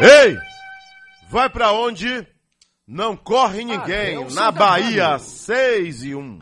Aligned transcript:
Ei! 0.00 0.38
Vai 1.30 1.48
pra 1.48 1.72
onde? 1.72 2.26
Não 2.86 3.16
corre 3.16 3.64
ninguém. 3.64 4.16
Adelson 4.16 4.34
Na. 4.34 4.50
Bahia, 4.50 5.18
6 5.18 6.04
e 6.04 6.14
1. 6.14 6.40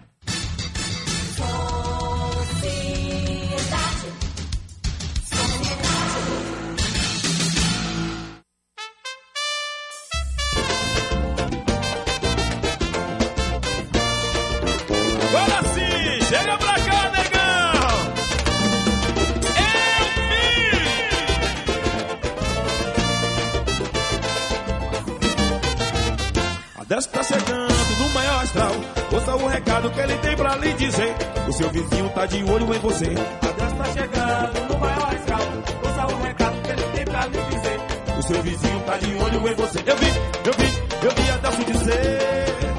Recado 29.62 29.90
que 29.90 30.00
ele 30.00 30.16
tem 30.18 30.36
pra 30.36 30.56
lhe 30.56 30.72
dizer. 30.74 31.14
O 31.48 31.52
seu 31.52 31.70
vizinho 31.70 32.08
tá 32.10 32.26
de 32.26 32.44
olho 32.44 32.74
em 32.74 32.78
você. 32.80 33.06
A 33.06 33.52
Deus 33.52 33.72
tá 33.72 33.84
chegando 33.84 34.72
no 34.72 34.78
maior 34.78 35.14
astral. 35.14 35.40
Ouça 35.84 36.14
o 36.14 36.22
recado 36.22 36.62
que 36.62 36.70
ele 36.70 36.82
tem 36.82 37.04
pra 37.04 37.26
lhe 37.26 37.38
dizer. 37.38 37.80
O 38.18 38.22
seu 38.22 38.42
vizinho 38.42 38.80
tá 38.80 38.96
de 38.98 39.14
olho 39.14 39.48
em 39.48 39.54
você. 39.54 39.78
Eu 39.86 39.96
vi, 39.96 40.06
eu 40.46 40.52
vi, 40.58 41.06
eu 41.06 41.10
vi 41.14 41.30
a 41.30 41.36
Deus 41.36 41.56
dizer. 41.66 42.18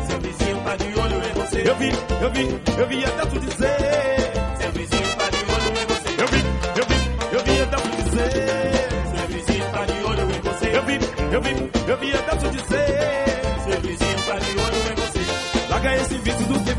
Seu 0.08 0.20
vizinho 0.20 0.62
tá 0.64 0.76
de 0.76 1.00
olho 1.00 1.30
em 1.30 1.34
você. 1.34 1.70
Eu 1.70 1.76
vi, 1.76 1.90
eu 2.22 2.32
vi, 2.32 2.62
eu 2.78 2.88
vi 2.88 3.06
a 3.06 3.10
Deus 3.10 3.46
dizer. 3.46 3.78
Seu 4.60 4.72
vizinho 4.72 5.16
tá 5.18 5.30
de 5.30 5.38
olho 5.54 5.70
em 5.80 5.88
você. 5.88 6.10
Eu 6.22 6.28
vi, 6.28 6.42
eu 6.80 6.86
vi, 6.86 6.98
eu 7.34 7.44
vi 7.44 7.62
a 7.62 7.66
Deus 7.66 7.84
dizer. 8.04 8.32
Seu 9.16 9.28
vizinho 9.28 9.66
tá 9.72 9.86
de 9.86 10.04
olho 10.04 10.36
em 10.36 10.42
você. 10.42 10.78
Eu 10.78 10.84
vi, 10.84 11.00
eu 11.34 11.42
vi, 11.42 11.72
eu 11.88 11.98
vi 11.98 12.14
a 12.14 12.22
Deus 12.22 12.52
dizer. 12.52 12.83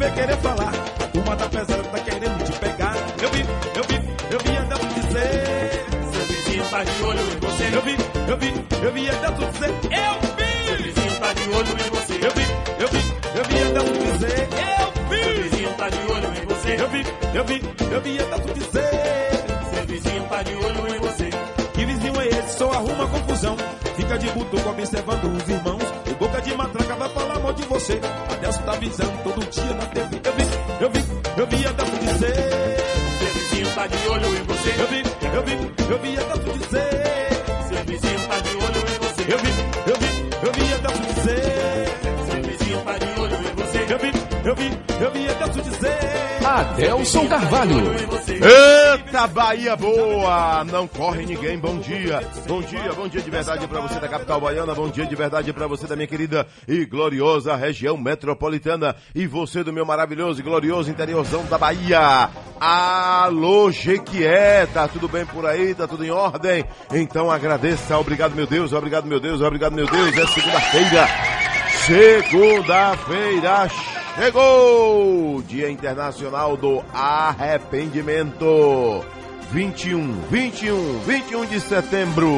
Vem 0.05 0.13
querer 0.13 0.37
falar. 0.39 0.73
A 1.01 1.07
turma 1.09 1.37
tá 1.37 1.49
pesada, 1.49 1.83
tá 1.83 1.99
querendo 2.01 2.45
te 2.45 2.53
pegar. 2.59 2.95
Eu 3.23 3.31
vi, 3.31 3.41
eu 3.41 3.85
vi, 3.89 3.97
eu 4.31 4.39
vi 4.41 4.57
a 4.57 4.63
Deus 4.63 4.95
dizer. 4.95 5.87
Seu 6.13 6.25
vizinho 6.27 6.65
tá 6.71 6.85
de 6.85 7.03
olho 7.03 7.21
em 7.21 7.41
você. 7.41 7.65
Eu 7.77 7.83
vi, 7.83 7.97
eu 8.29 8.37
vi, 8.37 8.85
eu 8.85 8.93
vi 8.93 9.09
a 9.09 9.15
Deus 9.15 9.53
dizer. 9.53 9.71
Eu 9.71 10.15
vi. 10.37 10.45
Seu 10.67 10.77
vizinho 10.77 11.21
tá 11.21 11.33
de 11.33 11.43
olho 11.49 11.71
em 11.71 11.91
você. 11.91 12.15
Eu 12.15 12.31
vi, 12.37 12.47
eu 12.81 12.89
vi, 12.89 13.03
eu 13.39 13.45
vi 13.45 13.63
a 13.63 13.69
Deus 13.73 13.99
dizer. 13.99 14.49
Eu 14.53 14.93
vi. 15.09 15.25
Seu 15.25 15.43
vizinho 15.43 15.73
tá 15.75 15.89
de 15.89 16.13
olho 16.13 16.29
em 16.29 16.47
você. 16.47 16.83
Eu 16.83 16.89
vi, 16.89 17.03
eu 17.35 17.45
vi, 17.45 17.63
eu 17.95 18.01
vi 18.01 18.19
a 18.19 18.37
Deus 18.37 18.55
dizer. 18.55 18.91
Seu 19.75 19.87
vizinho 19.87 20.23
tá 20.29 20.43
de 20.43 20.55
olho 20.55 20.95
em 20.95 20.99
você. 21.01 21.31
Que 21.73 21.85
vizinho 21.85 22.21
é 22.21 22.27
esse? 22.29 22.59
Só 22.59 22.71
arruma 22.73 23.07
confusão. 23.07 23.57
Fica 23.97 24.19
de 24.19 24.29
butuco 24.31 24.69
observando 24.69 25.25
os 25.25 25.49
irmãos. 25.49 25.84
Você. 27.85 28.01
A 28.31 28.35
Deus 28.37 28.59
tá 28.59 28.73
avisando 28.73 29.13
todo 29.23 29.51
dia 29.51 29.75
na 29.75 29.87
TV. 29.87 30.21
Eu 30.25 30.33
vi, 30.33 30.45
eu 30.81 30.91
vi, 30.91 31.05
eu 31.37 31.47
vi 31.47 31.67
a 31.67 31.73
Deus 31.73 31.91
dizer. 32.01 32.77
Seu 33.19 33.29
vizinho 33.35 33.75
tá 33.75 33.87
de 33.87 34.09
olho 34.09 34.27
em 34.27 34.43
você. 34.43 34.71
Eu 34.79 34.87
vi, 34.89 35.03
eu 35.37 35.43
vi, 35.43 35.53
eu 35.91 35.99
vi 35.99 36.19
a 36.19 36.23
Deus 36.23 36.59
dizer. 36.59 37.45
Seu 37.69 37.85
vizinho 37.85 38.29
tá 38.29 38.39
de 38.41 38.51
olho 38.57 38.79
em 38.79 38.99
você. 39.05 39.23
Eu 39.33 39.39
vi, 39.39 39.51
eu 39.91 39.97
vi, 40.01 40.09
eu 40.47 40.53
vi 40.53 40.73
a 40.73 40.77
Deus 40.79 41.01
dizer. 41.15 41.89
Seu 42.27 42.43
vizinho 42.43 42.81
tá 42.81 42.99
de 42.99 43.21
olho 43.21 43.37
em 43.37 43.55
você. 43.55 43.79
Eu 43.93 43.99
vi, 43.99 44.13
eu 44.49 44.55
vi, 44.57 44.79
eu 45.05 45.11
vi 45.11 45.29
a 45.29 45.33
Deus 45.35 45.65
dizer. 45.65 45.99
Adelson 46.45 47.29
Carvalho. 47.29 47.77
Eita, 49.15 49.29
Bahia 49.29 49.77
boa! 49.77 50.65
Não 50.65 50.89
corre 50.89 51.25
ninguém. 51.25 51.57
Bom 51.57 51.79
dia. 51.79 52.21
Bom 52.49 52.61
dia, 52.61 52.93
bom 52.95 53.07
dia 53.07 53.23
de 53.23 53.31
verdade 53.31 53.69
pra 53.69 53.81
você 53.81 54.01
da 54.01 54.09
capital 54.09 54.41
baiana. 54.41 54.75
Bom 54.75 54.89
dia 54.89 55.07
de 55.07 55.15
verdade 55.15 55.53
pra 55.53 55.69
você 55.69 55.87
da 55.87 55.95
minha 55.95 56.09
querida 56.09 56.45
e 56.67 56.85
gloriosa 56.85 57.55
região 57.55 57.97
metropolitana. 57.97 58.97
E 59.15 59.25
você 59.25 59.63
do 59.63 59.73
meu 59.73 59.87
maravilhoso 59.87 60.41
e 60.41 60.43
glorioso 60.43 60.91
interiorzão 60.91 61.45
da 61.45 61.57
Bahia. 61.57 62.29
Alô, 62.59 63.71
Jequié. 63.71 64.67
Tá 64.67 64.89
tudo 64.89 65.07
bem 65.07 65.25
por 65.25 65.47
aí? 65.47 65.77
Tá 65.77 65.87
tudo 65.87 66.05
em 66.05 66.11
ordem? 66.11 66.65
Então 66.93 67.31
agradeça. 67.31 67.97
Obrigado, 67.97 68.35
meu 68.35 68.49
Deus. 68.49 68.73
Obrigado, 68.73 69.07
meu 69.07 69.21
Deus. 69.21 69.41
Obrigado, 69.41 69.75
meu 69.75 69.87
Deus. 69.87 70.19
É 70.19 70.27
segunda-feira. 70.27 71.09
Segunda-feira 71.87 73.69
chegou! 74.17 75.43
Dia 75.43 75.71
Internacional 75.71 76.57
do 76.57 76.83
Arrependimento. 76.93 79.05
21, 79.51 80.21
21, 80.31 80.99
21 81.01 81.47
de 81.47 81.61
setembro. 81.61 82.29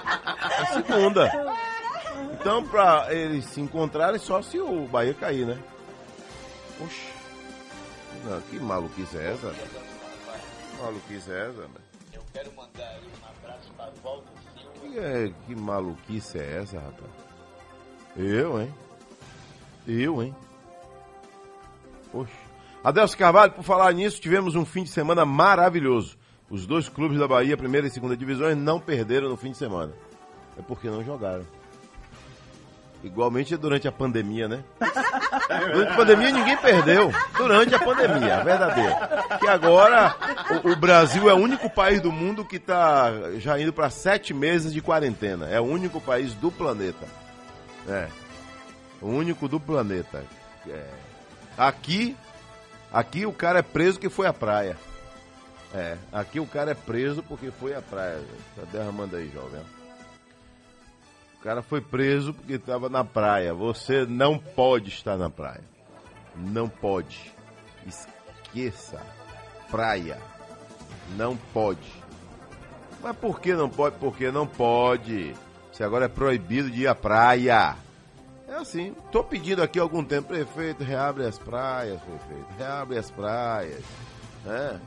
Segunda. 0.72 1.30
Então, 2.32 2.66
pra 2.66 3.06
eles 3.10 3.44
se 3.46 3.60
encontrarem, 3.60 4.18
só 4.18 4.40
se 4.42 4.58
o 4.60 4.86
Bahia 4.86 5.14
cair, 5.14 5.46
né? 5.46 5.58
Oxi. 6.80 7.16
Não, 8.24 8.40
que 8.42 8.58
maluquice 8.58 9.16
é 9.16 9.32
essa? 9.32 9.50
Que 9.50 10.82
maluquice 10.82 11.30
é 11.30 11.40
essa, 11.40 11.52
velho? 11.52 11.70
Eu 12.12 12.22
quero 12.32 12.52
mandar 12.54 12.88
aí 12.88 13.02
um 13.04 13.26
abraço 13.28 13.72
para 13.76 13.92
Waldo 14.02 14.24
Silva. 14.54 14.72
Que, 14.80 14.98
é, 14.98 15.32
que 15.46 15.54
maluquice 15.54 16.38
é 16.38 16.58
essa, 16.58 16.78
rapaz? 16.78 17.10
Eu, 18.16 18.60
hein? 18.60 18.74
Eu, 19.86 20.22
hein? 20.22 20.34
Poxa. 22.10 22.32
Adelso 22.82 23.16
Carvalho, 23.18 23.52
por 23.52 23.64
falar 23.64 23.92
nisso, 23.92 24.20
tivemos 24.20 24.54
um 24.54 24.64
fim 24.64 24.84
de 24.84 24.90
semana 24.90 25.24
maravilhoso. 25.24 26.16
Os 26.48 26.66
dois 26.66 26.88
clubes 26.88 27.18
da 27.18 27.26
Bahia, 27.26 27.56
primeira 27.56 27.86
e 27.86 27.90
segunda 27.90 28.16
divisões, 28.16 28.56
não 28.56 28.78
perderam 28.78 29.28
no 29.28 29.36
fim 29.36 29.50
de 29.50 29.56
semana. 29.56 29.92
É 30.58 30.62
porque 30.62 30.88
não 30.88 31.04
jogaram. 31.04 31.44
Igualmente 33.04 33.56
durante 33.56 33.86
a 33.86 33.92
pandemia, 33.92 34.48
né? 34.48 34.64
Durante 35.72 35.92
a 35.92 35.96
pandemia 35.96 36.30
ninguém 36.32 36.56
perdeu. 36.56 37.12
Durante 37.36 37.74
a 37.74 37.78
pandemia, 37.78 38.42
verdadeira. 38.42 39.24
Que 39.38 39.46
agora 39.46 40.16
o, 40.64 40.70
o 40.70 40.76
Brasil 40.76 41.28
é 41.30 41.34
o 41.34 41.36
único 41.36 41.70
país 41.70 42.00
do 42.00 42.10
mundo 42.10 42.44
que 42.44 42.56
está 42.56 43.12
já 43.38 43.60
indo 43.60 43.72
para 43.72 43.90
sete 43.90 44.34
meses 44.34 44.72
de 44.72 44.80
quarentena. 44.80 45.46
É 45.46 45.60
o 45.60 45.64
único 45.64 46.00
país 46.00 46.34
do 46.34 46.50
planeta. 46.50 47.06
É. 47.88 48.08
O 49.00 49.08
único 49.08 49.46
do 49.46 49.60
planeta. 49.60 50.24
É. 50.68 50.84
Aqui, 51.56 52.16
aqui 52.92 53.24
o 53.24 53.32
cara 53.32 53.60
é 53.60 53.62
preso 53.62 54.00
que 54.00 54.08
foi 54.08 54.26
à 54.26 54.32
praia. 54.32 54.76
É, 55.74 55.96
aqui 56.12 56.40
o 56.40 56.46
cara 56.46 56.70
é 56.70 56.74
preso 56.74 57.22
porque 57.22 57.50
foi 57.50 57.74
à 57.74 57.82
praia. 57.82 58.20
Tá 58.56 58.62
derramando 58.72 59.16
aí, 59.16 59.30
jovem. 59.32 59.60
Cara 61.46 61.62
foi 61.62 61.80
preso 61.80 62.34
porque 62.34 62.54
estava 62.54 62.88
na 62.88 63.04
praia. 63.04 63.54
Você 63.54 64.04
não 64.04 64.36
pode 64.36 64.88
estar 64.88 65.16
na 65.16 65.30
praia. 65.30 65.62
Não 66.34 66.68
pode. 66.68 67.32
Esqueça. 67.86 69.00
Praia. 69.70 70.18
Não 71.16 71.36
pode. 71.36 71.88
Mas 73.00 73.16
por 73.18 73.38
que 73.38 73.54
não 73.54 73.70
pode? 73.70 73.94
Porque 74.00 74.28
não 74.32 74.44
pode. 74.44 75.36
Você 75.70 75.84
agora 75.84 76.06
é 76.06 76.08
proibido 76.08 76.68
de 76.68 76.82
ir 76.82 76.88
à 76.88 76.96
praia. 76.96 77.76
É 78.48 78.54
assim. 78.54 78.92
Tô 79.12 79.22
pedindo 79.22 79.62
aqui 79.62 79.78
há 79.78 79.82
algum 79.82 80.02
tempo, 80.02 80.26
prefeito, 80.26 80.82
reabre 80.82 81.26
as 81.26 81.38
praias, 81.38 82.00
prefeito. 82.00 82.58
Reabre 82.58 82.98
as 82.98 83.08
praias. 83.08 83.84
Né? 84.44 84.80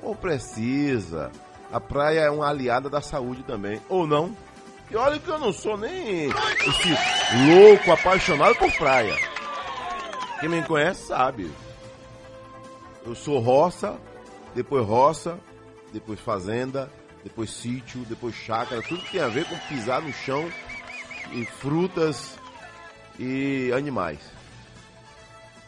Ou 0.00 0.14
precisa. 0.14 1.32
A 1.72 1.80
praia 1.80 2.20
é 2.20 2.30
uma 2.30 2.48
aliada 2.48 2.88
da 2.88 3.00
saúde 3.00 3.42
também. 3.42 3.82
Ou 3.88 4.06
não. 4.06 4.32
E 4.94 4.96
olha 4.96 5.18
que 5.18 5.28
eu 5.28 5.40
não 5.40 5.52
sou 5.52 5.76
nem 5.76 6.28
esse 6.28 6.88
louco 7.48 7.90
apaixonado 7.90 8.54
por 8.54 8.70
praia. 8.74 9.16
Quem 10.38 10.48
me 10.48 10.62
conhece 10.62 11.08
sabe. 11.08 11.50
Eu 13.04 13.12
sou 13.16 13.40
roça, 13.40 13.98
depois 14.54 14.86
roça, 14.86 15.36
depois 15.92 16.20
fazenda, 16.20 16.88
depois 17.24 17.50
sítio, 17.50 18.04
depois 18.04 18.36
chácara, 18.36 18.80
tudo 18.82 19.02
que 19.02 19.10
tem 19.10 19.20
a 19.20 19.26
ver 19.26 19.46
com 19.46 19.58
pisar 19.66 20.00
no 20.00 20.12
chão 20.12 20.48
e 21.32 21.44
frutas 21.44 22.38
e 23.18 23.72
animais. 23.76 24.20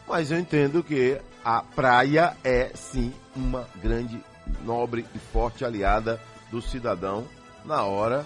Mas 0.07 0.31
eu 0.31 0.39
entendo 0.39 0.81
que 0.81 1.19
a 1.43 1.61
praia 1.61 2.37
é 2.45 2.71
sim 2.73 3.13
uma 3.35 3.67
grande, 3.75 4.23
nobre 4.63 5.05
e 5.13 5.19
forte 5.19 5.65
aliada 5.65 6.17
do 6.49 6.61
cidadão 6.61 7.27
na 7.65 7.83
hora 7.83 8.25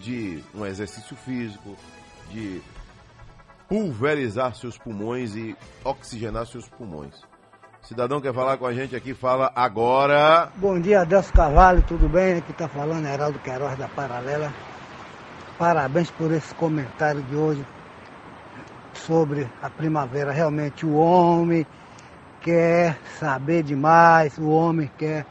de 0.00 0.42
um 0.54 0.64
exercício 0.64 1.16
físico, 1.16 1.76
de 2.30 2.60
pulverizar 3.68 4.54
seus 4.54 4.78
pulmões 4.78 5.34
e 5.34 5.56
oxigenar 5.84 6.46
seus 6.46 6.68
pulmões. 6.68 7.14
Cidadão 7.82 8.20
quer 8.20 8.32
falar 8.32 8.56
com 8.56 8.66
a 8.66 8.72
gente 8.72 8.96
aqui, 8.96 9.12
fala 9.12 9.52
agora. 9.54 10.50
Bom 10.56 10.80
dia, 10.80 11.02
Adelso 11.02 11.32
Carvalho, 11.32 11.82
tudo 11.82 12.08
bem? 12.08 12.38
Aqui 12.38 12.50
está 12.50 12.66
falando 12.66 13.06
Heraldo 13.06 13.38
Queiroz 13.40 13.76
da 13.76 13.88
Paralela. 13.88 14.52
Parabéns 15.58 16.10
por 16.10 16.32
esse 16.32 16.54
comentário 16.54 17.22
de 17.22 17.36
hoje 17.36 17.64
sobre 18.94 19.46
a 19.62 19.68
primavera. 19.68 20.32
Realmente 20.32 20.86
o 20.86 20.94
homem 20.94 21.66
quer 22.40 22.98
saber 23.18 23.62
demais, 23.62 24.38
o 24.38 24.48
homem 24.48 24.90
quer 24.96 25.26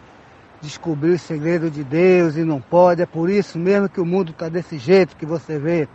descobrir 0.63 1.11
o 1.11 1.19
segredo 1.19 1.69
de 1.69 1.83
Deus 1.83 2.35
e 2.35 2.43
não 2.43 2.59
pode. 2.59 3.01
É 3.01 3.05
por 3.05 3.29
isso 3.29 3.59
mesmo 3.59 3.89
que 3.89 4.01
o 4.01 4.05
mundo 4.05 4.31
está 4.31 4.49
desse 4.49 4.77
jeito 4.77 5.15
que 5.15 5.25
você 5.25 5.59
vê 5.59 5.87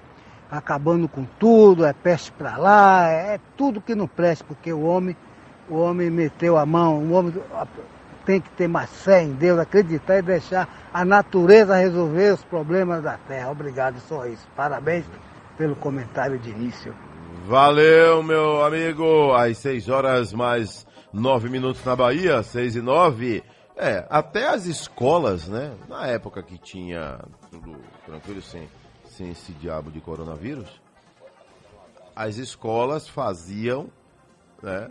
acabando 0.50 1.08
com 1.08 1.26
tudo, 1.38 1.84
é 1.84 1.92
peste 1.92 2.32
para 2.32 2.56
lá, 2.56 3.06
é 3.08 3.38
tudo 3.56 3.82
que 3.82 3.94
não 3.94 4.06
presta, 4.06 4.44
porque 4.46 4.72
o 4.72 4.82
homem, 4.82 5.14
o 5.68 5.76
homem 5.76 6.10
meteu 6.10 6.56
a 6.56 6.64
mão, 6.64 6.98
o 6.98 7.12
homem 7.12 7.34
tem 8.24 8.40
que 8.40 8.50
ter 8.50 8.68
mais 8.68 8.90
fé 8.90 9.22
em 9.22 9.32
Deus, 9.32 9.58
acreditar 9.58 10.18
e 10.18 10.22
deixar 10.22 10.68
a 10.92 11.04
natureza 11.04 11.76
resolver 11.76 12.32
os 12.32 12.44
problemas 12.44 13.02
da 13.02 13.16
terra. 13.16 13.50
Obrigado, 13.50 13.98
só 14.00 14.26
isso. 14.26 14.46
Parabéns 14.56 15.04
pelo 15.56 15.74
comentário 15.76 16.38
de 16.38 16.50
início. 16.50 16.94
Valeu, 17.46 18.22
meu 18.22 18.64
amigo. 18.64 19.32
Às 19.34 19.58
6 19.58 19.88
horas 19.88 20.32
mais 20.32 20.86
9 21.12 21.48
minutos 21.48 21.82
na 21.84 21.96
Bahia, 21.96 22.42
6 22.42 22.76
e 22.76 22.82
9. 22.82 23.42
É, 23.80 24.04
até 24.10 24.48
as 24.48 24.66
escolas, 24.66 25.46
né? 25.46 25.72
Na 25.88 26.04
época 26.08 26.42
que 26.42 26.58
tinha 26.58 27.24
tudo 27.48 27.80
tranquilo, 28.04 28.42
sem, 28.42 28.68
sem 29.04 29.30
esse 29.30 29.52
diabo 29.52 29.88
de 29.88 30.00
coronavírus, 30.00 30.68
as 32.14 32.38
escolas 32.38 33.08
faziam 33.08 33.88
né, 34.60 34.90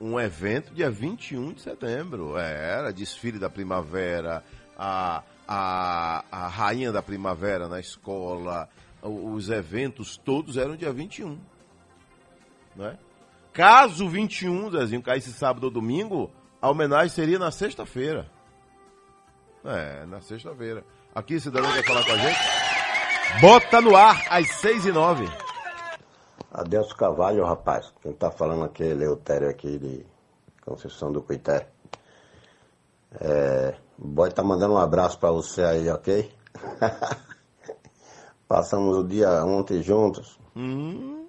um 0.00 0.18
evento 0.18 0.72
dia 0.72 0.90
21 0.90 1.52
de 1.52 1.60
setembro. 1.60 2.38
É, 2.38 2.78
era 2.78 2.90
desfile 2.90 3.38
da 3.38 3.50
primavera, 3.50 4.42
a, 4.78 5.22
a, 5.46 6.24
a 6.32 6.48
rainha 6.48 6.90
da 6.90 7.02
primavera 7.02 7.68
na 7.68 7.78
escola, 7.78 8.66
os 9.02 9.50
eventos 9.50 10.16
todos 10.16 10.56
eram 10.56 10.74
dia 10.74 10.90
21. 10.90 11.38
Né? 12.74 12.98
Caso 13.52 14.08
21, 14.08 14.70
Zezinho, 14.70 15.02
caísse 15.02 15.34
sábado 15.34 15.64
ou 15.64 15.70
domingo, 15.70 16.30
a 16.66 16.70
homenagem 16.70 17.08
seria 17.10 17.38
na 17.38 17.50
sexta-feira. 17.52 18.26
É, 19.64 20.04
na 20.06 20.20
sexta-feira. 20.20 20.84
Aqui, 21.14 21.38
cidadão 21.40 21.72
quer 21.72 21.84
falar 21.86 22.04
com 22.04 22.10
a 22.12 22.18
gente? 22.18 22.38
Bota 23.40 23.80
no 23.80 23.94
ar, 23.96 24.26
às 24.30 24.50
seis 24.56 24.84
e 24.84 24.90
nove. 24.90 25.26
Adelso 26.50 26.96
Carvalho, 26.96 27.44
rapaz. 27.44 27.92
Quem 28.02 28.12
tá 28.12 28.30
falando 28.32 28.64
aqui 28.64 28.82
é 28.82 28.94
Leutério 28.94 29.48
aqui 29.48 29.78
de 29.78 30.04
Conceição 30.64 31.12
do 31.12 31.22
Coité. 31.22 31.68
É, 33.20 33.76
o 33.98 34.06
boy 34.08 34.30
tá 34.30 34.42
mandando 34.42 34.74
um 34.74 34.78
abraço 34.78 35.18
pra 35.20 35.30
você 35.30 35.62
aí, 35.62 35.88
ok? 35.88 36.34
Passamos 38.48 38.96
o 38.96 39.04
dia 39.04 39.44
ontem 39.44 39.82
juntos. 39.82 40.38
Hum, 40.56 41.28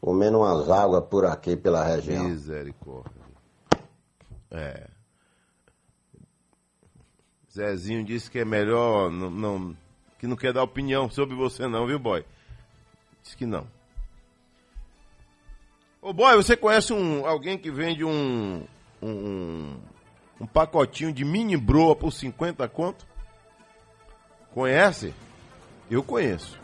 Comendo 0.00 0.38
umas 0.38 0.68
águas 0.70 1.04
por 1.06 1.24
aqui 1.24 1.56
pela 1.56 1.82
região. 1.82 2.24
misericórdia. 2.24 3.23
É. 4.56 4.86
Zezinho 7.52 8.04
disse 8.04 8.30
que 8.30 8.38
é 8.38 8.44
melhor 8.44 9.10
não, 9.10 9.30
não- 9.30 9.76
que 10.18 10.26
não 10.28 10.36
quer 10.36 10.52
dar 10.52 10.62
opinião 10.62 11.10
sobre 11.10 11.34
você 11.34 11.66
não, 11.66 11.86
viu, 11.86 11.98
boy? 11.98 12.24
Diz 13.22 13.34
que 13.34 13.44
não. 13.44 13.66
Ô, 16.00 16.12
boy, 16.12 16.36
você 16.36 16.56
conhece 16.56 16.92
um 16.92 17.26
alguém 17.26 17.58
que 17.58 17.70
vende 17.70 18.04
um 18.04 18.64
um, 19.02 19.76
um 20.40 20.46
pacotinho 20.46 21.12
de 21.12 21.24
mini 21.24 21.56
broa 21.56 21.96
por 21.96 22.12
50 22.12 22.66
conto? 22.68 23.04
Conhece? 24.52 25.12
Eu 25.90 26.02
conheço. 26.02 26.58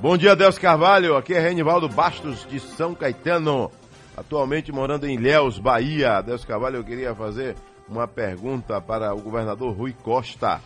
Bom 0.00 0.16
dia, 0.16 0.34
Deus 0.34 0.58
Carvalho. 0.58 1.16
Aqui 1.16 1.34
é 1.34 1.40
Renivaldo 1.40 1.88
Bastos 1.88 2.46
de 2.48 2.58
São 2.58 2.94
Caetano. 2.94 3.70
Atualmente 4.20 4.70
morando 4.70 5.06
em 5.06 5.14
Ilhéus, 5.14 5.58
Bahia. 5.58 6.20
Deus 6.20 6.44
Carvalho, 6.44 6.76
eu 6.76 6.84
queria 6.84 7.14
fazer 7.14 7.56
uma 7.88 8.06
pergunta 8.06 8.78
para 8.78 9.14
o 9.14 9.22
governador 9.22 9.74
Rui 9.74 9.94
Costa. 9.94 10.60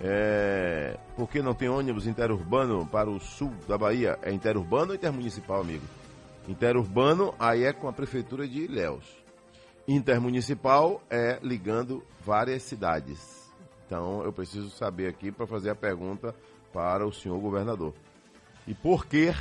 É, 0.00 0.98
por 1.14 1.28
que 1.30 1.40
não 1.40 1.54
tem 1.54 1.68
ônibus 1.68 2.08
interurbano 2.08 2.84
para 2.86 3.08
o 3.08 3.20
sul 3.20 3.54
da 3.68 3.78
Bahia? 3.78 4.18
É 4.20 4.32
interurbano 4.32 4.88
ou 4.88 4.94
intermunicipal, 4.96 5.60
amigo? 5.60 5.84
Interurbano, 6.48 7.32
aí 7.38 7.62
é 7.62 7.72
com 7.72 7.86
a 7.86 7.92
prefeitura 7.92 8.48
de 8.48 8.64
Ilhéus. 8.64 9.04
Intermunicipal 9.86 11.00
é 11.08 11.38
ligando 11.40 12.02
várias 12.26 12.64
cidades. 12.64 13.48
Então 13.86 14.24
eu 14.24 14.32
preciso 14.32 14.70
saber 14.70 15.06
aqui 15.06 15.30
para 15.30 15.46
fazer 15.46 15.70
a 15.70 15.76
pergunta 15.76 16.34
para 16.72 17.06
o 17.06 17.12
senhor 17.12 17.38
governador. 17.38 17.94
E 18.66 18.74
por 18.74 19.06
que 19.06 19.32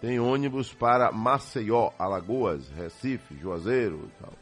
tem 0.00 0.20
ônibus 0.20 0.72
para 0.72 1.10
Maceió, 1.10 1.90
Alagoas, 1.98 2.68
Recife, 2.70 3.36
Juazeiro 3.36 4.08
e 4.08 4.22
tal? 4.22 4.32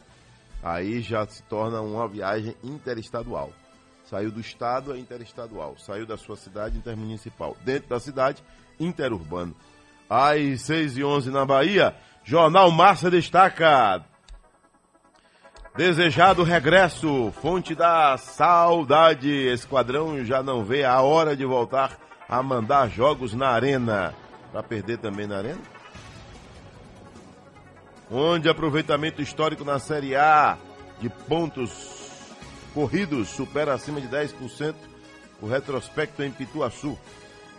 Aí 0.63 1.01
já 1.01 1.27
se 1.27 1.43
torna 1.45 1.81
uma 1.81 2.07
viagem 2.09 2.55
interestadual. 2.63 3.53
Saiu 4.05 4.31
do 4.31 4.41
estado 4.41 4.95
é 4.95 4.99
interestadual. 4.99 5.77
Saiu 5.79 6.07
da 6.07 6.17
sua 6.17 6.37
cidade 6.37 6.77
intermunicipal. 6.77 7.57
Dentro 7.65 7.89
da 7.89 7.99
cidade, 7.99 8.43
interurbano. 8.79 9.55
Às 10.09 10.63
6 10.63 10.99
e 10.99 11.05
11 11.05 11.31
na 11.31 11.45
Bahia, 11.45 11.95
Jornal 12.23 12.71
Massa 12.71 13.11
destaca. 13.11 14.05
Desejado 15.77 16.43
regresso, 16.43 17.33
fonte 17.41 17.75
da 17.75 18.17
saudade. 18.17 19.29
Esquadrão 19.29 20.25
já 20.25 20.43
não 20.43 20.65
vê 20.65 20.85
a 20.85 21.01
hora 21.03 21.37
de 21.37 21.45
voltar 21.45 21.99
a 22.29 22.43
mandar 22.43 22.89
jogos 22.89 23.35
na 23.35 23.49
arena. 23.49 24.15
Para 24.57 24.63
perder 24.63 24.97
também 24.97 25.27
na 25.27 25.37
arena? 25.37 25.61
Onde 28.11 28.49
aproveitamento 28.49 29.21
histórico 29.21 29.63
na 29.67 29.79
Série 29.79 30.17
A 30.17 30.57
de 30.99 31.11
pontos 31.11 32.11
corridos 32.73 33.29
supera 33.29 33.75
acima 33.75 34.01
de 34.01 34.09
10% 34.09 34.75
o 35.43 35.47
retrospecto 35.47 36.23
em 36.23 36.31
Pituaçu. 36.31 36.99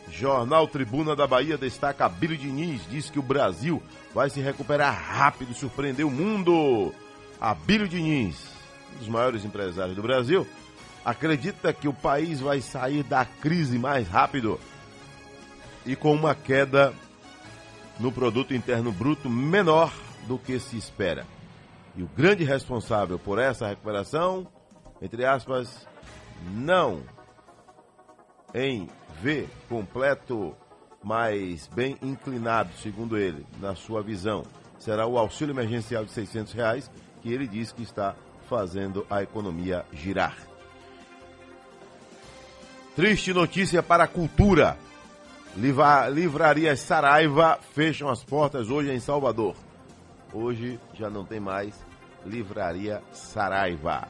Jornal 0.10 0.68
Tribuna 0.68 1.16
da 1.16 1.28
Bahia 1.28 1.56
destaca 1.56 2.08
Abílio 2.08 2.36
Diniz, 2.36 2.82
diz 2.90 3.12
que 3.12 3.20
o 3.20 3.22
Brasil 3.22 3.80
vai 4.12 4.32
se 4.32 4.42
recuperar 4.42 5.00
rápido 5.00 5.54
surpreender 5.54 6.04
o 6.04 6.10
mundo. 6.10 6.96
Abílio 7.40 7.88
Diniz, 7.88 8.38
um 8.96 8.98
dos 8.98 9.08
maiores 9.08 9.46
empresários 9.46 9.96
do 9.96 10.02
Brasil, 10.02 10.48
acredita 11.06 11.72
que 11.72 11.88
o 11.88 11.94
país 11.94 12.40
vai 12.40 12.60
sair 12.60 13.04
da 13.04 13.24
crise 13.24 13.78
mais 13.78 14.08
rápido 14.08 14.60
e 15.88 15.96
com 15.96 16.14
uma 16.14 16.36
queda 16.36 16.94
no 18.00 18.12
produto 18.12 18.54
interno 18.54 18.92
bruto 18.92 19.30
menor 19.30 19.92
do 20.28 20.38
que 20.38 20.60
se 20.60 20.78
espera. 20.78 21.26
E 21.96 22.04
o 22.04 22.10
grande 22.16 22.44
responsável 22.44 23.18
por 23.18 23.40
essa 23.40 23.68
recuperação, 23.68 24.46
entre 25.02 25.26
aspas, 25.26 25.88
não 26.54 27.02
em 28.54 28.88
V 29.22 29.48
completo, 29.68 30.56
mas 31.04 31.68
bem 31.74 31.98
inclinado, 32.02 32.70
segundo 32.84 33.18
ele, 33.18 33.46
na 33.60 33.74
sua 33.74 34.04
visão, 34.04 34.44
será 34.78 35.08
o 35.08 35.18
auxílio 35.18 35.54
emergencial 35.54 36.06
de 36.06 36.12
600 36.12 36.54
reais, 36.54 36.92
que 37.22 37.32
ele 37.32 37.48
diz 37.48 37.72
que 37.72 37.82
está 37.82 38.16
fazendo 38.48 39.06
a 39.10 39.24
economia 39.24 39.86
girar. 39.92 40.38
Triste 42.96 43.34
notícia 43.34 43.82
para 43.82 44.06
a 44.06 44.08
cultura. 44.08 44.78
Livra, 45.58 46.08
livrarias 46.08 46.82
Saraiva 46.82 47.58
fecham 47.74 48.10
as 48.10 48.24
portas 48.24 48.70
hoje 48.70 48.92
em 48.92 49.00
Salvador. 49.00 49.56
Hoje 50.32 50.80
já 50.94 51.10
não 51.10 51.26
tem 51.26 51.40
mais 51.40 51.74
Livraria 52.24 53.02
Saraiva. 53.12 54.08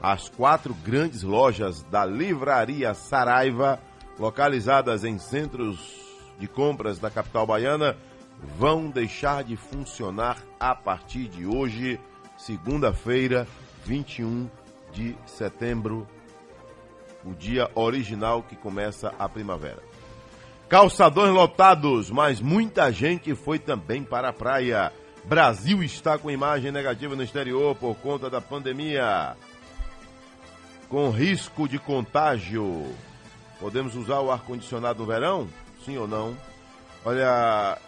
As 0.00 0.30
quatro 0.30 0.72
grandes 0.72 1.22
lojas 1.22 1.82
da 1.82 2.06
Livraria 2.06 2.94
Saraiva, 2.94 3.78
localizadas 4.18 5.04
em 5.04 5.18
centros 5.18 5.78
de 6.38 6.48
compras 6.48 6.98
da 6.98 7.10
capital 7.10 7.46
baiana, 7.46 7.94
vão 8.58 8.88
deixar 8.88 9.44
de 9.44 9.54
funcionar 9.54 10.38
a 10.58 10.74
partir 10.74 11.28
de 11.28 11.44
hoje, 11.44 12.00
segunda-feira, 12.38 13.46
21 13.84 14.48
de 14.94 15.14
setembro, 15.26 16.08
o 17.22 17.34
dia 17.34 17.70
original 17.74 18.42
que 18.42 18.56
começa 18.56 19.14
a 19.18 19.28
primavera. 19.28 19.95
Calçadões 20.68 21.32
lotados, 21.32 22.10
mas 22.10 22.40
muita 22.40 22.90
gente 22.90 23.32
foi 23.36 23.56
também 23.56 24.02
para 24.02 24.30
a 24.30 24.32
praia. 24.32 24.92
Brasil 25.24 25.80
está 25.80 26.18
com 26.18 26.28
imagem 26.28 26.72
negativa 26.72 27.14
no 27.14 27.22
exterior 27.22 27.76
por 27.76 27.94
conta 27.96 28.28
da 28.28 28.40
pandemia. 28.40 29.36
Com 30.88 31.10
risco 31.10 31.68
de 31.68 31.78
contágio. 31.78 32.84
Podemos 33.60 33.94
usar 33.94 34.18
o 34.20 34.30
ar-condicionado 34.32 34.98
no 34.98 35.06
verão? 35.06 35.48
Sim 35.84 35.98
ou 35.98 36.08
não? 36.08 36.36
Olha, 37.04 37.78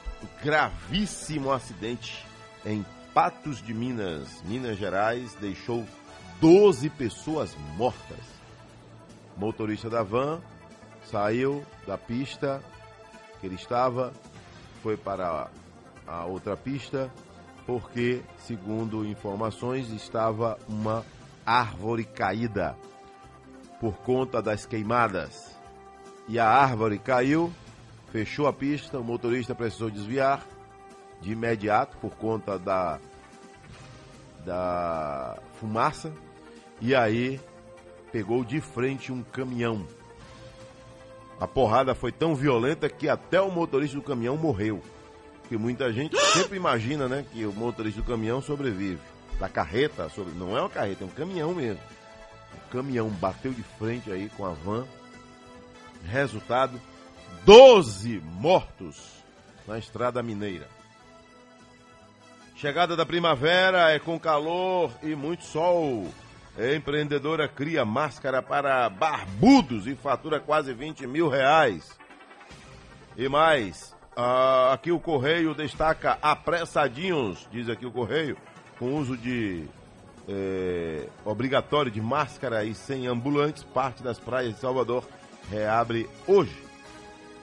gravíssimo 0.44 1.50
acidente 1.50 2.24
em 2.64 2.86
Patos 3.12 3.60
de 3.60 3.74
Minas, 3.74 4.40
Minas 4.44 4.78
Gerais, 4.78 5.34
deixou 5.40 5.84
12 6.40 6.88
pessoas 6.90 7.56
mortas. 7.76 8.20
Motorista 9.36 9.90
da 9.90 10.04
van 10.04 10.40
saiu 11.10 11.64
da 11.86 11.96
pista 11.96 12.62
que 13.40 13.46
ele 13.46 13.54
estava, 13.54 14.12
foi 14.82 14.96
para 14.96 15.48
a 16.06 16.24
outra 16.24 16.56
pista, 16.56 17.10
porque, 17.66 18.22
segundo 18.38 19.06
informações, 19.06 19.90
estava 19.90 20.58
uma 20.68 21.04
árvore 21.44 22.04
caída 22.04 22.76
por 23.80 23.94
conta 23.98 24.42
das 24.42 24.66
queimadas. 24.66 25.56
E 26.26 26.38
a 26.38 26.48
árvore 26.48 26.98
caiu, 26.98 27.52
fechou 28.10 28.46
a 28.46 28.52
pista, 28.52 28.98
o 28.98 29.04
motorista 29.04 29.54
precisou 29.54 29.90
desviar 29.90 30.44
de 31.20 31.32
imediato 31.32 31.96
por 31.98 32.14
conta 32.16 32.58
da, 32.58 32.98
da 34.44 35.38
fumaça, 35.60 36.12
e 36.80 36.94
aí 36.94 37.40
pegou 38.12 38.44
de 38.44 38.60
frente 38.60 39.12
um 39.12 39.22
caminhão. 39.22 39.86
A 41.40 41.46
porrada 41.46 41.94
foi 41.94 42.10
tão 42.10 42.34
violenta 42.34 42.88
que 42.88 43.08
até 43.08 43.40
o 43.40 43.50
motorista 43.50 43.96
do 43.96 44.02
caminhão 44.02 44.36
morreu. 44.36 44.82
Porque 45.40 45.56
muita 45.56 45.92
gente 45.92 46.16
sempre 46.34 46.56
imagina, 46.56 47.08
né, 47.08 47.24
que 47.32 47.46
o 47.46 47.52
motorista 47.52 48.00
do 48.00 48.06
caminhão 48.06 48.42
sobrevive. 48.42 49.00
Da 49.38 49.48
carreta, 49.48 50.08
sobre... 50.08 50.34
não 50.34 50.56
é 50.56 50.60
uma 50.60 50.68
carreta, 50.68 51.04
é 51.04 51.06
um 51.06 51.10
caminhão 51.10 51.54
mesmo. 51.54 51.80
O 52.66 52.70
caminhão 52.70 53.08
bateu 53.08 53.52
de 53.52 53.62
frente 53.62 54.10
aí 54.10 54.28
com 54.36 54.44
a 54.44 54.50
van. 54.50 54.84
Resultado: 56.04 56.80
12 57.44 58.20
mortos 58.20 59.24
na 59.66 59.78
estrada 59.78 60.22
mineira. 60.22 60.66
Chegada 62.56 62.96
da 62.96 63.06
primavera 63.06 63.90
é 63.90 64.00
com 64.00 64.18
calor 64.18 64.90
e 65.02 65.14
muito 65.14 65.44
sol. 65.44 66.08
Empreendedora 66.58 67.46
cria 67.46 67.84
máscara 67.84 68.42
para 68.42 68.88
barbudos 68.90 69.86
e 69.86 69.94
fatura 69.94 70.40
quase 70.40 70.74
20 70.74 71.06
mil 71.06 71.28
reais. 71.28 71.96
E 73.16 73.28
mais, 73.28 73.94
ah, 74.16 74.72
aqui 74.72 74.90
o 74.90 74.98
Correio 74.98 75.54
destaca 75.54 76.18
apressadinhos, 76.20 77.46
diz 77.52 77.68
aqui 77.68 77.86
o 77.86 77.92
Correio, 77.92 78.36
com 78.76 78.96
uso 78.96 79.16
de 79.16 79.66
eh, 80.28 81.08
obrigatório 81.24 81.92
de 81.92 82.00
máscara 82.00 82.64
e 82.64 82.74
sem 82.74 83.06
ambulantes, 83.06 83.62
parte 83.62 84.02
das 84.02 84.18
praias 84.18 84.54
de 84.54 84.60
Salvador 84.60 85.04
reabre 85.48 86.08
hoje. 86.26 86.56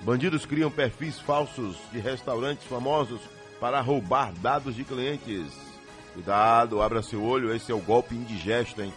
Bandidos 0.02 0.46
criam 0.46 0.70
perfis 0.70 1.20
falsos 1.20 1.78
de 1.92 2.00
restaurantes 2.00 2.66
famosos 2.68 3.22
para 3.62 3.80
roubar 3.80 4.34
dados 4.34 4.76
de 4.76 4.84
clientes. 4.84 5.54
Cuidado, 6.14 6.82
abra 6.82 7.02
seu 7.02 7.24
olho, 7.24 7.54
esse 7.54 7.72
é 7.72 7.76
o 7.76 7.80
golpe 7.80 8.14
indigesto, 8.14 8.82
hein? 8.82 8.94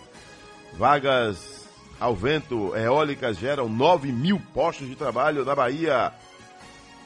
Vagas 0.79 1.69
ao 1.99 2.15
vento 2.15 2.73
eólicas 2.77 3.37
geram 3.37 3.69
9 3.69 4.13
mil 4.13 4.41
postos 4.55 4.87
de 4.87 4.95
trabalho 4.95 5.45
na 5.45 5.53
Bahia. 5.53 6.13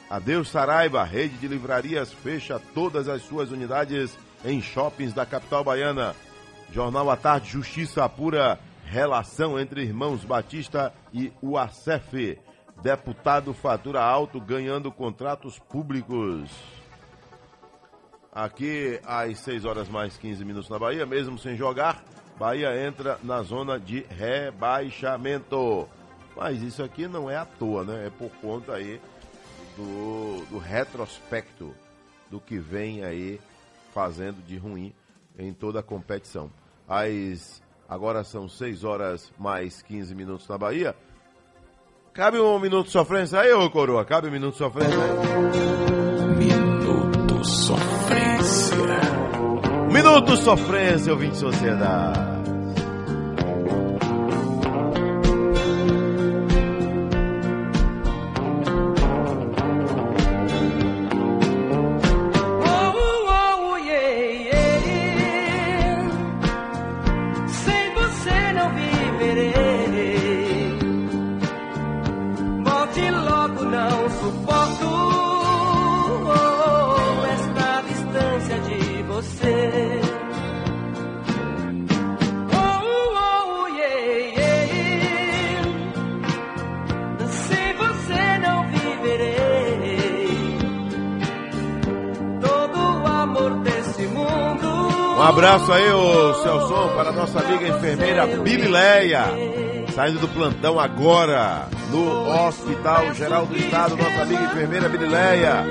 Adeus 0.07 0.49
Saraiva, 0.49 1.03
rede 1.03 1.37
de 1.37 1.47
livrarias 1.47 2.13
fecha 2.13 2.61
todas 2.75 3.09
as 3.09 3.23
suas 3.23 3.49
unidades 3.49 4.15
em 4.45 4.61
shoppings 4.61 5.11
da 5.11 5.25
capital 5.25 5.63
baiana. 5.63 6.15
Jornal 6.71 7.09
à 7.09 7.17
Tarde, 7.17 7.49
Justiça 7.49 8.05
apura 8.05 8.59
relação 8.85 9.59
entre 9.59 9.81
irmãos 9.81 10.23
Batista 10.23 10.93
e 11.11 11.33
o 11.41 11.57
ACEF. 11.57 12.37
Deputado 12.83 13.55
fatura 13.55 14.03
alto 14.03 14.39
ganhando 14.39 14.91
contratos 14.91 15.57
públicos. 15.57 16.51
Aqui 18.31 18.99
às 19.03 19.39
6 19.39 19.65
horas 19.65 19.89
mais 19.89 20.15
15 20.15 20.45
minutos 20.45 20.69
na 20.69 20.77
Bahia, 20.77 21.07
mesmo 21.07 21.39
sem 21.39 21.55
jogar, 21.55 22.03
Bahia 22.37 22.75
entra 22.85 23.19
na 23.23 23.41
zona 23.41 23.79
de 23.79 24.05
rebaixamento. 24.09 25.87
Mas 26.35 26.61
isso 26.61 26.83
aqui 26.83 27.07
não 27.07 27.29
é 27.29 27.37
à 27.37 27.45
toa, 27.45 27.83
né? 27.83 28.07
É 28.07 28.09
por 28.09 28.29
conta 28.41 28.73
aí 28.73 28.99
do, 29.77 30.45
do 30.49 30.57
retrospecto 30.57 31.73
do 32.29 32.39
que 32.39 32.57
vem 32.57 33.03
aí 33.03 33.39
fazendo 33.93 34.43
de 34.45 34.57
ruim 34.57 34.93
em 35.37 35.53
toda 35.53 35.79
a 35.79 35.83
competição. 35.83 36.49
As, 36.87 37.61
agora 37.87 38.23
são 38.23 38.49
6 38.49 38.83
horas 38.83 39.31
mais 39.37 39.81
15 39.83 40.15
minutos 40.15 40.47
na 40.47 40.57
Bahia. 40.57 40.95
Cabe 42.13 42.39
um 42.39 42.59
minuto 42.59 42.87
de 42.87 42.91
sofrência 42.91 43.39
aí, 43.39 43.51
ô 43.53 43.69
coroa? 43.69 44.05
Cabe 44.05 44.27
um 44.27 44.31
minuto 44.31 44.53
de 44.53 44.57
sofrência 44.59 44.97
aí? 44.97 46.37
Minuto 46.37 47.43
Sofrência. 47.43 47.82
Minuto 49.93 50.35
sofrência, 50.37 51.13
ouvinte 51.13 51.33
de 51.33 51.37
sociedade. 51.37 52.32
Abraço 95.33 95.71
aí, 95.71 95.91
ô 95.91 96.33
Celson, 96.35 96.89
para 96.95 97.09
a 97.09 97.11
nossa 97.11 97.39
amiga 97.39 97.67
enfermeira 97.67 98.27
Bilileia, 98.27 99.25
saindo 99.95 100.19
do 100.19 100.27
plantão 100.27 100.79
agora, 100.79 101.67
no 101.89 102.29
Hospital 102.45 103.11
Geral 103.15 103.47
do 103.47 103.57
Estado, 103.57 103.97
nossa 103.97 104.21
amiga 104.21 104.43
enfermeira 104.43 104.87
Birileia. 104.87 105.65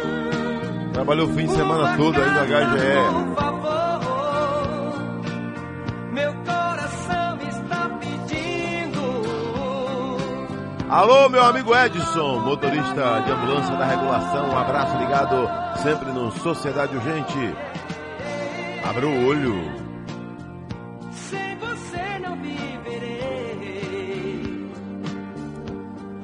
Trabalhou 0.92 1.28
o 1.28 1.34
fim 1.34 1.46
de 1.46 1.52
semana 1.52 1.96
todo 1.96 2.20
aí 2.20 2.28
no 2.28 2.40
HGE. 2.40 3.24
Por 3.28 3.36
favor, 3.36 4.00
meu 6.10 6.34
coração 6.44 7.38
está 7.48 7.88
pedindo. 8.00 9.00
Alô, 10.90 11.28
meu 11.28 11.44
amigo 11.44 11.72
Edson, 11.72 12.40
motorista 12.40 13.22
de 13.24 13.30
ambulância 13.30 13.76
da 13.76 13.86
regulação. 13.86 14.48
Um 14.50 14.58
abraço 14.58 14.98
ligado 14.98 15.48
sempre 15.80 16.10
no 16.10 16.32
Sociedade 16.32 16.96
Urgente. 16.96 17.54
Abra 18.84 19.06
o 19.06 19.26
olho. 19.26 19.54
Sem 21.12 21.56
você 21.56 22.18
não 22.18 22.36
viverei. 22.42 22.82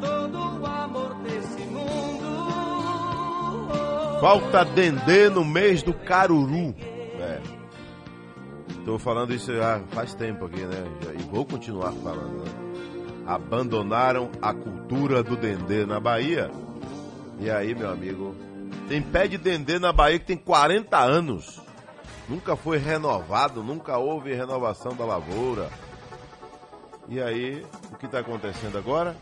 Todo 0.00 0.60
o 0.60 0.66
amor 0.66 1.14
desse 1.22 1.62
mundo. 1.62 2.26
Falta 4.20 4.64
Dendê 4.64 5.28
no 5.30 5.44
mês 5.44 5.82
do 5.82 5.94
Caruru. 5.94 6.74
É. 7.20 7.40
Tô 8.84 8.98
falando 8.98 9.32
isso 9.32 9.54
já 9.54 9.80
faz 9.90 10.14
tempo 10.14 10.46
aqui, 10.46 10.62
né? 10.62 10.84
E 11.18 11.22
vou 11.22 11.46
continuar 11.46 11.92
falando. 11.92 12.44
Né? 12.44 12.50
Abandonaram 13.26 14.30
a 14.42 14.52
cultura 14.52 15.22
do 15.22 15.36
Dendê 15.36 15.86
na 15.86 16.00
Bahia. 16.00 16.50
E 17.38 17.48
aí, 17.50 17.74
meu 17.74 17.90
amigo, 17.90 18.34
tem 18.88 19.00
pé 19.00 19.28
de 19.28 19.38
Dendê 19.38 19.78
na 19.78 19.92
Bahia 19.92 20.18
que 20.18 20.26
tem 20.26 20.36
40 20.36 20.98
anos. 20.98 21.67
Nunca 22.28 22.54
foi 22.56 22.78
renovado, 22.78 23.62
nunca 23.62 23.96
houve 23.96 24.34
renovação 24.34 24.94
da 24.94 25.04
lavoura. 25.04 25.70
E 27.08 27.20
aí, 27.20 27.64
o 27.90 27.96
que 27.96 28.06
está 28.06 28.18
acontecendo 28.18 28.76
agora? 28.76 29.16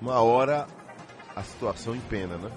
Uma 0.00 0.20
hora 0.20 0.66
a 1.34 1.42
situação 1.42 1.94
empena, 1.94 2.36
né? 2.36 2.50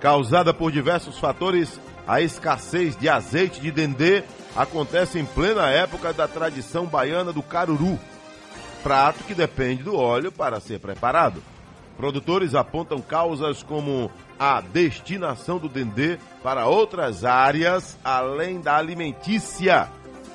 Causada 0.00 0.52
por 0.52 0.70
diversos 0.70 1.18
fatores, 1.18 1.80
a 2.06 2.20
escassez 2.20 2.96
de 2.96 3.08
azeite 3.08 3.60
de 3.60 3.70
dendê 3.70 4.22
acontece 4.54 5.18
em 5.18 5.24
plena 5.24 5.70
época 5.70 6.12
da 6.12 6.28
tradição 6.28 6.86
baiana 6.86 7.32
do 7.32 7.42
caruru, 7.42 7.98
prato 8.82 9.24
que 9.24 9.34
depende 9.34 9.82
do 9.82 9.96
óleo 9.96 10.30
para 10.30 10.60
ser 10.60 10.78
preparado. 10.78 11.42
Produtores 11.96 12.54
apontam 12.54 13.00
causas 13.00 13.62
como 13.62 14.10
a 14.38 14.60
destinação 14.60 15.58
do 15.58 15.68
dendê 15.68 16.18
para 16.42 16.66
outras 16.66 17.24
áreas 17.24 17.96
além 18.04 18.60
da 18.60 18.76
alimentícia 18.76 19.88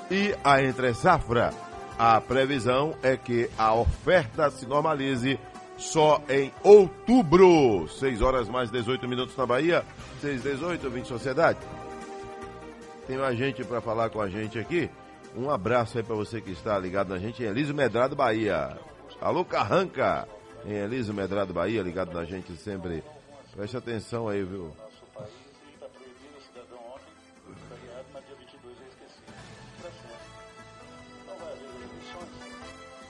e 0.09 0.33
a 0.43 0.63
entre-safra. 0.63 1.53
A 1.97 2.21
previsão 2.21 2.95
é 3.03 3.17
que 3.17 3.49
a 3.57 3.73
oferta 3.73 4.49
se 4.49 4.65
normalize 4.65 5.37
só 5.77 6.21
em 6.29 6.51
outubro. 6.63 7.87
6 7.89 8.21
horas 8.21 8.47
mais 8.47 8.71
18 8.71 9.07
minutos 9.07 9.35
na 9.35 9.45
Bahia. 9.45 9.83
6, 10.21 10.43
18, 10.43 10.89
20 10.89 11.05
Sociedade. 11.07 11.59
Tem 13.05 13.17
mais 13.17 13.37
gente 13.37 13.63
para 13.65 13.81
falar 13.81 14.09
com 14.09 14.21
a 14.21 14.29
gente 14.29 14.57
aqui. 14.57 14.89
Um 15.35 15.49
abraço 15.49 15.97
aí 15.97 16.03
para 16.03 16.15
você 16.15 16.39
que 16.39 16.51
está 16.51 16.79
ligado 16.79 17.09
na 17.09 17.17
gente 17.17 17.43
Elísio 17.43 17.75
Medrado, 17.75 18.15
Bahia. 18.15 18.77
Alô, 19.21 19.43
Carranca! 19.43 20.27
Em 20.65 20.73
Elísio 20.73 21.13
Medrado, 21.13 21.53
Bahia, 21.53 21.81
ligado 21.81 22.13
na 22.13 22.25
gente 22.25 22.51
sempre. 22.57 23.03
Preste 23.55 23.77
atenção 23.77 24.27
aí, 24.27 24.43
viu? 24.43 24.65
Nosso 24.65 25.03
país 25.15 25.29
está 25.73 25.87
proibido 25.87 26.37
o 26.37 26.41
cidadão 26.41 26.79
ontem, 26.93 27.55
feriado, 27.69 28.05
mas 28.13 28.23
dia 28.25 28.35
22 28.39 28.75
é 28.77 28.87
esquecido. 28.87 29.33
Para 29.81 29.91
sempre. 29.91 30.17
Não 31.27 31.35
vai 31.37 31.51
haver 31.53 31.65
eleições. 31.75 32.29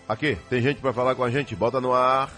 Aqui, 0.07 0.37
tem 0.49 0.61
gente 0.61 0.79
para 0.81 0.93
falar 0.93 1.15
com 1.15 1.23
a 1.23 1.29
gente. 1.29 1.55
Bota 1.55 1.81
no 1.81 1.93
ar. 1.93 2.31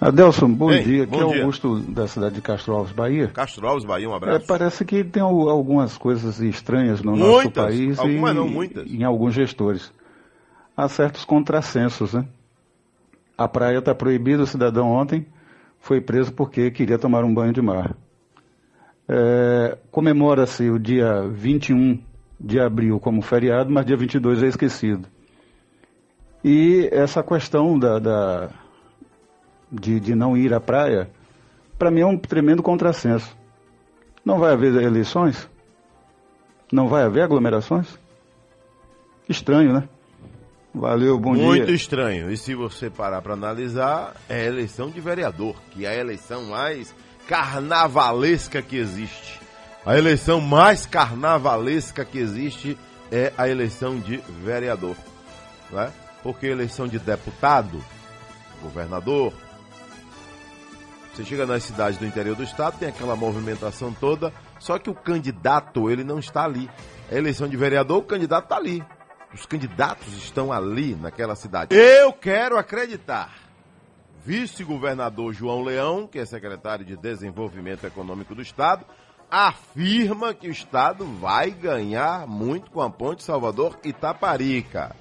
Adelson, 0.00 0.48
bom 0.52 0.70
Ei, 0.70 0.82
dia. 0.84 1.06
bom 1.06 1.16
Aqui 1.20 1.24
é 1.30 1.32
dia. 1.32 1.42
Augusto 1.42 1.80
da 1.80 2.06
cidade 2.06 2.34
de 2.36 2.40
Castro 2.42 2.72
Alves, 2.74 2.92
Bahia. 2.92 3.28
Castro 3.28 3.66
Alves, 3.66 3.84
Bahia, 3.84 4.08
um 4.08 4.12
É, 4.12 4.16
abraço. 4.16 4.46
parece 4.46 4.84
que 4.84 5.02
tem 5.04 5.22
al- 5.22 5.48
algumas 5.48 5.96
coisas 5.98 6.38
estranhas 6.40 7.02
no 7.02 7.16
nosso 7.16 7.32
Muitas, 7.42 7.64
país 7.64 7.98
algumas 7.98 8.30
e 8.30 8.34
não, 8.34 8.48
muitas. 8.48 8.86
em 8.90 9.02
alguns 9.04 9.34
gestores. 9.34 9.92
Há 10.76 10.88
certos 10.88 11.24
contrassensos, 11.24 12.14
né? 12.14 12.24
A 13.38 13.46
praia 13.48 13.78
está 13.78 13.94
proibida, 13.94 14.42
o 14.42 14.46
cidadão 14.46 14.90
ontem 14.90 15.24
foi 15.78 16.00
preso 16.00 16.32
porque 16.32 16.70
queria 16.72 16.98
tomar 16.98 17.22
um 17.24 17.32
banho 17.32 17.52
de 17.52 17.62
mar. 17.62 17.96
É, 19.08 19.78
Comemora-se 19.92 20.68
o 20.68 20.78
dia 20.78 21.22
21 21.28 22.02
de 22.38 22.60
abril 22.60 22.98
como 23.00 23.22
feriado, 23.22 23.70
mas 23.70 23.86
dia 23.86 23.96
22 23.96 24.42
é 24.42 24.48
esquecido. 24.48 25.06
E 26.44 26.88
essa 26.92 27.22
questão 27.22 27.78
da, 27.78 27.98
da- 27.98 28.50
de, 29.70 30.00
de 30.00 30.14
não 30.14 30.36
ir 30.36 30.52
à 30.52 30.60
praia, 30.60 31.10
para 31.78 31.90
mim 31.90 32.00
é 32.00 32.06
um 32.06 32.18
tremendo 32.18 32.62
contrassenso. 32.62 33.36
Não 34.24 34.38
vai 34.38 34.52
haver 34.52 34.74
eleições? 34.82 35.48
Não 36.72 36.88
vai 36.88 37.04
haver 37.04 37.22
aglomerações? 37.22 37.98
Estranho, 39.28 39.72
né? 39.72 39.88
Valeu, 40.74 41.18
bom 41.18 41.34
Muito 41.34 41.66
dia. 41.66 41.74
estranho. 41.74 42.30
E 42.30 42.36
se 42.36 42.54
você 42.54 42.90
parar 42.90 43.22
para 43.22 43.32
analisar, 43.32 44.14
é 44.28 44.40
a 44.42 44.44
eleição 44.44 44.90
de 44.90 45.00
vereador, 45.00 45.56
que 45.70 45.86
é 45.86 45.88
a 45.88 45.96
eleição 45.96 46.44
mais 46.44 46.94
carnavalesca 47.26 48.60
que 48.62 48.76
existe. 48.76 49.40
A 49.84 49.96
eleição 49.96 50.40
mais 50.40 50.84
carnavalesca 50.84 52.04
que 52.04 52.18
existe 52.18 52.78
é 53.10 53.32
a 53.38 53.48
eleição 53.48 53.98
de 53.98 54.18
vereador. 54.44 54.96
Né? 55.70 55.90
Porque 56.22 56.46
eleição 56.46 56.86
de 56.86 56.98
deputado, 56.98 57.82
governador, 58.62 59.32
você 61.14 61.24
chega 61.24 61.46
nas 61.46 61.64
cidades 61.64 61.98
do 61.98 62.06
interior 62.06 62.36
do 62.36 62.44
estado, 62.44 62.78
tem 62.78 62.88
aquela 62.88 63.16
movimentação 63.16 63.92
toda, 63.92 64.32
só 64.58 64.78
que 64.78 64.90
o 64.90 64.94
candidato, 64.94 65.90
ele 65.90 66.04
não 66.04 66.18
está 66.18 66.44
ali. 66.44 66.70
A 67.10 67.14
eleição 67.14 67.48
de 67.48 67.56
vereador, 67.56 67.98
o 67.98 68.02
candidato 68.02 68.44
está 68.44 68.56
ali. 68.56 68.84
Os 69.32 69.44
candidatos 69.44 70.16
estão 70.16 70.52
ali 70.52 70.94
naquela 70.94 71.36
cidade. 71.36 71.74
Eu 71.74 72.12
quero 72.12 72.56
acreditar. 72.56 73.34
Vice-governador 74.24 75.32
João 75.32 75.62
Leão, 75.62 76.06
que 76.06 76.18
é 76.18 76.24
secretário 76.24 76.84
de 76.84 76.96
Desenvolvimento 76.96 77.86
Econômico 77.86 78.34
do 78.34 78.42
Estado, 78.42 78.84
afirma 79.30 80.34
que 80.34 80.48
o 80.48 80.50
Estado 80.50 81.04
vai 81.04 81.50
ganhar 81.50 82.26
muito 82.26 82.70
com 82.70 82.80
a 82.80 82.90
ponte 82.90 83.22
Salvador-Itaparica. 83.22 84.94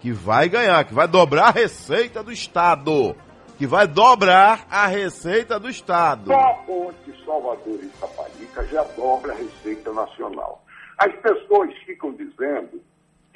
Que 0.00 0.12
vai 0.12 0.48
ganhar, 0.48 0.84
que 0.84 0.94
vai 0.94 1.08
dobrar 1.08 1.48
a 1.48 1.50
receita 1.50 2.22
do 2.22 2.32
Estado. 2.32 3.14
Que 3.58 3.66
vai 3.66 3.86
dobrar 3.86 4.66
a 4.70 4.86
receita 4.86 5.58
do 5.58 5.68
Estado. 5.68 6.26
Só 6.26 6.38
a 6.38 6.54
ponte 6.54 7.24
Salvador 7.24 7.80
e 7.82 7.86
Itaparica 7.86 8.66
já 8.68 8.82
dobra 8.96 9.32
a 9.32 9.36
Receita 9.36 9.92
Nacional. 9.92 10.64
As 10.96 11.14
pessoas 11.16 11.72
ficam 11.84 12.12
dizendo 12.12 12.80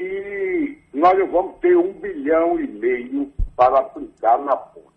que 0.02 0.82
nós 0.94 1.30
vamos 1.30 1.58
ter 1.60 1.76
um 1.76 1.92
bilhão 1.92 2.58
e 2.58 2.66
meio 2.66 3.32
para 3.56 3.78
aplicar 3.78 4.36
na 4.38 4.56
ponte. 4.56 4.88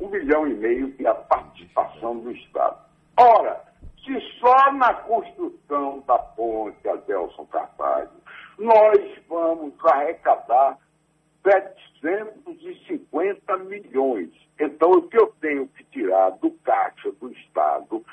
Um 0.00 0.08
bilhão 0.08 0.48
e 0.48 0.54
meio 0.54 0.90
que 0.92 1.06
é 1.06 1.10
a 1.10 1.14
participação 1.14 2.18
do 2.18 2.32
Estado. 2.32 2.76
Ora, 3.16 3.62
se 4.04 4.20
só 4.40 4.72
na 4.72 4.92
construção 4.94 6.02
da 6.06 6.18
ponte 6.18 6.88
Adelson 6.88 7.46
Carvalho 7.46 8.10
nós 8.58 8.98
vamos 9.28 9.72
arrecadar 9.84 10.76
750 11.44 13.56
milhões. 13.58 14.30
Então, 14.58 14.90
o 14.90 15.02
que 15.02 15.16
eu 15.16 15.32
tenho 15.40 15.68
que 15.68 15.84
tirar 15.84 16.30
do 16.30 16.50
caixa 16.64 17.12
do 17.12 17.30
Estado 17.30 18.04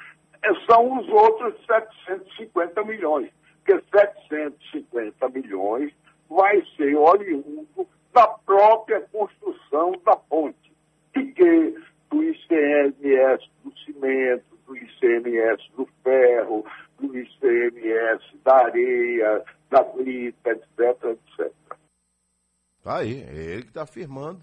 eh, 0.44 0.54
são 0.70 1.00
os 1.00 1.10
outros 1.10 1.56
750 1.66 2.84
milhões. 2.84 3.32
Porque 3.64 3.84
750 3.90 5.30
milhões 5.30 5.92
vai 6.30 6.62
ser 6.76 6.96
oriundo 6.96 7.88
da 8.14 8.28
própria 8.28 9.02
construção 9.12 9.94
da 10.06 10.16
ponte. 10.16 10.74
E 11.16 11.26
que 11.32 11.76
do 12.10 12.24
ICMS 12.24 13.50
do 13.64 13.78
cimento, 13.80 14.46
do 14.66 14.78
ICMS 14.78 15.64
do 15.76 15.88
ferro, 16.04 16.66
do 17.00 17.18
ICMS 17.18 18.24
da 18.44 18.56
areia, 18.66 19.44
da 19.70 19.84
brita, 19.84 20.52
etc, 20.52 21.04
etc. 21.04 21.54
Tá 22.84 22.98
aí, 22.98 23.24
é 23.24 23.34
ele 23.34 23.64
que 23.64 23.70
está 23.70 23.84
afirmando 23.84 24.42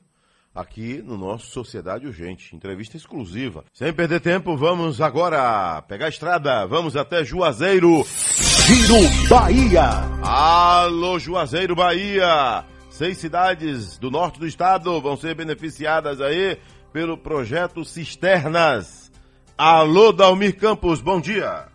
aqui 0.55 1.03
no 1.03 1.17
nosso 1.17 1.47
Sociedade 1.47 2.07
Urgente. 2.07 2.55
Entrevista 2.55 2.97
exclusiva. 2.97 3.65
Sem 3.73 3.93
perder 3.93 4.21
tempo, 4.21 4.57
vamos 4.57 5.01
agora 5.01 5.83
pegar 5.83 6.07
a 6.07 6.11
estrada. 6.11 6.67
Vamos 6.67 6.97
até 6.97 7.25
Juazeiro. 7.25 8.05
Giro 8.05 9.29
Bahia. 9.29 9.89
Alô, 10.23 11.19
Juazeiro, 11.19 11.75
Bahia. 11.75 12.65
Seis 12.91 13.19
cidades 13.19 13.99
do 13.99 14.11
norte 14.11 14.39
do 14.39 14.47
estado 14.47 15.01
vão 15.01 15.17
ser 15.17 15.35
beneficiadas 15.35 16.21
aí 16.21 16.59
pelo 16.93 17.17
projeto 17.17 17.85
Cisternas. 17.85 19.11
Alô, 19.57 20.13
Dalmir 20.13 20.59
Campos, 20.59 21.01
bom 21.01 21.21
dia. 21.21 21.69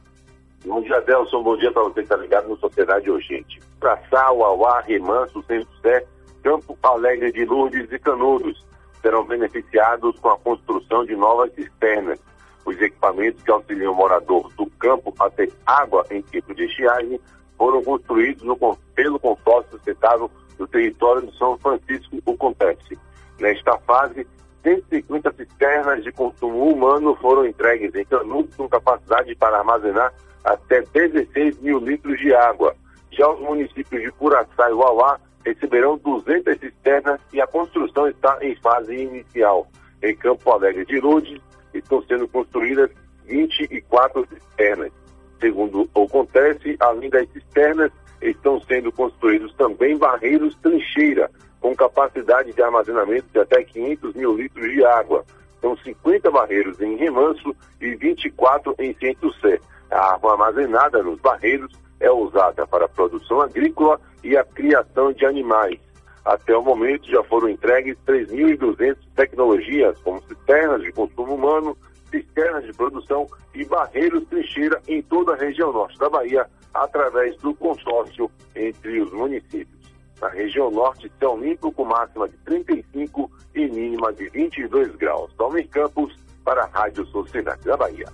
Bom 0.65 0.81
dia, 0.81 0.99
Delson. 1.01 1.41
Bom 1.41 1.57
dia 1.57 1.71
para 1.71 1.83
você 1.83 1.95
que 1.95 2.01
está 2.01 2.17
ligado 2.17 2.49
no 2.49 2.57
Sociedade 2.57 3.09
Urgente. 3.09 3.59
Praçal, 3.79 4.43
Auá, 4.43 4.81
Remanso, 4.81 5.43
Sem 5.47 5.59
José, 5.61 6.05
Campo 6.47 6.77
Alegre 6.81 7.29
de 7.33 7.43
Lourdes 7.43 7.91
e 7.91 7.99
Canudos. 7.99 8.65
serão 9.01 9.25
beneficiados 9.25 10.17
com 10.21 10.29
a 10.29 10.37
construção 10.37 11.03
de 11.03 11.13
novas 11.13 11.53
cisternas. 11.53 12.17
Os 12.65 12.79
equipamentos 12.81 13.43
que 13.43 13.51
auxiliam 13.51 13.91
o 13.91 13.95
morador 13.95 14.49
do 14.55 14.65
campo 14.79 15.13
a 15.19 15.29
ter 15.29 15.51
água 15.65 16.05
em 16.09 16.21
tempo 16.21 16.55
de 16.55 16.63
estiagem 16.63 17.19
foram 17.57 17.83
construídos 17.83 18.43
no, 18.43 18.57
pelo 18.95 19.19
consórcio 19.19 19.71
sustentável 19.71 20.31
do 20.57 20.65
território 20.67 21.27
de 21.27 21.37
São 21.37 21.57
Francisco, 21.57 22.17
o 22.25 22.37
Conteste. 22.37 22.97
Nesta 23.41 23.77
fase, 23.79 24.25
150 24.63 25.33
cisternas 25.33 26.01
de 26.01 26.13
consumo 26.13 26.71
humano 26.71 27.13
foram 27.17 27.45
entregues 27.45 27.93
em 27.93 28.05
canudos 28.05 28.55
com 28.55 28.69
capacidade 28.69 29.35
para 29.35 29.57
armazenar 29.57 30.13
até 30.45 30.81
16 30.93 31.59
mil 31.59 31.79
litros 31.79 32.17
de 32.17 32.33
água. 32.33 32.73
Já 33.11 33.29
os 33.29 33.41
municípios 33.41 34.01
de 34.01 34.11
Curaçá 34.13 34.69
e 34.69 34.73
Uauá 34.73 35.19
receberão 35.45 35.97
200 35.97 36.59
cisternas 36.59 37.19
e 37.31 37.41
a 37.41 37.47
construção 37.47 38.07
está 38.07 38.37
em 38.41 38.55
fase 38.55 38.95
inicial. 38.95 39.67
Em 40.01 40.15
Campo 40.15 40.51
Alegre 40.51 40.85
de 40.85 40.99
Lourdes, 40.99 41.41
estão 41.73 42.01
sendo 42.03 42.27
construídas 42.27 42.89
24 43.25 44.27
cisternas. 44.27 44.91
Segundo 45.39 45.89
o 45.93 46.03
Acontece, 46.03 46.75
além 46.79 47.09
das 47.09 47.29
cisternas, 47.31 47.91
estão 48.21 48.59
sendo 48.61 48.91
construídos 48.91 49.53
também 49.55 49.97
barreiros 49.97 50.55
trincheira, 50.61 51.29
com 51.59 51.75
capacidade 51.75 52.53
de 52.53 52.61
armazenamento 52.61 53.27
de 53.31 53.39
até 53.39 53.63
500 53.63 54.13
mil 54.15 54.35
litros 54.35 54.71
de 54.71 54.83
água. 54.85 55.23
São 55.61 55.75
50 55.77 56.29
barreiros 56.31 56.79
em 56.81 56.95
remanso 56.95 57.55
e 57.81 57.95
24 57.95 58.75
em 58.79 58.93
centro-sé. 58.95 59.59
A 59.91 60.15
água 60.15 60.33
armazenada 60.33 61.01
nos 61.01 61.19
barreiros 61.19 61.71
é 61.99 62.11
usada 62.11 62.65
para 62.67 62.85
a 62.85 62.89
produção 62.89 63.41
agrícola 63.41 63.99
e 64.23 64.35
a 64.37 64.43
criação 64.43 65.11
de 65.11 65.25
animais. 65.25 65.79
Até 66.25 66.55
o 66.55 66.61
momento 66.61 67.09
já 67.09 67.23
foram 67.23 67.49
entregues 67.49 67.97
3.200 68.05 68.97
tecnologias, 69.15 69.97
como 69.99 70.21
cisternas 70.23 70.81
de 70.81 70.91
consumo 70.91 71.35
humano, 71.35 71.77
cisternas 72.11 72.65
de 72.65 72.73
produção 72.73 73.27
e 73.55 73.63
barreiros 73.65 74.25
trincheira 74.25 74.81
em 74.87 75.01
toda 75.01 75.33
a 75.33 75.37
região 75.37 75.71
norte 75.71 75.97
da 75.97 76.09
Bahia, 76.09 76.45
através 76.73 77.35
do 77.37 77.53
consórcio 77.55 78.29
entre 78.55 79.01
os 79.01 79.11
municípios. 79.13 79.77
Na 80.21 80.29
região 80.29 80.71
norte, 80.71 81.11
céu 81.19 81.37
limpo 81.37 81.71
com 81.71 81.85
máxima 81.85 82.27
de 82.27 82.37
35 82.39 83.31
e 83.55 83.67
mínima 83.67 84.11
de 84.13 84.27
22 84.29 84.95
graus. 84.95 85.31
Tomem 85.37 85.65
Campos 85.67 86.13
para 86.43 86.63
a 86.63 86.67
Rádio 86.67 87.05
Sociedade 87.07 87.63
da 87.63 87.77
Bahia. 87.77 88.05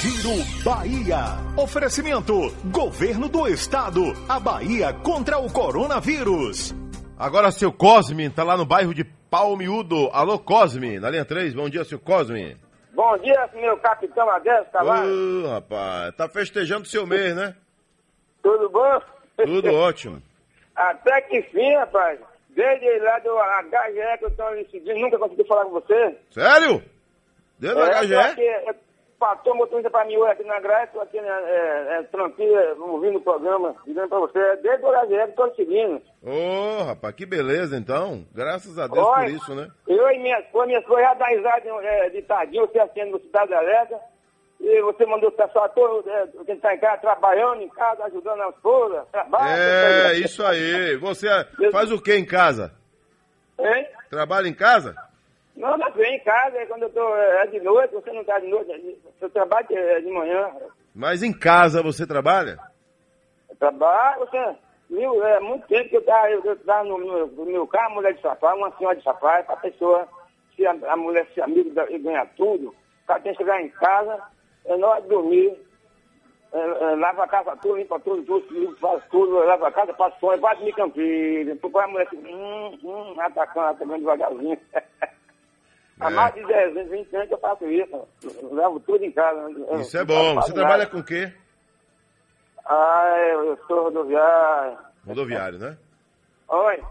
Giro 0.00 0.44
Bahia. 0.64 1.18
Oferecimento: 1.56 2.32
Governo 2.72 3.28
do 3.28 3.46
Estado. 3.48 4.02
A 4.28 4.38
Bahia 4.38 4.92
contra 4.92 5.38
o 5.38 5.52
coronavírus. 5.52 6.74
Agora, 7.18 7.50
seu 7.50 7.72
Cosme, 7.72 8.30
tá 8.30 8.44
lá 8.44 8.56
no 8.56 8.64
bairro 8.64 8.94
de 8.94 9.02
Palmiúdo. 9.04 10.08
Alô, 10.12 10.38
Cosme, 10.38 11.00
na 11.00 11.10
linha 11.10 11.24
3. 11.24 11.54
Bom 11.54 11.68
dia, 11.68 11.84
seu 11.84 11.98
Cosme. 11.98 12.56
Bom 12.92 13.16
dia, 13.18 13.48
meu 13.54 13.76
capitão 13.78 14.28
Adelso 14.30 14.70
Tavares. 14.70 15.10
Ô, 15.10 15.48
rapaz, 15.48 16.14
tá 16.16 16.28
festejando 16.28 16.82
o 16.82 16.86
seu 16.88 17.06
mês, 17.06 17.34
né? 17.34 17.54
Tudo 18.42 18.68
bom? 18.70 19.00
Tudo 19.44 19.74
ótimo. 19.74 20.22
Até 20.76 21.20
que 21.22 21.42
fim, 21.42 21.74
rapaz. 21.76 22.18
Desde 22.50 22.98
lá 23.00 23.18
do 23.20 23.30
HGE 23.36 24.18
que 24.18 24.24
eu 24.24 24.30
tô 24.36 24.50
lhe 24.50 24.64
seguindo, 24.70 24.98
nunca 25.00 25.18
consegui 25.18 25.44
falar 25.46 25.64
com 25.64 25.70
você. 25.72 26.16
Sério? 26.30 26.82
Dentro 27.58 27.76
da 27.78 27.98
É, 27.98 28.06
HGE? 28.06 28.76
É, 29.20 29.50
um 29.50 29.56
motorista 29.56 29.90
pra 29.90 30.04
mim 30.04 30.16
hoje 30.16 30.32
aqui 30.32 30.44
na 30.44 30.60
Graça, 30.60 30.92
tô 30.92 31.00
aqui 31.00 31.20
né, 31.20 31.28
é, 31.28 31.98
é, 31.98 32.02
tranquilo, 32.04 32.92
ouvindo 32.92 33.18
o 33.18 33.22
programa, 33.22 33.74
dizendo 33.84 34.08
pra 34.08 34.20
você, 34.20 34.56
desde 34.56 34.84
o 34.84 35.26
que 35.26 35.32
tô 35.32 35.46
lhe 35.46 35.54
seguindo. 35.56 36.02
Ô, 36.22 36.84
rapaz, 36.84 37.14
que 37.14 37.26
beleza 37.26 37.76
então. 37.76 38.24
Graças 38.32 38.78
a 38.78 38.86
Deus 38.86 39.06
Olha, 39.06 39.24
por 39.24 39.34
isso, 39.34 39.54
né? 39.54 39.68
Eu 39.86 40.08
e 40.10 40.18
minha 40.18 40.38
esposa, 40.40 40.66
minha 40.66 40.78
esposa 40.78 41.02
já 41.02 41.14
dá 41.14 41.26
risada 41.26 41.68
é, 41.82 42.10
de 42.10 42.22
tardinho, 42.22 42.66
você 42.66 42.78
assistindo 42.78 43.12
no 43.12 43.20
Cidade 43.20 43.54
Alerta. 43.54 43.98
E 44.60 44.82
você 44.82 45.06
mandou 45.06 45.28
o 45.28 45.32
pessoal 45.32 45.68
todo, 45.68 46.08
é, 46.10 46.26
quem 46.44 46.58
tá 46.58 46.74
em 46.74 46.78
casa, 46.80 47.00
trabalhando 47.00 47.62
em 47.62 47.68
casa, 47.68 48.04
ajudando 48.04 48.42
a 48.42 48.48
esposa, 48.48 49.06
trabalha. 49.12 49.56
É, 49.56 50.14
isso 50.14 50.44
aí. 50.44 50.96
Você 50.96 51.28
faz 51.70 51.92
o 51.92 52.02
que 52.02 52.14
em 52.14 52.24
casa? 52.24 52.72
Hein? 53.58 53.86
Trabalha 54.10 54.48
em 54.48 54.54
casa? 54.54 54.96
Não, 55.58 55.76
não, 55.76 55.88
eu 55.88 56.04
em 56.04 56.20
casa, 56.20 56.56
é 56.56 56.66
quando 56.66 56.84
eu 56.84 56.90
tô, 56.90 57.16
é 57.16 57.46
de 57.48 57.58
noite, 57.60 57.92
você 57.92 58.12
não 58.12 58.22
tá 58.22 58.38
de 58.38 58.46
noite, 58.46 58.96
eu 59.20 59.28
trabalho 59.30 59.66
é, 59.72 60.00
de 60.00 60.08
manhã. 60.08 60.50
Mas 60.94 61.20
em 61.22 61.32
casa 61.36 61.82
você 61.82 62.06
trabalha? 62.06 62.56
Eu 63.50 63.56
trabalho, 63.56 64.20
você, 64.20 64.56
viu, 64.88 65.20
é 65.24 65.40
muito 65.40 65.66
tempo 65.66 65.88
que 65.90 65.96
eu 65.96 66.04
tava, 66.04 66.30
eu, 66.30 66.44
eu 66.44 66.56
tava 66.64 66.84
no, 66.84 66.98
meu- 66.98 67.26
no 67.26 67.44
meu 67.44 67.66
carro, 67.66 67.96
mulher 67.96 68.14
de 68.14 68.22
sapato, 68.22 68.56
uma 68.56 68.70
senhora 68.76 68.94
de 68.96 69.02
sapato, 69.02 69.46
pra 69.46 69.56
pessoa, 69.56 70.06
se 70.54 70.64
a, 70.64 70.76
a 70.92 70.96
mulher 70.96 71.26
se 71.34 71.40
amiga 71.40 71.70
da- 71.74 71.90
e 71.90 71.98
ganhar 71.98 72.26
tudo, 72.36 72.68
o 72.68 73.06
cara 73.08 73.18
tem 73.20 73.32
que 73.32 73.38
chegar 73.38 73.60
em 73.60 73.68
casa, 73.70 74.22
é 74.64 74.76
na 74.76 74.86
hora 74.86 75.02
de 75.02 75.08
dormir, 75.08 75.58
é, 76.52 76.58
é, 76.60 76.94
lava 76.94 77.24
a 77.24 77.28
casa 77.28 77.56
tudo, 77.56 77.76
limpa 77.78 77.98
tudo, 77.98 78.22
tudo, 78.22 78.76
faz 78.78 79.02
tudo, 79.10 79.32
lava 79.44 79.66
a 79.66 79.72
casa, 79.72 79.92
passa 79.92 80.16
fome, 80.20 80.38
quase 80.38 80.62
me 80.62 80.72
campilha. 80.72 81.52
Depois 81.52 81.74
a 81.84 81.88
mulher 81.88 82.08
hum, 82.14 82.78
hum, 82.84 83.20
atacando, 83.20 83.66
atacando 83.66 83.98
devagarzinho. 83.98 84.56
Há 86.00 86.10
É. 86.10 86.14
mais 86.14 86.34
de 86.34 86.44
10 86.46 86.76
anos, 86.76 86.90
20 86.90 87.16
anos 87.16 87.28
que 87.28 87.34
eu 87.34 87.38
faço 87.38 87.64
isso. 87.66 88.08
Eu 88.24 88.54
levo 88.54 88.80
tudo 88.80 89.04
em 89.04 89.10
casa. 89.12 89.38
Eu 89.50 89.80
Isso 89.80 89.96
é 89.98 90.04
bom. 90.04 90.34
Você 90.36 90.52
trabalha 90.52 90.86
com 90.86 90.98
o 90.98 91.04
quê? 91.04 91.32
Ah, 92.66 93.16
eu 93.30 93.58
sou 93.66 93.84
rodoviário. 93.84 94.78
Rodoviário, 95.06 95.58
né? 95.58 95.76
Oi, 96.48 96.82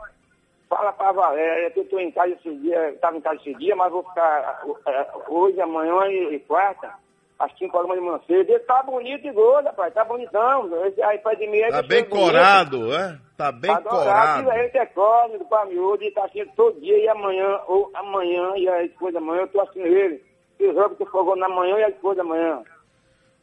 fala 0.69 0.91
pra 0.93 1.11
Valéria 1.11 1.71
que 1.71 1.79
eu 1.79 1.87
tô 1.89 1.99
em 1.99 2.11
casa 2.11 2.29
esse 2.33 2.53
dia, 2.57 2.89
estava 2.91 3.15
em 3.17 3.21
casa 3.21 3.35
esse 3.37 3.53
dia, 3.55 3.75
mas 3.75 3.91
vou 3.91 4.03
ficar 4.03 4.61
eh, 4.87 5.07
hoje, 5.27 5.59
amanhã 5.61 6.07
e 6.07 6.39
quarta, 6.41 6.91
às 7.39 7.55
5 7.57 7.77
horas 7.77 7.89
da 7.89 8.01
manhã 8.01 8.19
cedo. 8.27 8.49
Ele 8.49 8.59
tá 8.59 8.81
bonito 8.83 9.27
e 9.27 9.31
gordo, 9.31 9.65
rapaz, 9.67 9.93
tá 9.93 10.03
bonitão. 10.03 10.85
Esse 10.87 11.01
aí 11.01 11.19
faz 11.19 11.37
de 11.37 11.47
mim. 11.47 11.61
Tá 11.69 11.81
bem 11.81 12.03
corado, 12.05 12.93
é? 12.93 13.17
Tá 13.37 13.51
bem 13.51 13.75
corado. 13.83 14.43
Diz 14.43 14.51
a 14.51 14.59
ele 14.59 14.69
que 14.69 14.77
é 14.77 14.85
córneo 14.87 15.39
do 15.39 15.45
Palmiúdo 15.45 16.03
e 16.03 16.11
tá 16.11 16.21
assistindo 16.25 16.51
todo 16.55 16.79
dia 16.81 16.97
e 16.97 17.07
amanhã, 17.07 17.59
ou 17.67 17.91
amanhã 17.93 18.53
e 18.57 18.67
a 18.67 18.81
depois 18.81 19.13
da 19.13 19.19
manhã, 19.21 19.41
eu 19.41 19.47
tô 19.47 19.61
assistindo 19.61 19.85
ele. 19.87 20.23
E 20.59 20.73
jogo 20.73 20.95
que 20.95 21.05
fogou 21.05 21.35
na 21.35 21.47
manhã 21.47 21.77
e 21.77 21.83
a 21.83 21.89
depois 21.89 22.17
da 22.17 22.23
manhã. 22.23 22.63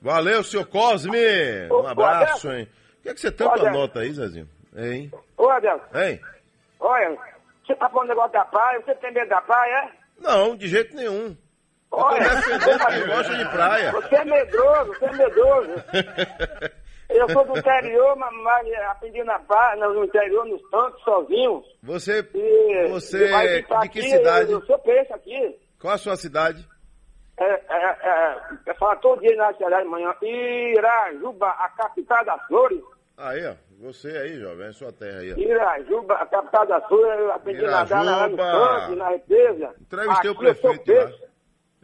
Valeu, 0.02 0.42
seu 0.42 0.66
Cosme. 0.66 1.18
Um 1.70 1.86
abraço, 1.86 2.50
hein? 2.52 2.68
O 2.98 3.02
que, 3.04 3.08
é 3.10 3.14
que 3.14 3.20
você 3.20 3.30
tanto 3.30 3.64
anota 3.64 4.00
aí, 4.00 4.12
Zezinho? 4.12 4.48
Hein? 4.76 5.10
Ô, 5.36 5.48
Adelson, 5.48 5.84
Hein? 5.94 6.20
olha, 6.80 7.16
você 7.64 7.74
tá 7.76 7.88
falando 7.88 8.08
negócio 8.08 8.32
da 8.32 8.44
praia, 8.44 8.80
você 8.80 8.94
tem 8.96 9.12
medo 9.12 9.28
da 9.28 9.40
praia, 9.40 9.72
é? 9.84 9.90
Não, 10.20 10.56
de 10.56 10.66
jeito 10.68 10.94
nenhum. 10.96 11.36
Olha, 11.96 13.06
gosta 13.06 13.34
de 13.36 13.48
praia. 13.50 13.92
Você 13.92 14.16
é 14.16 14.24
medroso, 14.24 14.92
você 14.94 15.04
é 15.06 15.12
medroso. 15.12 15.70
Eu 17.10 17.28
sou 17.30 17.44
do 17.44 17.58
interior, 17.58 18.16
mas, 18.16 18.72
aprendi 18.90 19.22
na 19.24 19.38
praia, 19.40 19.76
no 19.86 20.04
interior, 20.04 20.44
nos 20.46 20.60
tanques, 20.70 21.00
sozinho. 21.04 21.62
Você, 21.82 22.26
E, 22.34 22.88
você 22.88 23.26
e 23.26 23.62
pra 23.62 23.80
de 23.80 23.88
que 23.90 24.00
aqui, 24.00 24.10
cidade? 24.10 24.50
Eu, 24.50 24.58
eu 24.58 24.66
sou 24.66 24.78
peixe 24.80 25.12
aqui. 25.12 25.56
Qual 25.80 25.94
a 25.94 25.98
sua 25.98 26.16
cidade? 26.16 26.66
É, 27.38 27.44
é, 27.44 27.98
é, 28.02 28.36
eu 28.66 28.74
falo 28.76 28.98
todo 29.00 29.20
dia 29.20 29.36
na 29.36 29.52
cidade 29.54 29.82
de 29.84 29.88
manhã. 29.90 30.12
Irajuba, 30.22 31.46
a 31.50 31.68
capital 31.70 32.24
das 32.24 32.46
flores. 32.46 32.80
Aí, 33.18 33.46
ó. 33.46 33.54
Você 33.80 34.08
aí, 34.08 34.38
jovem, 34.40 34.68
é 34.68 34.72
sua 34.72 34.92
terra 34.92 35.18
aí, 35.18 35.32
ó. 35.32 35.36
Irajuba, 35.36 36.14
a 36.14 36.26
capital 36.26 36.66
das 36.66 36.88
flores. 36.88 37.20
Eu 37.20 37.32
aprendi 37.32 37.64
a 37.66 37.70
nadar 37.70 38.04
lá 38.04 38.28
no 38.28 38.34
Irajuba. 38.34 38.80
tanque, 38.80 38.96
na 38.96 39.08
represa. 39.10 39.74
Entrevistei 39.80 40.30
o 40.30 40.34
Aqui 40.34 40.46
eu 40.46 40.54
sou 40.54 40.70
prefeito 40.72 40.92
lá. 40.92 41.06
peixe. 41.06 41.24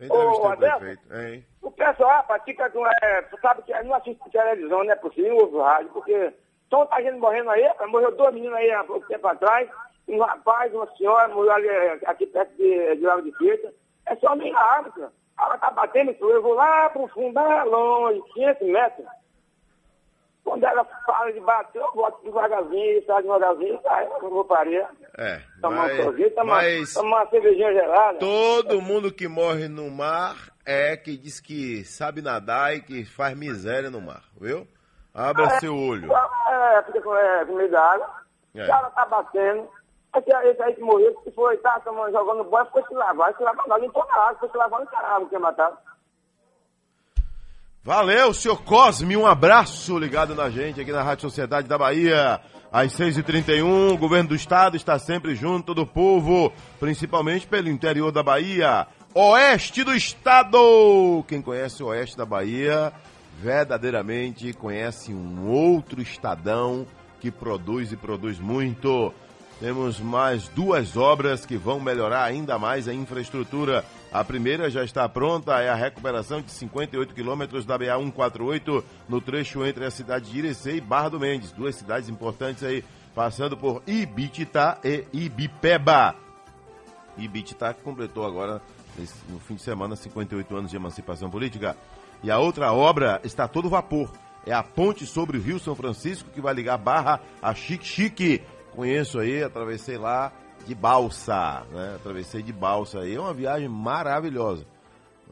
Eu 0.01 0.07
entrevistei 0.07 0.41
Ô, 0.41 0.49
o 0.49 0.53
Adelson, 0.53 0.79
prefeito, 0.79 1.15
hein? 1.15 1.47
O 1.63 1.71
pessoal 1.71 2.25
pratica. 2.25 2.73
É, 3.03 3.25
sabe 3.43 3.63
que 3.63 3.83
não 3.83 3.95
assiste 3.95 4.31
televisão, 4.31 4.83
não 4.83 4.93
é 4.93 4.97
possível, 4.97 5.37
ouve 5.37 5.59
rádio, 5.59 5.91
porque 5.93 6.33
tanta 6.71 7.03
gente 7.03 7.19
morrendo 7.19 7.51
aí, 7.51 7.69
morreu 7.89 8.17
dois 8.17 8.33
meninos 8.35 8.57
aí 8.57 8.71
há 8.73 8.83
pouco 8.85 9.07
tempo 9.07 9.27
atrás, 9.27 9.69
um 10.09 10.19
rapaz, 10.19 10.73
uma 10.73 10.87
senhora, 10.97 11.29
morreu 11.29 11.53
ali, 11.53 11.69
é, 11.69 11.99
aqui 12.07 12.27
perto 12.27 12.57
de, 12.57 12.97
de 12.97 13.03
Lago 13.03 13.23
de 13.23 13.37
Fita. 13.37 13.73
É 14.07 14.17
só 14.17 14.29
água, 14.29 14.93
cara. 14.93 15.13
A 15.37 15.45
água 15.45 15.59
tá 15.59 15.71
batendo, 15.71 16.11
então 16.11 16.31
eu 16.31 16.43
vou 16.43 16.55
lá 16.55 16.89
pro 16.91 17.07
fundo, 17.09 17.35
lá 17.35 17.63
longe, 17.65 18.23
500 18.35 18.69
metros. 18.69 19.07
Quando 20.45 20.65
ela 20.65 20.85
fala 21.07 21.33
de 21.33 21.41
bater, 21.41 21.81
eu 21.81 21.93
volto 21.93 22.23
devagarzinho, 22.25 23.05
sai 23.07 23.23
devagarzinho, 23.23 23.81
sai, 23.83 24.07
eu 24.07 24.31
vou 24.31 24.45
parir. 24.45 24.87
É, 25.19 25.41
Tomar 25.61 25.77
um 25.77 25.89
mas, 25.89 26.03
sorvete, 26.05 26.35
tomar, 26.35 26.55
mas 26.55 26.95
tomar 26.95 27.23
uma 27.23 27.31
cervejinha 27.31 27.73
gelada. 27.73 28.19
todo 28.19 28.81
mundo 28.81 29.13
que 29.13 29.29
morre 29.29 29.69
no 29.69 29.91
mar 29.91 30.35
é 30.65 30.97
que 30.97 31.17
diz 31.17 31.41
que 31.41 31.85
sabe 31.85 32.23
nadar 32.23 32.75
e 32.75 32.81
que 32.81 33.05
faz 33.05 33.37
miséria 33.37 33.91
no 33.91 34.01
mar, 34.01 34.23
viu? 34.41 34.67
Abra 35.15 35.45
É, 35.45 35.61
seu 35.61 35.77
olho. 35.77 36.11
É, 36.13 36.83
fica 36.85 37.03
com, 37.03 37.15
é, 37.17 37.45
com 37.45 37.55
medo 37.55 37.73
da 37.73 37.83
água. 37.93 38.11
É. 38.55 38.65
O 38.65 38.67
cara 38.67 38.91
tá 38.91 39.05
batendo. 39.07 39.69
Esse, 40.17 40.31
esse 40.49 40.63
aí 40.63 40.75
que 40.75 40.81
morreu, 40.81 41.15
que 41.23 41.31
foi, 41.33 41.57
tá 41.59 41.79
tomando, 41.81 42.13
jogando 42.13 42.45
bola, 42.45 42.65
foi 42.67 42.83
se 42.85 42.95
lavar. 42.95 43.35
Se 43.37 43.43
lavar, 43.43 43.67
não 43.69 43.79
limpou 43.79 44.05
na 44.07 44.15
água, 44.15 44.37
foi 44.41 44.49
se 44.49 44.57
lavar, 44.57 44.81
não 44.81 44.99
água, 44.99 45.29
tinha 45.29 45.41
matado. 45.41 45.77
Valeu, 47.83 48.35
senhor 48.35 48.63
Cosme, 48.63 49.17
um 49.17 49.27
abraço 49.27 49.99
ligado 49.99 50.35
na 50.35 50.51
gente 50.51 50.83
aqui 50.83 50.93
na 50.93 51.03
Rádio 51.03 51.23
Sociedade 51.23 51.67
da 51.67 51.79
Bahia. 51.79 52.39
Às 52.71 52.93
6h31, 52.93 53.95
o 53.95 53.97
governo 53.97 54.29
do 54.29 54.35
estado 54.35 54.77
está 54.77 54.99
sempre 54.99 55.35
junto 55.35 55.73
do 55.73 55.87
povo, 55.87 56.53
principalmente 56.79 57.47
pelo 57.47 57.71
interior 57.71 58.13
da 58.13 58.23
Bahia. 58.23 58.87
Oeste 59.15 59.83
do 59.83 59.95
estado! 59.95 61.25
Quem 61.27 61.41
conhece 61.41 61.83
o 61.83 61.87
oeste 61.87 62.19
da 62.19 62.27
Bahia, 62.27 62.93
verdadeiramente 63.41 64.53
conhece 64.53 65.15
um 65.15 65.49
outro 65.49 66.03
estadão 66.03 66.87
que 67.19 67.31
produz 67.31 67.93
e 67.93 67.97
produz 67.97 68.39
muito. 68.39 69.11
Temos 69.59 69.99
mais 69.99 70.49
duas 70.49 70.99
obras 70.99 71.47
que 71.47 71.57
vão 71.57 71.81
melhorar 71.81 72.25
ainda 72.25 72.59
mais 72.59 72.87
a 72.87 72.93
infraestrutura. 72.93 73.87
A 74.13 74.25
primeira 74.25 74.69
já 74.69 74.83
está 74.83 75.09
pronta, 75.09 75.61
é 75.61 75.69
a 75.69 75.75
recuperação 75.75 76.43
de 76.43 76.51
58 76.51 77.15
quilômetros 77.15 77.65
da 77.65 77.79
BA 77.79 77.97
148 77.97 78.85
no 79.09 79.21
trecho 79.21 79.65
entre 79.65 79.85
a 79.85 79.91
cidade 79.91 80.33
de 80.33 80.39
Irecê 80.39 80.77
e 80.77 80.81
Barra 80.81 81.11
do 81.11 81.21
Mendes. 81.21 81.53
Duas 81.53 81.77
cidades 81.77 82.09
importantes 82.09 82.65
aí, 82.65 82.85
passando 83.15 83.57
por 83.57 83.83
Ibititá 83.87 84.79
e 84.83 85.05
Ibipeba. 85.13 86.17
Ibititá 87.17 87.73
que 87.73 87.83
completou 87.83 88.27
agora, 88.27 88.61
no 89.29 89.39
fim 89.39 89.55
de 89.55 89.63
semana, 89.63 89.95
58 89.95 90.57
anos 90.57 90.71
de 90.71 90.77
emancipação 90.77 91.31
política. 91.31 91.77
E 92.21 92.33
a 92.33 92.39
outra 92.39 92.73
obra 92.73 93.21
está 93.23 93.47
todo 93.47 93.71
vapor. 93.71 94.11
É 94.45 94.53
a 94.53 94.63
ponte 94.63 95.07
sobre 95.07 95.39
o 95.39 95.41
Rio 95.41 95.61
São 95.61 95.77
Francisco 95.77 96.31
que 96.31 96.41
vai 96.41 96.53
ligar 96.53 96.79
Barra 96.79 97.21
a 97.41 97.55
Chique 97.55 97.87
Chique 97.87 98.43
conheço 98.71 99.19
aí, 99.19 99.43
atravessei 99.43 99.99
lá 99.99 100.33
de 100.67 100.75
balsa, 100.75 101.65
né? 101.73 101.95
Atravessei 101.97 102.43
de 102.43 102.53
balsa 102.53 103.01
aí, 103.01 103.15
é 103.15 103.21
uma 103.21 103.35
viagem 103.35 103.69
maravilhosa. 103.69 104.67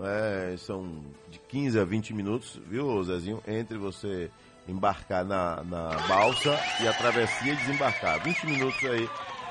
É, 0.01 0.55
são 0.59 1.03
de 1.29 1.38
15 1.49 1.81
a 1.81 1.85
20 1.85 2.14
minutos, 2.14 2.61
viu, 2.67 3.03
Zezinho? 3.03 3.43
Entre 3.47 3.77
você 3.77 4.31
embarcar 4.69 5.25
na, 5.25 5.62
na 5.64 5.88
balsa 6.07 6.57
e 6.81 6.87
a 6.87 6.93
travessia 6.93 7.53
e 7.53 7.57
desembarcar. 7.57 8.23
20 8.23 8.47
minutos 8.47 8.85
aí 8.85 9.09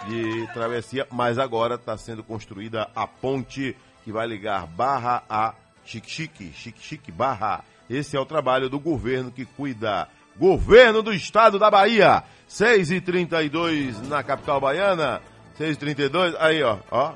de 0.08 0.48
travessia, 0.54 1.08
mas 1.12 1.40
agora 1.40 1.76
está 1.76 1.98
sendo 1.98 2.24
construída 2.24 2.90
a 2.96 3.08
ponte 3.08 3.76
que 4.04 4.12
vai 4.12 4.28
ligar 4.28 4.68
Barra 4.68 5.24
a 5.30 5.54
Chique-Chique, 5.84 6.54
Chique-Chique 6.54 7.12
Barra. 7.12 7.64
Esse 7.90 8.16
é 8.16 8.20
o 8.20 8.26
trabalho 8.26 8.70
do 8.70 8.80
governo 8.80 9.32
que 9.32 9.46
cuida. 9.46 10.08
Governo 10.38 11.02
do 11.02 11.14
Estado 11.14 11.58
da 11.58 11.72
Bahia. 11.72 12.24
6h32 12.50 14.08
na 14.08 14.22
capital 14.22 14.62
baiana. 14.62 15.22
6h32. 15.60 16.36
Aí, 16.40 16.62
ó. 16.64 16.78
ó 16.92 17.12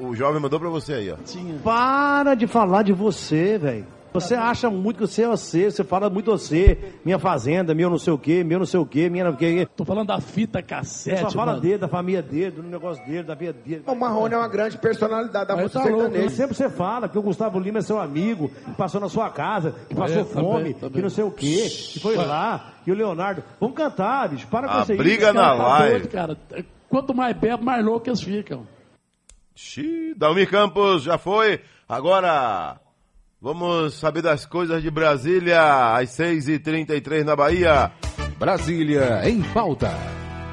o, 0.00 0.08
o 0.08 0.16
jovem 0.16 0.40
mandou 0.40 0.58
pra 0.58 0.68
você 0.68 0.94
aí, 0.94 1.10
ó. 1.12 1.16
Para 1.62 2.34
de 2.34 2.46
falar 2.46 2.82
de 2.82 2.92
você, 2.92 3.56
velho. 3.58 3.86
Você 4.12 4.34
acha 4.34 4.70
muito 4.70 4.96
que 4.96 5.06
você 5.06 5.24
é 5.24 5.28
você, 5.28 5.70
você 5.70 5.84
fala 5.84 6.08
muito 6.08 6.30
você, 6.30 6.78
minha 7.04 7.18
fazenda, 7.18 7.74
meu 7.74 7.90
não 7.90 7.98
sei 7.98 8.14
o 8.14 8.18
quê, 8.18 8.42
meu 8.42 8.58
não 8.58 8.64
sei 8.64 8.80
o 8.80 8.86
quê, 8.86 9.10
minha 9.10 9.24
não 9.24 9.36
sei 9.36 9.52
o 9.52 9.66
quê. 9.66 9.68
Tô 9.76 9.84
falando 9.84 10.06
da 10.08 10.18
fita 10.22 10.62
cassete, 10.62 11.18
Você 11.18 11.22
só 11.24 11.30
fala 11.32 11.50
mano. 11.52 11.60
dele, 11.60 11.76
da 11.76 11.86
família 11.86 12.22
dele, 12.22 12.50
do 12.52 12.62
negócio 12.62 13.04
dele, 13.04 13.24
da 13.24 13.34
vida 13.34 13.52
dele. 13.52 13.82
O 13.86 13.94
Marrone 13.94 14.32
é 14.32 14.38
uma 14.38 14.48
grande 14.48 14.78
personalidade 14.78 15.46
da 15.48 15.54
Mas 15.54 15.64
música 15.64 15.80
tá 15.80 15.86
sertaneja. 15.86 16.30
sempre 16.30 16.56
você 16.56 16.70
fala 16.70 17.10
que 17.10 17.18
o 17.18 17.22
Gustavo 17.22 17.60
Lima 17.60 17.80
é 17.80 17.82
seu 17.82 18.00
amigo, 18.00 18.48
que 18.64 18.70
passou 18.72 19.02
na 19.02 19.10
sua 19.10 19.28
casa, 19.28 19.74
que 19.86 19.94
passou 19.94 20.22
É, 20.22 20.24
fome, 20.24 20.72
também. 20.72 20.92
que 20.94 21.02
não 21.02 21.10
sei 21.10 21.24
o 21.24 21.30
quê, 21.30 21.66
que 21.68 22.00
foi 22.00 22.16
lá, 22.16 22.72
que 22.86 22.90
o 22.90 22.94
Leonardo. 22.94 23.44
Vamos 23.60 23.76
cantar, 23.76 24.30
bicho, 24.30 24.46
para 24.46 24.66
com 24.66 24.78
A 24.78 24.82
isso 24.82 24.92
aí. 24.92 24.98
briga 24.98 25.30
na 25.34 25.42
tá 25.42 25.52
live. 25.54 25.90
doido, 25.98 26.08
Cara, 26.08 26.38
quanto 26.88 27.14
mais 27.14 27.36
bebe, 27.36 27.64
mais 27.64 27.84
louco 27.84 28.08
eles 28.08 28.22
ficam. 28.22 28.66
Xiii, 29.54 30.14
Dalmir 30.14 30.48
Campos 30.50 31.02
já 31.02 31.16
foi. 31.18 31.60
Agora 31.88 32.78
vamos 33.40 33.94
saber 33.94 34.22
das 34.22 34.44
coisas 34.44 34.82
de 34.82 34.90
Brasília, 34.90 35.94
às 35.96 36.10
6h33 36.10 37.24
na 37.24 37.34
Bahia. 37.36 37.90
Brasília 38.38 39.28
em 39.28 39.42
pauta. 39.52 39.90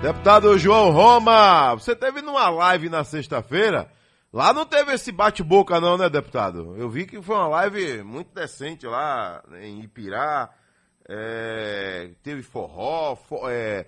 Deputado 0.02 0.58
João 0.58 0.92
Roma, 0.92 1.74
você 1.76 1.96
teve 1.96 2.22
numa 2.22 2.50
live 2.50 2.90
na 2.90 3.04
sexta-feira. 3.04 3.90
Lá 4.32 4.52
não 4.52 4.66
teve 4.66 4.94
esse 4.94 5.12
bate-boca, 5.12 5.80
não, 5.80 5.98
né, 5.98 6.10
deputado? 6.10 6.76
Eu 6.78 6.90
vi 6.90 7.06
que 7.06 7.22
foi 7.22 7.36
uma 7.36 7.48
live 7.48 8.04
muito 8.04 8.34
decente 8.34 8.86
lá 8.86 9.44
em 9.62 9.82
Ipirá. 9.82 10.50
É, 11.08 12.10
teve 12.24 12.42
forró, 12.42 13.16
fo- 13.16 13.48
é, 13.50 13.86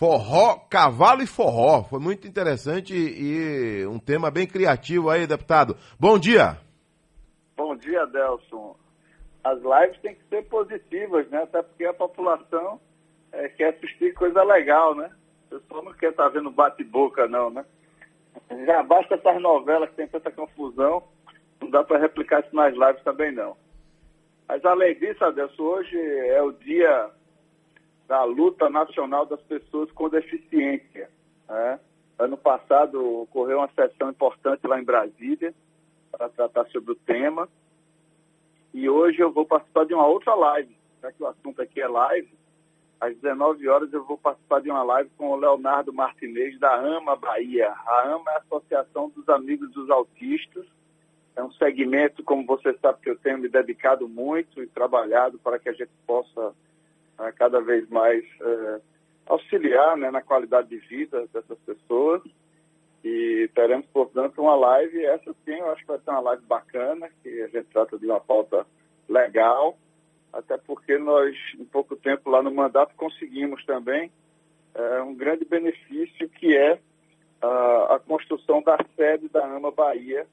forró, 0.00 0.56
cavalo 0.70 1.20
e 1.20 1.26
forró. 1.26 1.82
Foi 1.84 2.00
muito 2.00 2.26
interessante 2.26 2.94
e, 2.94 3.86
um 3.86 3.98
tema 3.98 4.30
bem 4.30 4.46
criativo 4.46 5.10
aí, 5.10 5.26
deputado. 5.26 5.76
Bom 6.00 6.18
dia. 6.18 6.56
Bom 7.54 7.76
dia, 7.76 8.06
Delson. 8.06 8.74
As 9.44 9.58
lives 9.58 10.00
têm 10.00 10.14
que 10.14 10.24
ser 10.30 10.42
positivas, 10.48 11.28
né? 11.28 11.42
Até 11.42 11.62
porque 11.62 11.84
a 11.84 11.92
população 11.92 12.80
eh, 13.30 13.50
quer 13.50 13.74
assistir 13.74 14.14
coisa 14.14 14.42
legal, 14.42 14.94
né? 14.94 15.10
O 15.50 15.58
pessoal 15.58 15.84
não 15.84 15.92
quer 15.92 16.12
estar 16.12 16.30
vendo 16.30 16.50
bate-boca, 16.50 17.28
não, 17.28 17.50
né? 17.50 17.62
Já 18.64 18.82
basta 18.82 19.16
essas 19.16 19.42
novelas 19.42 19.90
que 19.90 19.96
tem 19.96 20.08
tanta 20.08 20.30
confusão, 20.30 21.02
não 21.60 21.68
dá 21.68 21.84
para 21.84 21.98
replicar 21.98 22.40
isso 22.40 22.56
nas 22.56 22.72
lives 22.72 23.02
também, 23.02 23.32
não. 23.32 23.54
Mas 24.48 24.64
além 24.64 24.98
disso, 24.98 25.22
Adelson, 25.22 25.62
hoje 25.62 25.96
é 25.98 26.42
o 26.42 26.52
dia 26.52 27.10
da 28.10 28.24
luta 28.24 28.68
nacional 28.68 29.24
das 29.24 29.40
pessoas 29.42 29.88
com 29.92 30.08
deficiência. 30.08 31.08
né? 31.48 31.78
Ano 32.18 32.36
passado 32.36 33.20
ocorreu 33.20 33.58
uma 33.58 33.68
sessão 33.68 34.10
importante 34.10 34.66
lá 34.66 34.80
em 34.80 34.84
Brasília 34.84 35.54
para 36.10 36.28
tratar 36.28 36.66
sobre 36.70 36.90
o 36.90 36.96
tema. 36.96 37.48
E 38.74 38.90
hoje 38.90 39.20
eu 39.20 39.30
vou 39.30 39.46
participar 39.46 39.86
de 39.86 39.94
uma 39.94 40.08
outra 40.08 40.34
live, 40.34 40.76
já 41.00 41.12
que 41.12 41.22
o 41.22 41.28
assunto 41.28 41.62
aqui 41.62 41.80
é 41.80 41.86
live. 41.86 42.28
Às 43.00 43.16
19 43.16 43.68
horas 43.68 43.92
eu 43.92 44.04
vou 44.04 44.18
participar 44.18 44.60
de 44.60 44.70
uma 44.70 44.82
live 44.82 45.08
com 45.16 45.30
o 45.30 45.36
Leonardo 45.36 45.92
Martinez 45.92 46.58
da 46.58 46.74
AMA 46.74 47.14
Bahia. 47.14 47.70
A 47.70 48.08
AMA 48.08 48.28
é 48.32 48.34
a 48.34 48.38
Associação 48.38 49.08
dos 49.10 49.28
Amigos 49.28 49.70
dos 49.70 49.88
Autistas. 49.88 50.66
É 51.36 51.44
um 51.44 51.52
segmento, 51.52 52.24
como 52.24 52.44
você 52.44 52.76
sabe, 52.78 53.02
que 53.02 53.10
eu 53.10 53.18
tenho 53.18 53.38
me 53.38 53.48
dedicado 53.48 54.08
muito 54.08 54.60
e 54.60 54.66
trabalhado 54.66 55.38
para 55.38 55.60
que 55.60 55.68
a 55.68 55.72
gente 55.72 55.92
possa 56.04 56.52
cada 57.36 57.60
vez 57.60 57.88
mais 57.88 58.24
eh, 58.40 58.80
auxiliar 59.26 59.96
né, 59.96 60.10
na 60.10 60.22
qualidade 60.22 60.68
de 60.68 60.78
vida 60.78 61.26
dessas 61.32 61.58
pessoas. 61.60 62.22
E 63.04 63.48
teremos, 63.54 63.86
portanto, 63.86 64.40
uma 64.40 64.54
live. 64.54 65.04
Essa 65.04 65.32
sim, 65.44 65.54
eu 65.54 65.70
acho 65.70 65.82
que 65.82 65.88
vai 65.88 65.98
ser 65.98 66.10
uma 66.10 66.20
live 66.20 66.42
bacana, 66.44 67.08
que 67.22 67.42
a 67.42 67.48
gente 67.48 67.68
trata 67.72 67.98
de 67.98 68.06
uma 68.06 68.20
pauta 68.20 68.66
legal, 69.08 69.78
até 70.32 70.56
porque 70.58 70.98
nós, 70.98 71.36
em 71.58 71.64
pouco 71.64 71.96
tempo 71.96 72.30
lá 72.30 72.42
no 72.42 72.52
mandato, 72.52 72.94
conseguimos 72.96 73.64
também 73.64 74.10
eh, 74.74 75.02
um 75.02 75.14
grande 75.14 75.44
benefício 75.44 76.28
que 76.28 76.56
é 76.56 76.78
ah, 77.42 77.94
a 77.94 77.98
construção 77.98 78.62
da 78.62 78.78
sede 78.96 79.28
da 79.28 79.44
AMA 79.44 79.70
Bahia, 79.70 80.26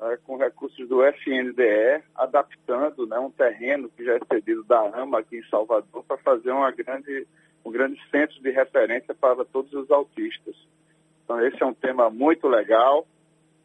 eh, 0.00 0.18
com 0.24 0.36
recursos 0.36 0.88
do 0.88 1.02
FNDE, 1.02 2.02
adaptando 2.14 3.06
né, 3.06 3.18
um 3.18 3.30
terreno 3.30 3.88
que 3.88 4.04
já 4.04 4.14
é 4.16 4.20
cedido 4.30 4.62
da 4.64 4.80
AMA 4.80 5.20
aqui 5.20 5.38
em 5.38 5.48
Salvador 5.48 6.04
para 6.04 6.18
fazer 6.18 6.50
uma 6.50 6.70
grande, 6.70 7.26
um 7.64 7.70
grande 7.70 7.98
centro 8.10 8.40
de 8.42 8.50
referência 8.50 9.14
para 9.14 9.44
todos 9.44 9.72
os 9.72 9.90
autistas. 9.90 10.54
Então, 11.24 11.40
esse 11.44 11.62
é 11.62 11.66
um 11.66 11.74
tema 11.74 12.10
muito 12.10 12.46
legal. 12.46 13.06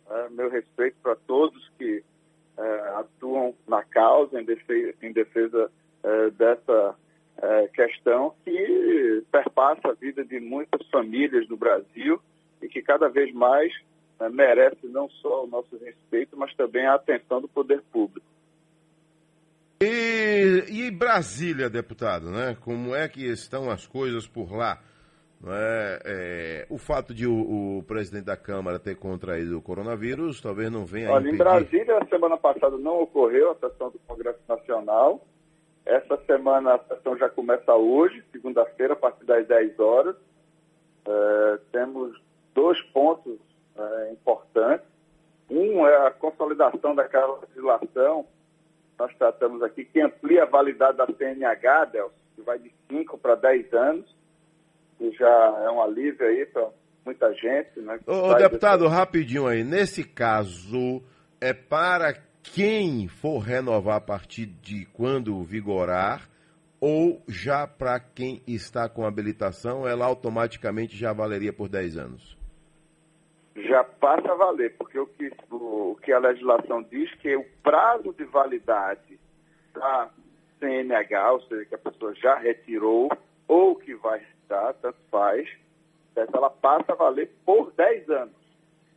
É, 0.10 0.30
meu 0.30 0.50
respeito 0.50 0.98
para 1.04 1.16
todos 1.16 1.70
que 1.78 2.04
é, 2.58 2.80
atuam 2.96 3.54
na 3.68 3.84
causa, 3.84 4.40
em 4.40 4.46
defesa, 4.46 4.94
em 5.02 5.12
defesa 5.12 5.72
é, 6.04 6.30
dessa 6.32 6.96
é, 7.42 7.68
questão 7.68 8.34
que 8.44 9.24
perpassa 9.32 9.90
a 9.90 9.94
vida 9.94 10.24
de 10.24 10.40
muitas 10.40 10.88
famílias 10.90 11.48
no 11.50 11.58
Brasil 11.58 12.22
e 12.62 12.68
que 12.68 12.82
cada 12.82 13.10
vez 13.10 13.34
mais 13.34 13.74
né, 14.22 14.30
merece 14.30 14.88
não 14.88 15.10
só 15.10 15.44
o 15.44 15.48
nosso 15.48 15.76
respeito, 15.78 16.38
mas 16.38 16.54
também 16.56 16.86
a 16.86 16.94
atenção 16.94 17.42
do 17.42 17.48
poder 17.48 17.82
público. 17.92 18.26
E, 19.82 20.64
e 20.70 20.92
Brasília, 20.92 21.68
deputado, 21.68 22.30
né? 22.30 22.56
Como 22.62 22.94
é 22.96 23.08
que 23.08 23.26
estão 23.26 23.72
as 23.72 23.88
coisas 23.88 24.28
por 24.28 24.56
lá? 24.56 24.80
É, 25.44 26.02
É, 26.06 26.66
o 26.70 26.78
fato 26.78 27.16
de 27.16 27.26
o, 27.26 27.80
o 27.80 27.84
presidente 27.84 28.26
da 28.26 28.38
Câmara 28.38 28.78
ter 28.78 28.96
contraído 28.96 29.58
o 29.58 29.62
coronavírus 29.62 30.40
talvez 30.40 30.72
não 30.72 30.86
venha 30.86 31.10
a 31.10 31.14
Olha, 31.14 31.24
em 31.24 31.34
impedir. 31.34 31.44
Brasília, 31.44 31.98
a 31.98 32.06
semana 32.06 32.38
passada 32.38 32.78
não 32.78 33.02
ocorreu 33.02 33.50
a 33.50 33.56
sessão 33.56 33.90
do 33.90 33.98
Congresso 34.06 34.40
Nacional. 34.48 35.26
Essa 35.84 36.16
semana 36.28 36.76
a 36.76 36.80
sessão 36.96 37.18
já 37.18 37.28
começa 37.28 37.74
hoje, 37.74 38.24
segunda-feira, 38.32 38.94
a 38.94 38.98
partir 38.98 39.26
das 39.26 39.48
10 39.48 39.80
horas. 39.80 40.16
É, 41.08 41.60
temos 41.72 42.16
dois 42.54 42.80
pontos 42.94 43.40
é, 43.78 44.12
importantes. 44.12 44.86
Um 45.50 45.86
é 45.86 46.08
a 46.08 46.12
consolidação 46.12 46.96
daquela 46.96 47.40
legislação, 47.42 48.26
nós 48.98 49.14
tratamos 49.16 49.62
aqui, 49.64 49.84
que 49.84 50.00
amplia 50.00 50.44
a 50.44 50.46
validade 50.46 50.98
da 50.98 51.08
CNH, 51.08 51.86
Delcio, 51.86 52.12
que 52.36 52.42
vai 52.42 52.60
de 52.60 52.72
5 52.90 53.18
para 53.18 53.36
10 53.36 53.74
anos, 53.74 54.16
que 54.98 55.12
já 55.12 55.62
é 55.66 55.70
um 55.72 55.82
alívio 55.82 56.26
aí 56.26 56.46
para 56.46 56.70
muita 57.04 57.34
gente. 57.34 57.80
Né, 57.80 58.00
Ô, 58.06 58.34
deputado, 58.36 58.88
rapidinho 58.88 59.48
aí. 59.48 59.64
Nesse 59.64 60.04
caso, 60.04 61.02
é 61.42 61.54
para 61.54 62.14
quem 62.44 63.08
for 63.08 63.40
renovar 63.40 63.98
a 63.98 64.02
partir 64.02 64.46
de 64.46 64.86
quando 64.94 65.44
vigorar, 65.44 66.30
ou 66.80 67.22
já 67.28 67.68
para 67.68 68.00
quem 68.00 68.42
está 68.48 68.88
com 68.88 69.06
habilitação, 69.06 69.88
ela 69.88 70.06
automaticamente 70.06 70.96
já 70.96 71.12
valeria 71.12 71.52
por 71.52 71.68
10 71.68 71.98
anos? 71.98 72.41
Já 73.68 73.84
passa 73.84 74.32
a 74.32 74.36
valer, 74.36 74.76
porque 74.78 75.00
o 75.00 75.08
que, 75.08 75.32
o, 75.50 75.98
que 76.02 76.12
a 76.12 76.20
legislação 76.20 76.84
diz 76.84 77.14
que 77.16 77.36
o 77.36 77.46
prazo 77.64 78.14
de 78.14 78.24
validade 78.26 79.20
da 79.74 80.10
CNH, 80.60 81.32
ou 81.32 81.42
seja, 81.42 81.66
que 81.66 81.76
a 81.76 81.80
pessoa 81.80 82.14
já 82.16 82.36
retirou 82.36 83.10
ou 83.48 83.76
que 83.76 83.96
vai 83.96 84.20
retirar, 84.20 84.74
tanto 84.76 84.98
faz, 85.10 85.50
ela 86.16 86.50
passa 86.50 86.94
a 86.94 86.96
valer 86.96 87.32
por 87.46 87.72
10 87.72 88.10
anos. 88.10 88.36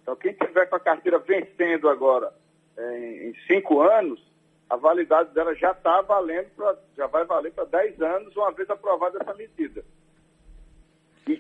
Então, 0.03 0.17
quem 0.17 0.33
tiver 0.35 0.67
com 0.67 0.77
a 0.77 0.81
carteira 0.81 1.19
vencendo 1.19 1.89
agora 1.89 2.33
eh, 2.77 3.29
em 3.29 3.35
5 3.47 3.81
anos, 3.81 4.21
a 4.69 4.77
validade 4.77 5.33
dela 5.33 5.55
já 5.55 5.71
está 5.71 6.01
valendo, 6.03 6.49
pra, 6.57 6.77
já 6.97 7.07
vai 7.07 7.25
valer 7.25 7.53
para 7.53 7.65
10 7.65 8.03
anos, 8.03 8.37
uma 8.37 8.53
vez 8.53 8.69
aprovada 8.69 9.19
essa 9.21 9.35
medida. 9.35 9.85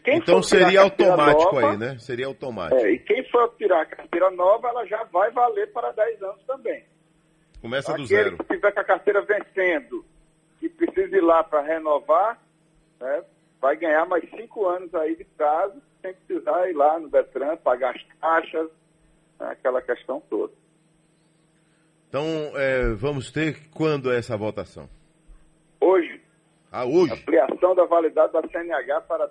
Então 0.06 0.42
seria 0.42 0.80
automático 0.82 1.54
nova- 1.54 1.70
aí, 1.72 1.76
né? 1.76 1.98
Seria 1.98 2.26
automático. 2.26 2.80
é, 2.80 2.92
e 2.92 2.98
quem 2.98 3.22
for 3.30 3.54
tirar 3.56 3.82
a 3.82 3.86
carteira 3.86 4.30
nova, 4.30 4.68
ela 4.68 4.86
já 4.86 5.04
vai 5.04 5.30
valer 5.30 5.70
para 5.72 5.92
10 5.92 6.22
anos 6.22 6.42
também. 6.46 6.84
Começa 7.60 7.88
do 7.88 8.02
Aquele 8.02 8.08
zero. 8.08 8.38
que 8.38 8.44
tiver 8.54 8.72
com 8.72 8.80
a 8.80 8.84
carteira 8.84 9.22
vencendo 9.22 10.04
e 10.62 10.68
precisa 10.68 11.16
ir 11.16 11.20
lá 11.22 11.42
para 11.44 11.60
renovar, 11.62 12.40
né, 13.00 13.24
vai 13.60 13.76
ganhar 13.76 14.06
mais 14.06 14.28
5 14.30 14.66
anos 14.66 14.94
aí 14.94 15.16
de 15.16 15.24
prazo, 15.24 15.80
sem 16.02 16.14
precisar 16.14 16.68
ir 16.68 16.74
lá 16.74 16.98
no 16.98 17.08
Detran, 17.08 17.56
pagar 17.58 17.94
as 17.94 18.02
taxas, 18.20 18.70
né, 19.40 19.48
aquela 19.50 19.80
questão 19.82 20.20
toda. 20.30 20.52
Então, 22.08 22.26
é, 22.56 22.94
vamos 22.94 23.30
ter 23.32 23.68
quando 23.70 24.10
é 24.12 24.18
essa 24.18 24.36
votação? 24.36 24.88
Hoje, 25.80 26.20
Ah, 26.70 26.84
hoje? 26.84 27.12
ampliação 27.12 27.74
da 27.74 27.84
validade 27.84 28.32
da 28.32 28.42
CNH 28.48 29.00
para 29.02 29.30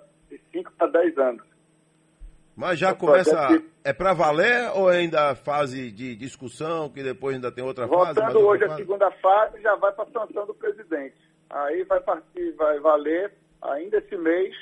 5 0.54 0.72
para 0.72 0.86
10 0.88 1.18
anos. 1.18 1.42
Mas 2.56 2.78
já 2.78 2.92
O 2.92 2.96
começa. 2.96 3.62
É 3.82 3.92
para 3.92 4.12
valer 4.14 4.70
ou 4.74 4.88
ainda 4.88 5.30
a 5.32 5.34
fase 5.34 5.90
de 5.90 6.14
discussão, 6.16 6.88
que 6.88 7.02
depois 7.02 7.34
ainda 7.34 7.50
tem 7.52 7.62
outra 7.64 7.86
fase? 7.88 7.98
mais 8.02 8.14
Votando 8.14 8.38
outra 8.38 8.48
hoje 8.50 8.64
a 8.64 8.68
fase? 8.68 8.80
segunda 8.80 9.10
fase, 9.10 9.60
já 9.60 9.74
vai 9.76 9.92
para 9.92 10.04
a 10.04 10.12
sanção 10.26 10.46
do 10.46 10.54
presidente. 10.54 11.16
Aí 11.50 11.84
vai 11.84 12.00
partir, 12.00 12.52
vai 12.52 12.78
valer, 12.80 13.32
ainda 13.60 13.98
esse 13.98 14.16
mês, 14.16 14.54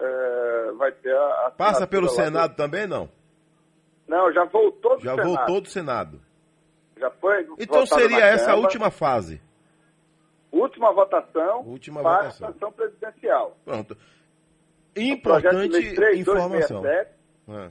eh, 0.00 0.72
vai 0.76 0.90
ter 0.92 1.14
a. 1.14 1.52
Passa 1.56 1.86
pelo 1.86 2.08
Senado 2.08 2.56
também, 2.56 2.86
não? 2.86 3.04
do- 3.06 3.12
Não, 4.08 4.32
já 4.32 4.44
voltou 4.46 4.96
do 4.96 5.04
Já 5.04 5.10
Senado. 5.14 5.28
voltou 5.36 5.60
do 5.60 5.68
Senado. 5.68 6.20
Já 6.98 7.10
foi. 7.12 7.46
Então 7.60 7.86
seria 7.86 8.24
essa 8.24 8.52
a 8.52 8.56
última 8.56 8.90
fase. 8.90 9.40
Última 10.50 10.92
votação 10.92 11.60
Última 11.66 12.02
para 12.02 12.16
votação. 12.22 12.48
a 12.48 12.52
sanção 12.52 12.72
presidencial. 12.72 13.56
Pronto. 13.64 13.96
Importante 15.00 15.72
lei 15.72 15.94
3267. 15.94 16.20
informação. 16.20 16.86
É. 16.86 17.70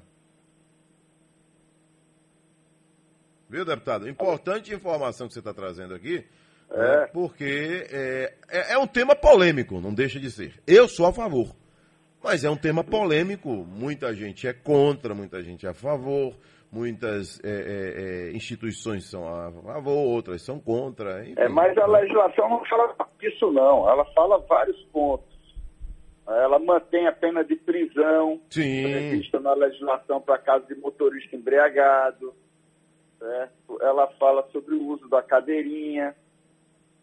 Viu, 3.50 3.64
deputado? 3.64 4.10
Importante 4.10 4.74
informação 4.74 5.28
que 5.28 5.34
você 5.34 5.40
está 5.40 5.54
trazendo 5.54 5.94
aqui, 5.96 6.26
né, 6.70 7.08
porque 7.14 7.88
é, 7.90 8.34
é- 8.50 8.74
é 8.74 8.78
um 8.78 8.86
tema 8.88 9.16
polêmico, 9.16 9.80
não 9.80 9.94
deixa 9.94 10.20
de 10.20 10.30
ser. 10.30 10.54
Eu 10.68 10.88
sou 10.90 11.06
a 11.06 11.14
favor, 11.14 11.56
mas 12.22 12.44
é 12.44 12.50
um 12.50 12.58
tema 12.58 12.84
polêmico. 12.84 13.50
Muita 13.50 14.14
gente 14.14 14.46
é 14.48 14.54
contra, 14.54 15.16
muita 15.16 15.42
gente 15.42 15.66
é 15.66 15.70
a 15.70 15.74
favor, 15.74 16.34
muitas 16.70 17.40
é, 17.42 17.50
é, 17.50 18.30
é, 18.32 18.32
instituições 18.36 19.10
são 19.10 19.26
a 19.26 19.50
favor, 19.50 19.94
outras 19.96 20.42
são 20.42 20.60
contra. 20.60 21.22
enfim. 21.26 21.40
É, 21.40 21.48
mas 21.48 21.78
a 21.78 21.86
legislação 21.86 22.50
não 22.50 22.66
fala 22.66 22.94
disso 23.18 23.50
não, 23.54 23.90
ela 23.90 24.04
fala 24.14 24.40
vários 24.40 24.78
pontos. 24.92 25.37
Ela 26.28 26.60
mantém 26.60 27.08
a 27.08 27.12
pena 27.14 27.44
de 27.44 27.56
prisão 27.56 28.42
Sim. 28.50 28.84
prevista 28.84 29.40
na 29.40 29.54
legislação 29.54 30.20
para 30.20 30.38
caso 30.38 30.68
de 30.68 30.76
motorista 30.76 31.36
embriagado. 31.36 32.34
certo? 33.18 33.78
Ela 33.82 34.08
fala 34.20 34.46
sobre 34.52 34.76
o 34.76 34.88
uso 34.88 35.08
da 35.08 35.24
cadeirinha, 35.24 36.14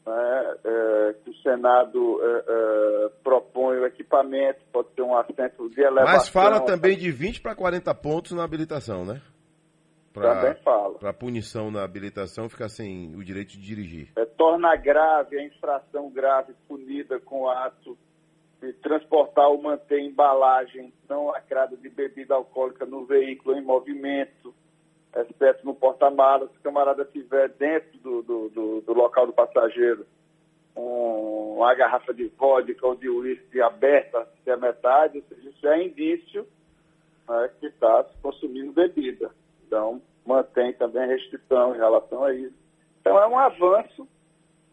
né, 0.06 0.54
é, 0.64 1.14
que 1.24 1.30
o 1.30 1.34
Senado 1.36 2.20
é, 2.22 2.44
é, 2.46 3.08
propõe 3.22 3.78
o 3.78 3.86
equipamento, 3.86 4.60
pode 4.70 4.88
ser 4.94 5.00
um 5.00 5.16
assento 5.16 5.70
de 5.70 5.80
elevação. 5.80 6.12
Mas 6.12 6.28
fala 6.28 6.60
também 6.60 6.96
de 6.96 7.10
20 7.10 7.40
para 7.40 7.54
40 7.54 7.94
pontos 7.94 8.32
na 8.32 8.44
habilitação, 8.44 9.06
né? 9.06 9.22
Também 10.12 10.54
fala. 10.62 10.98
Para 10.98 11.12
punição 11.12 11.70
na 11.72 11.82
habilitação 11.82 12.48
ficar 12.48 12.68
sem 12.68 13.16
o 13.16 13.24
direito 13.24 13.52
de 13.52 13.60
dirigir. 13.60 14.12
É, 14.16 14.24
torna 14.24 14.76
grave 14.76 15.38
a 15.38 15.44
infração 15.44 16.08
grave 16.10 16.54
punida 16.68 17.18
com 17.18 17.48
ato 17.48 17.98
transportar 18.74 19.48
ou 19.48 19.60
manter 19.60 20.00
embalagem 20.00 20.92
não 21.08 21.26
lacrada 21.26 21.76
de 21.76 21.88
bebida 21.88 22.34
alcoólica 22.34 22.84
no 22.86 23.04
veículo 23.04 23.56
em 23.56 23.62
movimento, 23.62 24.54
exceto 25.14 25.64
no 25.64 25.74
porta-malas. 25.74 26.50
Se 26.50 26.58
o 26.58 26.62
camarada 26.62 27.02
estiver 27.02 27.48
dentro 27.50 27.98
do, 27.98 28.22
do, 28.22 28.48
do- 28.48 28.80
do 28.80 28.92
local 28.92 29.26
do 29.26 29.32
passageiro 29.32 30.06
um- 30.76 31.56
uma 31.58 31.74
garrafa 31.74 32.12
de 32.12 32.26
vodka 32.36 32.86
ou 32.86 32.96
de 32.96 33.08
uísque 33.08 33.60
aberta, 33.60 34.28
se 34.42 34.50
é 34.50 34.56
metade, 34.56 35.18
ou 35.18 35.24
seja, 35.36 35.48
isso 35.50 35.66
é 35.68 35.84
indício 35.84 36.46
né, 37.28 37.50
que 37.60 37.66
está 37.66 38.04
consumindo 38.20 38.72
bebida. 38.72 39.30
Então, 39.66 40.02
mantém 40.26 40.72
também 40.72 41.06
restrição 41.06 41.74
em 41.74 41.78
relação 41.78 42.24
a 42.24 42.34
isso. 42.34 42.54
Então, 43.00 43.18
é 43.18 43.26
um 43.26 43.38
avanço 43.38 44.06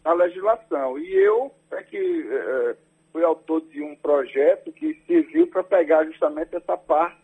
na 0.03 0.13
legislação. 0.13 0.97
E 0.97 1.13
eu 1.13 1.51
é 1.71 1.83
que 1.83 1.97
eh, 2.29 2.75
fui 3.11 3.23
autor 3.23 3.61
de 3.61 3.81
um 3.81 3.95
projeto 3.95 4.71
que 4.71 5.01
serviu 5.05 5.47
para 5.47 5.63
pegar 5.63 6.05
justamente 6.05 6.55
essa 6.55 6.77
parte 6.77 7.21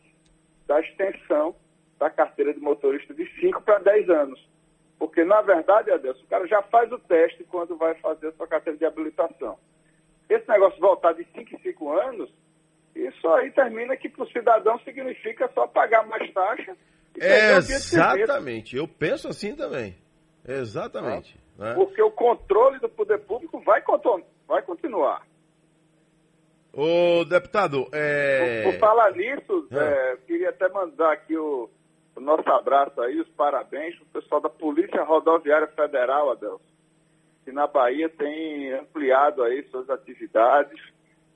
da 0.67 0.79
extensão 0.79 1.55
da 1.97 2.09
carteira 2.09 2.53
de 2.53 2.59
motorista 2.59 3.13
de 3.13 3.25
5 3.39 3.61
para 3.61 3.79
10 3.79 4.09
anos. 4.09 4.47
Porque, 4.99 5.23
na 5.23 5.41
verdade, 5.41 5.91
Adelson, 5.91 6.23
o 6.23 6.27
cara 6.27 6.47
já 6.47 6.61
faz 6.63 6.91
o 6.91 6.99
teste 6.99 7.43
quando 7.45 7.77
vai 7.77 7.95
fazer 7.95 8.27
a 8.27 8.31
sua 8.33 8.47
carteira 8.47 8.77
de 8.77 8.85
habilitação. 8.85 9.57
Esse 10.29 10.47
negócio 10.49 10.79
voltar 10.79 11.13
de 11.13 11.25
5 11.33 11.55
em 11.55 11.59
5 11.59 11.91
anos, 11.91 12.29
isso 12.95 13.27
aí 13.29 13.51
termina 13.51 13.95
que 13.95 14.09
para 14.09 14.23
o 14.23 14.31
cidadão 14.31 14.79
significa 14.79 15.49
só 15.53 15.67
pagar 15.67 16.05
mais 16.07 16.31
taxa 16.33 16.75
e 17.15 17.21
serviço. 17.21 17.95
Exatamente. 17.95 18.75
Eu 18.75 18.87
penso 18.87 19.27
assim 19.27 19.55
também. 19.55 19.95
Exatamente. 20.47 21.37
né? 21.57 21.73
Porque 21.75 22.01
o 22.01 22.11
controle 22.11 22.79
do 22.79 22.89
poder 22.89 23.19
público 23.19 23.59
vai, 23.59 23.83
vai 24.47 24.61
continuar. 24.63 25.25
Ô, 26.79 27.25
deputado, 27.25 27.87
é... 27.91 28.61
Por 28.61 28.77
falar 28.77 29.11
nisso, 29.13 29.67
é, 29.71 30.13
eu 30.13 30.17
queria 30.19 30.49
até 30.49 30.69
mandar 30.69 31.11
aqui 31.11 31.35
o, 31.35 31.67
o 32.15 32.19
nosso 32.19 32.47
abraço 32.51 33.01
aí, 33.01 33.19
os 33.19 33.27
parabéns 33.29 33.95
para 33.95 34.03
o 34.03 34.21
pessoal 34.21 34.41
da 34.41 34.49
Polícia 34.49 35.01
Rodoviária 35.01 35.65
Federal, 35.65 36.29
Adelson, 36.29 36.61
que 37.43 37.51
na 37.51 37.65
Bahia 37.65 38.07
tem 38.09 38.73
ampliado 38.73 39.41
aí 39.41 39.63
suas 39.71 39.89
atividades, 39.89 40.79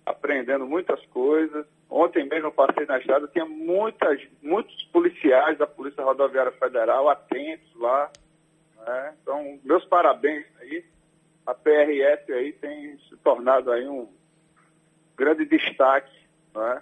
aprendendo 0.05 0.67
muitas 0.67 1.03
coisas. 1.07 1.65
Ontem 1.89 2.23
mesmo 2.29 2.49
eu 2.49 2.51
passei 2.51 2.85
na 2.85 2.99
estrada, 2.99 3.27
tinha 3.29 3.45
muitas, 3.45 4.21
muitos 4.43 4.83
policiais 4.93 5.57
da 5.57 5.65
Polícia 5.65 6.03
Rodoviária 6.03 6.51
Federal 6.51 7.09
atentos 7.09 7.75
lá. 7.77 8.11
né? 8.85 9.15
Então, 9.19 9.59
meus 9.63 9.83
parabéns 9.85 10.45
aí. 10.59 10.85
A 11.47 11.55
PRF 11.55 12.31
aí 12.31 12.53
tem 12.53 12.95
se 13.09 13.17
tornado 13.23 13.71
aí 13.71 13.87
um 13.87 14.07
grande 15.17 15.45
destaque, 15.45 16.11
né? 16.55 16.81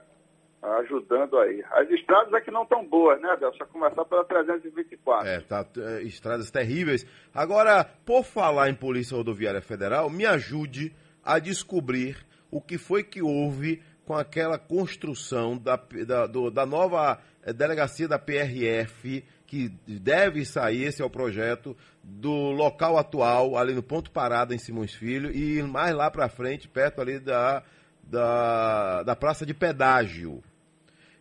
ajudando 0.61 1.37
aí. 1.37 1.63
As 1.71 1.89
estradas 1.89 2.33
aqui 2.33 2.51
não 2.51 2.65
tão 2.65 2.85
boas, 2.85 3.21
né, 3.21 3.29
Adelson? 3.29 3.65
Começar 3.67 4.03
pela 4.05 4.25
324. 4.25 5.27
É, 5.27 5.39
tá, 5.39 5.65
é, 5.77 6.01
estradas 6.03 6.51
terríveis. 6.51 7.05
Agora, 7.33 7.83
por 8.05 8.23
falar 8.25 8.69
em 8.69 8.75
Polícia 8.75 9.15
Rodoviária 9.15 9.61
Federal, 9.61 10.09
me 10.09 10.25
ajude 10.25 10.93
a 11.23 11.39
descobrir 11.39 12.17
o 12.51 12.59
que 12.61 12.77
foi 12.77 13.03
que 13.03 13.21
houve 13.21 13.81
com 14.05 14.15
aquela 14.15 14.57
construção 14.57 15.57
da, 15.57 15.79
da, 16.05 16.25
do- 16.27 16.49
da 16.51 16.65
nova 16.65 17.19
eh, 17.43 17.53
delegacia 17.53 18.07
da 18.07 18.17
PRF, 18.19 19.23
que 19.45 19.69
deve 19.87 20.43
sair, 20.45 20.83
esse 20.83 21.01
é 21.01 21.05
o 21.05 21.09
projeto, 21.09 21.77
do 22.03 22.51
local 22.51 22.97
atual, 22.97 23.55
ali 23.55 23.73
no 23.73 23.83
ponto 23.83 24.11
parada 24.11 24.53
em 24.53 24.57
Simões 24.57 24.93
Filho, 24.93 25.31
e 25.31 25.61
mais 25.63 25.93
lá 25.95 26.09
para 26.11 26.27
frente, 26.27 26.67
perto 26.67 27.01
ali 27.01 27.19
da, 27.19 27.63
da, 28.09 29.03
da 29.03 29.15
praça 29.15 29.45
de 29.45 29.53
pedágio. 29.53 30.43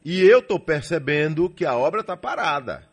E 0.05 0.22
eu 0.22 0.39
estou 0.39 0.59
percebendo 0.59 1.51
que 1.51 1.64
a 1.66 1.76
obra 1.76 2.01
está 2.01 2.16
parada. 2.16 2.84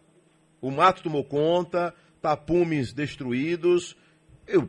O 0.61 0.69
mato 0.69 1.03
tomou 1.03 1.23
conta, 1.23 1.93
tapumes 2.21 2.91
destruídos. 2.91 3.95
Eu, 4.47 4.67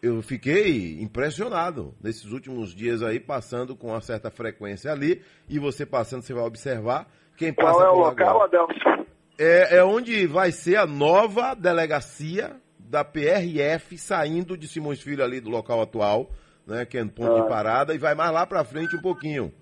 eu 0.00 0.22
fiquei 0.22 1.00
impressionado 1.00 1.94
nesses 2.02 2.32
últimos 2.32 2.74
dias 2.74 3.02
aí, 3.02 3.20
passando 3.20 3.76
com 3.76 3.88
uma 3.88 4.00
certa 4.00 4.30
frequência 4.30 4.90
ali. 4.90 5.22
E 5.48 5.58
você 5.58 5.84
passando, 5.84 6.22
você 6.22 6.32
vai 6.32 6.44
observar. 6.44 7.08
Quem 7.36 7.52
passa 7.52 7.72
Qual 7.72 7.86
é 7.86 7.90
o 7.90 7.98
local. 7.98 8.42
Adelson? 8.42 9.04
É, 9.38 9.76
é 9.76 9.84
onde 9.84 10.26
vai 10.26 10.50
ser 10.50 10.76
a 10.76 10.86
nova 10.86 11.54
delegacia 11.54 12.56
da 12.78 13.04
PRF 13.04 13.98
saindo 13.98 14.56
de 14.56 14.66
Simões 14.66 15.02
Filho 15.02 15.22
ali 15.22 15.40
do 15.40 15.50
local 15.50 15.82
atual, 15.82 16.30
né, 16.66 16.84
que 16.84 16.98
é 16.98 17.04
no 17.04 17.10
ponto 17.10 17.36
Ah. 17.36 17.42
de 17.42 17.48
parada, 17.48 17.94
e 17.94 17.98
vai 17.98 18.14
mais 18.14 18.32
lá 18.32 18.46
pra 18.46 18.64
frente 18.64 18.96
um 18.96 19.00
pouquinho. 19.00 19.52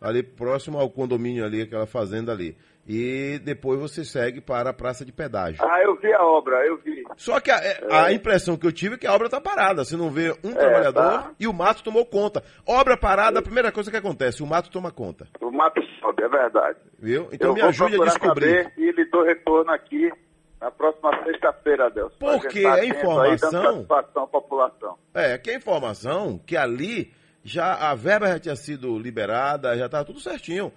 Ali 0.00 0.22
próximo 0.22 0.78
ao 0.78 0.88
condomínio 0.90 1.44
ali, 1.44 1.62
aquela 1.62 1.86
fazenda 1.86 2.32
ali. 2.32 2.56
E 2.86 3.38
depois 3.44 3.78
você 3.78 4.02
segue 4.02 4.40
para 4.40 4.70
a 4.70 4.72
praça 4.72 5.04
de 5.04 5.12
pedágio. 5.12 5.62
Ah, 5.62 5.82
eu 5.82 5.94
vi 5.96 6.10
a 6.14 6.22
obra, 6.24 6.64
eu 6.66 6.78
vi. 6.78 7.04
Só 7.16 7.38
que 7.38 7.50
a, 7.50 7.56
é, 7.56 7.80
a 7.90 8.12
impressão 8.12 8.56
que 8.56 8.66
eu 8.66 8.72
tive 8.72 8.94
é 8.94 8.98
que 8.98 9.06
a 9.06 9.12
obra 9.12 9.26
está 9.26 9.40
parada. 9.40 9.84
Você 9.84 9.94
não 9.96 10.08
vê 10.08 10.34
um 10.42 10.54
trabalhador 10.54 11.02
tá. 11.02 11.30
e 11.38 11.46
o 11.46 11.52
mato 11.52 11.82
tomou 11.82 12.06
conta. 12.06 12.42
Obra 12.66 12.96
parada, 12.96 13.40
a 13.40 13.42
primeira 13.42 13.70
coisa 13.70 13.90
que 13.90 13.96
acontece, 13.96 14.42
o 14.42 14.46
mato 14.46 14.70
toma 14.70 14.90
conta. 14.90 15.28
O 15.42 15.50
mato 15.50 15.82
sobe, 16.00 16.22
é 16.22 16.28
verdade. 16.28 16.78
Viu? 16.98 17.28
Então 17.30 17.48
eu 17.50 17.54
me 17.54 17.62
ajude 17.62 18.00
a 18.00 18.04
descobrir. 18.04 18.62
saber 18.64 18.72
e 18.78 18.90
lhe 18.92 19.04
dou 19.10 19.22
retorno 19.24 19.70
aqui 19.70 20.10
na 20.60 20.70
próxima 20.70 21.10
sexta-feira, 21.24 21.86
Adelson. 21.86 22.16
pra 22.18 22.32
Porque 22.38 22.48
gente 22.48 22.58
estar 22.58 22.72
a 22.72 22.80
Aí, 22.80 22.88
informação- 22.88 23.62
satisfação 23.74 24.22
à 24.22 24.26
população. 24.26 24.98
É, 25.14 25.38
que 25.38 25.50
a 25.50 25.54
informação 25.56 26.38
que 26.38 26.56
ali 26.56 27.12
já 27.44 27.74
a 27.90 27.94
verba 27.94 28.26
já 28.28 28.38
tinha 28.38 28.56
sido 28.56 28.98
liberada, 28.98 29.76
já 29.76 29.86
estava 29.86 30.04
tudo 30.04 30.20
certinho. 30.20 30.72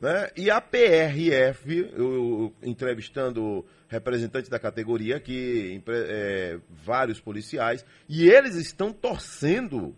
Né? 0.00 0.30
E 0.36 0.50
a 0.50 0.60
PRF, 0.60 1.90
eu, 1.94 2.52
entrevistando 2.62 3.64
representantes 3.86 4.48
da 4.48 4.58
categoria 4.58 5.16
aqui, 5.16 5.72
empre- 5.74 6.06
é, 6.08 6.58
vários 6.70 7.20
policiais, 7.20 7.84
e 8.08 8.28
eles 8.28 8.54
estão 8.56 8.92
torcendo 8.92 9.94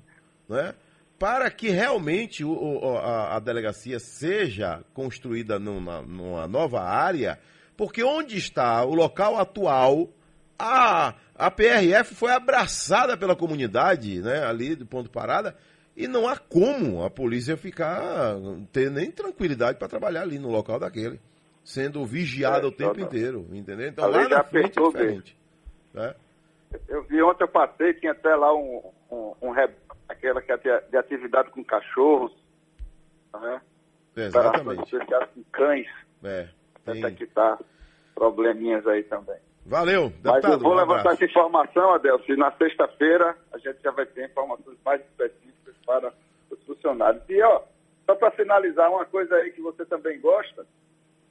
né, 0.49 0.75
para 1.19 1.49
que 1.51 1.69
realmente 1.71 2.45
o- 2.45 2.97
a, 2.99 3.37
a 3.37 3.39
delegacia 3.39 3.99
seja 4.01 4.83
construída 4.93 5.59
numa, 5.59 6.03
numa 6.03 6.49
nova 6.49 6.81
área, 6.83 7.39
porque 7.77 8.03
onde 8.03 8.37
está 8.37 8.85
o 8.85 8.95
local 8.95 9.39
atual, 9.39 10.09
a, 10.59 11.15
a 11.35 11.51
PRF 11.51 12.15
foi 12.15 12.31
abraçada 12.33 13.17
pela 13.17 13.35
comunidade, 13.35 14.21
né, 14.21 14.45
ali 14.45 14.75
do 14.77 14.87
ponto 14.87 15.11
parada, 15.11 15.57
e 15.97 16.07
não 16.09 16.27
há 16.29 16.37
como 16.37 17.03
a 17.05 17.11
polícia 17.11 17.57
ficar, 17.57 18.35
ter 18.73 18.91
nem 18.91 19.11
tranquilidade 19.11 19.79
para 19.79 19.89
trabalhar 19.89 20.23
ali 20.23 20.39
no 20.39 20.51
local 20.51 20.79
daquele, 20.79 21.21
sendo 21.65 22.05
vigiada 22.05 22.67
É, 22.67 22.69
o 22.69 22.73
tempo 22.73 22.99
não. 22.99 23.07
inteiro, 23.07 23.47
entendeu? 23.53 23.89
Então 23.89 24.05
Ali 24.05 24.15
lá 24.15 24.23
já 24.25 24.37
na 24.39 24.45
frente 24.45 24.79
é 24.79 24.83
diferente. 24.83 25.37
né? 25.93 26.15
Eu 26.89 27.03
vi 27.05 27.23
ontem, 27.23 27.45
eu 27.45 27.49
passei, 27.49 27.93
tinha 27.95 28.13
até 28.13 28.35
lá 28.35 28.55
um, 28.55 28.83
um, 29.11 29.35
um 29.43 29.53
aquela 30.09 30.41
que 30.41 30.51
é 30.53 30.57
de, 30.57 30.91
de 30.91 30.97
atividade 30.97 31.51
com 31.51 31.63
cachorros, 31.63 32.33
né? 33.35 33.61
Exatamente. 34.17 34.83
Especiais 34.95 35.29
com 35.35 35.43
cães, 35.53 35.87
É, 36.25 36.49
até 36.87 37.11
que 37.11 37.27
tá 37.27 37.59
probleminhas 38.15 38.87
aí 38.87 39.03
também. 39.05 39.37
Valeu, 39.65 40.05
Mas 40.05 40.35
deputado. 40.35 40.53
eu 40.55 40.59
vou 40.59 40.73
um 40.73 40.77
levantar 40.77 41.13
essa 41.13 41.25
informação, 41.25 41.95
Adelso, 41.95 42.25
e 42.31 42.37
na 42.37 42.51
sexta-feira 42.53 43.37
a 43.53 43.59
gente 43.59 43.79
já 43.83 43.91
vai 43.93 44.07
ter 44.07 44.29
informações 44.29 44.77
mais 44.85 45.01
específicas 45.01 45.75
para 45.87 46.13
os 46.51 46.61
funcionários. 46.65 47.23
E, 47.29 47.41
ó, 47.43 47.63
só 48.05 48.15
para 48.17 48.31
finalizar, 48.33 48.91
uma 48.91 49.05
coisa 49.05 49.37
aí 49.37 49.53
que 49.53 49.61
você 49.61 49.85
também 49.85 50.21
gosta, 50.21 50.67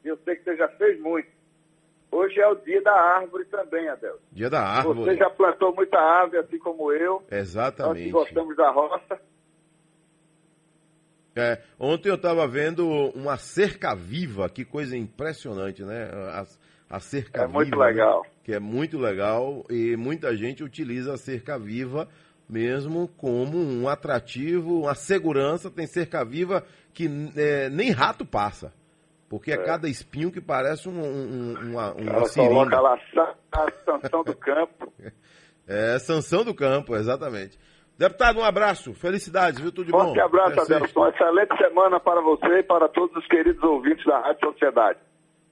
e 0.04 0.08
eu 0.08 0.18
sei 0.24 0.36
que 0.38 0.44
você 0.44 0.56
já 0.56 0.68
fez 0.70 1.00
muito. 1.00 1.28
Hoje 2.10 2.40
é 2.40 2.48
o 2.48 2.56
dia 2.56 2.82
da 2.82 2.94
árvore 2.94 3.46
também, 3.46 3.88
Adelso. 3.88 4.20
Dia 4.32 4.50
da 4.50 4.62
árvore. 4.62 5.00
Você 5.00 5.16
já 5.16 5.30
plantou 5.30 5.74
muita 5.74 5.98
árvore, 5.98 6.40
assim 6.40 6.58
como 6.58 6.92
eu. 6.92 7.14
Nós 7.16 7.26
que 7.28 7.36
Exatamente. 7.36 8.10
gostamos 8.12 8.56
da 8.56 8.70
roça. 8.70 9.20
É, 11.36 11.60
ontem 11.80 12.10
eu 12.10 12.16
estava 12.16 12.46
vendo 12.48 12.88
uma 13.16 13.38
cerca 13.38 13.96
viva, 13.96 14.50
que 14.50 14.66
coisa 14.66 14.98
impressionante, 14.98 15.84
né? 15.84 16.10
A, 16.14 16.46
a 16.90 17.00
cerca 17.00 17.44
É 17.44 17.48
viva. 17.48 17.54
muito 17.60 17.78
né? 17.78 17.86
legal. 17.86 18.26
Que 18.44 18.54
é 18.54 18.60
muito 18.60 18.98
legal 18.98 19.66
e 19.70 19.96
muita 19.96 20.36
gente 20.36 20.64
utiliza 20.64 21.14
a 21.14 21.18
cerca 21.18 21.58
viva 21.58 22.08
mesmo 22.50 23.08
como 23.18 23.58
um 23.58 23.88
atrativo, 23.88 24.82
uma 24.82 24.94
segurança. 24.94 25.72
Tem 25.72 25.88
cerca 25.88 26.26
viva 26.26 26.66
que 26.94 27.10
é, 27.38 27.70
nem 27.70 27.92
rato 27.92 28.26
passa. 28.26 28.74
Porque 29.30 29.54
é, 29.54 29.58
cada 29.58 29.88
espinho 29.88 30.30
que 30.30 30.42
parece 30.42 30.90
um, 30.90 31.02
um, 31.02 31.54
uma, 31.70 31.94
uma 31.94 32.12
Ela 32.12 32.26
seringa. 32.26 32.50
coloca 32.54 32.82
lá 32.82 33.00
a 33.54 33.72
sanção 33.86 34.24
do 34.24 34.36
campo. 34.36 34.92
É, 35.68 35.98
sanção 36.00 36.44
do 36.44 36.54
campo, 36.54 36.96
exatamente. 36.98 37.58
Deputado, 38.02 38.40
um 38.40 38.44
abraço. 38.44 38.96
Felicidades, 38.96 39.60
viu? 39.60 39.72
Tudo 39.72 39.86
de 39.86 39.92
bom. 39.92 40.06
Forte 40.06 40.20
abraço, 40.20 40.60
Até 40.60 40.74
Adelson. 40.74 41.00
Uma 41.00 41.10
excelente 41.10 41.56
semana 41.56 42.00
para 42.00 42.20
você 42.20 42.48
e 42.48 42.64
para 42.64 42.90
todos 42.90 43.16
os 43.16 43.28
queridos 43.28 43.62
ouvintes 43.62 44.04
da 44.06 44.20
Rádio 44.22 44.40
Sociedade. 44.52 44.98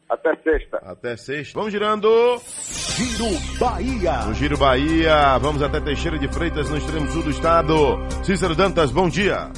Até 0.09 0.35
sexta. 0.37 0.77
Até 0.77 1.15
sexta. 1.15 1.59
Vamos 1.59 1.71
girando. 1.71 2.09
Giro 2.39 3.59
Bahia. 3.59 4.25
No 4.25 4.33
Giro 4.33 4.57
Bahia, 4.57 5.37
vamos 5.37 5.61
até 5.61 5.79
Teixeira 5.79 6.17
de 6.17 6.27
Freitas, 6.27 6.71
no 6.71 6.77
extremo 6.77 7.05
sul 7.09 7.21
do 7.21 7.29
estado. 7.29 7.75
Cícero 8.23 8.55
Dantas, 8.55 8.91
bom 8.91 9.07
dia. 9.07 9.51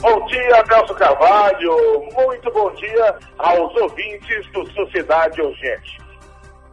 Bom 0.00 0.26
dia, 0.26 0.56
Adelso 0.56 0.94
Carvalho. 0.96 1.76
Muito 2.12 2.50
bom 2.50 2.74
dia 2.74 3.18
aos 3.38 3.72
ouvintes 3.82 4.50
do 4.50 4.68
Sociedade 4.72 5.40
Urgente. 5.40 6.01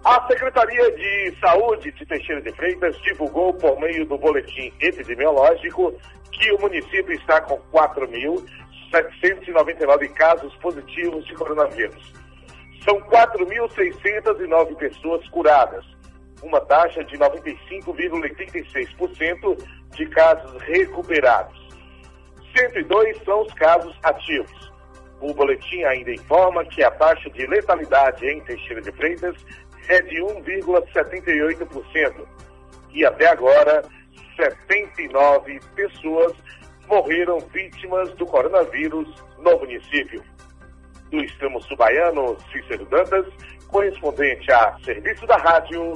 A 0.04 0.28
Secretaria 0.28 0.92
de 0.92 1.34
Saúde 1.42 1.92
de 1.92 2.06
Teixeira 2.06 2.42
de 2.42 2.52
Freitas 2.54 2.96
divulgou 3.02 3.54
por 3.54 3.78
meio 3.82 4.06
do 4.06 4.18
boletim 4.18 4.72
epidemiológico 4.80 5.94
que 6.32 6.54
o 6.54 6.62
município 6.62 7.12
está 7.12 7.42
com 7.42 7.60
4.799 7.74 10.14
casos 10.14 10.56
positivos 10.56 11.26
de 11.26 11.34
coronavírus. 11.34 12.14
São 12.86 12.98
4.609 13.02 14.78
pessoas 14.78 15.28
curadas, 15.28 15.84
uma 16.42 16.62
taxa 16.62 17.04
de 17.04 17.18
95,86% 17.18 19.68
de 19.98 20.06
casos 20.08 20.62
recuperados. 20.62 21.60
102 22.56 23.22
são 23.26 23.42
os 23.42 23.54
casos 23.56 23.94
ativos. 24.04 24.72
O 25.20 25.34
boletim 25.34 25.84
ainda 25.84 26.14
informa 26.14 26.64
que 26.64 26.82
a 26.82 26.92
taxa 26.92 27.30
de 27.32 27.46
letalidade 27.48 28.26
em 28.26 28.40
Teixeira 28.42 28.82
de 28.82 28.94
Freitas 28.94 29.36
é 29.90 30.02
de 30.04 30.22
1,78%. 30.22 32.26
E 32.92 33.06
até 33.06 33.28
agora, 33.28 33.84
79 34.36 35.60
pessoas 35.76 36.34
morreram 36.88 37.40
vítimas 37.52 38.12
do 38.14 38.26
coronavírus 38.26 39.08
no 39.40 39.60
município. 39.60 40.24
Do 41.12 41.22
extremo 41.24 41.62
subaiano, 41.64 42.38
Cícero 42.52 42.86
Dantas, 42.86 43.26
correspondente 43.68 44.52
a 44.52 44.76
Serviço 44.84 45.28
da 45.28 45.38
Rádio, 45.38 45.94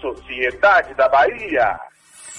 Sociedade 0.00 0.94
da 0.94 1.08
Bahia. 1.08 1.80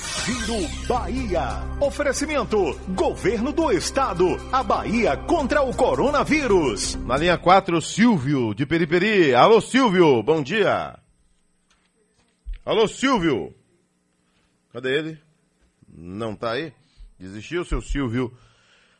Giro 0.04 0.68
Bahia. 0.88 1.64
Oferecimento: 1.80 2.78
Governo 2.89 3.51
do 3.51 3.72
Estado. 3.72 4.26
A 4.51 4.62
Bahia 4.62 5.16
contra 5.16 5.62
o 5.62 5.74
coronavírus. 5.76 6.95
Na 6.95 7.18
linha 7.18 7.38
4, 7.38 7.82
Silvio, 7.82 8.54
de 8.54 8.66
Periperi. 8.66 9.34
Alô, 9.34 9.62
Silvio, 9.62 10.22
bom 10.22 10.43
dia. 10.43 10.99
Alô, 12.66 12.88
Silvio. 12.88 13.54
Cadê 14.72 14.97
ele? 14.97 15.20
Não 15.88 16.36
tá 16.36 16.51
aí? 16.51 16.74
Desistiu, 17.18 17.64
seu 17.64 17.82
Silvio? 17.82 18.34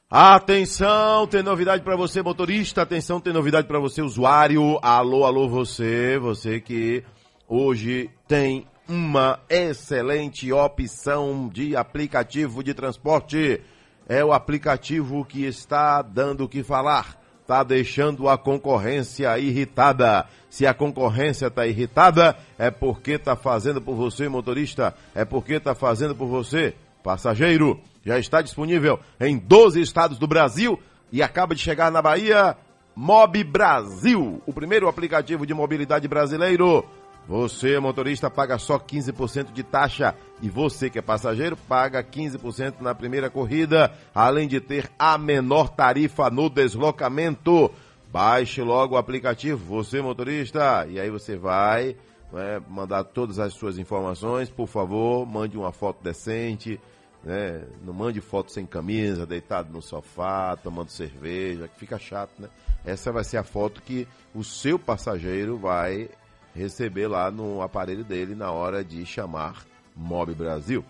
Atenção, 0.10 1.26
tem 1.26 1.42
novidade 1.42 1.84
para 1.84 1.96
você, 1.96 2.22
motorista. 2.22 2.84
Atenção, 2.84 3.20
tem 3.20 3.34
novidade 3.34 3.68
para 3.68 3.80
você, 3.80 4.02
usuário. 4.02 4.78
Alô, 4.82 5.26
alô, 5.26 5.50
você, 5.50 6.20
você 6.20 6.62
que 6.62 7.04
hoje 7.48 8.10
tem 8.28 8.68
uma 8.88 9.40
excelente 9.50 10.52
opção 10.52 11.50
de 11.52 11.76
aplicativo 11.76 12.64
de 12.64 12.74
transporte. 12.74 13.62
É 14.08 14.24
o 14.24 14.34
aplicativo 14.34 15.24
que 15.24 15.46
está 15.46 16.02
dando 16.02 16.44
o 16.44 16.50
que 16.50 16.64
falar. 16.64 17.22
Está 17.42 17.64
deixando 17.64 18.30
a 18.30 18.38
concorrência 18.38 19.38
irritada. 19.38 20.26
Se 20.50 20.66
a 20.66 20.74
concorrência 20.74 21.48
está 21.48 21.66
irritada, 21.66 22.38
é 22.58 22.70
porque 22.70 23.12
está 23.12 23.36
fazendo 23.36 23.82
por 23.82 23.96
você, 23.96 24.28
motorista. 24.30 24.94
É 25.16 25.26
porque 25.26 25.54
está 25.54 25.74
fazendo 25.76 26.16
por 26.16 26.28
você, 26.28 26.74
passageiro. 27.04 27.80
Já 28.06 28.20
está 28.20 28.42
disponível 28.42 29.00
em 29.20 29.38
12 29.38 29.82
estados 29.82 30.18
do 30.18 30.28
Brasil 30.28 30.80
e 31.12 31.24
acaba 31.24 31.56
de 31.56 31.62
chegar 31.62 31.92
na 31.92 32.02
Bahia. 32.02 32.58
Mob 32.96 33.44
Brasil, 33.44 34.42
o 34.46 34.54
primeiro 34.54 34.88
aplicativo 34.88 35.48
de 35.48 35.54
mobilidade 35.54 36.08
brasileiro. 36.08 36.86
Você, 37.28 37.80
motorista, 37.80 38.30
paga 38.30 38.58
só 38.58 38.78
15% 38.78 39.54
de 39.54 39.64
taxa 39.64 40.14
e 40.42 40.50
você 40.50 40.90
que 40.90 41.00
é 41.00 41.02
passageiro 41.02 41.56
paga 41.56 42.04
15% 42.04 42.82
na 42.82 42.94
primeira 42.94 43.30
corrida, 43.30 43.94
além 44.14 44.48
de 44.48 44.60
ter 44.60 44.92
a 45.00 45.18
menor 45.18 45.70
tarifa 45.70 46.30
no 46.30 46.50
deslocamento. 46.50 47.72
Baixe 48.12 48.62
logo 48.62 48.96
o 48.96 48.98
aplicativo, 48.98 49.58
você 49.58 50.02
motorista, 50.02 50.86
e 50.88 51.00
aí 51.00 51.10
você 51.10 51.36
vai 51.36 51.96
né, 52.32 52.62
mandar 52.68 53.06
todas 53.06 53.40
as 53.40 53.54
suas 53.54 53.78
informações. 53.78 54.50
Por 54.50 54.68
favor, 54.68 55.26
mande 55.26 55.58
uma 55.58 55.72
foto 55.72 56.04
decente, 56.04 56.80
né? 57.24 57.64
Não 57.84 57.94
mande 57.94 58.20
foto 58.20 58.52
sem 58.52 58.66
camisa, 58.66 59.26
deitado 59.26 59.72
no 59.72 59.82
sofá, 59.82 60.56
tomando 60.58 60.90
cerveja, 60.90 61.68
que 61.68 61.80
fica 61.80 61.98
chato, 61.98 62.34
né? 62.38 62.50
Essa 62.86 63.12
vai 63.12 63.24
ser 63.24 63.38
a 63.38 63.44
foto 63.44 63.82
que 63.82 64.08
o 64.36 64.44
seu 64.44 64.78
passageiro 64.78 65.58
vai 65.58 66.10
receber 66.54 67.08
lá 67.08 67.32
no 67.32 67.62
aparelho 67.62 68.04
dele 68.04 68.36
na 68.36 68.52
hora 68.52 68.84
de 68.84 69.06
chamar 69.06 69.66
Mob 69.96 70.34
Brasil. 70.34 70.84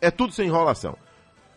É 0.00 0.10
tudo 0.10 0.32
sem 0.32 0.46
enrolação. 0.46 0.96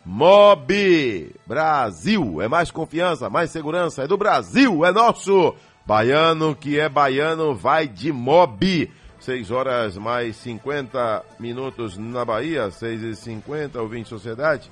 Mob 0.06 1.34
Brasil 1.48 2.42
é 2.42 2.48
mais 2.48 2.70
confiança, 2.70 3.30
mais 3.30 3.50
segurança, 3.50 4.04
é 4.04 4.08
do 4.08 4.18
Brasil, 4.18 4.86
é 4.86 4.92
nosso. 4.92 5.56
Baiano 5.86 6.56
que 6.56 6.80
é 6.80 6.90
baiano 6.90 7.54
vai 7.54 7.88
de 7.88 8.12
Mob. 8.12 8.92
6 9.20 9.50
horas 9.50 9.98
mais 9.98 10.36
50 10.38 11.24
minutos 11.40 11.98
na 11.98 12.24
Bahia, 12.24 12.70
6 12.70 13.02
e 13.02 13.16
50 13.16 13.82
ouvinte 13.82 14.10
Sociedade. 14.10 14.72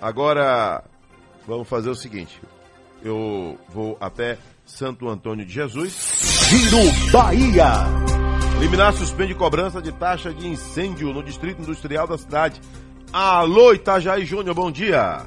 Agora 0.00 0.84
vamos 1.46 1.68
fazer 1.68 1.88
o 1.88 1.94
seguinte: 1.94 2.40
eu 3.02 3.58
vou 3.68 3.96
até 4.00 4.36
Santo 4.64 5.08
Antônio 5.08 5.44
de 5.44 5.52
Jesus. 5.52 6.48
Giro 6.48 7.10
Bahia. 7.12 7.72
Liminar 8.60 8.92
suspende 8.92 9.34
cobrança 9.34 9.82
de 9.82 9.90
taxa 9.92 10.32
de 10.32 10.46
incêndio 10.46 11.12
no 11.12 11.22
Distrito 11.22 11.62
Industrial 11.62 12.06
da 12.06 12.16
cidade. 12.16 12.60
Alô, 13.12 13.74
Itajaí 13.74 14.24
Júnior, 14.24 14.54
bom 14.54 14.70
dia. 14.70 15.26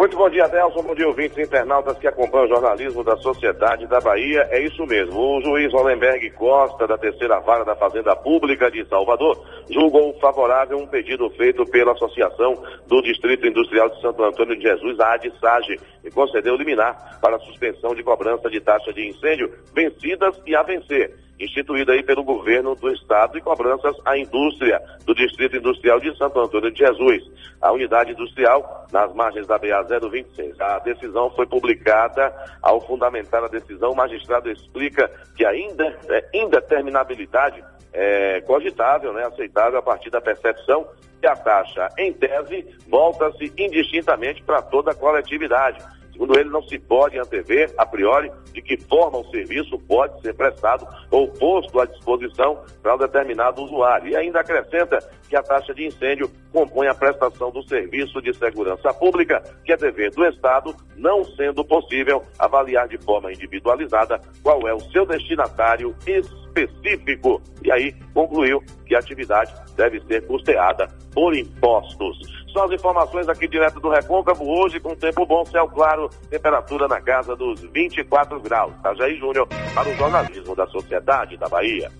Muito 0.00 0.16
bom 0.16 0.30
dia, 0.30 0.48
Nelson. 0.48 0.82
Bom 0.82 0.94
dia, 0.94 1.06
ouvintes 1.06 1.36
internautas 1.36 1.98
que 1.98 2.08
acompanham 2.08 2.46
o 2.46 2.48
jornalismo 2.48 3.04
da 3.04 3.18
Sociedade 3.18 3.86
da 3.86 4.00
Bahia. 4.00 4.48
É 4.50 4.58
isso 4.58 4.82
mesmo. 4.86 5.20
O 5.20 5.42
juiz 5.42 5.70
Hollenberg 5.74 6.30
Costa, 6.30 6.86
da 6.86 6.96
terceira 6.96 7.38
vara 7.40 7.66
da 7.66 7.76
Fazenda 7.76 8.16
Pública 8.16 8.70
de 8.70 8.82
Salvador, 8.88 9.38
julgou 9.68 10.18
favorável 10.18 10.78
um 10.78 10.86
pedido 10.86 11.28
feito 11.36 11.66
pela 11.66 11.92
Associação 11.92 12.54
do 12.86 13.02
Distrito 13.02 13.46
Industrial 13.46 13.90
de 13.90 14.00
Santo 14.00 14.24
Antônio 14.24 14.56
de 14.56 14.62
Jesus, 14.62 14.98
a 15.00 15.12
ADSAGE, 15.12 15.78
e 16.02 16.10
concedeu 16.10 16.56
liminar 16.56 17.20
para 17.20 17.38
suspensão 17.40 17.94
de 17.94 18.02
cobrança 18.02 18.48
de 18.48 18.58
taxa 18.58 18.94
de 18.94 19.06
incêndio 19.06 19.52
vencidas 19.74 20.40
e 20.46 20.56
a 20.56 20.62
vencer 20.62 21.14
instituída 21.40 21.92
aí 21.92 22.02
pelo 22.02 22.22
governo 22.22 22.74
do 22.74 22.92
estado 22.92 23.38
e 23.38 23.40
cobranças 23.40 23.96
à 24.04 24.16
indústria 24.16 24.80
do 25.04 25.14
Distrito 25.14 25.56
Industrial 25.56 25.98
de 25.98 26.16
Santo 26.16 26.38
Antônio 26.38 26.70
de 26.70 26.78
Jesus, 26.78 27.22
a 27.60 27.72
unidade 27.72 28.12
industrial 28.12 28.86
nas 28.92 29.12
margens 29.14 29.46
da 29.46 29.58
BA 29.58 29.82
026. 29.82 30.60
A 30.60 30.78
decisão 30.80 31.30
foi 31.30 31.46
publicada 31.46 32.32
ao 32.62 32.80
fundamentar 32.86 33.42
a 33.42 33.48
decisão, 33.48 33.92
o 33.92 33.96
magistrado 33.96 34.50
explica 34.50 35.10
que 35.36 35.44
ainda 35.44 35.98
é, 36.08 36.28
indeterminabilidade 36.34 37.64
é 37.92 38.40
cogitável, 38.42 39.12
né, 39.12 39.24
aceitável 39.26 39.78
a 39.78 39.82
partir 39.82 40.10
da 40.10 40.20
percepção 40.20 40.86
que 41.20 41.26
a 41.26 41.34
taxa, 41.34 41.88
em 41.98 42.12
tese, 42.12 42.66
volta-se 42.88 43.52
indistintamente 43.58 44.42
para 44.42 44.62
toda 44.62 44.92
a 44.92 44.94
coletividade 44.94 45.82
Segundo 46.20 46.38
ele, 46.38 46.50
não 46.50 46.62
se 46.64 46.78
pode 46.78 47.18
antever, 47.18 47.72
a 47.78 47.86
priori, 47.86 48.30
de 48.52 48.60
que 48.60 48.76
forma 48.76 49.16
o 49.16 49.30
serviço 49.30 49.78
pode 49.88 50.20
ser 50.20 50.34
prestado 50.34 50.86
ou 51.10 51.26
posto 51.26 51.80
à 51.80 51.86
disposição 51.86 52.62
para 52.82 52.94
um 52.94 52.98
determinado 52.98 53.62
usuário. 53.62 54.10
E 54.10 54.14
ainda 54.14 54.40
acrescenta 54.40 54.98
que 55.26 55.34
a 55.34 55.42
taxa 55.42 55.72
de 55.72 55.86
incêndio 55.86 56.30
compõe 56.52 56.88
a 56.88 56.94
prestação 56.94 57.50
do 57.50 57.66
serviço 57.66 58.20
de 58.20 58.34
segurança 58.34 58.92
pública, 58.92 59.42
que 59.64 59.72
é 59.72 59.78
dever 59.78 60.10
do 60.10 60.22
Estado, 60.26 60.76
não 60.94 61.24
sendo 61.24 61.64
possível 61.64 62.22
avaliar 62.38 62.86
de 62.86 62.98
forma 62.98 63.32
individualizada 63.32 64.20
qual 64.42 64.68
é 64.68 64.74
o 64.74 64.80
seu 64.92 65.06
destinatário 65.06 65.96
específico. 66.06 67.40
E 67.64 67.72
aí 67.72 67.94
concluiu 68.12 68.62
que 68.84 68.94
a 68.94 68.98
atividade 68.98 69.54
deve 69.74 69.98
ser 70.02 70.26
custeada 70.26 70.86
por 71.14 71.34
impostos. 71.34 72.39
São 72.52 72.64
as 72.64 72.72
informações 72.72 73.28
aqui 73.28 73.46
direto 73.46 73.78
do 73.80 73.88
Recôncavo, 73.88 74.44
hoje 74.44 74.80
com 74.80 74.94
tempo 74.94 75.24
bom, 75.24 75.44
céu 75.46 75.68
claro, 75.68 76.08
temperatura 76.28 76.88
na 76.88 77.00
casa 77.00 77.36
dos 77.36 77.60
24 77.60 78.40
graus. 78.40 78.72
Tajaí 78.82 79.16
Júnior, 79.18 79.46
para 79.74 79.88
o 79.88 79.94
jornalismo 79.96 80.56
da 80.56 80.66
Sociedade 80.66 81.36
da 81.36 81.48
Bahia. 81.48 81.90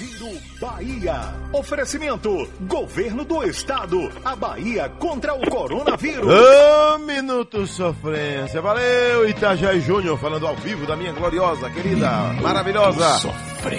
Giro 0.00 0.32
Bahia. 0.58 1.34
Oferecimento: 1.52 2.48
Governo 2.60 3.22
do 3.22 3.44
Estado. 3.44 4.10
A 4.24 4.34
Bahia 4.34 4.88
contra 4.98 5.34
o 5.34 5.50
coronavírus. 5.50 6.26
Ô, 6.26 6.98
Minuto 7.00 7.66
Sofrência. 7.66 8.62
Valeu, 8.62 9.28
Itajaí 9.28 9.80
Júnior, 9.80 10.18
falando 10.18 10.46
ao 10.46 10.56
vivo 10.56 10.86
da 10.86 10.96
minha 10.96 11.12
gloriosa, 11.12 11.68
querida, 11.68 12.08
maravilhosa 12.40 13.20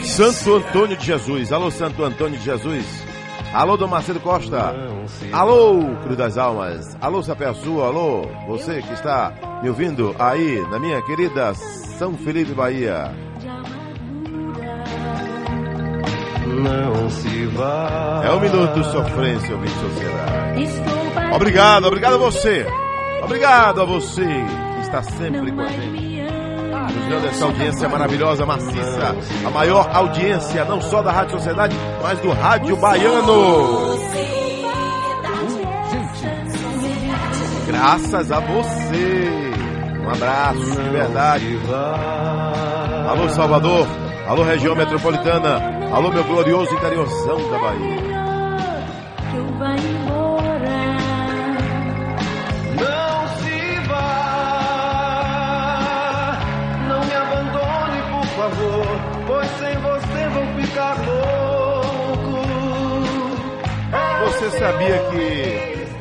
Santo 0.04 0.56
Antônio 0.58 0.96
de 0.96 1.06
Jesus. 1.06 1.52
Alô, 1.52 1.72
Santo 1.72 2.04
Antônio 2.04 2.38
de 2.38 2.46
Jesus. 2.46 3.11
Alô, 3.54 3.76
Dom 3.76 3.88
Marcelo 3.88 4.20
Costa. 4.22 4.74
Alô, 5.34 5.96
Cruz 6.04 6.18
das 6.18 6.38
Almas. 6.38 6.98
Alô, 7.02 7.22
Sapé 7.22 7.54
Sul. 7.54 7.84
Alô, 7.84 8.26
você 8.48 8.82
que 8.82 8.94
está 8.94 9.34
me 9.62 9.70
ouvindo 9.70 10.16
aí 10.18 10.62
na 10.70 10.80
minha 10.80 11.02
querida 11.02 11.54
São 11.54 12.14
Felipe, 12.14 12.54
Bahia. 12.54 13.12
Não 16.48 17.10
se 17.10 17.46
vá. 17.48 18.22
É 18.24 18.32
um 18.32 18.40
minuto 18.40 18.84
sofrência, 18.86 19.54
ouvinte 19.54 19.74
sociedade. 19.74 21.36
Obrigado, 21.36 21.88
obrigado 21.88 22.16
a 22.16 22.18
você. 22.18 22.66
Obrigado 23.24 23.82
a 23.82 23.86
você 23.86 24.26
que 24.76 24.82
está 24.82 25.02
sempre 25.04 25.52
com 25.52 25.62
a 25.62 25.68
gente. 25.68 26.41
Nos 26.92 27.26
essa 27.26 27.46
audiência 27.46 27.90
maravilhosa, 27.90 28.46
maciça. 28.46 29.16
A 29.46 29.50
maior 29.50 29.90
audiência, 29.94 30.66
não 30.66 30.82
só 30.82 31.02
da 31.02 31.12
Rádio 31.12 31.38
Sociedade, 31.38 31.76
mas 32.02 32.20
do 32.20 32.32
Rádio 32.32 32.76
Baiano. 32.78 34.00
Graças 37.68 38.32
a 38.32 38.40
você. 38.40 39.52
Um 40.04 40.10
abraço 40.10 40.82
de 40.82 40.90
verdade. 40.90 41.60
Alô, 43.10 43.30
Salvador. 43.30 43.88
Alô, 44.28 44.44
região 44.44 44.76
metropolitana. 44.76 45.62
Alô, 45.94 46.10
meu 46.10 46.24
glorioso 46.24 46.74
interiorzão 46.74 47.50
da 47.50 47.60
Bahia. 47.60 48.11
Sem 59.60 59.78
você 59.78 60.30
vou 60.30 60.46
ficar 60.62 60.96
louco. 61.06 62.42
Você 64.26 64.52
sabia 64.60 64.98
que 65.10 65.26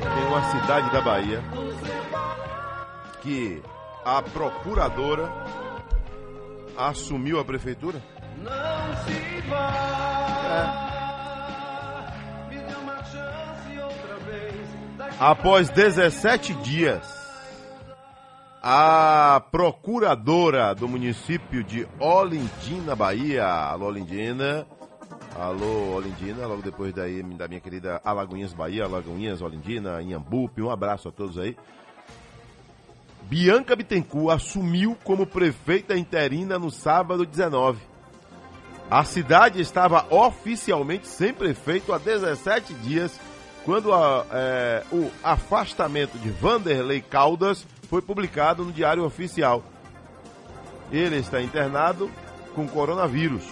tem 0.00 0.24
uma 0.28 0.42
cidade 0.50 0.90
da 0.92 1.00
Bahia 1.00 1.42
que 3.22 3.62
a 4.04 4.22
procuradora 4.22 5.28
assumiu 6.76 7.38
a 7.40 7.44
prefeitura? 7.44 8.02
Não 8.38 8.96
se 9.04 9.40
vá, 9.48 10.86
me 12.48 12.56
dê 12.58 12.74
uma 12.74 13.04
chance 13.04 13.78
outra 13.78 14.16
vez. 14.24 14.54
Após 15.18 15.68
17 15.70 16.54
dias, 16.54 17.19
a 18.62 19.42
procuradora 19.50 20.74
do 20.74 20.86
município 20.86 21.64
de 21.64 21.88
Olindina, 21.98 22.94
Bahia, 22.94 23.46
alô 23.46 23.86
Olindina, 23.86 24.66
alô 25.34 25.94
Olindina, 25.94 26.46
logo 26.46 26.60
depois 26.60 26.92
daí 26.92 27.22
da 27.22 27.48
minha 27.48 27.60
querida 27.60 28.02
Alagoinhas, 28.04 28.52
Bahia, 28.52 28.84
Alagoinhas, 28.84 29.40
Olindina, 29.40 30.02
Inhambupe, 30.02 30.60
um 30.60 30.70
abraço 30.70 31.08
a 31.08 31.12
todos 31.12 31.38
aí. 31.38 31.56
Bianca 33.22 33.74
Bittencourt 33.74 34.34
assumiu 34.34 34.96
como 35.04 35.26
prefeita 35.26 35.96
interina 35.96 36.58
no 36.58 36.70
sábado 36.70 37.24
19. 37.24 37.80
A 38.90 39.04
cidade 39.04 39.60
estava 39.60 40.04
oficialmente 40.10 41.06
sem 41.06 41.32
prefeito 41.32 41.94
há 41.94 41.98
17 41.98 42.74
dias, 42.74 43.18
quando 43.64 43.94
a, 43.94 44.26
é, 44.32 44.84
o 44.92 45.10
afastamento 45.22 46.18
de 46.18 46.28
Vanderlei 46.28 47.00
Caldas 47.00 47.64
foi 47.90 48.00
publicado 48.00 48.64
no 48.64 48.72
Diário 48.72 49.04
Oficial. 49.04 49.64
Ele 50.92 51.16
está 51.16 51.42
internado 51.42 52.08
com 52.54 52.68
coronavírus. 52.68 53.42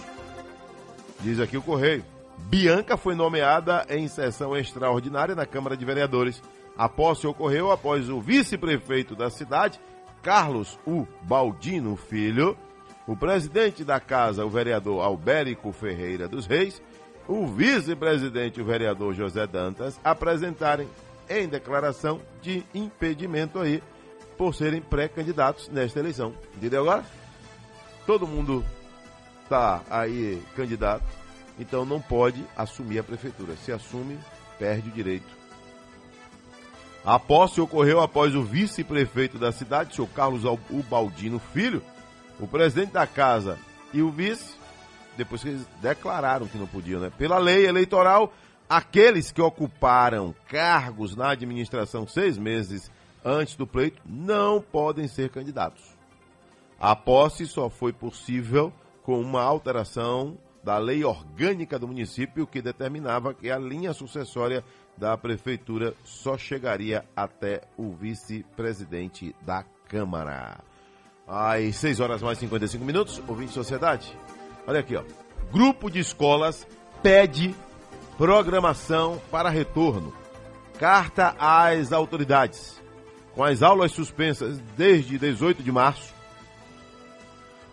Diz 1.19 1.41
aqui 1.41 1.57
o 1.57 1.61
Correio. 1.61 2.05
Bianca 2.37 2.95
foi 2.95 3.15
nomeada 3.15 3.85
em 3.89 4.07
sessão 4.07 4.55
extraordinária 4.55 5.35
na 5.35 5.45
Câmara 5.45 5.75
de 5.75 5.83
Vereadores. 5.83 6.41
A 6.77 6.87
posse 6.87 7.27
ocorreu 7.27 7.69
após 7.69 8.09
o 8.09 8.21
vice-prefeito 8.21 9.13
da 9.13 9.29
cidade, 9.29 9.77
Carlos 10.23 10.79
U. 10.87 11.05
Baldino 11.23 11.97
Filho, 11.97 12.57
o 13.05 13.17
presidente 13.17 13.83
da 13.83 13.99
casa, 13.99 14.45
o 14.45 14.49
vereador 14.49 15.03
Albérico 15.03 15.73
Ferreira 15.73 16.29
dos 16.29 16.45
Reis, 16.45 16.81
o 17.27 17.45
vice-presidente, 17.45 18.61
o 18.61 18.65
vereador 18.65 19.13
José 19.13 19.45
Dantas, 19.45 19.99
apresentarem 20.01 20.87
em 21.29 21.45
declaração 21.45 22.21
de 22.41 22.63
impedimento 22.73 23.59
aí 23.59 23.83
por 24.39 24.55
serem 24.55 24.81
pré-candidatos 24.81 25.67
nesta 25.67 25.99
eleição. 25.99 26.33
Entendeu 26.55 26.79
agora? 26.83 27.03
Todo 28.07 28.25
mundo 28.25 28.65
está 29.43 29.81
aí 29.89 30.41
candidato, 30.55 31.03
então 31.59 31.83
não 31.83 31.99
pode 31.99 32.45
assumir 32.55 32.99
a 32.99 33.03
prefeitura. 33.03 33.57
Se 33.57 33.73
assume, 33.73 34.17
perde 34.57 34.87
o 34.87 34.93
direito. 34.93 35.27
A 37.03 37.19
posse 37.19 37.59
ocorreu 37.59 37.99
após 37.99 38.33
o 38.33 38.41
vice-prefeito 38.41 39.37
da 39.37 39.51
cidade, 39.51 39.93
senhor 39.93 40.07
Carlos 40.07 40.45
Ubaldino 40.69 41.37
Filho, 41.37 41.83
o 42.39 42.47
presidente 42.47 42.93
da 42.93 43.05
casa 43.05 43.59
e 43.93 44.01
o 44.01 44.09
vice 44.09 44.57
depois 45.17 45.41
que 45.41 45.49
eles 45.49 45.67
declararam 45.81 46.47
que 46.47 46.57
não 46.57 46.65
podiam, 46.65 47.01
né? 47.01 47.11
Pela 47.17 47.37
lei 47.37 47.67
eleitoral, 47.67 48.33
aqueles 48.69 49.33
que 49.33 49.41
ocuparam 49.41 50.33
cargos 50.47 51.13
na 51.13 51.31
administração 51.31 52.07
seis 52.07 52.37
meses 52.37 52.89
antes 53.23 53.55
do 53.55 53.67
pleito 53.67 54.01
não 54.05 54.61
podem 54.61 55.07
ser 55.07 55.29
candidatos. 55.29 55.83
A 56.79 56.95
posse 56.95 57.45
só 57.45 57.69
foi 57.69 57.91
possível 57.91 58.71
com 59.03 59.19
uma 59.19 59.41
alteração 59.41 60.37
da 60.63 60.77
lei 60.77 61.03
orgânica 61.03 61.79
do 61.79 61.87
município 61.87 62.47
que 62.47 62.61
determinava 62.61 63.33
que 63.33 63.49
a 63.49 63.57
linha 63.57 63.93
sucessória 63.93 64.63
da 64.97 65.17
prefeitura 65.17 65.93
só 66.03 66.37
chegaria 66.37 67.05
até 67.15 67.61
o 67.77 67.93
vice-presidente 67.93 69.35
da 69.41 69.63
Câmara. 69.87 70.59
Às 71.27 71.75
6 71.77 71.99
horas 71.99 72.21
mais 72.21 72.37
55 72.37 72.83
minutos, 72.83 73.21
ouvinte 73.27 73.51
Sociedade. 73.51 74.17
Olha 74.67 74.81
aqui, 74.81 74.95
ó. 74.95 75.03
Grupo 75.51 75.89
de 75.89 75.99
escolas 75.99 76.67
pede 77.01 77.55
programação 78.17 79.19
para 79.31 79.49
retorno. 79.49 80.13
Carta 80.77 81.35
às 81.39 81.91
autoridades. 81.91 82.78
Com 83.39 83.45
as 83.45 83.63
aulas 83.63 83.93
suspensas 83.93 84.59
desde 84.75 85.17
18 85.17 85.63
de 85.63 85.71
março, 85.71 86.13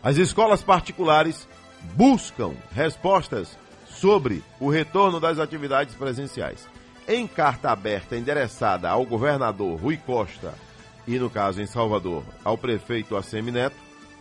as 0.01 0.17
escolas 0.17 0.63
particulares 0.63 1.49
buscam 1.97 2.55
respostas 2.71 3.59
sobre 3.85 4.45
o 4.61 4.71
retorno 4.71 5.19
das 5.19 5.41
atividades 5.41 5.93
presenciais. 5.97 6.69
Em 7.09 7.27
carta 7.27 7.73
aberta 7.73 8.17
endereçada 8.17 8.89
ao 8.89 9.05
governador 9.05 9.81
Rui 9.81 9.97
Costa 9.97 10.55
e, 11.05 11.19
no 11.19 11.29
caso 11.29 11.61
em 11.61 11.67
Salvador, 11.67 12.23
ao 12.45 12.57
prefeito 12.57 13.17
Assemi 13.17 13.51
Neto, 13.51 13.75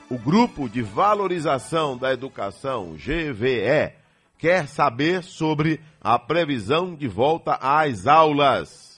o 0.10 0.18
Grupo 0.18 0.68
de 0.68 0.82
Valorização 0.82 1.96
da 1.96 2.12
Educação, 2.12 2.96
GVE, 2.96 3.94
quer 4.40 4.68
saber 4.68 5.22
sobre 5.22 5.80
a 6.02 6.18
previsão 6.18 6.96
de 6.96 7.08
volta 7.08 7.60
às 7.62 8.08
aulas. 8.08 8.95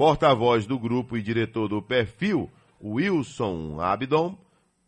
Porta-voz 0.00 0.64
do 0.64 0.78
grupo 0.78 1.14
e 1.14 1.22
diretor 1.22 1.68
do 1.68 1.82
perfil, 1.82 2.50
Wilson 2.82 3.78
Abdon, 3.82 4.34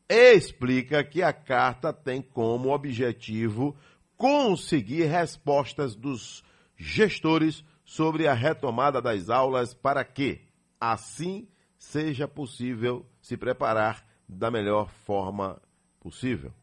explica 0.08 1.04
que 1.04 1.22
a 1.22 1.34
carta 1.34 1.92
tem 1.92 2.22
como 2.22 2.72
objetivo 2.72 3.76
conseguir 4.16 5.04
respostas 5.04 5.94
dos 5.94 6.42
gestores 6.78 7.62
sobre 7.84 8.26
a 8.26 8.32
retomada 8.32 9.02
das 9.02 9.28
aulas 9.28 9.74
para 9.74 10.02
que, 10.02 10.40
assim, 10.80 11.46
seja 11.76 12.26
possível 12.26 13.04
se 13.20 13.36
preparar 13.36 14.06
da 14.26 14.50
melhor 14.50 14.88
forma 15.04 15.60
possível. 16.00 16.54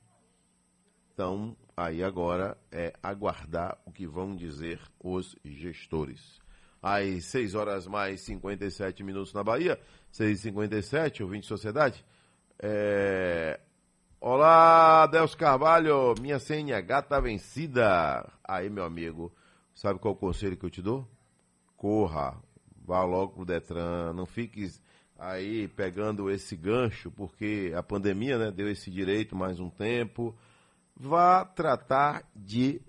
Então, 1.13 1.55
aí 1.77 2.03
agora 2.03 2.57
é 2.71 2.93
aguardar 3.03 3.77
o 3.85 3.91
que 3.91 4.07
vão 4.07 4.35
dizer 4.35 4.81
os 4.99 5.35
gestores. 5.45 6.38
Às 6.81 7.25
6 7.25 7.55
horas 7.55 7.87
mais 7.87 8.21
57 8.21 9.03
minutos 9.03 9.33
na 9.33 9.43
Bahia, 9.43 9.79
6h57, 10.13 11.21
ouvinte 11.21 11.45
Sociedade. 11.45 12.05
É... 12.57 13.59
Olá, 14.21 15.07
Deus 15.07 15.33
Carvalho, 15.35 16.13
minha 16.21 16.39
CNH 16.39 17.01
tá 17.03 17.19
vencida. 17.19 18.29
Aí, 18.43 18.69
meu 18.69 18.83
amigo, 18.83 19.33
sabe 19.73 19.99
qual 19.99 20.13
é 20.13 20.17
o 20.17 20.19
conselho 20.19 20.57
que 20.57 20.65
eu 20.65 20.69
te 20.69 20.81
dou? 20.81 21.07
Corra, 21.77 22.37
vá 22.85 23.03
logo 23.03 23.33
pro 23.33 23.45
Detran, 23.45 24.13
não 24.13 24.25
fique 24.25 24.69
aí 25.17 25.67
pegando 25.69 26.29
esse 26.29 26.55
gancho, 26.55 27.11
porque 27.11 27.73
a 27.75 27.83
pandemia 27.83 28.37
né, 28.37 28.51
deu 28.51 28.69
esse 28.69 28.89
direito 28.89 29.35
mais 29.35 29.59
um 29.59 29.69
tempo. 29.69 30.35
Vá 30.95 31.45
tratar 31.45 32.23
de 32.35 32.81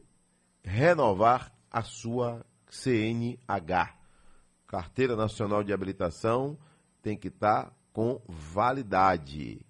renovar 0.64 1.52
a 1.70 1.82
sua 1.82 2.44
CNH. 2.70 3.94
Carteira 4.66 5.16
Nacional 5.16 5.62
de 5.62 5.72
Habilitação 5.72 6.56
tem 7.02 7.16
que 7.16 7.28
estar 7.28 7.64
tá 7.64 7.72
com 7.92 8.20
validade. 8.28 9.60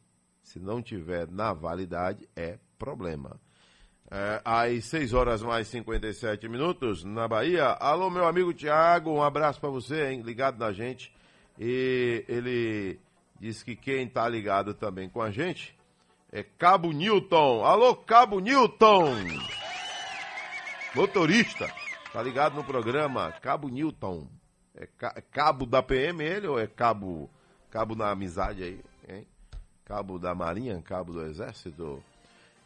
Se 0.42 0.60
não 0.60 0.82
tiver 0.82 1.28
na 1.30 1.52
validade, 1.52 2.28
é 2.36 2.58
problema. 2.78 3.40
É, 4.10 4.40
às 4.44 4.84
6 4.86 5.14
horas 5.14 5.42
mais 5.42 5.68
57 5.68 6.48
minutos, 6.48 7.04
na 7.04 7.28
Bahia. 7.28 7.66
Alô, 7.66 8.10
meu 8.10 8.26
amigo 8.26 8.52
Tiago, 8.52 9.10
um 9.10 9.22
abraço 9.22 9.60
para 9.60 9.70
você, 9.70 10.10
hein? 10.10 10.22
Ligado 10.22 10.58
na 10.58 10.72
gente. 10.72 11.14
E 11.58 12.24
ele 12.28 13.00
disse 13.38 13.64
que 13.64 13.76
quem 13.76 14.06
está 14.06 14.28
ligado 14.28 14.74
também 14.74 15.08
com 15.08 15.22
a 15.22 15.30
gente 15.30 15.78
é 16.32 16.42
Cabo 16.42 16.92
Newton. 16.92 17.64
Alô, 17.64 17.94
Cabo 17.96 18.40
Newton! 18.40 19.14
Motorista, 20.94 21.72
tá 22.12 22.22
ligado 22.22 22.54
no 22.54 22.64
programa 22.64 23.32
Cabo 23.32 23.68
Newton. 23.68 24.26
É 24.74 25.20
cabo 25.20 25.66
da 25.66 25.82
PM 25.82 26.22
ele 26.22 26.46
ou 26.46 26.58
é 26.58 26.66
cabo, 26.66 27.28
cabo 27.70 27.94
na 27.94 28.10
amizade 28.10 28.62
aí, 28.62 28.80
hein? 29.08 29.26
Cabo 29.84 30.18
da 30.18 30.34
Marinha, 30.34 30.80
cabo 30.80 31.12
do 31.12 31.26
Exército. 31.26 32.02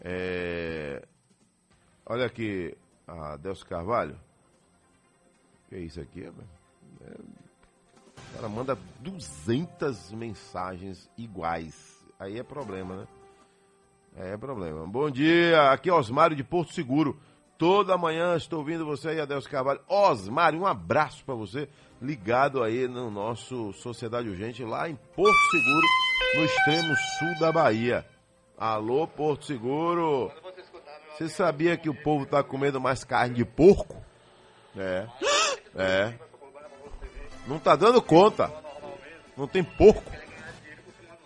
É... 0.01 1.03
Olha 2.07 2.27
aqui, 2.27 2.77
a 3.07 3.37
Delcio 3.37 3.67
Carvalho. 3.67 4.19
Que 5.69 5.77
é 5.77 5.79
isso 5.81 6.01
aqui, 6.01 6.21
velho? 6.21 6.49
É... 7.01 7.15
Cara 8.35 8.49
manda 8.49 8.79
200 9.01 10.13
mensagens 10.13 11.11
iguais. 11.17 12.05
Aí 12.19 12.39
é 12.39 12.43
problema, 12.43 12.97
né? 12.97 13.07
É 14.17 14.37
problema. 14.37 14.87
Bom 14.87 15.11
dia, 15.11 15.73
aqui 15.73 15.89
é 15.89 15.93
Osmário 15.93 16.37
de 16.37 16.45
Porto 16.45 16.73
Seguro. 16.73 17.19
Toda 17.65 17.97
manhã 17.97 18.37
estou 18.37 18.59
ouvindo 18.59 18.85
você 18.85 19.09
aí, 19.09 19.21
Adelso 19.23 19.49
Carvalho. 19.49 19.81
Osmário, 19.89 20.61
um 20.61 20.67
abraço 20.67 21.25
para 21.25 21.35
você, 21.35 21.67
ligado 21.99 22.63
aí 22.63 22.87
no 22.87 23.11
nosso 23.11 23.73
Sociedade 23.73 24.29
Urgente, 24.29 24.63
lá 24.63 24.87
em 24.87 24.95
Porto 24.95 25.35
Seguro, 25.51 25.87
no 26.35 26.45
extremo 26.45 26.95
sul 27.19 27.39
da 27.41 27.51
Bahia. 27.51 28.05
Alô, 28.59 29.07
Porto 29.07 29.47
Seguro. 29.47 30.31
Você 31.09 31.27
sabia 31.27 31.75
que 31.75 31.89
o 31.89 31.95
povo 31.95 32.27
tá 32.27 32.43
comendo 32.43 32.79
mais 32.79 33.03
carne 33.03 33.37
de 33.37 33.47
porco? 33.47 33.97
É. 34.77 35.07
É. 35.75 36.13
Não 37.47 37.59
tá 37.59 37.75
dando 37.75 38.03
conta. 38.03 38.53
Não 39.39 39.49
tem 39.49 39.65
porco. 39.65 40.13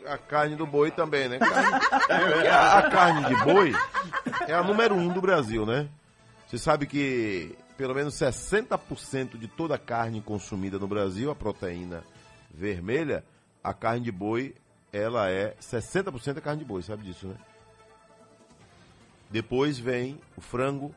A 0.07 0.16
carne 0.16 0.55
do 0.55 0.68
boi 0.68 0.93
também, 0.93 1.28
né? 1.28 1.41
Carne... 1.41 2.47
A 2.49 2.91
carne 2.91 3.24
de 3.24 3.43
boi 3.43 3.72
é 4.47 4.55
a 4.55 4.62
número 4.62 4.95
um 4.95 5.09
do 5.09 5.20
Brasil, 5.20 5.66
né? 5.66 5.89
Você 6.49 6.57
sabe 6.57 6.86
que 6.86 7.55
pelo 7.76 7.94
menos 7.94 8.14
60% 8.14 9.36
de 9.36 9.46
toda 9.46 9.74
a 9.74 9.78
carne 9.78 10.22
consumida 10.22 10.78
no 10.78 10.88
Brasil, 10.88 11.30
a 11.30 11.34
proteína 11.34 12.03
vermelha, 12.51 13.22
a 13.62 13.74
carne 13.74 14.01
de 14.01 14.11
boi, 14.11 14.55
ela 14.90 15.30
é 15.30 15.55
60% 15.61 16.38
é 16.38 16.40
carne 16.40 16.61
de 16.61 16.64
boi, 16.64 16.82
sabe 16.82 17.03
disso, 17.05 17.28
né? 17.28 17.36
Depois 19.30 19.78
vem 19.78 20.18
o 20.38 20.40
frango, 20.40 20.94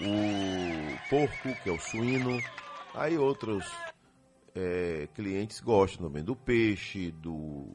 o 0.00 1.08
porco, 1.08 1.62
que 1.62 1.70
é 1.70 1.72
o 1.72 1.78
suíno, 1.78 2.36
aí 2.92 3.16
outros 3.16 3.64
é, 4.52 5.08
clientes 5.14 5.60
gostam 5.60 6.08
também 6.08 6.24
do 6.24 6.34
peixe, 6.34 7.12
do, 7.12 7.68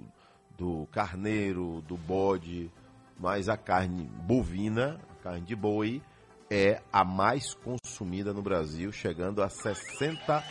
do 0.58 0.90
carneiro, 0.92 1.82
do 1.88 1.96
bode, 1.96 2.70
mas 3.18 3.48
a 3.48 3.56
carne 3.56 4.04
bovina, 4.04 5.00
a 5.10 5.24
carne 5.24 5.46
de 5.46 5.56
boi, 5.56 6.02
é 6.52 6.82
a 6.92 7.06
mais 7.06 7.54
consumida 7.54 8.34
no 8.34 8.42
Brasil, 8.42 8.92
chegando 8.92 9.42
a 9.42 9.48
60% 9.48 10.44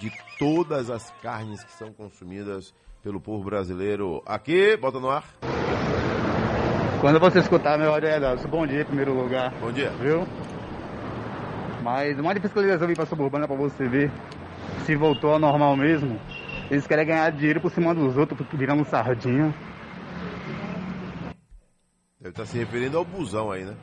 de 0.00 0.10
todas 0.36 0.90
as 0.90 1.08
carnes 1.22 1.62
que 1.62 1.70
são 1.70 1.92
consumidas 1.92 2.74
pelo 3.04 3.20
povo 3.20 3.44
brasileiro. 3.44 4.20
Aqui, 4.26 4.76
bota 4.76 4.98
no 4.98 5.10
ar. 5.10 5.24
Quando 7.00 7.20
você 7.20 7.38
escutar 7.38 7.78
meu 7.78 7.94
áudio, 7.94 8.08
bom 8.48 8.66
dia 8.66 8.82
em 8.82 8.84
primeiro 8.84 9.14
lugar. 9.14 9.54
Bom 9.60 9.70
dia. 9.70 9.90
Viu? 9.90 10.26
Mas 11.84 12.18
uma 12.18 12.32
eu 12.32 12.62
resolvi 12.62 12.94
para 12.94 13.06
suburbana 13.06 13.46
para 13.46 13.56
você 13.56 13.88
ver 13.88 14.10
se 14.84 14.96
voltou 14.96 15.30
ao 15.30 15.38
normal 15.38 15.76
mesmo. 15.76 16.20
Eles 16.68 16.86
querem 16.86 17.06
ganhar 17.06 17.30
dinheiro 17.30 17.60
por 17.60 17.70
cima 17.70 17.94
dos 17.94 18.16
outros, 18.16 18.44
virando 18.54 18.84
sardinha. 18.86 19.54
Deve 22.18 22.30
estar 22.30 22.46
se 22.46 22.58
referindo 22.58 22.98
ao 22.98 23.04
busão 23.04 23.52
aí, 23.52 23.64
né? 23.64 23.76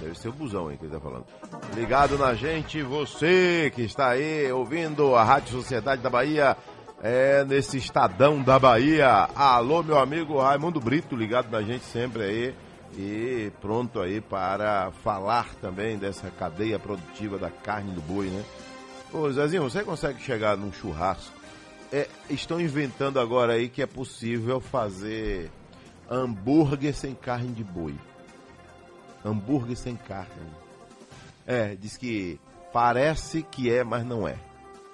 Deve 0.00 0.18
ser 0.18 0.28
o 0.28 0.32
busão 0.32 0.68
aí 0.68 0.76
que 0.76 0.84
ele 0.84 0.94
está 0.94 1.00
falando. 1.00 1.26
Ligado 1.74 2.18
na 2.18 2.34
gente, 2.34 2.82
você 2.82 3.72
que 3.74 3.82
está 3.82 4.10
aí 4.10 4.50
ouvindo 4.52 5.14
a 5.14 5.22
Rádio 5.22 5.52
Sociedade 5.52 6.02
da 6.02 6.10
Bahia, 6.10 6.56
é 7.02 7.44
nesse 7.44 7.76
Estadão 7.76 8.42
da 8.42 8.58
Bahia. 8.58 9.28
Alô, 9.34 9.82
meu 9.82 9.98
amigo 9.98 10.40
Raimundo 10.40 10.80
Brito, 10.80 11.14
ligado 11.14 11.50
na 11.50 11.62
gente 11.62 11.84
sempre 11.84 12.22
aí. 12.22 12.54
E 12.96 13.52
pronto 13.60 14.00
aí 14.00 14.20
para 14.20 14.92
falar 15.02 15.54
também 15.60 15.98
dessa 15.98 16.30
cadeia 16.30 16.78
produtiva 16.78 17.38
da 17.38 17.50
carne 17.50 17.92
do 17.92 18.00
boi, 18.00 18.28
né? 18.28 18.44
Ô 19.12 19.30
Zezinho, 19.30 19.62
você 19.62 19.82
consegue 19.82 20.20
chegar 20.22 20.56
num 20.56 20.72
churrasco? 20.72 21.34
É, 21.92 22.08
estão 22.30 22.60
inventando 22.60 23.20
agora 23.20 23.54
aí 23.54 23.68
que 23.68 23.82
é 23.82 23.86
possível 23.86 24.60
fazer 24.60 25.50
hambúrguer 26.10 26.94
sem 26.94 27.14
carne 27.14 27.52
de 27.52 27.64
boi. 27.64 27.94
Hambúrguer 29.24 29.76
sem 29.76 29.96
carne. 29.96 30.52
É, 31.46 31.74
diz 31.74 31.96
que 31.96 32.38
parece 32.72 33.42
que 33.42 33.70
é, 33.70 33.82
mas 33.82 34.04
não 34.04 34.28
é. 34.28 34.36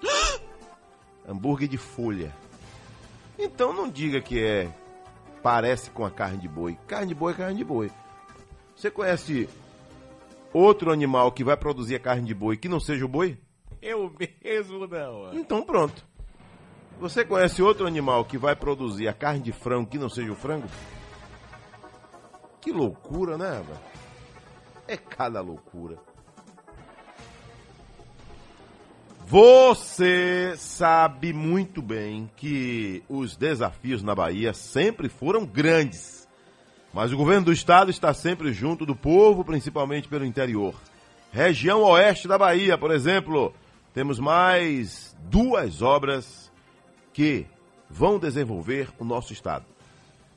Hambúrguer 1.29 1.69
de 1.69 1.79
folha. 1.79 2.35
Então 3.39 3.73
não 3.73 3.89
diga 3.89 4.21
que 4.21 4.43
é 4.43 4.73
parece 5.43 5.91
com 5.91 6.05
a 6.05 6.11
carne 6.11 6.39
de 6.39 6.49
boi. 6.49 6.79
Carne 6.87 7.09
de 7.09 7.15
boi 7.15 7.33
é 7.33 7.37
carne 7.37 7.57
de 7.57 7.65
boi. 7.65 7.91
Você 8.77 8.91
conhece 8.91 9.49
outro 10.53 10.93
animal 10.93 11.33
que 11.33 11.45
vai 11.45 11.57
produzir 11.57 11.97
a 11.97 12.01
carne 12.01 12.27
de 12.27 12.35
boi 12.35 12.57
que 12.57 12.69
não 12.69 12.81
seja 12.81 13.05
o 13.05 13.09
boi? 13.09 13.39
Eu 13.81 14.13
mesmo 14.45 14.87
não. 14.87 15.35
Então 15.35 15.63
pronto. 15.63 16.05
Você 17.01 17.25
conhece 17.25 17.63
outro 17.63 17.87
animal 17.87 18.27
que 18.27 18.37
vai 18.37 18.55
produzir 18.55 19.09
a 19.09 19.15
carne 19.15 19.41
de 19.41 19.53
frango 19.53 19.89
que 19.89 19.99
não 19.99 20.11
seja 20.11 20.31
o 20.31 20.37
frango? 20.37 20.69
Que 22.61 22.73
loucura, 22.73 23.39
né, 23.39 23.63
velho? 23.67 23.81
É 24.91 24.97
cada 24.97 25.41
loucura. 25.41 25.97
Você 29.25 30.55
sabe 30.57 31.33
muito 31.33 31.81
bem 31.81 32.29
que 32.37 33.01
os 33.09 33.37
desafios 33.37 34.03
na 34.03 34.17
Bahia 34.17 34.53
sempre 34.53 35.09
foram 35.09 35.47
grandes. 35.47 36.29
Mas 36.93 37.13
o 37.13 37.17
governo 37.17 37.45
do 37.45 37.53
estado 37.53 37.89
está 37.89 38.13
sempre 38.13 38.53
junto 38.53 38.85
do 38.85 38.97
povo, 38.97 39.45
principalmente 39.45 40.09
pelo 40.09 40.25
interior. 40.25 40.75
Região 41.31 41.83
oeste 41.83 42.27
da 42.27 42.37
Bahia, 42.37 42.77
por 42.77 42.91
exemplo, 42.91 43.55
temos 43.95 44.19
mais 44.19 45.17
duas 45.21 45.83
obras 45.83 46.51
que 47.13 47.47
vão 47.89 48.19
desenvolver 48.19 48.89
o 48.99 49.05
nosso 49.05 49.33
estado. 49.33 49.67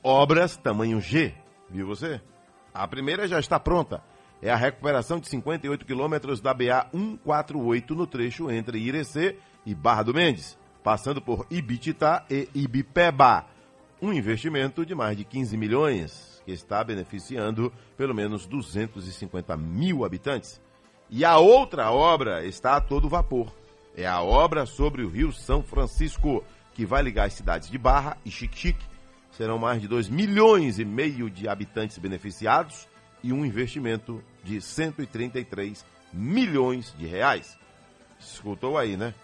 Obras 0.00 0.56
tamanho 0.56 1.00
G, 1.00 1.34
viu 1.68 1.88
você? 1.88 2.20
A 2.72 2.86
primeira 2.86 3.26
já 3.26 3.40
está 3.40 3.58
pronta. 3.58 4.13
É 4.44 4.50
a 4.50 4.56
recuperação 4.56 5.18
de 5.18 5.26
58 5.30 5.86
quilômetros 5.86 6.38
da 6.38 6.52
BA 6.52 6.86
148 6.92 7.94
no 7.94 8.06
trecho 8.06 8.50
entre 8.50 8.78
Irecê 8.78 9.38
e 9.64 9.74
Barra 9.74 10.02
do 10.02 10.12
Mendes, 10.12 10.58
passando 10.82 11.22
por 11.22 11.46
Ibititá 11.50 12.26
e 12.28 12.46
Ibipeba. 12.54 13.46
Um 14.02 14.12
investimento 14.12 14.84
de 14.84 14.94
mais 14.94 15.16
de 15.16 15.24
15 15.24 15.56
milhões, 15.56 16.42
que 16.44 16.52
está 16.52 16.84
beneficiando 16.84 17.72
pelo 17.96 18.14
menos 18.14 18.44
250 18.44 19.56
mil 19.56 20.04
habitantes. 20.04 20.60
E 21.08 21.24
a 21.24 21.38
outra 21.38 21.90
obra 21.90 22.44
está 22.44 22.76
a 22.76 22.82
todo 22.82 23.08
vapor. 23.08 23.50
É 23.96 24.06
a 24.06 24.20
obra 24.20 24.66
sobre 24.66 25.02
o 25.04 25.08
Rio 25.08 25.32
São 25.32 25.62
Francisco, 25.62 26.44
que 26.74 26.84
vai 26.84 27.02
ligar 27.02 27.28
as 27.28 27.32
cidades 27.32 27.70
de 27.70 27.78
Barra 27.78 28.18
e 28.26 28.30
Xique-Xique. 28.30 28.84
Serão 29.30 29.56
mais 29.56 29.80
de 29.80 29.88
2 29.88 30.10
milhões 30.10 30.78
e 30.78 30.84
meio 30.84 31.30
de 31.30 31.48
habitantes 31.48 31.96
beneficiados 31.96 32.86
e 33.22 33.32
um 33.32 33.42
investimento 33.42 34.22
de 34.44 34.60
133 34.60 35.84
milhões 36.12 36.94
de 36.96 37.06
reais. 37.06 37.58
Escutou 38.20 38.78
aí, 38.78 38.96
né? 38.96 39.14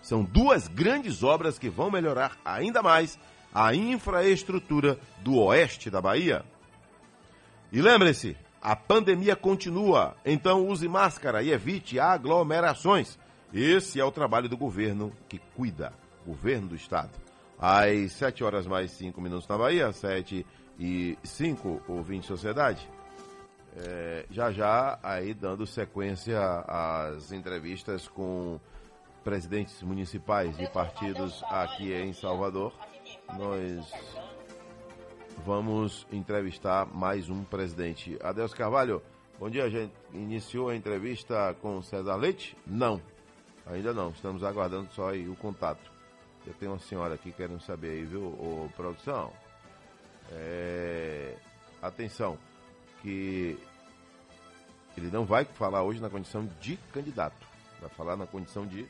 São 0.00 0.24
duas 0.24 0.68
grandes 0.68 1.22
obras 1.22 1.58
que 1.58 1.68
vão 1.68 1.90
melhorar 1.90 2.38
ainda 2.44 2.82
mais 2.82 3.18
a 3.52 3.74
infraestrutura 3.74 4.98
do 5.20 5.36
oeste 5.36 5.90
da 5.90 6.00
Bahia. 6.00 6.44
E 7.70 7.82
lembre-se, 7.82 8.36
a 8.62 8.74
pandemia 8.74 9.36
continua, 9.36 10.16
então 10.24 10.66
use 10.66 10.88
máscara 10.88 11.42
e 11.42 11.50
evite 11.50 12.00
aglomerações. 12.00 13.18
Esse 13.52 14.00
é 14.00 14.04
o 14.04 14.12
trabalho 14.12 14.48
do 14.48 14.56
governo 14.56 15.12
que 15.28 15.38
cuida, 15.54 15.92
governo 16.26 16.68
do 16.68 16.74
estado. 16.76 17.10
Às 17.58 18.12
7 18.12 18.44
horas 18.44 18.66
mais 18.66 18.90
5 18.92 19.20
minutos 19.20 19.48
na 19.48 19.58
Bahia, 19.58 19.92
7 19.92 20.46
e 20.78 21.18
5, 21.22 21.82
ouvinte 21.88 22.26
Sociedade. 22.26 22.88
É, 23.76 24.26
já 24.30 24.50
já 24.50 24.98
aí 25.02 25.34
dando 25.34 25.66
sequência 25.66 26.40
às 26.66 27.30
entrevistas 27.32 28.08
com 28.08 28.58
presidentes 29.22 29.82
municipais 29.82 30.56
de 30.56 30.68
partidos 30.70 31.42
aqui 31.44 31.92
em 31.92 32.12
Salvador. 32.12 32.72
Nós 33.36 33.92
vamos 35.44 36.06
entrevistar 36.10 36.86
mais 36.86 37.28
um 37.28 37.44
presidente. 37.44 38.18
Adeus 38.22 38.54
Carvalho, 38.54 39.02
bom 39.38 39.50
dia. 39.50 39.70
Gente 39.70 39.92
iniciou 40.12 40.70
a 40.70 40.76
entrevista 40.76 41.54
com 41.60 41.82
César 41.82 42.16
Leite? 42.16 42.56
Não, 42.66 43.00
ainda 43.66 43.92
não. 43.92 44.10
Estamos 44.10 44.42
aguardando 44.42 44.90
só 44.92 45.10
aí 45.10 45.28
o 45.28 45.36
contato. 45.36 45.90
Eu 46.46 46.54
tenho 46.54 46.72
uma 46.72 46.78
senhora 46.78 47.14
aqui 47.14 47.30
querendo 47.30 47.60
saber 47.60 47.90
aí, 47.90 48.04
viu, 48.04 48.22
ô, 48.22 48.68
produção? 48.74 49.30
É... 50.32 51.36
Atenção, 51.82 52.38
que 53.02 53.58
ele 54.96 55.10
não 55.10 55.24
vai 55.24 55.44
falar 55.44 55.82
hoje 55.82 56.00
na 56.00 56.10
condição 56.10 56.48
de 56.60 56.76
candidato, 56.92 57.46
vai 57.80 57.90
falar 57.90 58.16
na 58.16 58.26
condição 58.26 58.66
de 58.66 58.86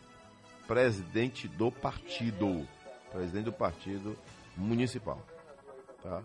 presidente 0.67 1.49
do 1.49 1.71
partido, 1.71 2.67
presidente 3.13 3.45
do 3.45 3.53
partido 3.53 4.17
municipal, 4.57 5.19
tá? 6.03 6.23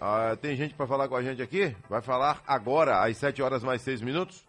Ah, 0.00 0.34
tem 0.40 0.56
gente 0.56 0.74
para 0.74 0.86
falar 0.86 1.08
com 1.08 1.16
a 1.16 1.22
gente 1.22 1.42
aqui? 1.42 1.76
Vai 1.88 2.00
falar 2.00 2.42
agora, 2.46 3.04
às 3.04 3.16
7 3.18 3.42
horas 3.42 3.62
mais 3.62 3.82
6 3.82 4.00
minutos? 4.00 4.42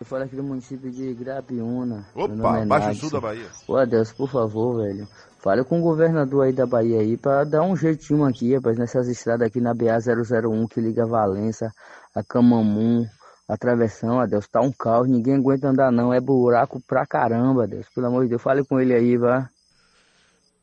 Eu 0.00 0.06
falo 0.06 0.24
aqui 0.24 0.36
do 0.36 0.44
município 0.44 0.90
de 0.90 1.14
Grapiúna. 1.14 2.08
Opa, 2.14 2.64
Baixo 2.64 3.00
Sul 3.00 3.10
da 3.10 3.20
Bahia. 3.20 3.50
Ô, 3.66 3.76
Adeus, 3.76 4.12
por 4.12 4.28
favor, 4.28 4.82
velho. 4.82 5.08
Fale 5.40 5.64
com 5.64 5.78
o 5.78 5.82
governador 5.82 6.46
aí 6.46 6.52
da 6.52 6.66
Bahia 6.66 7.00
aí 7.00 7.16
pra 7.16 7.44
dar 7.44 7.62
um 7.62 7.76
jeitinho 7.76 8.24
aqui, 8.24 8.54
rapaz, 8.54 8.76
nessas 8.76 9.08
estradas 9.08 9.46
aqui 9.46 9.60
na 9.60 9.72
BA-001 9.72 10.68
que 10.68 10.80
liga 10.80 11.06
Valença, 11.06 11.72
a 12.14 12.22
Camamum, 12.24 13.06
a 13.48 13.56
Travessão, 13.56 14.20
Adeus. 14.20 14.48
Tá 14.48 14.60
um 14.60 14.72
caos, 14.72 15.08
ninguém 15.08 15.36
aguenta 15.36 15.68
andar 15.68 15.90
não. 15.90 16.12
É 16.12 16.20
buraco 16.20 16.82
pra 16.86 17.06
caramba, 17.06 17.64
Adeus. 17.64 17.86
Pelo 17.94 18.08
amor 18.08 18.24
de 18.24 18.30
Deus, 18.30 18.42
fale 18.42 18.64
com 18.64 18.80
ele 18.80 18.94
aí, 18.94 19.16
vá. 19.16 19.48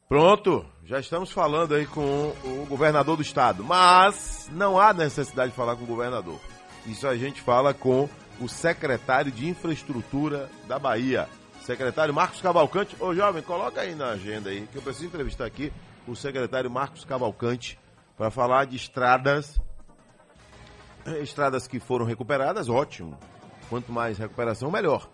Pronto, 0.07 0.63
já 0.83 0.99
estamos 0.99 1.31
falando 1.31 1.73
aí 1.73 1.87
com 1.87 2.31
o 2.43 2.65
governador 2.69 3.15
do 3.15 3.23
estado, 3.23 3.63
mas 3.63 4.47
não 4.51 4.79
há 4.79 4.93
necessidade 4.93 5.49
de 5.49 5.57
falar 5.57 5.75
com 5.75 5.83
o 5.83 5.87
governador. 5.87 6.39
Isso 6.85 7.07
a 7.07 7.15
gente 7.15 7.41
fala 7.41 7.73
com 7.73 8.07
o 8.39 8.47
secretário 8.47 9.31
de 9.31 9.49
infraestrutura 9.49 10.47
da 10.67 10.77
Bahia, 10.77 11.27
secretário 11.65 12.13
Marcos 12.13 12.41
Cavalcante. 12.41 12.95
Ô 12.99 13.13
jovem, 13.13 13.41
coloca 13.41 13.81
aí 13.81 13.95
na 13.95 14.09
agenda 14.09 14.51
aí, 14.51 14.67
que 14.71 14.77
eu 14.77 14.81
preciso 14.81 15.07
entrevistar 15.07 15.45
aqui 15.45 15.73
o 16.07 16.15
secretário 16.15 16.69
Marcos 16.69 17.03
Cavalcante 17.03 17.79
para 18.15 18.29
falar 18.29 18.65
de 18.65 18.75
estradas, 18.75 19.59
estradas 21.21 21.67
que 21.67 21.79
foram 21.79 22.05
recuperadas, 22.05 22.69
ótimo. 22.69 23.17
Quanto 23.67 23.91
mais 23.91 24.17
recuperação, 24.19 24.69
melhor. 24.69 25.09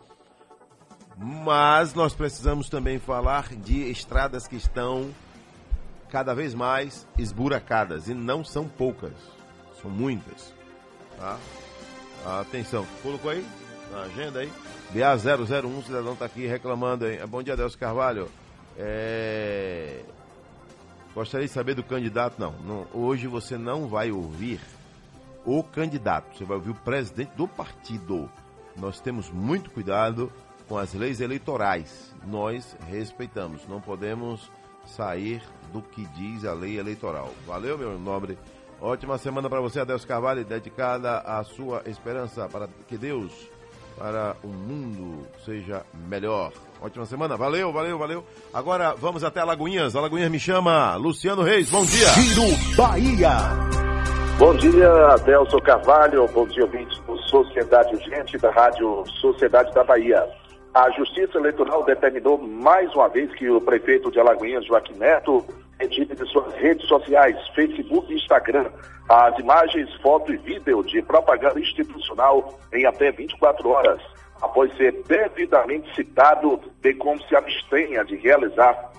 Mas 1.18 1.94
nós 1.94 2.14
precisamos 2.14 2.70
também 2.70 3.00
falar 3.00 3.56
de 3.56 3.90
estradas 3.90 4.46
que 4.46 4.58
estão 4.58 5.10
cada 6.10 6.36
vez 6.36 6.54
mais 6.54 7.08
esburacadas 7.18 8.10
e 8.10 8.14
não 8.14 8.44
são 8.44 8.68
poucas, 8.68 9.14
são 9.82 9.90
muitas. 9.90 10.54
Tá? 11.18 11.40
Atenção, 12.42 12.86
colocou 13.02 13.32
aí 13.32 13.48
na 13.90 14.02
agenda 14.02 14.40
aí? 14.40 14.52
BA001, 14.94 15.66
o 15.66 15.84
cidadão 15.84 16.14
está 16.14 16.26
aqui 16.26 16.46
reclamando 16.46 17.06
aí. 17.06 17.26
Bom 17.26 17.42
dia, 17.42 17.56
Delcio 17.56 17.80
Carvalho. 17.80 18.28
É... 18.78 20.02
Gostaria 21.16 21.48
de 21.48 21.54
saber 21.54 21.76
do 21.76 21.84
candidato? 21.84 22.36
Não, 22.38 22.52
não, 22.64 22.88
hoje 22.94 23.28
você 23.28 23.58
não 23.58 23.88
vai 23.88 24.12
ouvir 24.12 24.60
o 25.46 25.64
candidato, 25.64 26.38
você 26.38 26.44
vai 26.44 26.58
ouvir 26.58 26.72
o 26.72 26.76
presidente 26.76 27.32
do 27.36 27.48
partido. 27.48 28.30
Nós 28.78 29.00
temos 29.00 29.30
muito 29.30 29.72
cuidado 29.72 30.32
com 30.68 30.78
as 30.78 30.94
leis 30.94 31.22
eleitorais. 31.22 32.14
Nós 32.26 32.78
respeitamos, 32.90 33.68
não 33.68 33.80
podemos 33.80 34.52
sair 34.86 35.42
do 35.72 35.82
que 35.82 36.06
diz 36.08 36.44
a 36.44 36.54
lei 36.54 36.78
eleitoral. 36.78 37.34
Valeu, 37.46 37.78
meu 37.78 37.98
nobre. 37.98 38.38
Ótima 38.80 39.18
semana 39.18 39.50
para 39.50 39.62
você, 39.62 39.80
Adelso 39.80 40.08
Carvalho, 40.08 40.44
dedicada 40.44 41.20
à 41.20 41.44
sua 41.44 41.84
esperança 41.86 42.50
para 42.50 42.68
que 42.88 42.98
Deus, 42.98 43.32
para 44.02 44.36
o 44.44 44.48
mundo, 44.48 45.28
seja 45.46 45.84
melhor. 46.10 46.52
Ótima 46.82 47.06
semana, 47.06 47.38
valeu, 47.38 47.72
valeu, 47.72 48.00
valeu. 48.00 48.24
Agora 48.52 48.96
vamos 48.98 49.24
até 49.24 49.42
Alagoinhas. 49.42 49.96
Alagoinhas 49.96 50.32
me 50.32 50.40
chama 50.40 50.96
Luciano 50.96 51.44
Reis, 51.44 51.70
bom 51.70 51.86
dia. 51.86 52.08
Giro 52.10 52.76
Bahia. 52.76 53.30
Bom 54.40 54.56
dia, 54.56 54.90
Adelso 55.14 55.62
Carvalho. 55.62 56.28
Bom 56.30 56.48
dia, 56.48 56.64
ouvintes 56.64 56.98
do 57.02 57.16
Sociedade 57.28 57.94
Urgente 57.94 58.40
da 58.40 58.50
Rádio 58.50 59.04
Sociedade 59.22 59.72
da 59.72 59.84
Bahia. 59.84 60.28
A 60.74 60.90
Justiça 60.92 61.38
Eleitoral 61.38 61.86
determinou 61.86 62.40
mais 62.40 62.92
uma 62.96 63.08
vez 63.08 63.32
que 63.36 63.48
o 63.52 63.62
prefeito 63.62 64.10
de 64.10 64.20
Alagoinhas, 64.20 64.66
Joaquim 64.66 64.96
Neto, 64.96 65.46
retire 65.82 66.16
de 66.16 66.26
suas 66.30 66.54
redes 66.56 66.88
sociais, 66.88 67.36
Facebook 67.56 68.12
e 68.12 68.16
Instagram, 68.16 68.70
as 69.10 69.38
imagens, 69.40 69.94
foto 69.96 70.32
e 70.32 70.38
vídeo 70.38 70.84
de 70.84 71.02
propaganda 71.02 71.60
institucional 71.60 72.58
em 72.72 72.86
até 72.86 73.12
24 73.12 73.68
horas, 73.68 74.02
após 74.42 74.72
ser 74.78 74.94
devidamente 75.08 75.94
citado, 75.96 76.62
bem 76.82 76.96
como 76.98 77.22
se 77.24 77.36
abstenha 77.36 78.06
de 78.06 78.16
realizar 78.18 78.92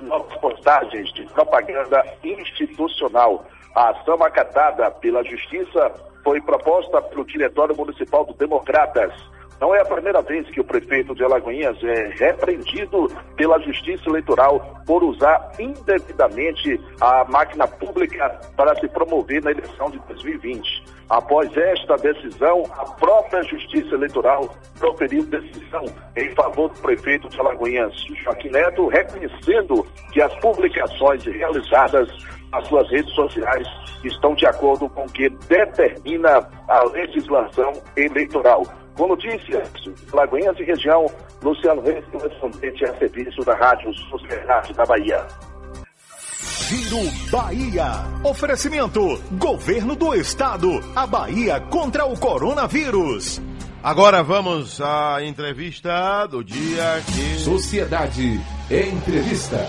novas 0.00 0.34
postagens 0.38 1.12
de 1.12 1.24
propaganda 1.26 2.04
institucional. 2.22 3.44
A 3.74 3.90
ação 3.90 4.22
acatada 4.22 4.90
pela 4.92 5.24
Justiça 5.24 5.92
foi 6.22 6.40
proposta 6.40 7.02
pelo 7.02 7.24
Diretório 7.24 7.76
Municipal 7.76 8.24
do 8.24 8.34
Democratas. 8.34 9.12
Não 9.60 9.74
é 9.74 9.80
a 9.80 9.84
primeira 9.84 10.22
vez 10.22 10.48
que 10.50 10.60
o 10.60 10.64
prefeito 10.64 11.14
de 11.14 11.24
Alagoinhas 11.24 11.76
é 11.82 12.12
repreendido 12.14 13.08
pela 13.36 13.58
Justiça 13.60 14.08
Eleitoral 14.08 14.82
por 14.86 15.02
usar 15.02 15.50
indevidamente 15.58 16.80
a 17.00 17.24
máquina 17.24 17.66
pública 17.66 18.40
para 18.56 18.74
se 18.76 18.88
promover 18.88 19.42
na 19.42 19.50
eleição 19.50 19.90
de 19.90 19.98
2020. 19.98 20.84
Após 21.10 21.50
esta 21.56 21.96
decisão, 21.96 22.64
a 22.76 22.84
própria 22.84 23.42
Justiça 23.42 23.94
Eleitoral 23.94 24.54
proferiu 24.78 25.24
decisão 25.24 25.84
em 26.16 26.30
favor 26.34 26.68
do 26.68 26.80
prefeito 26.80 27.28
de 27.28 27.40
Alagoinhas, 27.40 27.94
Joaquim 28.22 28.50
Neto, 28.50 28.86
reconhecendo 28.88 29.84
que 30.12 30.22
as 30.22 30.34
publicações 30.36 31.24
realizadas 31.24 32.08
nas 32.52 32.66
suas 32.68 32.88
redes 32.90 33.12
sociais 33.14 33.66
estão 34.04 34.34
de 34.34 34.46
acordo 34.46 34.88
com 34.90 35.04
o 35.04 35.12
que 35.12 35.28
determina 35.48 36.48
a 36.68 36.84
legislação 36.84 37.72
eleitoral. 37.96 38.62
Com 38.98 39.06
notícias, 39.06 39.70
Lagoinhas 40.12 40.58
e 40.58 40.64
região, 40.64 41.06
Luciano 41.40 41.80
Reis, 41.82 42.04
correspondente 42.06 42.84
a 42.84 42.98
serviço 42.98 43.40
da 43.42 43.54
Rádio 43.54 43.94
Sociedade 43.94 44.74
da 44.74 44.84
Bahia. 44.84 45.24
Giro 46.68 47.30
Bahia. 47.30 47.92
Oferecimento: 48.24 49.00
Governo 49.38 49.94
do 49.94 50.12
Estado. 50.16 50.68
A 50.96 51.06
Bahia 51.06 51.60
contra 51.60 52.06
o 52.06 52.18
coronavírus. 52.18 53.40
Agora 53.84 54.20
vamos 54.24 54.80
à 54.80 55.22
entrevista 55.22 56.26
do 56.26 56.42
dia 56.42 57.00
que. 57.06 57.38
Sociedade 57.38 58.40
Entrevista. 58.68 59.64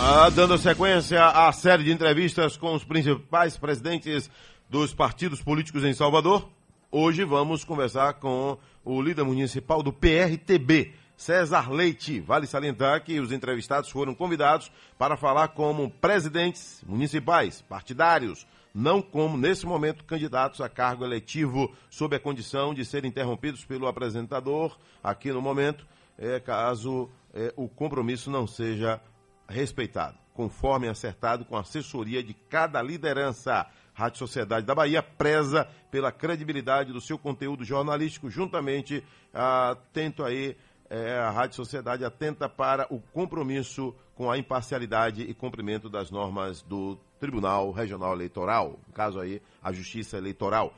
Ah, 0.00 0.30
dando 0.30 0.56
sequência 0.56 1.22
à 1.22 1.52
série 1.52 1.84
de 1.84 1.92
entrevistas 1.92 2.56
com 2.56 2.74
os 2.74 2.82
principais 2.82 3.58
presidentes 3.58 4.30
dos 4.70 4.94
partidos 4.94 5.42
políticos 5.42 5.84
em 5.84 5.92
Salvador. 5.92 6.48
Hoje 6.90 7.22
vamos 7.22 7.62
conversar 7.62 8.14
com 8.14 8.58
o 8.84 9.00
líder 9.00 9.24
municipal 9.24 9.82
do 9.82 9.92
PRTB, 9.92 10.94
César 11.16 11.70
Leite. 11.70 12.20
Vale 12.20 12.46
salientar 12.46 13.04
que 13.04 13.20
os 13.20 13.30
entrevistados 13.30 13.90
foram 13.90 14.14
convidados 14.14 14.72
para 14.96 15.16
falar 15.16 15.48
como 15.48 15.90
presidentes 15.90 16.82
municipais, 16.86 17.60
partidários, 17.62 18.46
não 18.74 19.02
como, 19.02 19.36
nesse 19.36 19.66
momento, 19.66 20.04
candidatos 20.04 20.60
a 20.60 20.68
cargo 20.68 21.04
eletivo, 21.04 21.74
sob 21.90 22.16
a 22.16 22.20
condição 22.20 22.72
de 22.72 22.84
serem 22.84 23.10
interrompidos 23.10 23.64
pelo 23.64 23.86
apresentador, 23.86 24.78
aqui 25.02 25.32
no 25.32 25.42
momento, 25.42 25.86
é, 26.16 26.38
caso 26.38 27.10
é, 27.34 27.52
o 27.56 27.68
compromisso 27.68 28.30
não 28.30 28.46
seja 28.46 29.00
respeitado, 29.48 30.16
conforme 30.32 30.88
acertado 30.88 31.44
com 31.44 31.56
a 31.56 31.60
assessoria 31.60 32.22
de 32.22 32.32
cada 32.32 32.80
liderança. 32.80 33.66
Rádio 34.00 34.18
Sociedade 34.18 34.64
da 34.64 34.74
Bahia 34.74 35.02
preza 35.02 35.68
pela 35.90 36.10
credibilidade 36.10 36.90
do 36.90 37.02
seu 37.02 37.18
conteúdo 37.18 37.64
jornalístico, 37.64 38.30
juntamente 38.30 39.04
atento 39.32 40.24
aí 40.24 40.56
é, 40.88 41.18
a 41.18 41.30
Rádio 41.30 41.56
Sociedade 41.56 42.02
atenta 42.02 42.48
para 42.48 42.86
o 42.90 42.98
compromisso 43.12 43.94
com 44.14 44.30
a 44.30 44.38
imparcialidade 44.38 45.22
e 45.22 45.34
cumprimento 45.34 45.90
das 45.90 46.10
normas 46.10 46.62
do 46.62 46.96
Tribunal 47.20 47.70
Regional 47.72 48.14
Eleitoral, 48.14 48.78
no 48.88 48.94
caso 48.94 49.20
aí 49.20 49.42
a 49.62 49.70
Justiça 49.70 50.16
Eleitoral. 50.16 50.72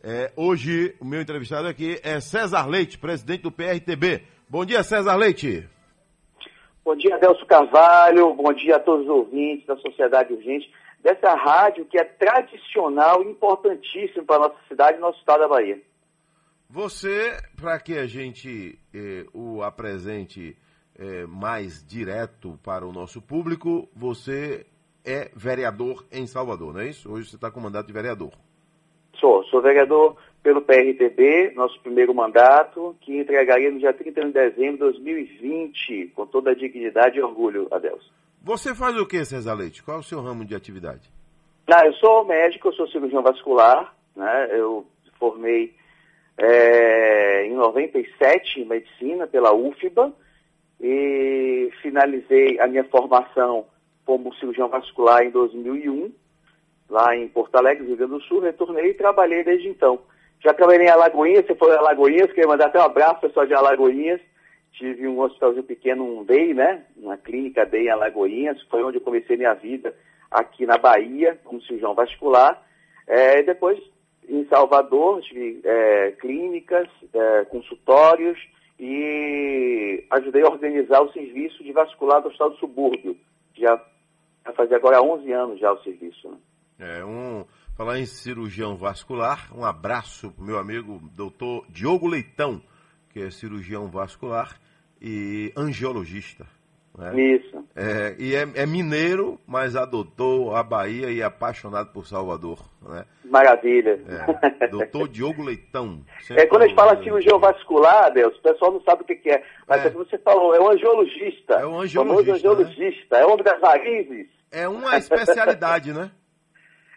É, 0.00 0.32
hoje 0.36 0.94
o 1.00 1.04
meu 1.04 1.20
entrevistado 1.20 1.66
aqui 1.66 2.00
é 2.04 2.20
César 2.20 2.66
Leite, 2.66 2.96
presidente 2.96 3.42
do 3.42 3.50
PRTB. 3.50 4.22
Bom 4.48 4.64
dia, 4.64 4.84
César 4.84 5.16
Leite. 5.16 5.68
Bom 6.84 6.94
dia, 6.96 7.16
Adelso 7.16 7.44
Carvalho. 7.44 8.32
Bom 8.34 8.52
dia 8.52 8.76
a 8.76 8.80
todos 8.80 9.04
os 9.04 9.10
ouvintes 9.10 9.66
da 9.66 9.76
Sociedade 9.78 10.32
Urgente 10.32 10.70
dessa 11.02 11.34
rádio 11.34 11.84
que 11.86 11.98
é 11.98 12.04
tradicional 12.04 13.22
e 13.22 13.30
importantíssima 13.30 14.24
para 14.24 14.36
a 14.36 14.48
nossa 14.48 14.58
cidade 14.68 14.98
e 14.98 15.00
nosso 15.00 15.18
estado 15.18 15.40
da 15.40 15.48
Bahia. 15.48 15.80
Você, 16.68 17.38
para 17.56 17.78
que 17.80 17.96
a 17.96 18.06
gente 18.06 18.78
eh, 18.94 19.24
o 19.32 19.62
apresente 19.62 20.56
eh, 20.98 21.24
mais 21.26 21.82
direto 21.86 22.58
para 22.62 22.86
o 22.86 22.92
nosso 22.92 23.22
público, 23.22 23.88
você 23.96 24.66
é 25.04 25.30
vereador 25.34 26.04
em 26.12 26.26
Salvador, 26.26 26.74
não 26.74 26.80
é 26.80 26.88
isso? 26.88 27.10
Hoje 27.10 27.30
você 27.30 27.36
está 27.36 27.50
com 27.50 27.60
mandato 27.60 27.86
de 27.86 27.92
vereador. 27.94 28.32
Sou, 29.14 29.42
sou 29.44 29.62
vereador 29.62 30.16
pelo 30.42 30.60
PRTB, 30.60 31.52
nosso 31.54 31.80
primeiro 31.80 32.14
mandato, 32.14 32.94
que 33.00 33.18
entregaria 33.18 33.70
no 33.70 33.78
dia 33.78 33.92
31 33.92 34.26
de 34.26 34.32
dezembro 34.32 34.92
de 34.92 35.00
2020, 35.00 36.12
com 36.14 36.26
toda 36.26 36.50
a 36.50 36.54
dignidade 36.54 37.18
e 37.18 37.22
orgulho, 37.22 37.66
Adelso. 37.70 38.12
Você 38.42 38.74
faz 38.74 38.96
o 38.96 39.06
que, 39.06 39.24
César 39.24 39.54
Leite? 39.54 39.82
Qual 39.82 39.96
é 39.96 40.00
o 40.00 40.04
seu 40.04 40.20
ramo 40.20 40.44
de 40.44 40.54
atividade? 40.54 41.10
Ah, 41.70 41.84
eu 41.84 41.92
sou 41.94 42.24
médico, 42.24 42.68
eu 42.68 42.72
sou 42.72 42.88
cirurgião 42.88 43.22
vascular, 43.22 43.94
né? 44.16 44.48
Eu 44.52 44.86
formei 45.18 45.74
é, 46.38 47.44
em 47.44 47.54
97 47.54 48.60
em 48.60 48.64
medicina 48.64 49.26
pela 49.26 49.52
UFBA 49.52 50.12
e 50.80 51.70
finalizei 51.82 52.58
a 52.60 52.66
minha 52.66 52.84
formação 52.84 53.66
como 54.06 54.34
cirurgião 54.36 54.68
vascular 54.68 55.22
em 55.22 55.30
2001, 55.30 56.10
lá 56.88 57.14
em 57.14 57.28
Porto 57.28 57.56
Alegre, 57.56 57.86
Rio 57.86 57.96
Grande 57.96 58.12
do 58.12 58.22
Sul, 58.22 58.40
retornei 58.40 58.90
e 58.90 58.94
trabalhei 58.94 59.44
desde 59.44 59.68
então. 59.68 59.98
Já 60.40 60.54
trabalhei 60.54 60.86
em 60.86 60.90
Alagoinhas, 60.90 61.44
você 61.44 61.54
foi 61.54 61.72
em 61.74 61.76
Alagoinhas, 61.76 62.28
queria 62.28 62.46
mandar 62.46 62.66
até 62.66 62.78
um 62.78 62.84
abraço 62.84 63.20
pessoal 63.20 63.44
de 63.44 63.52
Alagoinhas, 63.52 64.20
tive 64.72 65.06
um 65.08 65.20
hospitalzinho 65.20 65.64
pequeno, 65.64 66.20
um 66.20 66.24
DEI, 66.24 66.54
né? 66.54 66.84
Uma 66.96 67.16
clínica 67.16 67.66
DEI 67.66 67.86
em 67.86 67.90
Alagoinhas, 67.90 68.60
foi 68.70 68.82
onde 68.82 68.98
eu 68.98 69.02
comecei 69.02 69.36
minha 69.36 69.54
vida 69.54 69.94
aqui 70.30 70.66
na 70.66 70.78
Bahia, 70.78 71.38
como 71.44 71.62
cirurgião 71.62 71.94
vascular. 71.94 72.62
É, 73.06 73.42
depois, 73.42 73.78
em 74.28 74.46
Salvador, 74.46 75.22
tive 75.22 75.60
é, 75.64 76.12
clínicas, 76.12 76.88
é, 77.12 77.44
consultórios 77.46 78.38
e 78.78 80.04
ajudei 80.10 80.42
a 80.42 80.48
organizar 80.48 81.00
o 81.02 81.12
serviço 81.12 81.64
de 81.64 81.72
vascular 81.72 82.20
do 82.20 82.28
Hospital 82.28 82.50
do 82.50 82.58
Subúrbio. 82.58 83.16
Já 83.56 83.82
fazer 84.54 84.76
agora 84.76 85.02
11 85.02 85.32
anos 85.32 85.60
já 85.60 85.72
o 85.72 85.82
serviço. 85.82 86.28
Né? 86.30 86.36
É, 86.78 87.04
um, 87.04 87.44
falar 87.76 87.98
em 87.98 88.06
cirurgião 88.06 88.76
vascular, 88.76 89.50
um 89.56 89.64
abraço 89.64 90.30
para 90.32 90.44
meu 90.44 90.58
amigo 90.58 91.00
doutor 91.14 91.66
Diogo 91.68 92.06
Leitão, 92.06 92.62
que 93.18 93.24
é 93.24 93.30
cirurgião 93.30 93.88
vascular 93.88 94.56
e 95.02 95.52
angiologista. 95.56 96.46
Né? 96.96 97.20
Isso. 97.20 97.64
É, 97.74 98.14
e 98.18 98.34
é, 98.34 98.46
é, 98.54 98.66
mineiro, 98.66 99.40
mas 99.46 99.74
adotou 99.74 100.54
a 100.54 100.62
Bahia 100.62 101.10
e 101.10 101.20
é 101.20 101.24
apaixonado 101.24 101.92
por 101.92 102.06
Salvador. 102.06 102.58
Né? 102.80 103.04
Maravilha. 103.24 104.00
É, 104.60 104.68
doutor 104.68 105.06
Diogo 105.10 105.42
Leitão. 105.42 106.04
É, 106.30 106.46
quando 106.46 106.62
a 106.62 106.66
gente 106.68 106.76
fala 106.76 107.02
cirurgião 107.02 107.40
vascular, 107.40 108.12
Deus, 108.12 108.36
o 108.36 108.42
pessoal 108.42 108.72
não 108.72 108.80
sabe 108.82 109.02
o 109.02 109.04
que, 109.04 109.16
que 109.16 109.30
é. 109.30 109.42
Mas 109.66 109.84
é. 109.84 109.90
como 109.90 110.04
você 110.04 110.18
falou, 110.18 110.54
é 110.54 110.60
um 110.60 110.70
angiologista. 110.70 111.54
É 111.54 111.66
um 111.66 111.80
angiologista. 111.80 112.34
angiologista. 112.34 113.16
Né? 113.16 113.22
É 113.22 113.26
homem 113.26 113.44
das 113.44 113.60
varizes. 113.60 114.26
É 114.50 114.68
uma 114.68 114.96
especialidade, 114.96 115.92
né? 115.92 116.10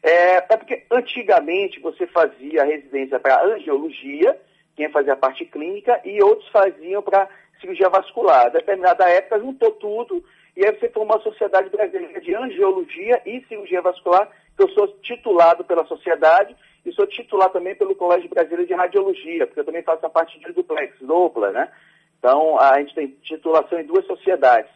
É, 0.04 0.38
é 0.38 0.58
porque 0.58 0.84
antigamente 0.90 1.80
você 1.80 2.08
fazia 2.08 2.64
residência 2.64 3.20
para 3.20 3.46
angiologia, 3.46 4.36
quem 4.76 4.90
fazia 4.92 5.14
a 5.14 5.18
parte 5.18 5.46
clínica, 5.46 6.00
e 6.06 6.22
outros 6.24 6.48
faziam 6.50 7.02
para 7.02 7.28
cirurgia 7.60 7.90
vascular. 7.90 8.52
Determinada 8.52 9.10
época 9.10 9.40
juntou 9.40 9.72
tudo 9.72 10.24
e 10.56 10.66
aí 10.66 10.78
você 10.78 10.90
formou 10.90 11.18
a 11.18 11.22
Sociedade 11.22 11.70
Brasileira 11.70 12.20
de 12.20 12.36
Angiologia 12.36 13.22
e 13.26 13.44
Cirurgia 13.48 13.82
Vascular, 13.82 14.30
que 14.56 14.64
eu 14.64 14.70
sou 14.70 14.88
titulado 15.02 15.64
pela 15.64 15.86
sociedade 15.86 16.56
e 16.86 16.92
sou 16.92 17.08
titular 17.08 17.50
também 17.52 17.76
pelo 17.76 17.96
Colégio 17.96 18.30
Brasileiro 18.30 18.68
de 18.68 18.74
Radiologia, 18.74 19.48
porque 19.48 19.62
eu 19.62 19.66
também 19.66 19.84
faço 19.84 20.06
a 20.06 20.10
parte 20.10 20.38
de 20.40 20.52
duplex, 20.52 20.98
dupla, 21.00 21.52
né? 21.52 21.72
Então, 22.18 22.60
a 22.60 22.80
gente 22.80 22.94
tem 22.94 23.08
titulação 23.24 23.80
em 23.80 23.86
duas 23.86 24.06
sociedades. 24.06 24.72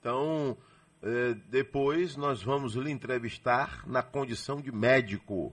Então, 0.00 0.56
eh, 1.02 1.34
depois 1.48 2.16
nós 2.16 2.42
vamos 2.42 2.74
lhe 2.74 2.90
entrevistar 2.90 3.86
na 3.86 4.02
condição 4.02 4.60
de 4.60 4.72
médico, 4.72 5.52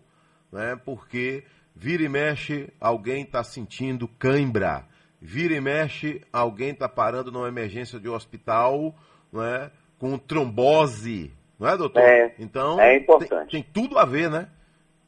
né? 0.52 0.80
Porque 0.86 1.44
vira 1.76 2.04
e 2.04 2.10
mexe, 2.10 2.70
alguém 2.80 3.24
está 3.24 3.44
sentindo 3.44 4.08
cãibra 4.08 4.86
vira 5.24 5.54
e 5.54 5.62
mexe, 5.62 6.22
alguém 6.34 6.72
está 6.72 6.90
parando 6.90 7.32
numa 7.32 7.48
emergência 7.48 7.98
de 7.98 8.10
hospital, 8.10 8.94
não 9.32 9.44
é? 9.44 9.72
Com 9.98 10.18
trombose, 10.18 11.32
não 11.58 11.70
é, 11.70 11.78
doutor? 11.78 12.02
É, 12.02 12.36
então, 12.38 12.80
é 12.80 12.98
importante. 12.98 13.52
Tem, 13.52 13.64
tem, 13.64 13.72
tudo 13.72 13.98
a 13.98 14.04
ver, 14.04 14.30
né? 14.30 14.50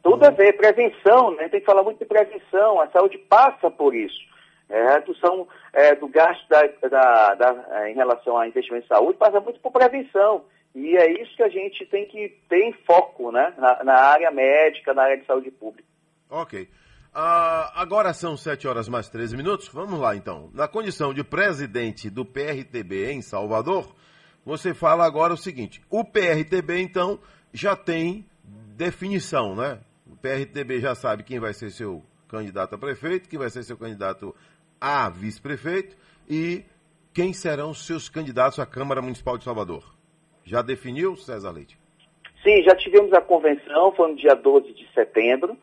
Tudo 0.01 0.25
a 0.25 0.29
ver, 0.29 0.55
prevenção, 0.55 1.35
né? 1.35 1.49
Tem 1.49 1.59
que 1.59 1.65
falar 1.65 1.83
muito 1.83 1.99
de 1.99 2.05
prevenção, 2.05 2.79
a 2.79 2.87
saúde 2.87 3.17
passa 3.17 3.69
por 3.69 3.93
isso. 3.93 4.33
É, 4.69 4.93
redução 4.93 5.47
é, 5.73 5.93
do 5.95 6.07
gasto 6.07 6.47
da, 6.47 6.63
da, 6.89 7.35
da, 7.35 7.81
é, 7.81 7.91
em 7.91 7.95
relação 7.95 8.37
a 8.37 8.47
investimento 8.47 8.85
em 8.85 8.87
saúde 8.87 9.17
passa 9.17 9.41
muito 9.41 9.59
por 9.59 9.71
prevenção. 9.71 10.45
E 10.73 10.95
é 10.95 11.21
isso 11.21 11.35
que 11.35 11.43
a 11.43 11.49
gente 11.49 11.85
tem 11.87 12.05
que 12.05 12.29
ter 12.49 12.63
em 12.63 12.73
foco, 12.85 13.31
né? 13.33 13.53
Na, 13.57 13.83
na 13.83 13.95
área 13.95 14.31
médica, 14.31 14.93
na 14.93 15.03
área 15.03 15.17
de 15.17 15.25
saúde 15.25 15.51
pública. 15.51 15.94
Ok. 16.29 16.67
Ah, 17.13 17.71
agora 17.75 18.13
são 18.13 18.35
7 18.35 18.67
horas 18.67 18.89
mais 18.89 19.07
13 19.07 19.37
minutos. 19.37 19.69
Vamos 19.69 19.99
lá 19.99 20.15
então. 20.15 20.49
Na 20.53 20.67
condição 20.67 21.13
de 21.13 21.23
presidente 21.23 22.09
do 22.09 22.25
PRTB 22.25 23.11
em 23.11 23.21
Salvador, 23.21 23.95
você 24.45 24.73
fala 24.73 25.05
agora 25.05 25.33
o 25.33 25.37
seguinte: 25.37 25.81
o 25.89 26.03
PRTB 26.03 26.81
então 26.81 27.19
já 27.53 27.75
tem 27.75 28.25
definição, 28.75 29.55
né? 29.55 29.79
O 30.05 30.15
PRTB 30.17 30.81
já 30.81 30.93
sabe 30.93 31.23
quem 31.23 31.39
vai 31.39 31.53
ser 31.53 31.71
seu 31.71 32.03
candidato 32.27 32.75
a 32.75 32.77
prefeito, 32.77 33.29
quem 33.29 33.39
vai 33.39 33.49
ser 33.49 33.63
seu 33.63 33.77
candidato 33.77 34.35
a 34.79 35.09
vice-prefeito 35.09 35.95
e 36.29 36.65
quem 37.13 37.31
serão 37.31 37.73
seus 37.73 38.09
candidatos 38.09 38.59
à 38.59 38.65
Câmara 38.65 39.01
Municipal 39.01 39.37
de 39.37 39.45
Salvador. 39.45 39.95
Já 40.43 40.61
definiu, 40.61 41.15
César 41.15 41.51
Leite? 41.51 41.77
Sim, 42.43 42.61
já 42.63 42.75
tivemos 42.75 43.11
a 43.13 43.21
convenção, 43.21 43.93
foi 43.93 44.11
no 44.11 44.17
dia 44.17 44.35
12 44.35 44.73
de 44.73 44.87
setembro. 44.93 45.57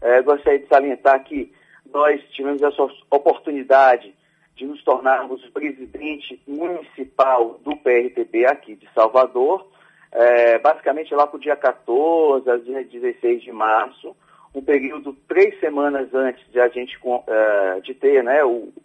É, 0.00 0.22
gostaria 0.22 0.58
de 0.58 0.68
salientar 0.68 1.22
que 1.24 1.52
nós 1.92 2.22
tivemos 2.30 2.62
essa 2.62 2.82
oportunidade 3.10 4.14
de 4.54 4.66
nos 4.66 4.82
tornarmos 4.82 5.44
presidente 5.50 6.40
municipal 6.46 7.60
do 7.64 7.76
PRTB 7.76 8.46
aqui 8.46 8.74
de 8.74 8.88
Salvador, 8.92 9.66
é, 10.10 10.58
basicamente 10.58 11.14
lá 11.14 11.26
para 11.26 11.36
o 11.36 11.40
dia 11.40 11.56
14 11.56 12.50
a 12.50 12.56
dia 12.56 12.84
16 12.84 13.42
de 13.42 13.52
março, 13.52 14.16
um 14.54 14.62
período 14.62 15.14
três 15.28 15.58
semanas 15.60 16.12
antes 16.12 16.44
de 16.50 16.58
a 16.58 16.68
gente 16.68 16.98
é, 17.26 17.80
de 17.80 17.94
ter 17.94 18.24
né, 18.24 18.38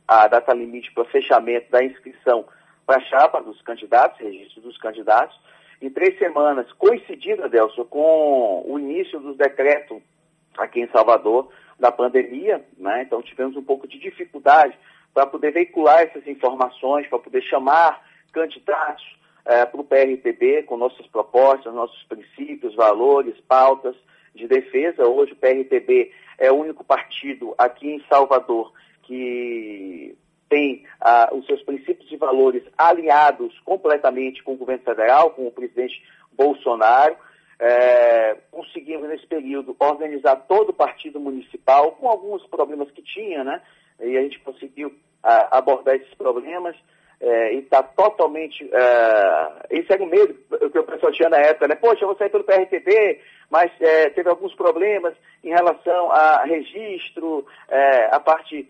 a 0.08 0.28
data 0.28 0.54
limite 0.54 0.92
para 0.94 1.06
fechamento 1.06 1.72
da 1.72 1.84
inscrição 1.84 2.46
para 2.86 2.98
a 2.98 3.06
chapa 3.06 3.42
dos 3.42 3.62
candidatos, 3.62 4.20
registro 4.20 4.62
dos 4.62 4.78
candidatos, 4.78 5.40
em 5.82 5.90
três 5.90 6.18
semanas, 6.20 6.72
coincidindo, 6.74 7.44
Adelson, 7.44 7.86
com 7.86 8.64
o 8.68 8.80
início 8.80 9.20
dos 9.20 9.38
decretos 9.38 10.02
aqui 10.58 10.82
em 10.82 10.90
Salvador 10.90 11.50
da 11.80 11.92
pandemia, 11.92 12.64
né? 12.78 13.04
então 13.04 13.22
tivemos 13.22 13.56
um 13.58 13.64
pouco 13.64 13.88
de 13.88 14.00
dificuldade 14.00 14.78
para 15.14 15.26
poder 15.26 15.52
veicular 15.52 16.02
essas 16.02 16.26
informações, 16.28 17.08
para 17.08 17.20
poder 17.20 17.42
chamar 17.44 18.02
candidatos 18.32 19.04
é, 19.46 19.66
para 19.66 19.82
o 19.82 19.84
PRTB 19.84 20.64
com 20.64 20.78
nossas 20.78 21.06
propostas, 21.08 21.74
nossos 21.74 22.02
princípios, 22.04 22.76
valores, 22.76 23.40
pautas 23.48 23.96
de 24.34 24.48
defesa. 24.48 25.08
Hoje 25.08 25.34
o 25.34 25.36
PRTB 25.36 26.12
é 26.38 26.52
o 26.52 26.56
único 26.56 26.84
partido 26.84 27.54
aqui 27.58 27.90
em 27.90 28.04
Salvador 28.10 28.72
que 29.04 30.18
tem 30.50 30.86
ah, 31.02 31.30
os 31.34 31.46
seus 31.46 31.62
princípios 31.64 32.12
e 32.12 32.16
valores 32.16 32.64
alinhados 32.78 33.60
completamente 33.62 34.44
com 34.44 34.54
o 34.54 34.58
governo 34.58 34.84
federal, 34.84 35.32
com 35.32 35.48
o 35.48 35.52
presidente 35.52 36.02
Bolsonaro. 36.32 37.16
É, 37.60 38.38
conseguimos, 38.52 38.63
nesse 39.14 39.28
período, 39.28 39.76
organizar 39.80 40.36
todo 40.48 40.70
o 40.70 40.74
partido 40.74 41.20
municipal, 41.20 41.92
com 41.94 42.10
alguns 42.10 42.46
problemas 42.48 42.90
que 42.92 43.02
tinha, 43.02 43.44
né? 43.44 43.62
E 44.02 44.18
a 44.18 44.22
gente 44.22 44.40
conseguiu 44.40 44.92
ah, 45.22 45.58
abordar 45.58 45.96
esses 45.96 46.14
problemas 46.16 46.76
é, 47.22 47.54
e 47.54 47.60
está 47.60 47.84
totalmente. 47.84 48.68
É, 48.74 49.68
esse 49.70 49.94
era 49.94 50.04
o 50.04 50.08
medo 50.08 50.34
que 50.70 50.80
o 50.80 50.84
pessoal 50.84 51.12
tinha 51.12 51.30
na 51.30 51.38
época, 51.38 51.68
né? 51.68 51.76
Poxa, 51.76 52.04
eu 52.04 52.08
vou 52.08 52.18
sair 52.18 52.30
pelo 52.30 52.44
PRTB, 52.44 53.22
mas 53.50 53.72
é, 53.80 54.10
teve 54.10 54.30
alguns 54.30 54.54
problemas 54.56 55.14
em 55.44 55.50
relação 55.50 56.12
a 56.12 56.44
registro, 56.44 57.46
a 58.12 58.20
parte 58.20 58.68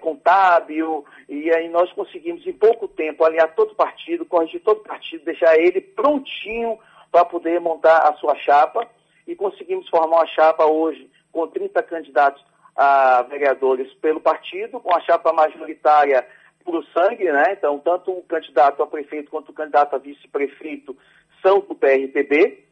contábil, 0.00 1.04
e 1.28 1.50
aí 1.50 1.68
nós 1.68 1.90
conseguimos 1.92 2.46
em 2.46 2.52
pouco 2.52 2.86
tempo 2.86 3.24
alinhar 3.24 3.52
todo 3.54 3.72
o 3.72 3.74
partido, 3.74 4.24
corrigir 4.24 4.60
todo 4.60 4.78
o 4.78 4.84
partido, 4.84 5.24
deixar 5.24 5.58
ele 5.58 5.80
prontinho 5.80 6.78
para 7.10 7.24
poder 7.24 7.60
montar 7.60 7.98
a 8.08 8.14
sua 8.14 8.36
chapa, 8.36 8.86
e 9.26 9.34
conseguimos 9.34 9.88
formar 9.88 10.18
uma 10.18 10.26
chapa 10.26 10.66
hoje 10.66 11.10
com 11.30 11.46
30 11.46 11.82
candidatos 11.82 12.44
a 12.74 13.22
vereadores 13.22 13.92
pelo 13.94 14.20
partido, 14.20 14.80
com 14.80 14.94
a 14.94 15.00
chapa 15.00 15.32
majoritária 15.32 16.26
puro 16.64 16.84
sangue, 16.92 17.30
né? 17.30 17.52
Então, 17.52 17.78
tanto 17.78 18.12
o 18.12 18.22
candidato 18.22 18.82
a 18.82 18.86
prefeito 18.86 19.30
quanto 19.30 19.50
o 19.50 19.54
candidato 19.54 19.94
a 19.94 19.98
vice-prefeito 19.98 20.96
são 21.42 21.60
do 21.60 21.74
PRTB. 21.74 22.64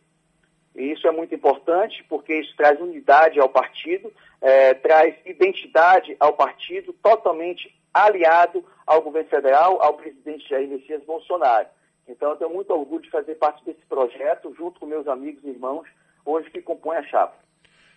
E 0.76 0.92
isso 0.92 1.06
é 1.06 1.10
muito 1.10 1.34
importante 1.34 2.04
porque 2.08 2.34
isso 2.34 2.56
traz 2.56 2.80
unidade 2.80 3.40
ao 3.40 3.48
partido, 3.48 4.12
é, 4.40 4.72
traz 4.74 5.14
identidade 5.26 6.16
ao 6.20 6.32
partido, 6.32 6.92
totalmente 7.02 7.74
aliado 7.92 8.64
ao 8.86 9.02
governo 9.02 9.28
federal, 9.28 9.82
ao 9.82 9.94
presidente 9.94 10.48
Jair 10.48 10.68
Messias 10.68 11.02
Bolsonaro. 11.02 11.66
Então, 12.06 12.30
eu 12.30 12.36
tenho 12.36 12.50
muito 12.50 12.72
orgulho 12.72 13.02
de 13.02 13.10
fazer 13.10 13.34
parte 13.34 13.64
desse 13.64 13.84
projeto, 13.86 14.54
junto 14.56 14.80
com 14.80 14.86
meus 14.86 15.06
amigos 15.06 15.44
e 15.44 15.48
irmãos, 15.48 15.86
hoje 16.30 16.50
que 16.50 16.62
compõem 16.62 16.98
a 16.98 17.02
chapa. 17.04 17.36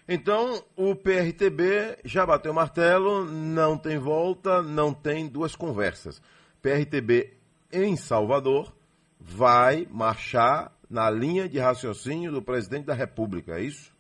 Então, 0.08 0.62
o 0.76 0.96
PRTB 0.96 1.98
já 2.04 2.26
bateu 2.26 2.52
o 2.52 2.56
martelo, 2.56 3.24
não 3.24 3.78
tem 3.78 3.98
volta, 3.98 4.62
não 4.62 4.94
tem 4.94 5.30
duas 5.30 5.56
conversas. 5.56 6.22
PRTB 6.62 7.32
em 7.72 7.96
Salvador 7.96 8.74
vai 9.20 9.88
marchar 9.90 10.72
na 10.90 11.10
linha 11.10 11.48
de 11.48 11.58
raciocínio 11.58 12.32
do 12.32 12.42
presidente 12.42 12.86
da 12.86 12.94
República, 12.94 13.58
é 13.58 13.62
isso? 13.62 13.94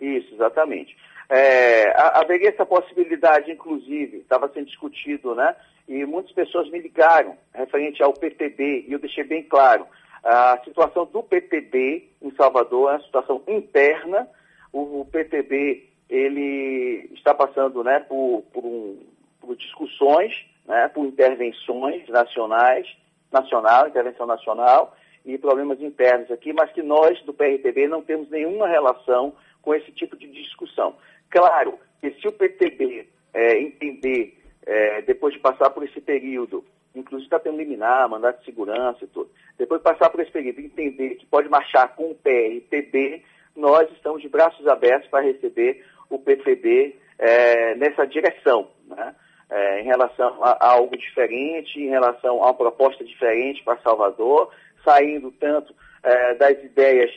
Isso, 0.00 0.34
exatamente. 0.34 0.96
É, 1.28 1.92
haveria 2.18 2.50
essa 2.50 2.66
possibilidade, 2.66 3.50
inclusive, 3.50 4.18
estava 4.18 4.48
sendo 4.52 4.66
discutido, 4.66 5.34
né? 5.34 5.56
E 5.88 6.04
muitas 6.04 6.32
pessoas 6.32 6.70
me 6.70 6.80
ligaram 6.80 7.36
referente 7.54 8.02
ao 8.02 8.12
PTB, 8.12 8.86
e 8.88 8.92
eu 8.92 8.98
deixei 8.98 9.24
bem 9.24 9.42
claro, 9.42 9.86
a 10.22 10.60
situação 10.64 11.06
do 11.06 11.22
PTB 11.22 12.08
em 12.20 12.30
Salvador 12.32 12.90
é 12.90 12.92
uma 12.94 13.02
situação 13.02 13.42
interna, 13.48 14.28
o, 14.72 15.04
PTB 15.10 15.88
ele 16.08 17.10
está 17.14 17.34
passando 17.34 17.82
né, 17.82 18.00
por, 18.00 18.44
por, 18.52 18.64
um, 18.64 18.98
por 19.40 19.56
discussões, 19.56 20.32
né, 20.66 20.88
por 20.88 21.04
intervenções 21.04 22.08
nacionais, 22.08 22.86
nacional, 23.32 23.88
intervenção 23.88 24.26
nacional 24.26 24.96
e 25.24 25.38
problemas 25.38 25.80
internos 25.80 26.30
aqui, 26.30 26.52
mas 26.52 26.72
que 26.72 26.82
nós 26.82 27.20
do 27.22 27.32
PRTB 27.32 27.88
não 27.88 28.02
temos 28.02 28.28
nenhuma 28.30 28.68
relação 28.68 29.34
com 29.62 29.74
esse 29.74 29.90
tipo 29.92 30.16
de 30.16 30.26
discussão. 30.28 30.96
Claro 31.30 31.78
que 32.00 32.10
se 32.12 32.26
o 32.26 32.32
PTB 32.32 33.08
é, 33.32 33.60
entender, 33.60 34.38
é, 34.66 35.02
depois 35.02 35.34
de 35.34 35.40
passar 35.40 35.70
por 35.70 35.84
esse 35.84 36.00
período, 36.00 36.64
inclusive 36.94 37.26
está 37.26 37.38
tendo 37.38 37.56
liminar, 37.56 38.08
mandato 38.08 38.40
de 38.40 38.44
segurança 38.44 39.04
e 39.04 39.08
tudo, 39.08 39.30
depois 39.58 39.80
de 39.80 39.84
passar 39.84 40.10
por 40.10 40.20
esse 40.20 40.30
período, 40.30 40.60
entender 40.60 41.16
que 41.16 41.26
pode 41.26 41.48
marchar 41.48 41.94
com 41.94 42.10
o 42.10 42.14
PRTB, 42.14 43.22
nós 43.54 43.90
estamos 43.92 44.22
de 44.22 44.28
braços 44.28 44.66
abertos 44.66 45.08
para 45.08 45.24
receber 45.24 45.84
o 46.08 46.18
PCB 46.18 46.96
é, 47.18 47.74
nessa 47.76 48.06
direção, 48.06 48.68
né? 48.86 49.14
é, 49.50 49.80
em 49.80 49.84
relação 49.84 50.42
a, 50.42 50.50
a, 50.52 50.70
algo 50.72 50.96
diferente, 50.96 51.78
em 51.78 51.88
relação 51.88 52.42
a 52.42 52.46
uma 52.46 52.54
proposta 52.54 53.04
diferente 53.04 53.62
para 53.64 53.80
Salvador, 53.80 54.50
saindo 54.84 55.30
tanto 55.32 55.74
é, 56.02 56.34
das 56.34 56.62
ideias 56.62 57.10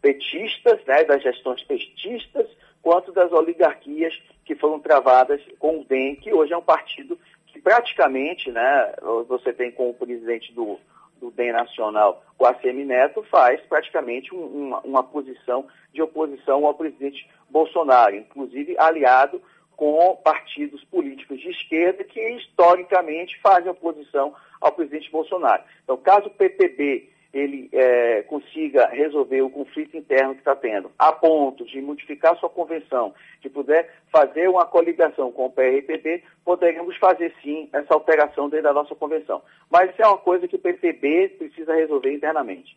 petistas, 0.00 0.78
né, 0.86 1.04
das 1.04 1.22
gestões 1.22 1.62
petistas, 1.64 2.46
quanto 2.80 3.12
das 3.12 3.32
oligarquias 3.32 4.14
que 4.44 4.54
foram 4.54 4.78
travadas 4.78 5.40
com 5.58 5.80
o 5.80 5.84
DEM, 5.84 6.16
que 6.16 6.32
hoje 6.32 6.52
é 6.52 6.56
um 6.56 6.62
partido 6.62 7.18
que 7.58 7.62
praticamente, 7.62 8.50
né, 8.52 8.94
você 9.26 9.52
tem 9.52 9.72
como 9.72 9.92
presidente 9.92 10.52
do, 10.52 10.78
do 11.20 11.30
DEM 11.32 11.52
Nacional, 11.52 12.22
o 12.38 12.46
ACM 12.46 12.84
Neto, 12.84 13.22
faz 13.24 13.60
praticamente 13.62 14.32
um, 14.32 14.44
uma, 14.44 14.80
uma 14.80 15.02
posição 15.02 15.66
de 15.92 16.00
oposição 16.00 16.64
ao 16.64 16.74
presidente 16.74 17.28
Bolsonaro, 17.50 18.14
inclusive 18.14 18.76
aliado 18.78 19.42
com 19.76 20.16
partidos 20.16 20.84
políticos 20.84 21.40
de 21.40 21.50
esquerda 21.50 22.04
que 22.04 22.20
historicamente 22.20 23.38
fazem 23.40 23.70
oposição 23.70 24.34
ao 24.60 24.72
presidente 24.72 25.10
Bolsonaro. 25.10 25.62
Então, 25.82 25.96
caso 25.96 26.28
o 26.28 26.30
PTB 26.30 27.10
ele 27.32 27.68
é, 27.72 28.22
consiga 28.22 28.86
resolver 28.88 29.42
o 29.42 29.50
conflito 29.50 29.96
interno 29.96 30.34
que 30.34 30.40
está 30.40 30.56
tendo, 30.56 30.90
a 30.98 31.12
ponto 31.12 31.64
de 31.66 31.80
modificar 31.80 32.36
sua 32.38 32.48
convenção, 32.48 33.14
de 33.40 33.50
puder 33.50 33.92
fazer 34.10 34.48
uma 34.48 34.66
coligação 34.66 35.30
com 35.30 35.46
o 35.46 35.50
PRTB, 35.50 36.22
poderíamos 36.44 36.96
fazer 36.96 37.34
sim 37.42 37.68
essa 37.72 37.92
alteração 37.92 38.48
dentro 38.48 38.64
da 38.64 38.72
nossa 38.72 38.94
convenção. 38.94 39.42
Mas 39.70 39.90
isso 39.90 40.02
é 40.02 40.06
uma 40.06 40.18
coisa 40.18 40.48
que 40.48 40.56
o 40.56 40.60
PTB 40.60 41.36
precisa 41.38 41.74
resolver 41.74 42.12
internamente. 42.12 42.76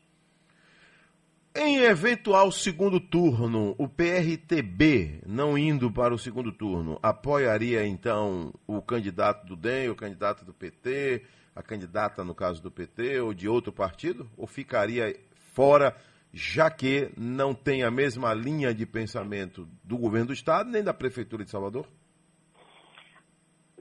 Em 1.53 1.79
eventual 1.79 2.49
segundo 2.49 2.97
turno, 2.97 3.75
o 3.77 3.85
PRTB, 3.85 5.21
não 5.25 5.57
indo 5.57 5.91
para 5.91 6.13
o 6.13 6.17
segundo 6.17 6.49
turno, 6.49 6.97
apoiaria 7.03 7.85
então 7.85 8.53
o 8.65 8.81
candidato 8.81 9.45
do 9.45 9.57
DEM, 9.57 9.89
o 9.89 9.95
candidato 9.95 10.45
do 10.45 10.53
PT, 10.53 11.23
a 11.55 11.61
candidata, 11.61 12.23
no 12.23 12.33
caso 12.33 12.61
do 12.61 12.71
PT, 12.71 13.19
ou 13.19 13.33
de 13.33 13.47
outro 13.47 13.71
partido? 13.71 14.29
Ou 14.37 14.47
ficaria 14.47 15.15
fora, 15.53 15.95
já 16.33 16.69
que 16.69 17.11
não 17.17 17.53
tem 17.53 17.83
a 17.83 17.91
mesma 17.91 18.33
linha 18.33 18.73
de 18.73 18.85
pensamento 18.85 19.67
do 19.83 19.97
governo 19.97 20.27
do 20.27 20.33
Estado, 20.33 20.69
nem 20.69 20.83
da 20.83 20.93
Prefeitura 20.93 21.43
de 21.43 21.51
Salvador? 21.51 21.85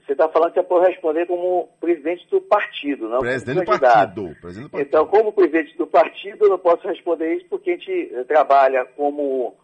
Você 0.05 0.13
está 0.13 0.27
falando 0.27 0.51
que 0.51 0.59
é 0.59 0.63
por 0.63 0.81
responder 0.81 1.25
como 1.25 1.69
presidente 1.79 2.27
do 2.29 2.41
partido, 2.41 3.07
não 3.07 3.19
presidente 3.19 3.59
do 3.59 3.65
partido, 3.65 4.35
presidente 4.41 4.63
do 4.65 4.69
partido. 4.69 4.87
Então, 4.87 5.07
como 5.07 5.31
presidente 5.31 5.77
do 5.77 5.87
partido, 5.87 6.45
eu 6.45 6.49
não 6.49 6.59
posso 6.59 6.85
responder 6.87 7.35
isso 7.35 7.45
porque 7.47 7.71
a 7.71 7.73
gente 7.73 8.25
trabalha 8.27 8.83
como, 8.97 9.55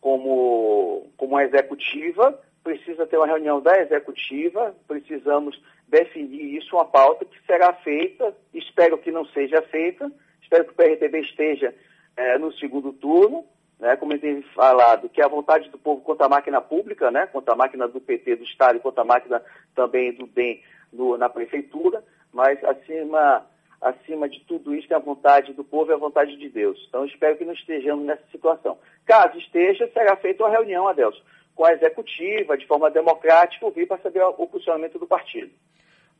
como, 0.00 1.10
como 1.16 1.40
executiva, 1.40 2.38
precisa 2.64 3.06
ter 3.06 3.18
uma 3.18 3.26
reunião 3.26 3.60
da 3.60 3.78
executiva, 3.78 4.74
precisamos 4.88 5.62
definir 5.86 6.56
isso, 6.56 6.74
uma 6.74 6.86
pauta 6.86 7.24
que 7.26 7.38
será 7.46 7.72
feita, 7.74 8.34
espero 8.54 8.96
que 8.98 9.12
não 9.12 9.26
seja 9.26 9.60
feita, 9.62 10.10
espero 10.42 10.64
que 10.64 10.70
o 10.72 10.74
PRTB 10.74 11.20
esteja 11.20 11.74
é, 12.16 12.38
no 12.38 12.50
segundo 12.54 12.92
turno, 12.92 13.44
né, 13.78 13.96
como 13.96 14.14
eu 14.14 14.18
tenho 14.18 14.42
falado, 14.54 15.08
que 15.10 15.20
é 15.20 15.24
a 15.24 15.28
vontade 15.28 15.68
do 15.68 15.78
povo 15.78 16.00
contra 16.00 16.24
a 16.26 16.28
máquina 16.28 16.60
pública, 16.60 17.10
né, 17.10 17.26
contra 17.26 17.52
a 17.52 17.56
máquina 17.56 17.86
do 17.86 18.00
PT, 18.00 18.36
do 18.36 18.44
Estado, 18.44 18.76
e 18.76 18.80
contra 18.80 19.02
a 19.02 19.06
máquina 19.06 19.42
também 19.74 20.12
do 20.14 20.26
DEM 20.26 20.62
no- 20.92 21.18
na 21.18 21.28
prefeitura, 21.28 22.02
mas 22.32 22.62
acima, 22.64 23.44
acima 23.80 24.26
de 24.28 24.40
tudo 24.40 24.74
isso 24.74 24.90
é 24.92 24.96
a 24.96 25.00
vontade 25.00 25.52
do 25.52 25.62
povo 25.64 25.90
e 25.90 25.94
a 25.94 25.98
vontade 25.98 26.36
de 26.36 26.48
Deus. 26.48 26.82
Então 26.88 27.04
espero 27.04 27.36
que 27.36 27.44
não 27.44 27.52
estejamos 27.52 28.06
nessa 28.06 28.24
situação. 28.32 28.78
Caso 29.04 29.36
esteja, 29.38 29.90
será 29.92 30.16
feita 30.16 30.44
uma 30.44 30.50
reunião, 30.50 30.88
Adelson, 30.88 31.20
com 31.54 31.64
a 31.64 31.72
executiva, 31.72 32.56
de 32.56 32.66
forma 32.66 32.90
democrática, 32.90 33.64
ouvir 33.64 33.86
para 33.86 33.98
saber 33.98 34.22
o, 34.22 34.48
funcionamento 34.48 34.98
do 34.98 35.06
partido. 35.06 35.50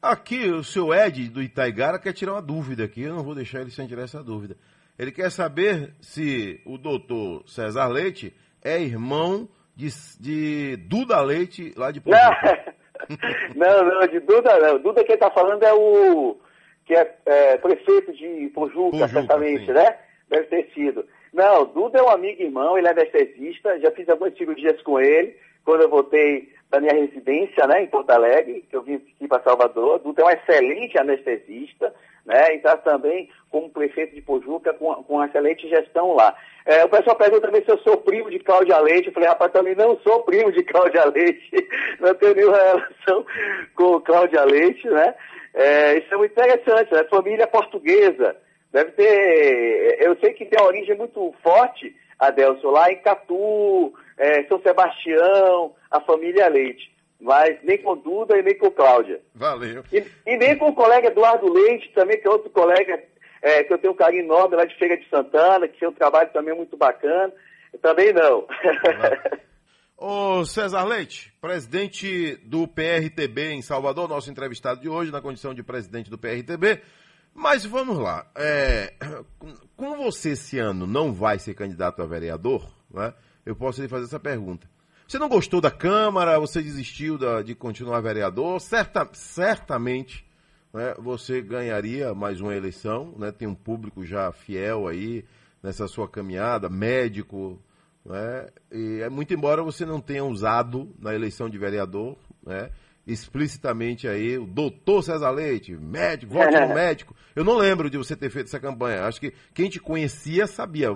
Aqui, 0.01 0.49
o 0.51 0.63
seu 0.63 0.95
Ed 0.95 1.29
do 1.29 1.43
Itaigara 1.43 1.99
quer 1.99 2.13
tirar 2.13 2.33
uma 2.33 2.43
dúvida 2.43 2.85
aqui, 2.85 3.03
eu 3.03 3.15
não 3.15 3.25
vou 3.25 3.35
deixar 3.35 3.61
ele 3.61 3.71
sem 3.71 3.87
tirar 3.87 4.03
essa 4.03 4.23
dúvida. 4.23 4.57
Ele 4.99 5.11
quer 5.11 5.31
saber 5.31 5.93
se 6.01 6.61
o 6.65 6.79
doutor 6.79 7.43
César 7.49 7.89
Leite 7.89 8.33
é 8.63 8.81
irmão 8.81 9.49
de, 9.75 9.89
de 10.21 10.77
Duda 10.77 11.21
Leite, 11.21 11.73
lá 11.77 11.91
de 11.91 12.01
Pojuca. 12.01 12.75
Não, 13.55 13.85
não, 13.85 14.07
de 14.07 14.19
Duda 14.21 14.59
não. 14.59 14.79
Duda 14.79 15.05
quem 15.05 15.15
está 15.15 15.31
falando 15.31 15.63
é 15.63 15.75
o 15.75 16.39
que 16.87 16.95
é, 16.95 17.15
é, 17.27 17.59
prefeito 17.59 18.15
de 18.15 18.51
Pojuca, 18.55 19.09
certamente, 19.09 19.71
né? 19.71 19.99
Deve 20.31 20.45
ter 20.45 20.71
sido. 20.73 21.05
Não, 21.35 21.67
Duda 21.67 21.99
é 21.99 22.03
um 22.03 22.11
amigo 22.11 22.41
e 22.41 22.45
irmão, 22.45 22.79
ele 22.79 22.87
é 22.87 22.93
anestesista, 22.93 23.81
já 23.81 23.91
fiz 23.91 24.09
algumas 24.09 24.37
cirurgias 24.39 24.81
com 24.83 25.01
ele, 25.01 25.37
quando 25.65 25.83
eu 25.83 25.89
voltei 25.89 26.49
da 26.71 26.79
minha 26.79 26.95
residência, 26.95 27.67
né, 27.67 27.83
em 27.83 27.89
Porto 27.89 28.11
Alegre, 28.11 28.65
que 28.71 28.77
eu 28.77 28.83
vim 28.83 28.95
aqui 28.95 29.27
para 29.27 29.43
Salvador. 29.43 29.99
Duda 29.99 30.23
é 30.23 30.25
um 30.27 30.31
excelente 30.31 30.97
anestesista, 30.97 31.93
né, 32.25 32.55
e 32.55 32.59
está 32.59 32.77
também 32.77 33.29
como 33.51 33.69
prefeito 33.69 34.15
de 34.15 34.23
Pojuca 34.23 34.73
com, 34.75 34.95
com 35.03 35.15
uma 35.15 35.27
excelente 35.27 35.69
gestão 35.69 36.15
lá. 36.15 36.37
É, 36.65 36.85
o 36.85 36.89
pessoal 36.89 37.17
pergunta 37.17 37.49
também 37.49 37.65
se 37.65 37.71
eu 37.71 37.79
sou 37.79 37.97
primo 37.97 38.31
de 38.31 38.39
Cláudia 38.39 38.79
Leite. 38.79 39.09
Eu 39.09 39.13
falei, 39.13 39.29
rapaz, 39.29 39.51
também 39.51 39.75
não 39.75 39.99
sou 39.99 40.23
primo 40.23 40.53
de 40.53 40.63
Cláudia 40.63 41.05
Leite. 41.07 41.51
Não 42.01 42.15
tenho 42.15 42.35
nenhuma 42.35 42.57
relação 42.57 43.27
com 43.75 44.01
Cláudia 44.01 44.45
Leite, 44.45 44.89
né? 44.89 45.15
É, 45.53 45.99
isso 45.99 46.13
é 46.13 46.17
muito 46.17 46.33
interessante, 46.33 46.93
né? 46.93 47.05
Família 47.05 47.47
portuguesa. 47.47 48.37
Deve 48.75 48.91
ter. 48.91 49.99
Eu 50.01 50.19
sei 50.19 50.33
que 50.33 50.45
tem 50.47 50.61
uma 50.61 50.67
origem 50.67 50.97
muito 50.97 51.33
forte, 51.45 51.95
Adelson, 52.19 52.71
lá 52.71 52.91
em 52.91 52.97
Catu, 52.97 53.95
é, 54.19 54.43
São 54.49 54.61
Sebastião, 54.61 55.77
a 55.89 56.01
família 56.01 56.49
Leite. 56.49 56.93
Mas 57.21 57.57
nem 57.63 57.79
com 57.79 57.97
Duda 57.97 58.37
e 58.37 58.43
nem 58.43 58.59
com 58.59 58.73
Cláudia. 58.73 59.21
Valeu. 59.33 59.85
E, 59.93 60.05
e 60.27 60.37
nem 60.37 60.59
com 60.59 60.71
o 60.71 60.75
colega 60.75 61.07
Eduardo 61.07 61.53
Leite, 61.53 61.93
também, 61.95 62.21
que 62.21 62.27
é 62.27 62.31
outro 62.31 62.51
colega 62.51 63.01
é, 63.41 63.63
que 63.63 63.73
eu 63.73 63.79
tenho 63.79 63.93
um 63.93 63.97
carinho 63.97 64.25
enorme 64.25 64.57
lá 64.57 64.65
de 64.65 64.77
Feira 64.77 64.97
de 64.97 65.09
Santana, 65.09 65.69
que 65.69 65.79
tem 65.79 65.89
um 65.89 65.93
trabalho 65.93 66.31
também 66.33 66.57
muito 66.57 66.77
bacana. 66.77 67.33
Também 67.81 68.13
não. 68.13 68.45
Ô 69.97 70.45
César 70.45 70.83
Leite, 70.83 71.33
presidente 71.41 72.37
do 72.45 72.67
PRTB 72.67 73.53
em 73.53 73.63
Salvador, 73.63 74.09
nosso 74.09 74.29
entrevistado 74.29 74.81
de 74.81 74.89
hoje, 74.89 75.13
na 75.13 75.23
condição 75.23 75.55
de 75.55 75.63
presidente 75.63 76.11
do 76.11 76.19
PRTB. 76.19 76.81
Mas 77.35 77.65
vamos 77.65 77.99
lá. 77.99 78.27
É, 78.37 78.95
como 79.77 79.97
você 79.97 80.31
esse 80.31 80.59
ano 80.59 80.87
não 80.87 81.13
vai 81.13 81.39
ser 81.39 81.55
candidato 81.55 82.01
a 82.01 82.07
vereador, 82.07 82.71
né, 82.91 83.13
eu 83.45 83.57
posso 83.57 83.83
lhe 83.83 83.89
fazer 83.89 84.05
essa 84.05 84.21
pergunta. 84.21 84.69
Você 85.07 85.19
não 85.19 85.29
gostou 85.29 85.61
da 85.61 85.71
Câmara, 85.71 86.39
você 86.39 86.63
desistiu 86.63 87.19
da- 87.19 87.43
de 87.43 87.55
continuar 87.55 88.01
vereador, 88.01 88.61
certa, 88.61 89.09
certamente 89.13 90.25
né, 90.73 90.95
você 90.99 91.41
ganharia 91.43 92.15
mais 92.15 92.41
uma 92.41 92.55
eleição, 92.55 93.15
né, 93.19 93.31
tem 93.31 93.47
um 93.47 93.55
público 93.55 94.05
já 94.05 94.33
fiel 94.33 94.87
aí 94.89 95.25
nessa 95.63 95.87
sua 95.87 96.09
caminhada, 96.09 96.69
médico, 96.69 97.61
né, 98.05 98.49
e 98.73 99.01
é 99.01 99.09
muito 99.09 99.33
embora 99.35 99.63
você 99.63 99.85
não 99.87 100.01
tenha 100.01 100.25
usado 100.25 100.93
na 100.99 101.15
eleição 101.15 101.49
de 101.49 101.59
vereador, 101.59 102.17
né, 102.45 102.71
explicitamente 103.07 104.09
aí 104.09 104.39
o 104.39 104.47
doutor 104.47 105.03
César 105.03 105.31
Leite, 105.31 105.73
médico, 105.77 106.33
vote 106.33 106.59
no 106.59 106.73
médico. 106.75 107.15
Eu 107.35 107.45
não 107.45 107.57
lembro 107.57 107.91
de 107.91 107.99
você 107.99 108.17
ter 108.17 108.31
feito 108.31 108.47
essa 108.47 108.61
campanha. 108.61 109.05
Acho 109.05 109.21
que 109.21 109.33
quem 109.53 109.69
te 109.69 109.81
conhecia 109.81 110.47
sabia, 110.47 110.89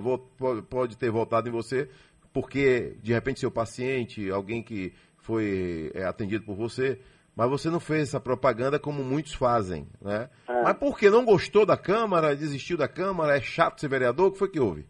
pode 0.69 0.97
ter 0.97 1.11
votado 1.11 1.49
em 1.49 1.53
você, 1.53 1.89
porque 2.33 2.97
de 3.03 3.13
repente 3.13 3.41
seu 3.41 3.51
paciente, 3.51 4.31
alguém 4.31 4.63
que 4.63 4.93
foi 5.19 5.91
é, 5.95 6.05
atendido 6.05 6.45
por 6.45 6.55
você, 6.55 6.99
mas 7.37 7.51
você 7.51 7.69
não 7.69 7.79
fez 7.79 8.09
essa 8.09 8.19
propaganda 8.19 8.79
como 8.79 9.05
muitos 9.05 9.35
fazem, 9.35 9.87
né? 10.03 10.29
Mas 10.49 10.75
por 10.75 10.99
que 10.99 11.09
não 11.09 11.25
gostou 11.25 11.65
da 11.65 11.77
Câmara, 11.77 12.35
desistiu 12.35 12.77
da 12.77 12.89
Câmara, 12.89 13.37
é 13.37 13.41
chato 13.41 13.81
ser 13.81 13.89
vereador? 13.89 14.29
O 14.29 14.33
que 14.33 14.39
foi 14.39 14.51
que 14.51 14.59
houve? 14.59 14.85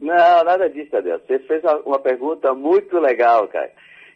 Não, 0.00 0.44
nada 0.44 0.68
disso, 0.68 0.96
Adeus. 0.96 1.22
Você 1.26 1.38
fez 1.40 1.62
uma, 1.62 1.76
uma 1.80 1.98
pergunta 1.98 2.52
muito 2.52 2.98
legal, 2.98 3.46
cara. 3.48 3.70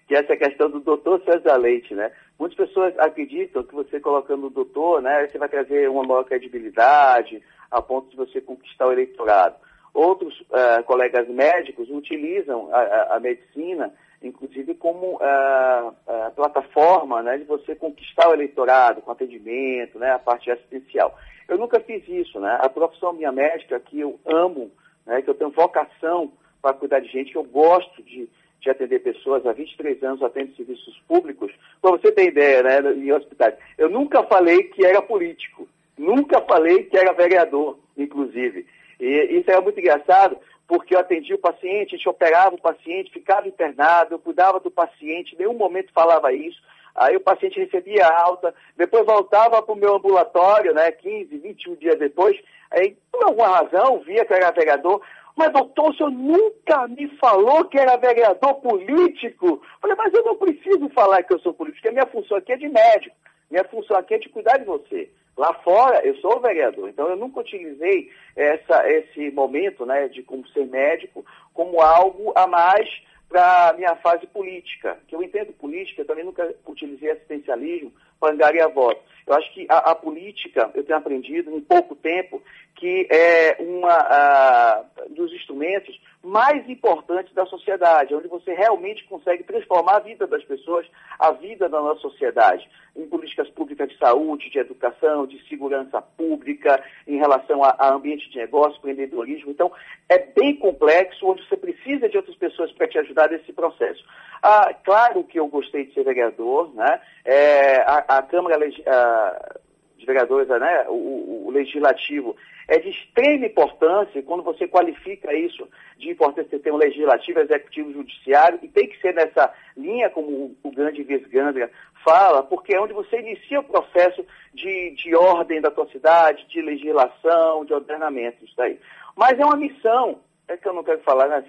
Que 0.07 0.17
é 0.17 0.19
essa 0.19 0.37
questão 0.37 0.69
do 0.71 0.81
doutor 0.81 1.23
César 1.25 1.57
Leite, 1.57 1.95
né? 1.95 2.11
Muitas 2.39 2.57
pessoas 2.57 2.97
acreditam 2.99 3.63
que 3.65 3.75
você 3.75 3.99
colocando 4.01 4.47
o 4.47 4.51
doutor, 4.51 5.03
né, 5.03 5.27
você 5.27 5.39
vai 5.39 5.49
trazer 5.49 5.89
uma 5.91 6.05
maior 6.05 6.25
credibilidade 6.25 7.43
a 7.71 7.83
ponto 7.83 8.09
de 8.11 8.17
você 8.17 8.41
conquistar 8.41 8.87
o 8.87 8.93
eleitorado. 8.93 9.57
Outros 9.93 10.35
eh, 10.53 10.83
colegas 10.83 11.27
médicos 11.29 11.91
utilizam 11.91 12.69
a, 12.73 12.79
a- 12.79 13.17
a 13.17 13.21
medicina, 13.21 13.93
inclusive, 14.23 14.75
como 14.75 15.19
ah, 15.21 15.93
plataforma 16.37 17.23
né, 17.23 17.39
de 17.39 17.45
você 17.45 17.75
conquistar 17.75 18.29
o 18.29 18.35
eleitorado 18.35 19.03
com 19.03 19.11
atendimento, 19.11 19.99
né, 19.99 20.13
a 20.13 20.19
parte 20.19 20.51
assistencial. 20.51 21.17
Eu 21.49 21.59
nunca 21.59 21.81
fiz 21.81 22.07
isso, 22.09 22.39
né? 22.39 22.59
A 22.61 22.69
profissão 22.69 23.13
minha 23.13 23.33
médica, 23.33 23.81
que 23.81 23.99
eu 24.01 24.19
amo, 24.27 24.71
né, 25.07 25.23
que 25.23 25.31
eu 25.31 25.35
tenho 25.35 25.51
vocação 25.51 26.31
para 26.63 26.75
cuidar 26.75 27.01
de 27.01 27.09
gente, 27.09 27.33
que 27.33 27.39
eu 27.39 27.45
gosto 27.45 28.03
de, 28.03 28.29
de 28.61 28.71
atender 28.71 29.01
pessoas. 29.01 29.47
Há 29.47 29.53
23 29.53 30.03
anos 30.03 30.23
atendo 30.23 30.55
serviços 30.57 31.01
públicos. 31.07 31.53
Para 31.81 31.93
você 31.93 32.13
ter 32.13 32.29
ideia, 32.29 32.63
né, 32.63 32.93
em 32.93 33.13
hospitais. 33.13 33.55
Eu 33.77 33.89
nunca 33.89 34.23
falei 34.25 34.65
que 34.65 34.85
era 34.85 35.01
político. 35.03 35.69
Nunca 35.97 36.41
falei 36.43 36.85
que 36.85 36.97
era 36.97 37.13
vereador, 37.13 37.79
inclusive. 37.97 38.67
E 39.01 39.39
isso 39.39 39.51
era 39.51 39.61
muito 39.61 39.81
engraçado, 39.81 40.39
porque 40.67 40.95
eu 40.95 41.01
atendia 41.01 41.35
o 41.35 41.41
paciente, 41.41 41.95
a 41.95 41.99
gente 41.99 42.09
operava 42.09 42.55
o 42.55 42.61
paciente, 42.61 43.13
ficava 43.13 43.49
internado, 43.49 44.15
eu 44.15 44.19
cuidava 44.19 44.61
do 44.61 44.71
paciente, 44.71 45.35
em 45.35 45.39
nenhum 45.39 45.55
momento 45.55 45.93
falava 45.93 46.33
isso. 46.33 46.61
Aí 46.95 47.17
o 47.17 47.21
paciente 47.21 47.61
recebia 47.61 48.07
alta, 48.07 48.53
depois 48.77 49.07
voltava 49.07 49.63
para 49.63 49.73
o 49.73 49.79
meu 49.79 49.95
ambulatório, 49.95 50.75
né, 50.75 50.91
15, 50.91 51.39
21 51.39 51.75
dias 51.77 51.99
depois, 51.99 52.37
aí 52.73 52.97
por 53.11 53.25
alguma 53.25 53.49
razão 53.49 54.01
via 54.01 54.25
que 54.25 54.35
era 54.35 54.51
vereador, 54.51 55.01
mas 55.39 55.53
doutor, 55.53 55.91
o 55.91 55.95
senhor 55.95 56.11
nunca 56.11 56.89
me 56.89 57.09
falou 57.17 57.65
que 57.67 57.79
era 57.79 57.97
vereador 57.97 58.55
político. 58.55 59.63
Falei, 59.81 59.97
mas 59.97 60.13
eu 60.13 60.25
não 60.25 60.37
preciso 60.37 60.89
falar 60.89 61.23
que 61.23 61.33
eu 61.33 61.39
sou 61.39 61.55
político, 61.55 61.81
porque 61.81 61.89
a 61.89 61.93
minha 61.93 62.07
função 62.07 62.37
aqui 62.37 62.53
é 62.53 62.57
de 62.57 62.69
médico, 62.69 63.15
minha 63.49 63.63
função 63.65 63.97
aqui 63.97 64.15
é 64.15 64.19
de 64.19 64.29
cuidar 64.29 64.59
de 64.59 64.65
você. 64.65 65.09
Lá 65.37 65.55
fora, 65.63 66.05
eu 66.05 66.17
sou 66.17 66.41
vereador, 66.41 66.89
então 66.89 67.09
eu 67.09 67.15
nunca 67.15 67.39
utilizei 67.39 68.11
essa, 68.35 68.91
esse 68.91 69.31
momento 69.31 69.87
né, 69.87 70.09
de 70.09 70.25
como 70.25 70.47
ser 70.49 70.67
médico 70.67 71.25
como 71.55 71.81
algo 71.81 72.33
a 72.35 72.49
mais 72.49 72.89
para 73.29 73.75
minha 73.77 73.95
fase 73.97 74.27
política. 74.27 74.99
Que 75.07 75.15
eu 75.15 75.23
entendo 75.23 75.53
política, 75.53 76.03
eu 76.03 76.07
também 76.07 76.25
nunca 76.25 76.53
utilizei 76.67 77.13
assistencialismo 77.13 77.93
angariar 78.23 78.71
votos. 78.73 79.03
Eu 79.27 79.35
acho 79.35 79.53
que 79.53 79.67
a, 79.69 79.91
a 79.91 79.95
política, 79.95 80.71
eu 80.75 80.83
tenho 80.83 80.99
aprendido 80.99 81.51
em 81.51 81.61
pouco 81.61 81.95
tempo, 81.95 82.43
que 82.75 83.07
é 83.11 83.59
ah, 83.85 84.85
dos 85.11 85.33
instrumentos 85.33 85.99
mais 86.23 86.69
importantes 86.69 87.33
da 87.35 87.45
sociedade, 87.47 88.15
onde 88.15 88.29
você 88.29 88.53
realmente 88.53 89.05
consegue 89.05 89.45
transformar 89.45 89.97
a 89.97 90.01
vida 90.01 90.27
das 90.27 90.43
pessoas, 90.45 90.87
a 91.19 91.31
vida 91.33 91.69
da 91.69 91.81
nossa 91.81 92.01
sociedade, 92.01 92.69
em 92.97 93.07
políticas 93.07 93.49
públicas 93.51 93.89
de 93.89 93.97
saúde, 93.99 94.51
de 94.51 94.59
educação, 94.59 95.27
de 95.27 95.41
segurança 95.49 96.01
pública, 96.03 96.83
em 97.07 97.19
relação 97.19 97.63
a, 97.63 97.77
a 97.79 97.95
ambiente 97.95 98.29
de 98.31 98.39
negócio, 98.39 98.79
empreendedorismo. 98.79 99.51
Então, 99.51 99.71
é 100.09 100.19
bem 100.19 100.57
complexo, 100.57 101.27
onde 101.27 101.47
você 101.47 101.57
precisa 101.57 102.09
de 102.09 102.17
outras 102.17 102.37
pessoas 102.37 102.73
para 102.73 102.89
te 102.89 102.99
ajudar 102.99 103.31
nesse 103.31 103.53
processo. 103.53 104.05
Ah, 104.43 104.73
claro 104.85 105.25
que 105.25 105.39
eu 105.39 105.47
gostei 105.49 105.87
de 105.87 105.95
ser 105.95 106.05
vereador, 106.05 106.73
né? 106.75 107.01
É, 107.25 107.81
a, 107.83 108.05
a 108.09 108.23
Câmara 108.23 108.59
ah, 108.87 109.59
de 109.99 110.07
Vereadores, 110.07 110.49
né? 110.49 110.87
o, 110.89 111.47
o- 111.47 111.51
Legislativo, 111.51 112.37
é 112.69 112.79
de 112.79 112.91
extrema 112.91 113.47
importância, 113.47 114.23
quando 114.23 114.43
você 114.43 114.69
qualifica 114.69 115.35
isso 115.35 115.67
de 115.97 116.11
importância 116.11 116.59
ter 116.59 116.73
um 116.73 116.77
legislativo, 116.77 117.41
executivo, 117.41 117.93
judiciário, 117.93 118.59
e 118.63 118.69
tem 118.69 118.87
que 118.87 119.01
ser 119.01 119.15
nessa 119.15 119.53
linha, 119.77 120.09
como 120.11 120.29
o, 120.29 120.57
o 120.63 120.71
grande 120.71 121.03
Vesgandra 121.03 121.71
fala, 122.05 122.43
porque 122.43 122.75
é 122.75 122.81
onde 122.81 122.93
você 122.93 123.19
inicia 123.19 123.61
o 123.61 123.65
processo 123.65 124.25
de, 124.55 124.91
de 124.93 125.17
ordem 125.17 125.61
da 125.61 125.71
tua 125.71 125.89
cidade, 125.89 126.47
de 126.49 126.61
legislação, 126.61 127.65
de 127.65 127.73
ordenamento, 127.73 128.45
isso 128.45 128.55
daí. 128.57 128.79
Mas 129.17 129.39
é 129.39 129.45
uma 129.45 129.57
missão, 129.57 130.21
é 130.47 130.57
que 130.57 130.69
eu 130.69 130.75
não 130.75 130.85
quero 130.85 131.01
falar, 131.01 131.29
né? 131.29 131.45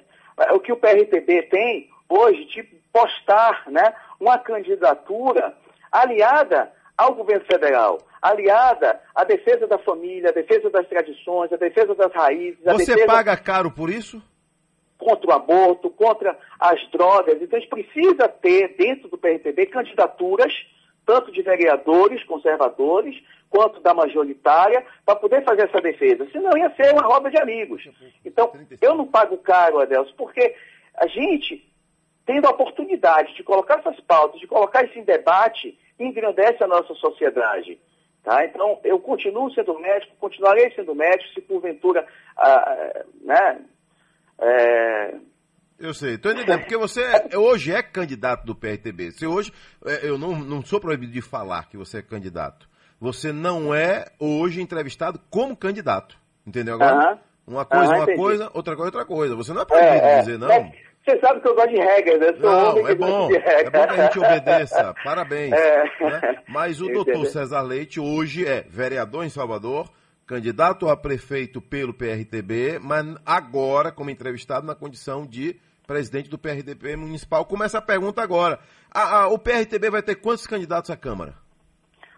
o 0.52 0.60
que 0.60 0.72
o 0.72 0.78
PRTB 0.78 1.44
tem 1.44 1.90
hoje 2.08 2.46
de 2.46 2.64
postar 2.92 3.70
né, 3.70 3.94
uma 4.20 4.38
candidatura 4.40 5.56
aliada 5.92 6.72
ao 6.98 7.16
governo 7.16 7.46
federal, 7.46 7.98
aliada 8.22 9.00
à 9.16 9.24
defesa 9.24 9.66
da 9.68 9.78
família, 9.80 10.30
à 10.30 10.34
defesa 10.34 10.70
das 10.70 10.88
tradições, 10.88 11.52
à 11.54 11.56
defesa 11.58 11.96
das 11.96 12.12
raízes, 12.14 12.60
Você 12.64 12.94
defesa... 12.94 13.08
paga 13.08 13.38
caro 13.38 13.72
por 13.72 13.90
isso? 13.90 14.22
contra 14.98 15.30
o 15.30 15.34
aborto, 15.34 15.90
contra 15.90 16.38
as 16.60 16.78
drogas. 16.92 17.42
Então 17.42 17.58
a 17.58 17.62
gente 17.62 17.70
precisa 17.70 18.28
ter 18.28 18.76
dentro 18.78 19.08
do 19.08 19.18
PRTB 19.18 19.68
candidaturas, 19.68 20.52
tanto 21.06 21.32
de 21.32 21.42
vereadores 21.42 22.22
conservadores, 22.26 23.16
quanto 23.50 23.80
da 23.80 23.94
majoritária, 23.94 24.86
para 25.06 25.16
poder 25.16 25.44
fazer 25.44 25.70
essa 25.70 25.82
defesa. 25.82 26.28
Senão 26.32 26.56
ia 26.58 26.70
ser 26.76 26.94
uma 26.94 27.02
roda 27.02 27.32
de 27.32 27.40
amigos. 27.40 27.82
Então, 28.24 28.52
eu 28.82 28.94
não 28.94 29.08
pago 29.08 29.38
caro, 29.38 29.80
Adelso, 29.80 30.14
porque 30.16 30.54
a 30.96 31.08
gente, 31.08 31.66
tendo 32.30 32.46
a 32.46 32.52
oportunidade 32.52 33.34
de 33.36 33.42
colocar 33.42 33.80
essas 33.80 34.00
pautas, 34.02 34.40
de 34.40 34.46
colocar 34.46 34.86
isso 34.86 35.00
em 35.00 35.04
debate, 35.04 35.76
engrandece 36.00 36.64
a 36.64 36.68
nossa 36.68 36.94
sociedade. 36.94 37.80
Tá? 38.24 38.46
Então, 38.46 38.80
eu 38.84 39.00
continuo 39.00 39.52
sendo 39.52 39.80
médico, 39.80 40.16
continuarei 40.20 40.70
sendo 40.76 40.94
médico, 40.94 41.34
se 41.34 41.42
porventura, 41.42 42.06
ah, 42.38 43.04
né, 43.22 43.62
é, 44.38 45.16
Eu 45.80 45.92
sei, 45.92 46.16
estou 46.16 46.32
entendendo, 46.32 46.60
porque 46.60 46.78
você 46.78 47.02
é- 47.02 47.36
hoje 47.36 47.74
é 47.74 47.82
candidato 47.82 48.46
do 48.46 48.54
PRTB. 48.54 49.12
Se 49.12 49.26
hoje, 49.26 49.52
é, 49.84 50.08
eu 50.08 50.20
não, 50.20 50.38
não 50.38 50.64
sou 50.64 50.80
proibido 50.80 51.12
de 51.12 51.22
falar 51.24 51.68
que 51.68 51.78
você 51.78 51.98
é 51.98 52.02
candidato. 52.04 52.70
Você 53.00 53.32
não 53.34 53.74
é 53.74 54.06
hoje 54.20 54.62
entrevistado 54.62 55.20
como 55.32 55.58
candidato. 55.58 56.16
Entendeu 56.46 56.76
agora? 56.76 56.94
Aham. 56.94 57.20
Uma 57.48 57.66
coisa, 57.66 57.86
Aham, 57.86 57.96
uma 57.96 58.04
entendi. 58.04 58.18
coisa, 58.20 58.52
outra 58.54 58.76
coisa, 58.76 58.88
outra 58.92 59.06
coisa. 59.06 59.36
Você 59.36 59.52
não 59.54 59.62
é 59.64 59.66
proibido 59.66 59.96
É, 59.96 60.00
de 60.02 60.06
é. 60.08 60.20
dizer 60.20 60.38
não. 60.38 60.48
Mas 60.50 60.89
Você 61.06 61.20
sabe 61.20 61.42
que 61.42 61.48
eu 61.48 61.56
gosto 61.56 61.70
de 61.70 61.78
regras, 61.78 62.20
né? 62.20 62.28
Sou 62.40 62.52
Não, 62.52 62.70
homem 62.72 62.84
é 62.86 62.88
que 62.90 62.96
bom. 62.96 63.28
de 63.30 63.36
É 63.36 63.40
regra. 63.40 63.72
bom 63.82 63.88
que 63.88 64.00
a 64.00 64.04
gente 64.06 64.20
obedeça. 64.20 64.94
Parabéns. 65.04 65.52
É. 65.58 65.84
né? 66.10 66.44
Mas 66.48 66.82
o 66.82 66.88
doutor? 66.90 67.26
César 67.26 67.62
Leite 67.62 68.00
hoje 68.00 68.46
é 68.46 68.62
vereador 68.70 69.24
em 69.26 69.30
Salvador, 69.30 69.90
candidato 70.28 70.88
a 70.90 70.96
prefeito 70.98 71.60
pelo 71.62 71.94
PRTB, 71.94 72.80
mas 72.80 73.06
agora 73.26 73.92
como 73.92 74.10
entrevistado 74.10 74.68
na 74.68 74.76
condição 74.76 75.26
de 75.26 75.56
presidente 75.88 76.30
do 76.30 76.38
PRTB 76.38 76.96
municipal. 76.96 77.44
Começa 77.46 77.80
a 77.80 77.82
pergunta 77.82 78.22
agora. 78.22 78.60
A- 78.92 79.22
a- 79.24 79.28
o 79.30 79.40
PRTB 79.40 79.90
vai 79.90 80.04
ter 80.04 80.16
quantos 80.16 80.46
candidatos 80.46 80.92
à 80.92 80.98
Câmara? 80.98 81.34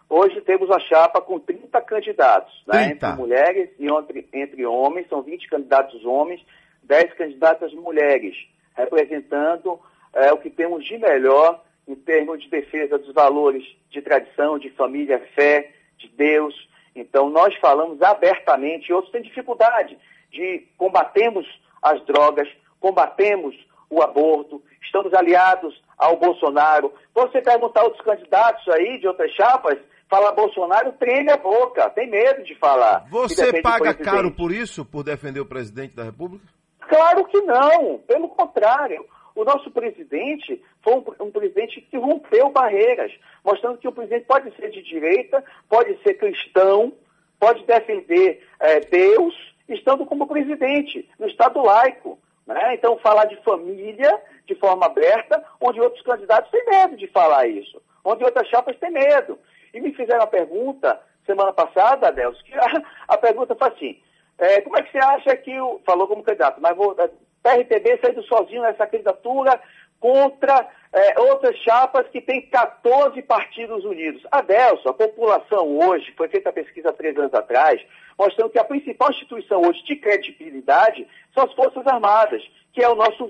Hoje 0.09 0.41
temos 0.41 0.69
a 0.69 0.79
chapa 0.81 1.21
com 1.21 1.39
30 1.39 1.79
candidatos, 1.81 2.51
né? 2.67 2.87
30. 2.89 3.07
entre 3.07 3.21
mulheres 3.21 3.69
e 3.79 3.87
entre, 3.87 4.27
entre 4.33 4.65
homens, 4.65 5.07
são 5.07 5.21
20 5.21 5.47
candidatos 5.47 6.03
homens, 6.03 6.41
10 6.83 7.13
candidatas 7.13 7.73
mulheres, 7.73 8.35
representando 8.75 9.79
eh, 10.13 10.31
o 10.31 10.37
que 10.37 10.49
temos 10.49 10.85
de 10.85 10.97
melhor 10.97 11.63
em 11.87 11.95
termos 11.95 12.41
de 12.41 12.49
defesa 12.49 12.97
dos 12.97 13.13
valores 13.13 13.63
de 13.89 14.01
tradição, 14.01 14.57
de 14.57 14.69
família, 14.71 15.19
fé, 15.35 15.71
de 15.97 16.07
Deus. 16.09 16.53
Então, 16.95 17.29
nós 17.29 17.55
falamos 17.57 18.01
abertamente, 18.01 18.93
outros 18.93 19.11
têm 19.11 19.21
dificuldade 19.21 19.97
de 20.31 20.67
combatemos 20.77 21.45
as 21.81 22.03
drogas, 22.05 22.47
combatemos 22.79 23.55
o 23.89 24.01
aborto, 24.01 24.61
estamos 24.81 25.13
aliados 25.13 25.81
ao 25.97 26.17
Bolsonaro. 26.17 26.93
Você 27.13 27.41
perguntar 27.41 27.83
outros 27.83 28.03
candidatos 28.03 28.67
aí 28.69 28.99
de 28.99 29.07
outras 29.07 29.31
chapas, 29.33 29.77
falar 30.09 30.31
Bolsonaro, 30.31 30.93
treme 30.93 31.31
a 31.31 31.37
boca, 31.37 31.89
tem 31.89 32.09
medo 32.09 32.43
de 32.43 32.55
falar. 32.55 33.05
Você 33.09 33.61
paga 33.61 33.93
caro 33.93 34.31
por 34.31 34.51
isso, 34.51 34.85
por 34.85 35.03
defender 35.03 35.39
o 35.39 35.45
presidente 35.45 35.95
da 35.95 36.03
República? 36.03 36.45
Claro 36.91 37.23
que 37.23 37.39
não, 37.43 37.99
pelo 37.99 38.27
contrário. 38.27 39.07
O 39.33 39.45
nosso 39.45 39.71
presidente 39.71 40.61
foi 40.81 40.95
um, 40.95 41.05
um 41.21 41.31
presidente 41.31 41.79
que 41.79 41.97
rompeu 41.97 42.49
barreiras, 42.49 43.13
mostrando 43.45 43.77
que 43.77 43.87
o 43.87 43.93
presidente 43.93 44.25
pode 44.25 44.53
ser 44.57 44.69
de 44.71 44.81
direita, 44.81 45.41
pode 45.69 45.97
ser 46.03 46.15
cristão, 46.15 46.91
pode 47.39 47.63
defender 47.63 48.45
eh, 48.59 48.81
Deus, 48.81 49.33
estando 49.69 50.05
como 50.05 50.27
presidente, 50.27 51.09
no 51.17 51.27
Estado 51.27 51.63
laico. 51.63 52.19
né? 52.45 52.75
Então, 52.75 52.97
falar 52.97 53.23
de 53.23 53.37
família 53.37 54.21
de 54.45 54.53
forma 54.55 54.85
aberta, 54.85 55.41
onde 55.61 55.79
outros 55.79 56.03
candidatos 56.03 56.51
têm 56.51 56.65
medo 56.65 56.97
de 56.97 57.07
falar 57.07 57.47
isso, 57.47 57.81
onde 58.03 58.21
outras 58.25 58.49
chapas 58.49 58.75
têm 58.79 58.91
medo. 58.91 59.39
E 59.73 59.79
me 59.79 59.93
fizeram 59.93 60.23
a 60.23 60.27
pergunta, 60.27 60.99
semana 61.25 61.53
passada, 61.53 62.09
Adelso, 62.09 62.43
que 62.43 62.53
a, 62.53 62.83
a 63.07 63.17
pergunta 63.17 63.55
foi 63.55 63.67
assim, 63.69 64.01
é, 64.41 64.61
como 64.61 64.75
é 64.77 64.81
que 64.81 64.91
você 64.91 64.97
acha 64.97 65.35
que 65.37 65.59
o. 65.59 65.79
Falou 65.85 66.07
como 66.07 66.23
candidato, 66.23 66.59
mas 66.59 66.75
vou. 66.75 66.95
é, 66.99 67.09
PRTB 67.43 67.99
saindo 68.03 68.23
sozinho 68.23 68.61
nessa 68.61 68.85
candidatura 68.85 69.59
contra 69.99 70.67
é, 70.93 71.19
outras 71.19 71.55
chapas 71.57 72.07
que 72.09 72.21
têm 72.21 72.41
14 72.49 73.21
partidos 73.23 73.83
unidos. 73.85 74.21
Adelso, 74.31 74.89
a 74.89 74.93
população 74.93 75.79
hoje, 75.79 76.13
foi 76.17 76.27
feita 76.27 76.49
a 76.49 76.53
pesquisa 76.53 76.93
três 76.93 77.17
anos 77.17 77.33
atrás, 77.33 77.81
mostrando 78.17 78.51
que 78.51 78.59
a 78.59 78.63
principal 78.63 79.09
instituição 79.11 79.61
hoje 79.61 79.83
de 79.85 79.95
credibilidade 79.95 81.07
são 81.33 81.45
as 81.45 81.53
Forças 81.53 81.85
Armadas, 81.87 82.43
que 82.73 82.83
é 82.83 82.89
o 82.89 82.95
nosso 82.95 83.27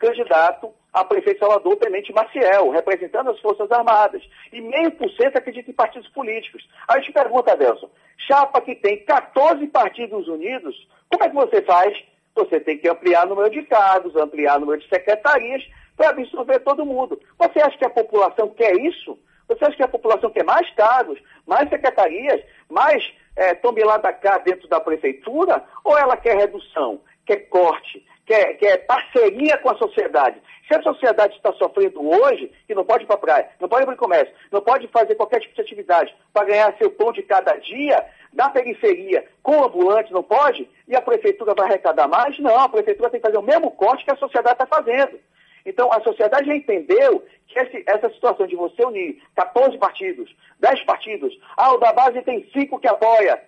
vice-candidato 0.00 0.72
a 0.92 1.04
prefeito 1.04 1.38
Salvador, 1.38 1.76
Tenente 1.76 2.12
Maciel, 2.12 2.70
representando 2.70 3.30
as 3.30 3.38
Forças 3.40 3.70
Armadas. 3.70 4.22
E 4.52 4.60
meio 4.60 4.90
por 4.92 5.08
cento 5.10 5.36
acredita 5.36 5.70
em 5.70 5.74
partidos 5.74 6.08
políticos. 6.08 6.66
Aí 6.88 7.00
te 7.02 7.12
pergunto, 7.12 7.50
Adelson, 7.50 7.88
chapa 8.26 8.60
que 8.60 8.74
tem 8.74 9.04
14 9.04 9.66
partidos 9.68 10.26
unidos, 10.26 10.74
como 11.08 11.24
é 11.24 11.28
que 11.28 11.34
você 11.34 11.62
faz? 11.62 11.96
Você 12.34 12.58
tem 12.58 12.78
que 12.78 12.88
ampliar 12.88 13.26
o 13.26 13.30
número 13.30 13.50
de 13.50 13.62
cargos, 13.62 14.16
ampliar 14.16 14.56
o 14.56 14.60
número 14.60 14.80
de 14.80 14.88
secretarias 14.88 15.62
para 15.96 16.10
absorver 16.10 16.60
todo 16.60 16.86
mundo. 16.86 17.20
Você 17.38 17.60
acha 17.60 17.76
que 17.76 17.84
a 17.84 17.90
população 17.90 18.48
quer 18.48 18.74
isso? 18.76 19.18
Você 19.46 19.64
acha 19.64 19.76
que 19.76 19.82
a 19.82 19.88
população 19.88 20.30
quer 20.30 20.44
mais 20.44 20.68
cargos, 20.74 21.18
mais 21.46 21.68
secretarias, 21.68 22.40
mais 22.68 23.04
é, 23.36 23.54
tome 23.54 23.82
lá 23.82 23.96
da 23.96 24.12
cá 24.12 24.38
dentro 24.38 24.68
da 24.68 24.80
prefeitura? 24.80 25.62
Ou 25.84 25.98
ela 25.98 26.16
quer 26.16 26.36
redução, 26.36 27.00
quer 27.26 27.48
corte, 27.48 28.04
quer, 28.30 28.54
quer 28.54 28.86
parceria 28.86 29.58
com 29.58 29.70
a 29.70 29.76
sociedade? 29.76 30.40
Se 30.68 30.74
a 30.78 30.82
sociedade 30.82 31.34
está 31.34 31.52
sofrendo 31.54 32.00
hoje, 32.00 32.52
que 32.64 32.74
não 32.76 32.84
pode 32.84 33.02
ir 33.02 33.06
para 33.08 33.16
a 33.16 33.18
praia, 33.18 33.50
não 33.60 33.68
pode 33.68 33.82
abrir 33.82 33.96
comércio, 33.96 34.32
não 34.52 34.60
pode 34.60 34.86
fazer 34.88 35.16
qualquer 35.16 35.40
tipo 35.40 35.54
de 35.56 35.60
atividade 35.60 36.14
para 36.32 36.46
ganhar 36.46 36.76
seu 36.78 36.90
pão 36.92 37.10
de 37.12 37.22
cada 37.24 37.56
dia, 37.56 38.06
na 38.32 38.48
periferia, 38.48 39.26
com 39.42 39.64
ambulante, 39.64 40.12
não 40.12 40.22
pode? 40.22 40.68
E 40.86 40.94
a 40.94 41.02
prefeitura 41.02 41.54
vai 41.56 41.66
arrecadar 41.66 42.06
mais? 42.06 42.38
Não, 42.38 42.56
a 42.56 42.68
prefeitura 42.68 43.10
tem 43.10 43.20
que 43.20 43.26
fazer 43.26 43.38
o 43.38 43.42
mesmo 43.42 43.72
corte 43.72 44.04
que 44.04 44.12
a 44.12 44.16
sociedade 44.16 44.62
está 44.62 44.66
fazendo. 44.66 45.18
Então, 45.66 45.92
a 45.92 46.00
sociedade 46.02 46.46
já 46.46 46.54
entendeu 46.54 47.24
que 47.48 47.58
esse- 47.58 47.84
essa 47.86 48.08
situação 48.10 48.46
de 48.46 48.54
você 48.54 48.84
unir 48.84 49.20
14 49.34 49.76
partidos, 49.76 50.32
10 50.60 50.80
partidos, 50.84 51.36
ah, 51.56 51.72
o 51.74 51.78
da 51.78 51.92
base 51.92 52.22
tem 52.22 52.48
5 52.52 52.78
que 52.78 52.86
apoia, 52.86 53.42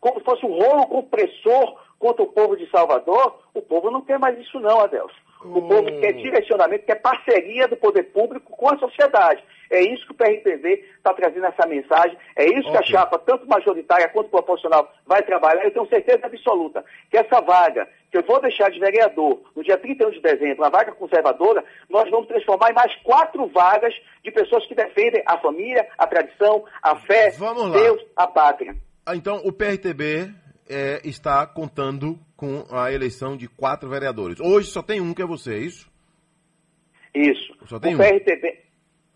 como 0.00 0.18
se 0.18 0.24
fosse 0.24 0.44
um 0.44 0.52
rolo 0.60 0.86
compressor 0.88 1.78
contra 1.98 2.22
o 2.22 2.26
povo 2.26 2.54
de 2.56 2.68
Salvador, 2.70 3.38
povo 3.74 3.90
não 3.90 4.02
quer 4.02 4.18
mais 4.18 4.38
isso 4.38 4.60
não, 4.60 4.80
Adelso. 4.80 5.14
O 5.44 5.60
povo 5.60 5.84
quer 6.00 6.12
direcionamento, 6.12 6.86
quer 6.86 6.94
parceria 7.02 7.68
do 7.68 7.76
poder 7.76 8.04
público 8.04 8.50
com 8.56 8.72
a 8.72 8.78
sociedade. 8.78 9.44
É 9.70 9.80
isso 9.82 10.06
que 10.06 10.12
o 10.12 10.14
PRTV 10.14 10.84
está 10.96 11.12
trazendo 11.12 11.46
essa 11.46 11.66
mensagem, 11.66 12.16
é 12.36 12.46
isso 12.46 12.70
que 12.70 12.76
a 12.76 12.82
chapa, 12.82 13.18
tanto 13.18 13.46
majoritária 13.46 14.08
quanto 14.08 14.30
proporcional, 14.30 14.90
vai 15.06 15.22
trabalhar. 15.22 15.64
Eu 15.64 15.70
tenho 15.72 15.88
certeza 15.88 16.24
absoluta 16.24 16.84
que 17.10 17.18
essa 17.18 17.40
vaga, 17.42 17.86
que 18.10 18.16
eu 18.16 18.22
vou 18.22 18.40
deixar 18.40 18.70
de 18.70 18.78
vereador 18.78 19.40
no 19.54 19.62
dia 19.62 19.76
31 19.76 20.12
de 20.12 20.20
dezembro, 20.20 20.64
a 20.64 20.70
vaga 20.70 20.92
conservadora, 20.92 21.62
nós 21.90 22.08
vamos 22.10 22.28
transformar 22.28 22.70
em 22.70 22.74
mais 22.74 22.94
quatro 23.02 23.46
vagas 23.48 23.94
de 24.22 24.30
pessoas 24.30 24.64
que 24.66 24.74
defendem 24.74 25.22
a 25.26 25.36
família, 25.38 25.86
a 25.98 26.06
tradição, 26.06 26.64
a 26.82 26.96
fé. 26.96 27.30
Deus, 27.72 28.02
a 28.16 28.26
pátria. 28.26 28.74
Ah, 29.04 29.14
Então, 29.14 29.42
o 29.44 29.52
PRTB 29.52 30.30
é, 30.68 31.00
está 31.04 31.46
contando 31.46 32.18
com 32.44 32.76
a 32.76 32.92
eleição 32.92 33.36
de 33.36 33.48
quatro 33.48 33.88
vereadores. 33.88 34.38
Hoje 34.38 34.70
só 34.70 34.82
tem 34.82 35.00
um 35.00 35.14
que 35.14 35.22
é 35.22 35.26
você, 35.26 35.54
é 35.54 35.58
isso? 35.58 35.90
Isso. 37.14 37.54
Só 37.66 37.78
tem 37.78 37.94
o 37.94 37.98
um. 37.98 38.02
Ah. 38.02 38.08
PRTB, 38.08 38.58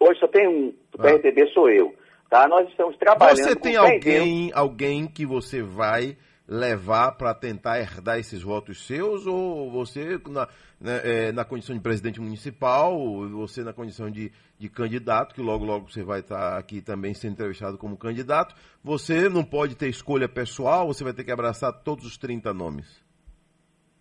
hoje 0.01 0.21
só 0.21 0.29
tem 0.29 0.49
um. 0.49 0.75
O 0.95 0.99
PRTB 0.99 1.47
sou 1.53 1.69
eu. 1.69 1.95
Tá? 2.31 2.49
Nós 2.49 2.69
estamos 2.69 2.97
trabalhando 2.97 3.37
Você 3.37 3.57
tem 3.57 3.77
alguém, 3.77 4.51
alguém 4.55 5.07
que 5.07 5.27
você 5.27 5.63
vai 5.63 6.17
levar 6.47 7.13
para 7.13 7.35
tentar 7.35 7.79
herdar 7.79 8.19
esses 8.19 8.43
votos 8.43 8.87
seus 8.87 9.27
ou 9.27 9.71
você 9.71 10.19
na, 10.29 10.49
né, 10.81 11.01
é, 11.05 11.33
na 11.33 11.45
condição 11.45 11.77
de 11.77 11.83
presidente 11.83 12.21
municipal, 12.21 12.99
ou 12.99 13.29
você 13.29 13.63
na 13.63 13.75
condição 13.75 14.11
de, 14.11 14.33
de 14.59 14.69
candidato, 14.71 15.35
que 15.35 15.43
logo 15.43 15.65
logo 15.65 15.91
você 15.91 16.03
vai 16.03 16.21
estar 16.21 16.57
aqui 16.57 16.81
também 16.81 17.13
sendo 17.13 17.33
entrevistado 17.33 17.77
como 17.77 17.99
candidato, 17.99 18.55
você 18.83 19.29
não 19.29 19.45
pode 19.45 19.75
ter 19.75 19.89
escolha 19.89 20.27
pessoal, 20.29 20.87
você 20.87 21.05
vai 21.05 21.13
ter 21.13 21.25
que 21.25 21.33
abraçar 21.33 21.71
todos 21.83 22.07
os 22.07 22.17
30 22.17 22.55
nomes. 22.55 23.08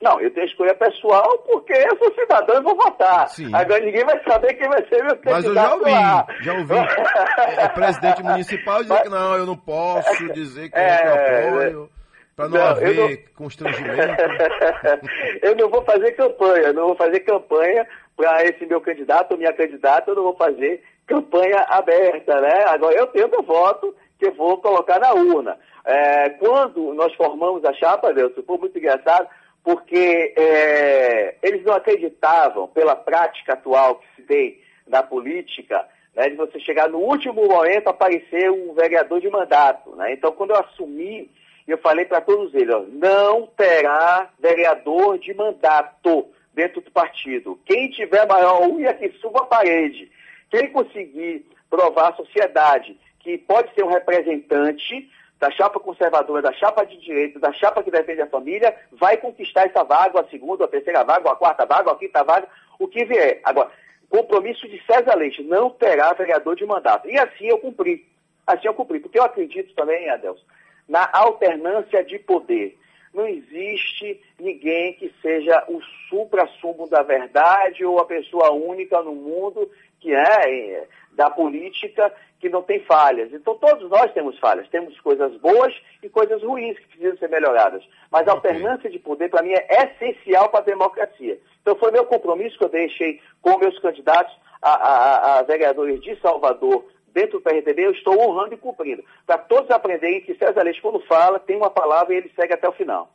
Não, 0.02 0.22
eu 0.22 0.32
tenho 0.32 0.46
escolha 0.46 0.76
pessoal 0.76 1.38
porque 1.40 1.74
eu 1.74 1.98
sou 1.98 2.14
cidadão 2.14 2.60
e 2.60 2.64
vou 2.64 2.76
votar. 2.76 3.28
Sim. 3.30 3.50
Agora 3.54 3.84
ninguém 3.84 4.06
vai 4.06 4.22
saber 4.24 4.54
quem 4.54 4.70
vai 4.70 4.86
ser 4.88 5.04
meu 5.04 5.18
candidato 5.18 5.32
Mas 5.32 5.46
eu 5.46 5.54
já 5.56 5.74
ouvi, 5.74 5.92
lá. 5.92 6.28
já 6.42 6.54
ouvi 6.54 6.76
é, 6.76 7.64
é, 7.64 7.68
presidente 7.70 8.24
municipal 8.24 8.84
dizer 8.84 9.02
que 9.02 9.10
não, 9.10 9.36
eu 9.36 9.46
não 9.46 9.58
posso 9.58 10.34
dizer 10.34 10.70
que 10.70 10.78
É, 10.78 11.48
eu 11.48 11.54
apoio, 11.56 11.90
para 12.36 12.50
não, 12.50 12.58
não, 12.58 12.66
eu 12.66 12.70
haver 12.70 13.32
constrangimento. 13.36 14.22
eu 15.42 15.56
não 15.56 15.70
vou 15.70 15.84
fazer 15.84 16.12
campanha, 16.12 16.74
não 16.74 16.88
vou 16.88 16.96
fazer 16.96 17.20
campanha 17.22 17.88
para 18.16 18.44
esse 18.44 18.66
meu 18.68 18.80
candidato 18.80 19.32
ou 19.32 19.38
minha 19.38 19.54
candidata, 19.54 20.12
eu 20.12 20.16
não 20.16 20.24
vou 20.24 20.36
fazer 20.36 20.84
campanha 21.08 21.66
aberta, 21.70 22.40
né? 22.40 22.66
Agora 22.68 22.96
eu 22.96 23.08
tenho 23.08 23.30
meu 23.30 23.42
voto 23.42 23.96
que 24.20 24.28
eu 24.28 24.34
vou 24.36 24.58
colocar 24.60 25.00
na 25.00 25.14
urna. 25.14 25.58
É, 25.86 26.30
quando 26.32 26.94
nós 26.94 27.14
formamos 27.16 27.64
a 27.64 27.74
chapa, 27.74 28.14
Deus, 28.14 28.34
foi 28.46 28.58
muito 28.58 28.78
engraçado, 28.78 29.28
porque 29.68 30.34
é, 30.38 31.36
eles 31.44 31.62
não 31.66 31.74
acreditavam, 31.74 32.70
pela 32.70 32.96
prática 32.96 33.52
atual 33.52 33.96
que 33.96 34.08
se 34.16 34.22
tem 34.22 34.62
na 34.88 35.04
política, 35.04 35.86
né, 36.16 36.30
de 36.30 36.38
você 36.38 36.58
chegar 36.62 36.88
no 36.88 37.00
último 37.00 37.46
momento 37.46 37.90
aparecer 37.90 38.50
um 38.50 38.74
vereador 38.74 39.20
de 39.20 39.30
mandato. 39.30 39.94
Né? 39.98 40.14
Então, 40.14 40.32
quando 40.32 40.52
eu 40.52 40.56
assumi, 40.56 41.30
eu 41.68 41.78
falei 41.80 42.06
para 42.06 42.22
todos 42.22 42.56
eles, 42.56 42.74
ó, 42.74 42.86
não 42.88 43.48
terá 43.58 44.30
vereador 44.40 45.20
de 45.20 45.34
mandato 45.34 46.30
dentro 46.54 46.80
do 46.80 46.90
partido. 46.90 47.60
Quem 47.66 47.90
tiver 47.90 48.26
maior 48.26 48.62
unha 48.70 48.94
que 48.94 49.10
suba 49.20 49.42
a 49.42 49.48
parede. 49.48 50.10
Quem 50.50 50.72
conseguir 50.72 51.46
provar 51.70 52.14
à 52.14 52.16
sociedade 52.16 52.98
que 53.20 53.38
pode 53.38 53.74
ser 53.74 53.84
um 53.84 53.90
representante 53.90 55.12
da 55.40 55.52
chapa 55.52 55.80
conservadora, 55.80 56.42
da 56.42 56.54
chapa 56.54 56.86
de 56.86 56.98
direita, 56.98 57.40
da 57.40 57.54
chapa 57.54 57.84
que 57.84 57.92
defende 57.92 58.22
a 58.22 58.28
família, 58.28 58.76
vai 58.92 59.18
conquistar 59.18 59.66
essa 59.66 59.84
vaga, 59.84 60.22
a 60.22 60.28
segunda, 60.30 60.66
a 60.66 60.68
terceira 60.68 61.04
vaga, 61.04 61.32
a 61.32 61.36
quarta 61.36 61.66
vaga, 61.66 61.92
a 61.92 61.96
quinta 61.96 62.24
vaga, 62.24 62.48
o 62.80 62.88
que 62.88 63.06
vier. 63.06 63.40
Agora, 63.44 63.72
compromisso 64.10 64.68
de 64.68 64.82
César 64.86 65.16
Leite, 65.16 65.44
não 65.44 65.70
terá 65.70 66.12
vereador 66.14 66.56
de 66.56 66.66
mandato. 66.66 67.08
E 67.08 67.18
assim 67.20 67.46
eu 67.46 67.60
cumpri. 67.60 68.08
Assim 68.46 68.68
eu 68.68 68.74
cumpri, 68.74 69.00
porque 69.00 69.20
eu 69.20 69.24
acredito 69.24 69.74
também, 69.76 70.10
Adelson, 70.10 70.44
na 70.88 71.08
alternância 71.12 72.04
de 72.04 72.18
poder. 72.18 72.78
Não 73.14 73.28
existe 73.28 74.22
ninguém 74.40 74.94
que 74.94 75.14
seja 75.22 75.64
o 75.68 75.82
supra-sumo 76.10 76.88
da 76.88 77.02
verdade 77.02 77.84
ou 77.84 78.00
a 78.00 78.06
pessoa 78.06 78.52
única 78.52 79.02
no 79.02 79.14
mundo 79.14 79.70
que 80.00 80.14
é 80.14 80.88
da 81.14 81.30
política 81.30 82.14
que 82.40 82.50
não 82.50 82.62
tem 82.62 82.80
falhas. 82.86 83.32
Então 83.34 83.56
todos 83.56 83.90
nós 83.90 84.12
temos 84.14 84.38
falhas, 84.40 84.68
temos 84.70 85.00
coisas 85.02 85.36
boas 85.38 85.74
e 86.04 86.10
coisas 86.10 86.42
ruins 86.44 86.78
que 86.80 86.88
precisam 86.88 87.18
ser 87.18 87.30
melhoradas. 87.30 87.84
Mas 88.12 88.28
a 88.28 88.32
alternância 88.32 88.90
de 88.90 89.00
poder, 89.00 89.30
para 89.30 89.44
mim, 89.44 89.54
é 89.54 89.68
essencial 89.84 90.50
para 90.50 90.60
a 90.60 90.64
democracia. 90.64 91.40
Então 91.62 91.76
foi 91.76 91.92
meu 91.92 92.06
compromisso 92.06 92.58
que 92.58 92.64
eu 92.64 92.70
deixei 92.70 93.22
com 93.42 93.58
meus 93.58 93.78
candidatos 93.80 94.34
a, 94.62 94.72
a, 94.72 95.40
a 95.40 95.44
vereadores 95.44 96.02
de 96.02 96.20
Salvador 96.22 96.86
dentro 97.18 97.40
do 97.40 97.42
PRTB, 97.42 97.84
eu 97.84 97.92
estou 97.92 98.20
honrando 98.20 98.54
e 98.54 98.58
cumprindo. 98.58 99.04
Para 99.26 99.40
todos 99.40 99.72
aprenderem 99.72 100.22
que 100.22 100.36
César 100.36 100.62
Leite, 100.62 100.82
quando 100.82 101.00
fala, 101.08 101.40
tem 101.40 101.58
uma 101.58 101.70
palavra 101.70 102.14
e 102.14 102.18
ele 102.18 102.32
segue 102.36 102.54
até 102.54 102.70
o 102.70 102.74
final. 102.74 103.12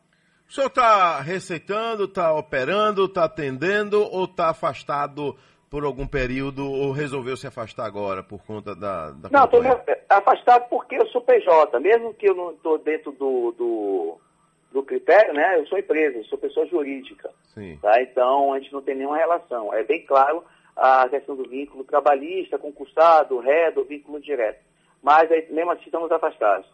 O 0.48 0.52
senhor 0.52 0.66
está 0.66 1.20
receitando, 1.20 2.04
está 2.04 2.34
operando, 2.34 3.04
está 3.04 3.24
atendendo 3.24 4.02
ou 4.02 4.24
está 4.24 4.50
afastado 4.50 5.36
por 5.72 5.84
algum 5.84 6.06
período 6.06 6.70
ou 6.70 6.92
resolveu 6.92 7.34
se 7.34 7.46
afastar 7.46 7.86
agora 7.86 8.22
por 8.22 8.44
conta 8.44 8.76
da, 8.76 9.10
da 9.12 9.30
Não, 9.30 9.44
estou 9.46 9.62
afastado 10.06 10.68
porque 10.68 10.96
eu 10.96 11.06
sou 11.06 11.22
PJ, 11.22 11.80
mesmo 11.80 12.12
que 12.12 12.28
eu 12.28 12.34
não 12.34 12.50
estou 12.50 12.76
dentro 12.76 13.10
do, 13.12 13.52
do, 13.52 14.18
do, 14.70 14.82
critério, 14.82 15.32
né? 15.32 15.58
Eu 15.58 15.66
sou 15.66 15.78
empresa, 15.78 16.18
eu 16.18 16.24
sou 16.24 16.36
pessoa 16.36 16.66
jurídica. 16.66 17.30
Sim. 17.54 17.78
Tá? 17.80 18.02
Então 18.02 18.52
a 18.52 18.60
gente 18.60 18.70
não 18.70 18.82
tem 18.82 18.94
nenhuma 18.94 19.16
relação. 19.16 19.72
É 19.72 19.82
bem 19.82 20.04
claro 20.04 20.44
a 20.76 21.08
questão 21.08 21.34
do 21.34 21.48
vínculo 21.48 21.84
trabalhista, 21.84 22.58
concursado, 22.58 23.40
ré, 23.40 23.70
do 23.70 23.82
vínculo 23.82 24.20
direto. 24.20 24.62
Mas 25.02 25.30
mesmo 25.48 25.70
assim 25.70 25.84
estamos 25.86 26.12
afastados. 26.12 26.66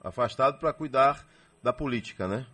Afastado 0.00 0.60
para 0.60 0.72
cuidar 0.72 1.26
da 1.60 1.72
política, 1.72 2.28
né? 2.28 2.46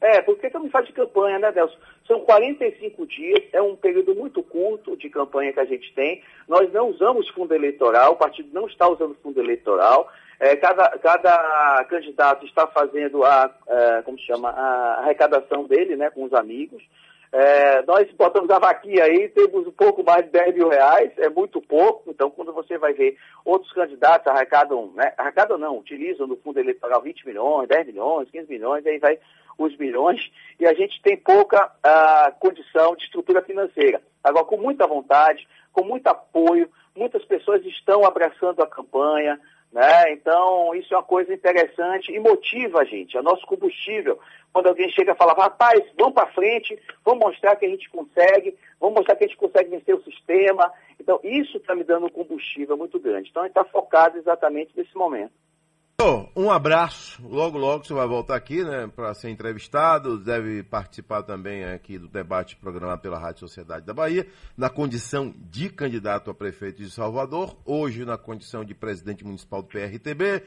É, 0.00 0.20
porque 0.20 0.46
estamos 0.46 0.70
fase 0.70 0.88
de 0.88 0.92
campanha, 0.92 1.38
né, 1.38 1.50
Delcio? 1.50 1.78
São 2.06 2.20
45 2.20 3.06
dias, 3.06 3.42
é 3.52 3.62
um 3.62 3.74
período 3.74 4.14
muito 4.14 4.42
curto 4.42 4.96
de 4.96 5.08
campanha 5.08 5.52
que 5.52 5.60
a 5.60 5.64
gente 5.64 5.92
tem. 5.94 6.22
Nós 6.46 6.70
não 6.72 6.90
usamos 6.90 7.28
fundo 7.30 7.54
eleitoral, 7.54 8.12
o 8.12 8.16
partido 8.16 8.48
não 8.52 8.66
está 8.66 8.86
usando 8.88 9.16
fundo 9.22 9.40
eleitoral. 9.40 10.10
É, 10.38 10.54
cada, 10.54 10.90
cada 10.98 11.84
candidato 11.88 12.44
está 12.44 12.66
fazendo 12.66 13.24
a, 13.24 13.50
é, 13.66 14.02
como 14.02 14.18
se 14.18 14.26
chama, 14.26 14.50
a 14.50 15.00
arrecadação 15.00 15.64
dele, 15.64 15.96
né, 15.96 16.10
com 16.10 16.24
os 16.24 16.34
amigos. 16.34 16.82
É, 17.32 17.82
nós 17.82 18.10
botamos 18.12 18.48
a 18.50 18.58
vaquinha 18.58 19.04
aí, 19.04 19.28
temos 19.28 19.66
um 19.66 19.72
pouco 19.72 20.02
mais 20.04 20.24
de 20.24 20.30
10 20.30 20.54
mil 20.54 20.68
reais, 20.68 21.12
é 21.18 21.28
muito 21.28 21.60
pouco, 21.60 22.10
então 22.10 22.30
quando 22.30 22.52
você 22.52 22.78
vai 22.78 22.92
ver 22.92 23.16
outros 23.44 23.72
candidatos 23.72 24.26
arrecadam, 24.26 24.92
né, 24.94 25.12
arrecadam 25.16 25.58
não, 25.58 25.78
utilizam 25.78 26.26
no 26.26 26.36
fundo 26.36 26.60
eleitoral 26.60 27.02
20 27.02 27.26
milhões, 27.26 27.68
10 27.68 27.86
milhões, 27.88 28.30
15 28.30 28.48
milhões, 28.48 28.86
aí 28.86 28.98
vai 28.98 29.18
os 29.58 29.76
milhões, 29.78 30.20
e 30.60 30.66
a 30.66 30.74
gente 30.74 31.00
tem 31.02 31.16
pouca 31.16 31.66
uh, 31.66 32.38
condição 32.38 32.94
de 32.94 33.04
estrutura 33.04 33.42
financeira. 33.42 34.02
Agora, 34.22 34.44
com 34.44 34.58
muita 34.58 34.86
vontade, 34.86 35.48
com 35.72 35.82
muito 35.82 36.06
apoio, 36.08 36.68
muitas 36.94 37.24
pessoas 37.24 37.64
estão 37.64 38.04
abraçando 38.04 38.62
a 38.62 38.66
campanha, 38.66 39.40
né? 39.76 40.10
Então, 40.10 40.74
isso 40.74 40.94
é 40.94 40.96
uma 40.96 41.02
coisa 41.02 41.34
interessante 41.34 42.10
e 42.10 42.18
motiva 42.18 42.80
a 42.80 42.84
gente, 42.84 43.14
é 43.14 43.20
nosso 43.20 43.46
combustível. 43.46 44.18
Quando 44.50 44.68
alguém 44.68 44.88
chega 44.88 45.12
e 45.12 45.16
fala, 45.16 45.34
rapaz, 45.34 45.84
vamos 45.98 46.14
para 46.14 46.32
frente, 46.32 46.80
vamos 47.04 47.26
mostrar 47.26 47.56
que 47.56 47.66
a 47.66 47.68
gente 47.68 47.90
consegue, 47.90 48.56
vamos 48.80 48.96
mostrar 48.96 49.16
que 49.16 49.24
a 49.24 49.26
gente 49.26 49.36
consegue 49.36 49.68
vencer 49.68 49.94
o 49.94 50.02
sistema. 50.02 50.72
Então, 50.98 51.20
isso 51.22 51.58
está 51.58 51.74
me 51.74 51.84
dando 51.84 52.06
um 52.06 52.08
combustível 52.08 52.74
muito 52.74 52.98
grande. 52.98 53.28
Então, 53.28 53.42
a 53.42 53.46
gente 53.46 53.58
está 53.58 53.64
focado 53.70 54.16
exatamente 54.16 54.72
nesse 54.74 54.96
momento. 54.96 55.32
Um 56.36 56.50
abraço. 56.50 57.26
Logo, 57.26 57.56
logo 57.56 57.84
você 57.84 57.94
vai 57.94 58.06
voltar 58.06 58.36
aqui, 58.36 58.62
né, 58.62 58.86
para 58.94 59.14
ser 59.14 59.30
entrevistado. 59.30 60.18
Deve 60.18 60.62
participar 60.62 61.22
também 61.22 61.64
aqui 61.64 61.98
do 61.98 62.06
debate 62.06 62.54
programado 62.54 63.00
pela 63.00 63.18
Rádio 63.18 63.40
Sociedade 63.40 63.86
da 63.86 63.94
Bahia, 63.94 64.26
na 64.58 64.68
condição 64.68 65.32
de 65.50 65.70
candidato 65.70 66.30
a 66.30 66.34
prefeito 66.34 66.82
de 66.82 66.90
Salvador, 66.90 67.56
hoje 67.64 68.04
na 68.04 68.18
condição 68.18 68.62
de 68.62 68.74
presidente 68.74 69.24
municipal 69.24 69.62
do 69.62 69.68
PRTB. 69.68 70.42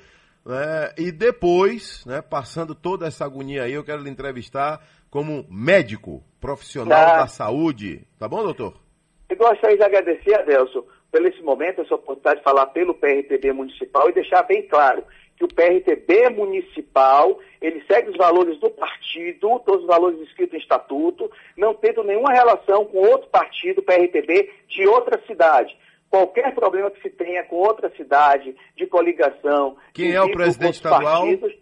Né, 0.45 0.93
e 0.97 1.11
depois, 1.11 2.05
né, 2.05 2.21
passando 2.21 2.75
toda 2.75 3.07
essa 3.07 3.25
agonia 3.25 3.63
aí, 3.63 3.73
eu 3.73 3.83
quero 3.83 4.03
lhe 4.03 4.09
entrevistar 4.09 4.85
como 5.09 5.47
médico 5.49 6.23
profissional 6.39 7.05
Tá. 7.05 7.17
da 7.21 7.27
saúde. 7.27 8.07
Tá 8.19 8.27
bom, 8.27 8.43
doutor? 8.43 8.75
Eu 9.27 9.35
gostaria 9.35 9.77
de 9.77 9.83
agradecer, 9.83 10.35
Adelson, 10.35 10.83
pelo 11.11 11.27
esse 11.27 11.41
momento, 11.41 11.81
essa 11.81 11.95
oportunidade 11.95 12.37
de 12.37 12.43
falar 12.43 12.67
pelo 12.67 12.93
PRTB 12.93 13.51
municipal 13.51 14.07
e 14.09 14.13
deixar 14.13 14.43
bem 14.43 14.67
claro 14.67 15.03
que 15.39 15.45
o 15.45 15.47
PRTB 15.47 16.29
municipal, 16.31 17.39
ele 17.61 17.81
segue 17.87 18.09
os 18.09 18.17
valores 18.17 18.59
do 18.59 18.69
partido, 18.69 19.61
todos 19.65 19.83
os 19.83 19.87
valores 19.87 20.19
escritos 20.19 20.55
em 20.55 20.61
estatuto, 20.61 21.31
não 21.55 21.73
tendo 21.73 22.03
nenhuma 22.03 22.33
relação 22.33 22.83
com 22.83 22.97
outro 22.97 23.29
partido, 23.29 23.81
PRTB, 23.81 24.51
de 24.67 24.85
outra 24.85 25.19
cidade. 25.25 25.75
Qualquer 26.09 26.53
problema 26.53 26.91
que 26.91 27.01
se 27.01 27.09
tenha 27.09 27.45
com 27.45 27.55
outra 27.55 27.89
cidade, 27.95 28.53
de 28.75 28.85
coligação... 28.85 29.77
Quem 29.93 30.13
é 30.13 30.21
o 30.21 30.31
presidente 30.31 30.75
estadual? 30.75 31.21
partidos, 31.21 31.53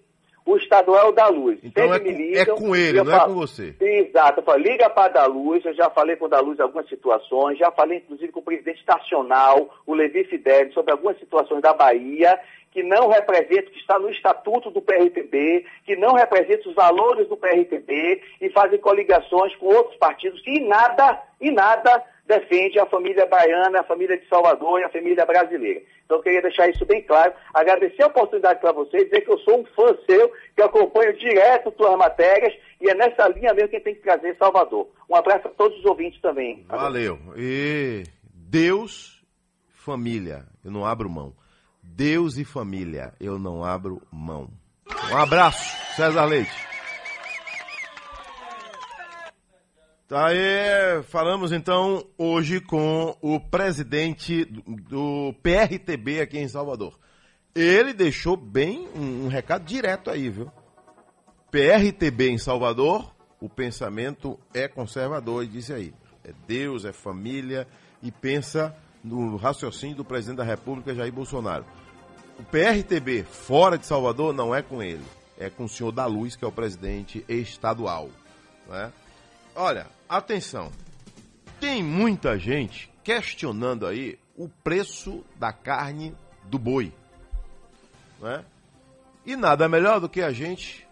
o 0.48 0.57
estadual 0.57 1.06
é 1.06 1.10
o 1.10 1.11
da 1.11 1.28
Luz. 1.28 1.60
Então 1.64 1.91
Sempre 1.91 2.10
é 2.10 2.14
com- 2.14 2.18
me 2.19 2.26
é 2.26 2.40
ligam 2.40 2.57
com 2.57 2.76
e 2.76 2.80
ele, 2.82 3.03
não 3.03 3.11
é 3.14 3.15
falo- 3.19 3.34
com 3.34 3.40
você. 3.40 3.76
Exato. 3.80 4.40
Eu 4.40 4.44
falo, 4.44 4.57
liga 4.60 4.90
para 4.90 5.06
a 5.06 5.10
da 5.10 5.26
Luz, 5.26 5.64
eu 5.65 5.74
já 5.74 5.90
falei 5.90 6.15
com 6.15 6.26
o 6.26 6.30
da 6.30 6.40
Luz 6.40 6.57
em 6.57 6.61
algumas 6.61 6.88
situações, 6.90 7.57
já 7.60 7.69
falei 7.72 7.98
inclusive 7.99 8.32
com 8.32 8.40
o 8.40 8.44
presidente 8.44 8.84
nacional, 8.88 9.69
o 9.86 9.94
Levi 9.94 10.24
Fidel, 10.24 10.72
sobre 10.74 10.91
algumas 10.91 11.19
situações 11.19 11.61
da 11.61 11.74
Bahia, 11.74 12.40
que 12.72 12.84
não 12.84 13.07
representa, 13.10 13.72
que 13.72 13.80
está 13.80 13.98
no 13.98 14.10
estatuto 14.10 14.69
do 14.69 14.82
PRTB, 14.82 15.65
que 15.86 15.95
não 15.95 16.14
representa 16.14 16.69
os 16.69 16.76
valores 16.76 17.28
do 17.28 17.36
PRTB 17.36 18.22
e 18.40 18.49
fazem 18.52 18.78
coligações 18.80 19.56
com 19.56 19.65
outros 19.68 19.95
partidos 19.98 20.40
que 20.41 20.52
em 20.52 20.68
nada, 20.68 21.19
em 21.41 21.52
nada 21.52 22.03
defende 22.28 22.78
a 22.80 22.86
família 22.86 23.26
baiana, 23.26 23.80
a 23.80 23.84
família 23.84 24.18
de 24.18 24.28
Salvador 24.28 24.80
e 24.80 24.84
a 24.84 24.90
família 24.90 25.26
brasileira. 25.26 25.82
Então 26.06 26.18
eu 26.18 26.24
queria 26.24 26.41
deixar 26.41 26.70
isso 26.70 26.86
bem 26.86 27.02
claro, 27.02 27.34
agradecer 27.54 28.04
a 28.04 28.08
oportunidade 28.08 28.60
para 28.60 28.74
você, 28.74 29.06
dizer 29.06 29.22
que 29.22 29.32
eu 29.32 29.40
sou 29.40 29.62
um 29.62 29.66
fã 29.66 29.98
seu, 30.06 30.32
que 30.56 30.62
acompanho 30.62 31.18
direto 31.18 31.74
suas 31.76 31.98
matérias 31.98 32.54
e 32.82 32.90
é 32.90 32.94
nessa 32.94 33.28
linha 33.30 33.54
mesmo 33.54 33.70
que 33.70 33.80
tem 33.80 33.95
que 33.95 34.02
trazer 34.02 34.36
Salvador. 34.38 34.88
Um 35.10 35.16
abraço 35.16 35.48
a 35.48 35.52
todos 35.52 35.78
os 35.80 35.86
ouvintes 35.86 36.22
também. 36.22 36.66
Valeu. 36.68 37.18
E 37.38 38.04
Deus, 38.34 39.24
família, 39.70 40.45
eu 40.64 40.72
não 40.72 40.86
abro 40.86 41.10
mão. 41.10 41.34
Deus 41.82 42.38
e 42.38 42.44
família, 42.44 43.14
eu 43.20 43.40
não 43.40 43.64
abro 43.64 44.02
mão. 44.12 44.49
Um 45.12 45.18
abraço, 45.18 45.95
César 45.95 46.26
Leite. 46.26 46.66
Tá 50.08 50.28
aí, 50.28 51.04
falamos 51.04 51.52
então 51.52 52.02
hoje 52.18 52.62
com 52.62 53.14
o 53.22 53.42
presidente 53.42 54.46
do 54.46 55.36
PRTB 55.44 56.22
aqui 56.22 56.40
em 56.40 56.48
Salvador. 56.48 56.98
Ele 57.54 57.92
deixou 57.92 58.38
bem 58.38 58.88
um, 58.96 59.26
um 59.26 59.28
recado 59.28 59.66
direto 59.66 60.10
aí, 60.10 60.30
viu? 60.30 60.50
PRTB 61.52 62.30
em 62.30 62.38
Salvador, 62.38 63.14
o 63.42 63.50
pensamento 63.50 64.40
é 64.54 64.66
conservador, 64.70 65.44
e 65.44 65.48
disse 65.48 65.74
aí. 65.74 65.94
É 66.24 66.32
Deus, 66.48 66.86
é 66.86 66.94
família, 66.94 67.68
e 68.02 68.10
pensa 68.10 68.74
no 69.04 69.36
raciocínio 69.36 69.98
do 69.98 70.06
presidente 70.06 70.38
da 70.38 70.46
República, 70.46 70.96
Jair 70.96 71.12
Bolsonaro. 71.12 71.66
O 72.40 72.44
PRTB 72.44 73.24
fora 73.24 73.78
de 73.78 73.86
Salvador 73.86 74.34
não 74.34 74.56
é 74.56 74.62
com 74.62 74.82
ele, 74.82 75.04
é 75.38 75.50
com 75.50 75.66
o 75.66 75.70
senhor 75.70 75.92
da 75.92 76.06
Luz, 76.06 76.38
que 76.38 76.46
é 76.46 76.48
o 76.48 76.52
presidente 76.52 77.26
estadual. 77.28 78.10
né? 78.70 78.90
Olha, 79.54 79.97
atenção. 80.08 80.72
Tem 81.60 81.84
muita 81.84 82.38
gente 82.38 82.92
questionando 83.04 83.86
aí 83.86 84.20
o 84.36 84.48
preço 84.48 85.24
da 85.36 85.52
carne 85.52 86.16
do 86.44 86.60
boi. 86.60 86.94
Né? 88.20 88.44
E 89.26 89.36
nada 89.36 89.68
melhor 89.68 90.00
do 90.00 90.08
que 90.08 90.22
a 90.22 90.32
gente 90.32 90.88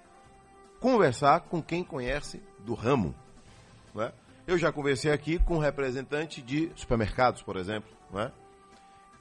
conversar 0.79 1.41
com 1.41 1.61
quem 1.61 1.83
conhece 1.83 2.41
do 2.59 2.73
ramo. 2.73 3.15
Não 3.93 4.03
é? 4.03 4.13
Eu 4.47 4.57
já 4.57 4.71
conversei 4.71 5.11
aqui 5.11 5.39
com 5.39 5.55
um 5.55 5.59
representante 5.59 6.41
de 6.41 6.71
supermercados, 6.75 7.41
por 7.41 7.55
exemplo. 7.57 7.89
Não 8.11 8.21
é? 8.21 8.31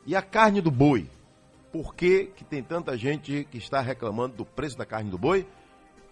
E 0.07 0.15
a 0.15 0.23
carne 0.23 0.61
do 0.61 0.71
boi? 0.71 1.09
Por 1.73 1.95
que, 1.95 2.27
que 2.27 2.45
tem 2.45 2.63
tanta 2.63 2.97
gente 2.97 3.47
que 3.51 3.59
está 3.59 3.81
reclamando 3.81 4.37
do 4.37 4.45
preço 4.45 4.77
da 4.77 4.85
carne 4.85 5.11
do 5.11 5.19
boi? 5.19 5.47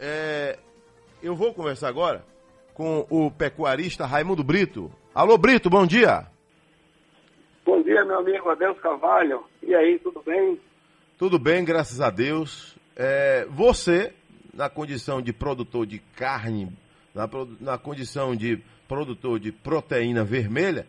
É, 0.00 0.58
eu 1.22 1.36
vou 1.36 1.54
conversar 1.54 1.88
agora 1.88 2.24
com 2.82 3.06
o 3.08 3.30
pecuarista 3.30 4.04
Raimundo 4.04 4.42
Brito. 4.42 4.90
Alô, 5.14 5.38
Brito, 5.38 5.70
bom 5.70 5.86
dia. 5.86 6.26
Bom 7.64 7.80
dia, 7.80 8.04
meu 8.04 8.18
amigo 8.18 8.50
Adelso 8.50 8.80
Carvalho. 8.80 9.44
E 9.62 9.72
aí, 9.72 10.00
tudo 10.00 10.20
bem? 10.26 10.60
Tudo 11.16 11.38
bem, 11.38 11.64
graças 11.64 12.00
a 12.00 12.10
Deus. 12.10 12.76
É, 12.96 13.46
você, 13.48 14.12
na 14.52 14.68
condição 14.68 15.22
de 15.22 15.32
produtor 15.32 15.86
de 15.86 16.00
carne, 16.16 16.76
na, 17.14 17.30
na 17.60 17.78
condição 17.78 18.34
de 18.34 18.60
produtor 18.88 19.38
de 19.38 19.52
proteína 19.52 20.24
vermelha, 20.24 20.84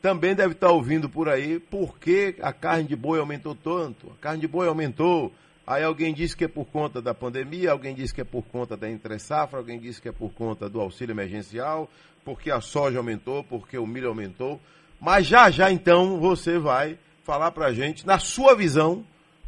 também 0.00 0.34
deve 0.34 0.54
estar 0.54 0.70
ouvindo 0.70 1.06
por 1.06 1.28
aí 1.28 1.60
por 1.60 1.98
que 1.98 2.36
a 2.40 2.50
carne 2.50 2.84
de 2.84 2.96
boi 2.96 3.20
aumentou 3.20 3.54
tanto. 3.54 4.10
A 4.10 4.22
carne 4.22 4.40
de 4.40 4.48
boi 4.48 4.68
aumentou. 4.68 5.30
Aí 5.66 5.82
alguém 5.82 6.14
disse 6.14 6.36
que 6.36 6.44
é 6.44 6.48
por 6.48 6.66
conta 6.66 7.02
da 7.02 7.12
pandemia, 7.12 7.72
alguém 7.72 7.94
disse 7.94 8.14
que 8.14 8.20
é 8.20 8.24
por 8.24 8.44
conta 8.44 8.76
da 8.76 8.88
entre-safra, 8.88 9.58
alguém 9.58 9.80
disse 9.80 10.00
que 10.00 10.08
é 10.08 10.12
por 10.12 10.32
conta 10.32 10.68
do 10.68 10.80
auxílio 10.80 11.12
emergencial, 11.12 11.90
porque 12.24 12.50
a 12.50 12.60
soja 12.60 12.98
aumentou, 12.98 13.42
porque 13.42 13.76
o 13.76 13.86
milho 13.86 14.08
aumentou. 14.08 14.60
Mas 15.00 15.26
já 15.26 15.50
já 15.50 15.70
então 15.70 16.20
você 16.20 16.58
vai 16.58 16.98
falar 17.24 17.50
pra 17.50 17.72
gente, 17.72 18.06
na 18.06 18.20
sua 18.20 18.54
visão, 18.54 19.04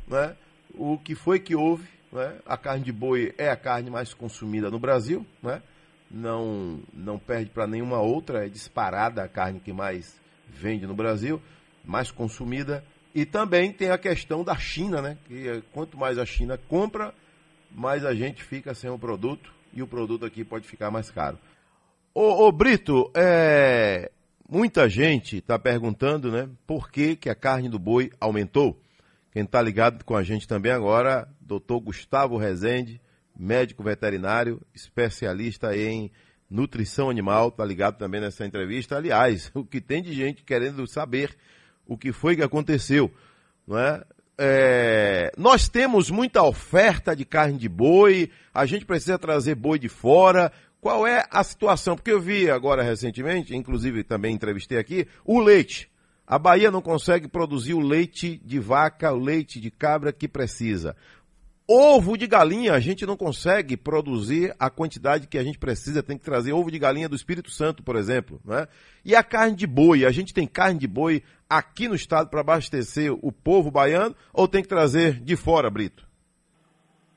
né, 0.08 0.34
o 0.74 0.98
que 0.98 1.14
foi 1.14 1.38
que 1.38 1.54
houve. 1.54 1.88
Né? 2.10 2.38
A 2.44 2.56
carne 2.56 2.84
de 2.84 2.92
boi 2.92 3.32
é 3.38 3.50
a 3.50 3.56
carne 3.56 3.90
mais 3.90 4.12
consumida 4.12 4.70
no 4.70 4.78
Brasil, 4.78 5.24
né? 5.42 5.62
não, 6.10 6.80
não 6.92 7.18
perde 7.18 7.50
para 7.50 7.66
nenhuma 7.66 8.00
outra, 8.00 8.46
é 8.46 8.48
disparada 8.48 9.22
a 9.22 9.28
carne 9.28 9.60
que 9.60 9.72
mais 9.72 10.18
vende 10.48 10.86
no 10.86 10.94
Brasil, 10.94 11.40
mais 11.84 12.10
consumida. 12.10 12.84
E 13.18 13.26
também 13.26 13.72
tem 13.72 13.90
a 13.90 13.98
questão 13.98 14.44
da 14.44 14.56
China, 14.56 15.02
né? 15.02 15.18
que 15.26 15.48
é, 15.48 15.60
quanto 15.72 15.98
mais 15.98 16.18
a 16.18 16.24
China 16.24 16.56
compra, 16.56 17.12
mais 17.68 18.04
a 18.04 18.14
gente 18.14 18.44
fica 18.44 18.72
sem 18.74 18.88
o 18.88 18.96
produto 18.96 19.52
e 19.72 19.82
o 19.82 19.88
produto 19.88 20.24
aqui 20.24 20.44
pode 20.44 20.68
ficar 20.68 20.88
mais 20.88 21.10
caro. 21.10 21.36
Ô, 22.14 22.46
ô 22.46 22.52
Brito, 22.52 23.10
é, 23.16 24.08
muita 24.48 24.88
gente 24.88 25.38
está 25.38 25.58
perguntando 25.58 26.30
né, 26.30 26.48
por 26.64 26.92
que, 26.92 27.16
que 27.16 27.28
a 27.28 27.34
carne 27.34 27.68
do 27.68 27.76
boi 27.76 28.12
aumentou. 28.20 28.80
Quem 29.32 29.42
está 29.42 29.60
ligado 29.60 30.04
com 30.04 30.14
a 30.14 30.22
gente 30.22 30.46
também 30.46 30.70
agora, 30.70 31.28
doutor 31.40 31.80
Gustavo 31.80 32.36
Rezende, 32.36 33.00
médico 33.36 33.82
veterinário, 33.82 34.62
especialista 34.72 35.76
em 35.76 36.08
nutrição 36.48 37.10
animal, 37.10 37.48
está 37.48 37.64
ligado 37.64 37.98
também 37.98 38.20
nessa 38.20 38.46
entrevista. 38.46 38.96
Aliás, 38.96 39.50
o 39.54 39.64
que 39.64 39.80
tem 39.80 40.00
de 40.00 40.12
gente 40.12 40.44
querendo 40.44 40.86
saber 40.86 41.36
o 41.88 41.96
que 41.96 42.12
foi 42.12 42.36
que 42.36 42.42
aconteceu, 42.42 43.10
não 43.66 43.78
é? 43.78 44.04
É, 44.40 45.32
nós 45.36 45.68
temos 45.68 46.12
muita 46.12 46.44
oferta 46.44 47.16
de 47.16 47.24
carne 47.24 47.58
de 47.58 47.68
boi, 47.68 48.30
a 48.54 48.64
gente 48.66 48.84
precisa 48.84 49.18
trazer 49.18 49.56
boi 49.56 49.80
de 49.80 49.88
fora. 49.88 50.52
Qual 50.80 51.04
é 51.04 51.26
a 51.28 51.42
situação? 51.42 51.96
Porque 51.96 52.12
eu 52.12 52.20
vi 52.20 52.48
agora 52.48 52.84
recentemente, 52.84 53.56
inclusive 53.56 54.04
também 54.04 54.32
entrevistei 54.32 54.78
aqui, 54.78 55.08
o 55.24 55.40
leite. 55.40 55.90
A 56.24 56.38
Bahia 56.38 56.70
não 56.70 56.80
consegue 56.80 57.26
produzir 57.26 57.74
o 57.74 57.80
leite 57.80 58.40
de 58.44 58.60
vaca, 58.60 59.12
o 59.12 59.18
leite 59.18 59.58
de 59.58 59.70
cabra 59.72 60.12
que 60.12 60.28
precisa. 60.28 60.94
Ovo 61.70 62.16
de 62.16 62.26
galinha, 62.26 62.72
a 62.72 62.80
gente 62.80 63.04
não 63.04 63.14
consegue 63.14 63.76
produzir 63.76 64.56
a 64.58 64.70
quantidade 64.70 65.26
que 65.26 65.36
a 65.36 65.44
gente 65.44 65.58
precisa, 65.58 66.02
tem 66.02 66.16
que 66.16 66.24
trazer 66.24 66.54
ovo 66.54 66.70
de 66.70 66.78
galinha 66.78 67.10
do 67.10 67.14
Espírito 67.14 67.50
Santo, 67.50 67.82
por 67.82 67.94
exemplo. 67.94 68.40
Né? 68.42 68.66
E 69.04 69.14
a 69.14 69.22
carne 69.22 69.54
de 69.54 69.66
boi, 69.66 70.06
a 70.06 70.10
gente 70.10 70.32
tem 70.32 70.46
carne 70.46 70.78
de 70.78 70.88
boi 70.88 71.22
aqui 71.46 71.86
no 71.86 71.94
estado 71.94 72.30
para 72.30 72.40
abastecer 72.40 73.12
o 73.12 73.30
povo 73.30 73.70
baiano 73.70 74.16
ou 74.32 74.48
tem 74.48 74.62
que 74.62 74.68
trazer 74.68 75.20
de 75.20 75.36
fora, 75.36 75.68
Brito? 75.68 76.08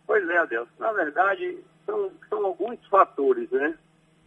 Pois 0.05 0.27
é, 0.27 0.37
Adelso. 0.39 0.71
Na 0.77 0.91
verdade, 0.91 1.57
são, 1.85 2.11
são 2.27 2.45
alguns 2.45 2.85
fatores, 2.87 3.49
né? 3.51 3.73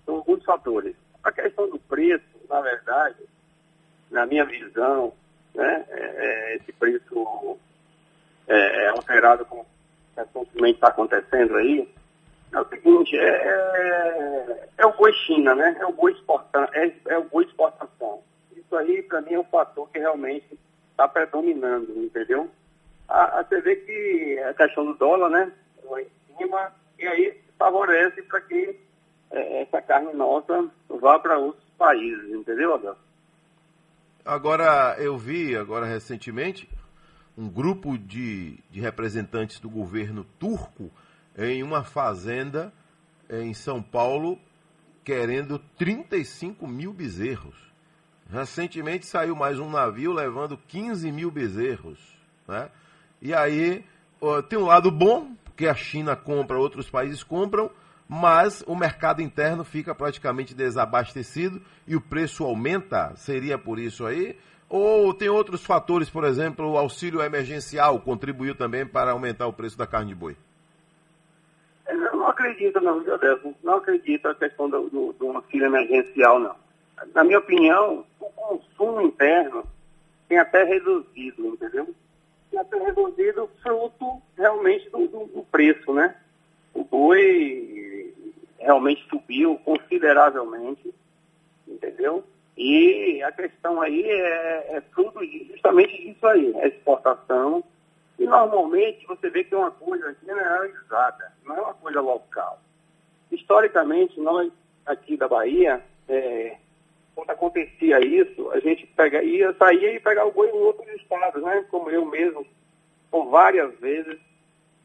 São 0.06 0.14
alguns 0.14 0.42
fatores. 0.42 0.96
A 1.22 1.30
questão 1.30 1.68
do 1.68 1.78
preço, 1.80 2.24
na 2.48 2.62
verdade, 2.62 3.18
na 4.10 4.24
minha 4.24 4.46
visão, 4.46 5.12
né? 5.54 5.84
é- 5.90 6.14
é, 6.16 6.56
esse 6.56 6.72
preço 6.72 7.58
é, 8.48 8.86
é 8.86 8.88
alterado 8.88 9.44
com 9.44 9.66
recentemente 10.16 10.74
está 10.74 10.88
acontecendo 10.88 11.56
aí, 11.56 11.88
é 12.52 12.60
o 12.60 12.68
seguinte, 12.68 13.16
é, 13.16 13.28
é, 13.28 14.68
é 14.78 14.86
o 14.86 14.96
boi 14.96 15.12
China, 15.26 15.54
né? 15.54 15.76
É 15.80 15.86
o 15.86 15.92
boi 15.92 16.12
exportação, 16.12 16.68
é, 16.72 16.92
é 17.08 17.18
o 17.18 17.24
boi 17.24 17.44
exportação. 17.44 18.22
Isso 18.56 18.76
aí, 18.76 19.02
para 19.02 19.20
mim, 19.22 19.34
é 19.34 19.40
um 19.40 19.44
fator 19.44 19.88
que 19.90 19.98
realmente 19.98 20.58
está 20.90 21.08
predominando, 21.08 21.92
entendeu? 21.96 22.48
A, 23.08 23.40
a, 23.40 23.44
você 23.44 23.60
vê 23.60 23.76
que 23.76 24.38
a 24.38 24.54
questão 24.54 24.86
do 24.86 24.94
dólar, 24.94 25.30
né? 25.30 25.52
Lá 25.84 26.00
em 26.00 26.06
cima, 26.38 26.72
e 26.98 27.06
aí 27.06 27.40
favorece 27.58 28.22
para 28.22 28.40
que 28.42 28.78
é, 29.32 29.62
essa 29.62 29.82
carne 29.82 30.12
nossa 30.12 30.70
vá 30.88 31.18
para 31.18 31.38
outros 31.38 31.64
países, 31.76 32.30
entendeu, 32.30 32.74
Adel? 32.74 32.96
Agora, 34.24 34.96
eu 34.98 35.18
vi, 35.18 35.56
agora 35.56 35.84
recentemente, 35.84 36.68
um 37.36 37.48
grupo 37.48 37.98
de, 37.98 38.58
de 38.70 38.80
representantes 38.80 39.58
do 39.58 39.68
governo 39.68 40.24
turco 40.38 40.90
em 41.36 41.62
uma 41.62 41.82
fazenda 41.82 42.72
em 43.28 43.52
São 43.52 43.82
Paulo 43.82 44.38
querendo 45.02 45.58
35 45.76 46.66
mil 46.66 46.92
bezerros. 46.92 47.56
Recentemente 48.30 49.06
saiu 49.06 49.36
mais 49.36 49.58
um 49.58 49.70
navio 49.70 50.12
levando 50.12 50.56
15 50.68 51.10
mil 51.12 51.30
bezerros. 51.30 51.98
Né? 52.48 52.70
E 53.20 53.34
aí 53.34 53.84
tem 54.48 54.58
um 54.58 54.64
lado 54.64 54.90
bom, 54.90 55.34
porque 55.44 55.66
a 55.66 55.74
China 55.74 56.16
compra, 56.16 56.58
outros 56.58 56.88
países 56.88 57.22
compram, 57.22 57.70
mas 58.08 58.62
o 58.66 58.74
mercado 58.74 59.20
interno 59.20 59.64
fica 59.64 59.94
praticamente 59.94 60.54
desabastecido 60.54 61.60
e 61.86 61.96
o 61.96 62.00
preço 62.00 62.44
aumenta. 62.44 63.14
Seria 63.16 63.58
por 63.58 63.78
isso 63.78 64.06
aí? 64.06 64.38
Ou 64.68 65.12
tem 65.14 65.28
outros 65.28 65.64
fatores, 65.64 66.10
por 66.10 66.24
exemplo, 66.24 66.70
o 66.70 66.78
auxílio 66.78 67.22
emergencial 67.22 68.00
contribuiu 68.00 68.54
também 68.54 68.86
para 68.86 69.12
aumentar 69.12 69.46
o 69.46 69.52
preço 69.52 69.78
da 69.78 69.86
carne 69.86 70.08
de 70.08 70.14
boi? 70.14 70.36
Eu 71.86 72.16
não 72.16 72.26
acredito, 72.28 72.80
não, 72.80 73.00
viu, 73.00 73.14
Adelson? 73.14 73.54
Não 73.62 73.74
acredito 73.74 74.26
na 74.26 74.34
questão 74.34 74.68
do, 74.68 74.88
do, 74.88 75.12
do 75.12 75.30
auxílio 75.32 75.66
emergencial, 75.66 76.38
não. 76.38 76.56
Na 77.14 77.22
minha 77.24 77.38
opinião, 77.38 78.04
o 78.18 78.26
consumo 78.30 79.02
interno 79.02 79.64
tem 80.28 80.38
até 80.38 80.64
reduzido, 80.64 81.46
entendeu? 81.46 81.94
Tem 82.50 82.60
até 82.60 82.78
reduzido 82.78 83.50
fruto 83.62 84.22
realmente 84.36 84.88
do, 84.90 85.06
do, 85.06 85.26
do 85.26 85.46
preço, 85.50 85.92
né? 85.92 86.16
O 86.72 86.84
boi 86.84 88.12
realmente 88.58 89.06
subiu 89.08 89.56
consideravelmente, 89.64 90.92
entendeu? 91.68 92.24
E 92.56 93.22
a 93.22 93.32
questão 93.32 93.80
aí 93.80 94.02
é, 94.08 94.76
é 94.76 94.82
justamente 95.50 96.02
disso 96.04 96.26
aí, 96.26 96.54
a 96.60 96.66
exportação. 96.68 97.64
E 98.18 98.26
normalmente 98.26 99.04
você 99.06 99.28
vê 99.28 99.42
que 99.42 99.54
é 99.54 99.58
uma 99.58 99.72
coisa 99.72 100.14
generalizada, 100.24 101.32
não 101.44 101.56
é 101.56 101.60
uma 101.60 101.74
coisa 101.74 102.00
local. 102.00 102.60
Historicamente, 103.30 104.20
nós 104.20 104.52
aqui 104.86 105.16
da 105.16 105.26
Bahia, 105.26 105.82
é, 106.08 106.56
quando 107.14 107.30
acontecia 107.30 107.98
isso, 108.04 108.50
a 108.52 108.60
gente 108.60 108.86
pega, 108.88 109.22
ia, 109.22 109.52
saía 109.54 109.94
e 109.94 110.00
pegava 110.00 110.28
o 110.28 110.32
boi 110.32 110.48
em 110.48 110.52
outros 110.52 110.86
estados, 110.94 111.42
né? 111.42 111.64
Como 111.70 111.90
eu 111.90 112.04
mesmo, 112.04 112.46
por 113.10 113.26
várias 113.30 113.74
vezes, 113.80 114.18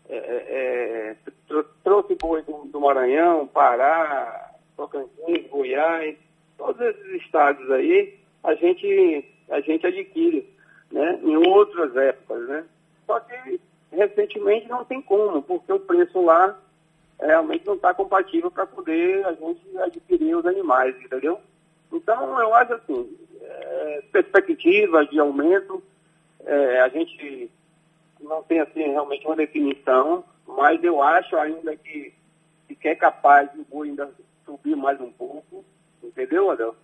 é, 0.09 0.15
é, 0.17 1.15
tr- 1.47 1.67
trouxe 1.83 2.15
boi 2.15 2.41
do, 2.41 2.65
do 2.65 2.81
Maranhão, 2.81 3.45
Pará, 3.47 4.55
Tocantins, 4.75 5.47
Goiás, 5.49 6.17
todos 6.59 6.79
esses 6.81 7.23
estados 7.23 7.71
aí, 7.71 8.19
a 8.43 8.53
gente, 8.53 9.25
a 9.49 9.61
gente 9.61 9.87
adquire, 9.87 10.47
né? 10.91 11.19
Em 11.23 11.37
outras 11.37 11.95
épocas, 11.95 12.47
né? 12.47 12.65
Só 13.07 13.19
que 13.21 13.59
recentemente 13.91 14.67
não 14.67 14.85
tem 14.85 15.01
como, 15.01 15.41
porque 15.41 15.71
o 15.71 15.79
preço 15.79 16.21
lá 16.21 16.59
realmente 17.19 17.65
não 17.65 17.75
está 17.75 17.93
compatível 17.93 18.51
para 18.51 18.67
poder 18.67 19.25
a 19.25 19.33
gente 19.33 19.77
adquirir 19.77 20.35
os 20.35 20.45
animais, 20.45 20.95
entendeu? 21.01 21.39
Então, 21.91 22.39
eu 22.39 22.53
acho 22.53 22.73
assim, 22.73 23.17
é, 23.41 24.03
perspectiva 24.11 25.05
de 25.05 25.19
aumento, 25.19 25.81
é, 26.45 26.81
a 26.81 26.89
gente 26.89 27.49
não 28.19 28.43
tem 28.43 28.59
assim 28.59 28.81
realmente 28.81 29.25
uma 29.25 29.35
definição, 29.35 30.23
mas 30.45 30.83
eu 30.83 31.01
acho 31.01 31.35
ainda 31.37 31.75
que, 31.75 32.13
que 32.79 32.87
é 32.87 32.95
capaz 32.95 33.49
de 33.53 33.65
ainda 33.81 34.11
subir 34.45 34.75
mais 34.75 34.99
um 35.01 35.11
pouco, 35.11 35.65
entendeu, 36.03 36.51
Adel? 36.51 36.75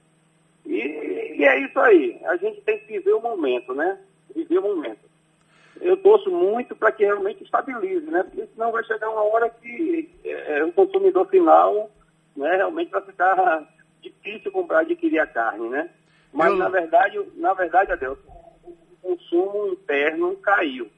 E, 0.66 1.36
e 1.38 1.46
é 1.46 1.60
isso 1.60 1.80
aí, 1.80 2.20
a 2.26 2.36
gente 2.38 2.62
tem 2.62 2.80
que 2.80 2.88
viver 2.88 3.14
o 3.14 3.22
momento, 3.22 3.74
né? 3.74 4.00
Viver 4.36 4.60
o 4.60 4.76
momento. 4.76 5.00
eu 5.80 5.96
torço 5.98 6.32
muito 6.32 6.76
para 6.76 6.92
que 6.92 7.06
realmente 7.06 7.44
estabilize, 7.44 8.10
né? 8.10 8.24
Porque 8.24 8.48
senão 8.54 8.72
vai 8.72 8.84
chegar 8.84 9.10
uma 9.10 9.24
hora 9.24 9.50
que 9.50 10.10
é, 10.24 10.64
o 10.64 10.72
consumidor 10.72 11.28
final 11.28 11.90
né, 12.36 12.56
realmente 12.56 12.92
vai 12.92 13.02
ficar 13.02 13.68
difícil 14.02 14.52
comprar, 14.52 14.80
adquirir 14.80 15.20
a 15.20 15.28
carne, 15.28 15.70
né? 15.70 15.90
Mas 16.34 16.58
na 16.58 16.68
verdade, 16.68 17.22
na 17.36 17.54
verdade, 17.54 17.94
Adeus, 17.94 18.18
o 18.66 18.76
consumo 19.02 19.68
interno 19.68 20.36
caiu. 20.38 20.90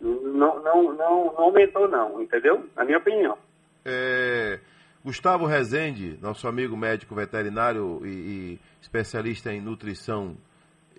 Não, 0.00 0.60
não, 0.60 0.82
não, 0.82 0.94
não 0.94 1.38
aumentou 1.38 1.86
não, 1.86 2.20
entendeu? 2.20 2.66
Na 2.74 2.84
minha 2.84 2.98
opinião. 2.98 3.38
É, 3.84 4.58
Gustavo 5.04 5.46
Rezende, 5.46 6.18
nosso 6.22 6.46
amigo 6.46 6.76
médico 6.76 7.14
veterinário 7.14 8.00
e, 8.04 8.08
e 8.08 8.60
especialista 8.80 9.52
em 9.52 9.60
nutrição 9.60 10.36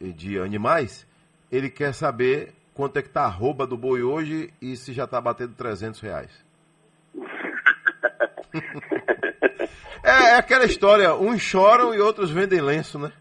de 0.02 0.38
animais, 0.40 1.08
ele 1.52 1.70
quer 1.70 1.94
saber 1.94 2.54
quanto 2.74 2.98
é 2.98 3.02
que 3.02 3.10
tá 3.10 3.22
a 3.22 3.26
arroba 3.26 3.66
do 3.66 3.78
boi 3.78 4.02
hoje 4.04 4.52
e 4.62 4.76
se 4.76 4.92
já 4.92 5.06
está 5.06 5.22
batendo 5.22 5.54
300 5.56 6.02
reais. 6.02 6.32
é, 10.04 10.10
é 10.32 10.36
aquela 10.36 10.66
história, 10.66 11.14
uns 11.16 11.42
choram 11.42 11.94
e 11.94 12.00
outros 12.00 12.30
vendem 12.30 12.60
lenço, 12.62 13.00
né? 13.00 13.12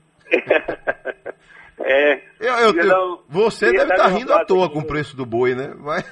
É. 1.79 2.23
Eu, 2.41 2.55
eu, 2.55 2.75
eu- 2.77 3.25
você 3.29 3.71
deve 3.71 3.93
estar 3.93 4.09
uma 4.09 4.19
rindo 4.19 4.33
à 4.33 4.45
toa 4.45 4.69
com 4.71 4.81
o 4.81 4.87
preço 4.87 5.17
do 5.17 5.25
boi, 5.27 5.55
né? 5.55 5.73
Mas 5.79 6.05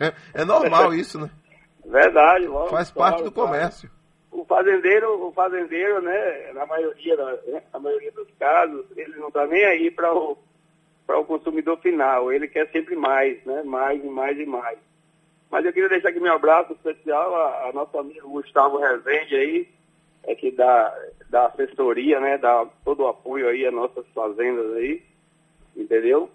é 0.34 0.44
normal 0.44 0.92
isso, 0.94 1.18
né? 1.20 1.30
Verdade, 1.84 2.46
lógico. 2.46 2.70
Faz 2.74 2.90
parte 2.90 3.22
do 3.22 3.30
comércio. 3.30 3.88
O 4.36 4.44
fazendeiro, 4.44 5.26
o 5.26 5.32
fazendeiro, 5.32 6.02
né, 6.02 6.52
na 6.52 6.66
maioria, 6.66 7.16
da- 7.16 7.38
né, 7.46 7.62
na 7.72 7.78
maioria 7.78 8.12
dos 8.12 8.28
casos, 8.38 8.84
ele 8.94 9.16
não 9.16 9.28
está 9.28 9.46
nem 9.46 9.64
aí 9.64 9.90
para 9.90 10.12
o, 10.14 10.36
o 11.08 11.24
consumidor 11.24 11.78
final. 11.78 12.30
Ele 12.30 12.46
quer 12.46 12.68
sempre 12.70 12.94
mais, 12.96 13.42
né? 13.46 13.62
Mais 13.62 14.04
e 14.04 14.06
mais 14.06 14.38
e 14.38 14.44
mais. 14.44 14.78
Mas 15.50 15.64
eu 15.64 15.72
queria 15.72 15.88
deixar 15.88 16.10
aqui 16.10 16.20
meu 16.20 16.34
abraço 16.34 16.74
especial 16.74 17.34
a, 17.34 17.68
a 17.68 17.72
nosso 17.72 17.96
amigo 17.98 18.28
Gustavo 18.28 18.76
Rezende 18.76 19.36
aí, 19.36 19.68
é 20.24 20.34
que 20.34 20.50
dá, 20.50 20.94
dá 21.30 21.46
assessoria, 21.46 22.20
né? 22.20 22.36
Dá 22.36 22.66
todo 22.84 23.04
o 23.04 23.08
apoio 23.08 23.48
aí 23.48 23.64
às 23.64 23.72
nossas 23.72 24.04
fazendas 24.14 24.70
aí, 24.74 25.02
entendeu? 25.74 26.28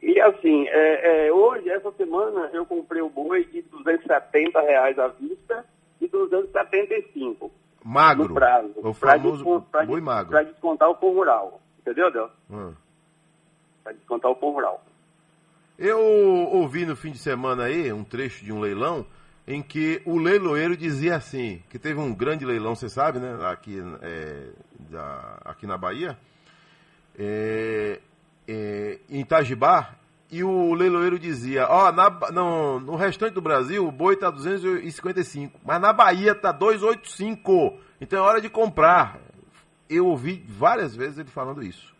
E 0.00 0.20
assim, 0.20 0.68
é, 0.68 1.26
é, 1.26 1.32
hoje, 1.32 1.68
essa 1.68 1.90
semana, 1.92 2.48
eu 2.52 2.64
comprei 2.64 3.02
o 3.02 3.08
boi 3.08 3.44
de 3.46 3.62
270 3.62 4.60
reais 4.60 4.96
à 5.00 5.08
vista 5.08 5.64
e 6.00 6.08
275 6.08 7.50
Magro. 7.84 8.28
no 8.28 8.34
prazo. 8.34 8.72
O 8.76 8.94
pra 8.94 9.12
famoso 9.12 9.60
pra 9.70 9.84
boi 9.86 10.00
magro. 10.00 10.30
Pra 10.30 10.42
descontar 10.42 10.88
o 10.90 10.94
pão 10.96 11.12
rural. 11.12 11.60
Entendeu, 11.80 12.10
Deus? 12.12 12.30
Hum. 12.50 12.72
Pra 13.82 13.92
descontar 13.92 14.30
o 14.30 14.36
pão 14.36 14.50
rural. 14.52 14.84
Eu 15.78 15.98
ouvi 15.98 16.84
no 16.84 16.94
fim 16.94 17.10
de 17.10 17.18
semana 17.18 17.64
aí 17.64 17.90
um 17.92 18.04
trecho 18.04 18.44
de 18.44 18.52
um 18.52 18.60
leilão 18.60 19.06
em 19.48 19.62
que 19.62 20.02
o 20.04 20.18
leiloeiro 20.18 20.76
dizia 20.76 21.16
assim, 21.16 21.62
que 21.70 21.78
teve 21.78 21.98
um 21.98 22.14
grande 22.14 22.44
leilão, 22.44 22.74
você 22.74 22.88
sabe, 22.88 23.18
né? 23.18 23.38
Aqui, 23.50 23.78
é, 24.02 24.50
da- 24.90 25.40
aqui 25.44 25.66
na 25.66 25.78
Bahia, 25.78 26.16
é, 27.18 27.98
é, 28.46 28.98
em 29.08 29.20
Itajibá, 29.20 29.94
e 30.30 30.44
o 30.44 30.72
leiloeiro 30.74 31.18
dizia, 31.18 31.66
ó, 31.68 31.90
na 31.90 32.08
no, 32.30 32.78
no 32.78 32.96
restante 32.96 33.34
do 33.34 33.40
Brasil 33.40 33.86
o 33.86 33.90
boi 33.90 34.16
tá 34.16 34.30
255, 34.30 35.60
mas 35.64 35.80
na 35.80 35.92
Bahia 35.92 36.34
tá 36.34 36.52
285, 36.52 37.78
então 38.00 38.18
é 38.18 38.22
hora 38.22 38.40
de 38.40 38.48
comprar. 38.48 39.18
Eu 39.88 40.06
ouvi 40.06 40.44
várias 40.48 40.94
vezes 40.94 41.18
ele 41.18 41.30
falando 41.30 41.62
isso. 41.62 41.92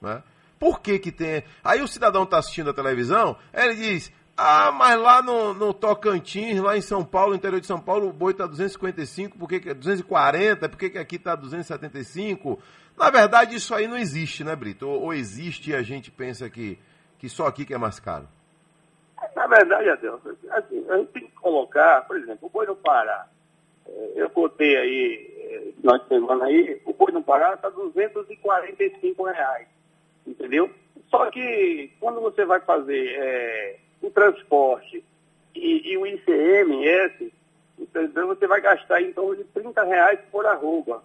Né? 0.00 0.22
Por 0.58 0.80
que 0.80 0.98
que 0.98 1.10
tem... 1.10 1.42
Aí 1.64 1.80
o 1.80 1.88
cidadão 1.88 2.24
está 2.24 2.38
assistindo 2.38 2.68
a 2.68 2.74
televisão, 2.74 3.34
ele 3.54 3.74
diz, 3.76 4.12
ah, 4.36 4.72
mas 4.72 4.98
lá 4.98 5.22
no, 5.22 5.54
no 5.54 5.74
Tocantins, 5.74 6.60
lá 6.60 6.76
em 6.76 6.80
São 6.80 7.04
Paulo, 7.04 7.34
interior 7.34 7.60
de 7.60 7.66
São 7.66 7.80
Paulo, 7.80 8.08
o 8.08 8.12
boi 8.12 8.32
está 8.32 8.46
255, 8.46 9.38
por 9.38 9.48
que 9.48 9.60
que 9.60 9.70
é 9.70 9.74
240, 9.74 10.68
por 10.68 10.78
que 10.78 10.90
que 10.90 10.98
aqui 10.98 11.16
está 11.16 11.34
275? 11.34 12.58
Na 12.96 13.10
verdade, 13.10 13.56
isso 13.56 13.74
aí 13.74 13.86
não 13.86 13.96
existe, 13.96 14.44
né, 14.44 14.54
Brito? 14.56 14.86
Ou, 14.86 15.04
ou 15.04 15.14
existe 15.14 15.70
e 15.70 15.74
a 15.74 15.82
gente 15.82 16.10
pensa 16.10 16.48
que, 16.48 16.78
que 17.20 17.28
só 17.28 17.46
aqui 17.46 17.66
que 17.66 17.74
é 17.74 17.78
mais 17.78 18.00
caro? 18.00 18.26
Na 19.36 19.46
verdade, 19.46 19.90
Adeus, 19.90 20.20
assim, 20.50 20.86
a 20.88 20.96
gente 20.96 21.12
tem 21.12 21.26
que 21.26 21.32
colocar, 21.32 22.06
por 22.06 22.16
exemplo, 22.16 22.48
o 22.48 22.50
boi 22.50 22.64
no 22.66 22.74
Pará. 22.74 23.26
eh, 23.86 24.12
Eu 24.16 24.30
cotei 24.30 24.74
aí, 24.76 25.34
eh, 25.38 25.72
nós 25.84 26.02
semana 26.08 26.46
aí, 26.46 26.80
o 26.86 26.94
boi 26.94 27.12
no 27.12 27.22
Pará 27.22 27.52
está 27.54 27.68
245 27.68 29.22
reais. 29.24 29.68
Entendeu? 30.26 30.70
Só 31.10 31.30
que 31.30 31.92
quando 32.00 32.20
você 32.22 32.46
vai 32.46 32.60
fazer 32.60 33.14
eh, 33.18 33.76
o 34.00 34.10
transporte 34.10 35.04
e, 35.54 35.92
e 35.92 35.98
o 35.98 36.06
ICMS, 36.06 37.32
entendeu? 37.78 38.28
você 38.28 38.46
vai 38.46 38.62
gastar 38.62 39.02
em 39.02 39.12
torno 39.12 39.36
de 39.36 39.44
30 39.44 39.84
reais 39.84 40.20
por 40.32 40.46
arroba. 40.46 41.02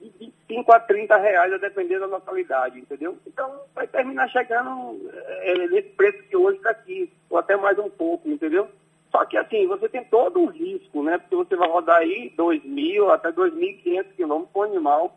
De 0.00 0.12
25 0.18 0.72
a 0.72 0.80
30 0.80 1.16
reais, 1.16 1.52
a 1.52 1.58
depender 1.58 1.98
da 1.98 2.06
localidade, 2.06 2.78
entendeu? 2.78 3.16
Então 3.26 3.60
vai 3.74 3.86
terminar 3.86 4.28
chegando 4.28 5.00
eh, 5.42 5.68
nesse 5.68 5.88
preço 5.90 6.22
que 6.24 6.36
hoje 6.36 6.58
está 6.58 6.70
aqui, 6.70 7.10
ou 7.30 7.38
até 7.38 7.56
mais 7.56 7.78
um 7.78 7.88
pouco, 7.90 8.28
entendeu? 8.28 8.68
Só 9.10 9.24
que 9.24 9.36
assim, 9.36 9.66
você 9.66 9.88
tem 9.88 10.04
todo 10.04 10.40
o 10.40 10.46
risco, 10.46 11.02
né? 11.02 11.18
Porque 11.18 11.36
você 11.36 11.56
vai 11.56 11.68
rodar 11.68 11.98
aí 11.98 12.32
2 12.36 12.64
mil 12.64 13.10
até 13.10 13.30
2.500 13.30 14.06
quilômetros 14.16 14.52
por 14.52 14.66
animal 14.66 15.16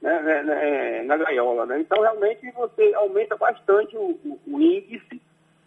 né, 0.00 0.22
né, 0.22 0.42
né, 0.42 1.02
na 1.02 1.16
gaiola, 1.16 1.66
né? 1.66 1.80
Então 1.80 2.00
realmente 2.00 2.50
você 2.52 2.92
aumenta 2.94 3.36
bastante 3.36 3.96
o, 3.96 4.10
o- 4.24 4.40
o 4.46 4.60
índice 4.60 5.20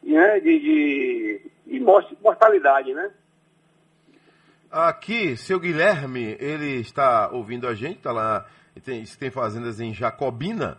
né, 0.04 0.40
de, 0.40 0.60
de, 0.60 1.42
de 1.66 1.80
mor- 1.80 2.06
mortalidade, 2.22 2.94
né? 2.94 3.12
Aqui, 4.72 5.36
seu 5.36 5.60
Guilherme, 5.60 6.38
ele 6.40 6.80
está 6.80 7.30
ouvindo 7.30 7.68
a 7.68 7.74
gente, 7.74 7.98
está 7.98 8.12
lá, 8.12 8.46
tem, 8.84 9.04
tem 9.04 9.32
fazendas 9.32 9.80
em 9.80 9.94
Jacobina, 9.94 10.78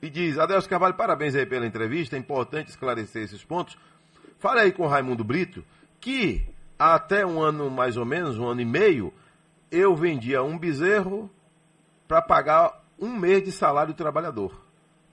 e 0.00 0.08
diz, 0.08 0.38
Adelso 0.38 0.68
Carvalho, 0.68 0.94
parabéns 0.94 1.34
aí 1.34 1.46
pela 1.46 1.66
entrevista, 1.66 2.16
é 2.16 2.18
importante 2.18 2.68
esclarecer 2.68 3.22
esses 3.22 3.42
pontos. 3.42 3.76
Fale 4.38 4.60
aí 4.60 4.72
com 4.72 4.84
o 4.84 4.86
Raimundo 4.86 5.24
Brito 5.24 5.64
que 6.00 6.46
até 6.78 7.24
um 7.24 7.40
ano 7.40 7.70
mais 7.70 7.96
ou 7.96 8.04
menos, 8.04 8.38
um 8.38 8.46
ano 8.46 8.60
e 8.60 8.64
meio, 8.66 9.12
eu 9.70 9.94
vendia 9.96 10.42
um 10.42 10.58
bezerro 10.58 11.30
para 12.06 12.20
pagar 12.20 12.84
um 12.98 13.16
mês 13.16 13.42
de 13.42 13.52
salário 13.52 13.94
do 13.94 13.96
trabalhador. 13.96 14.62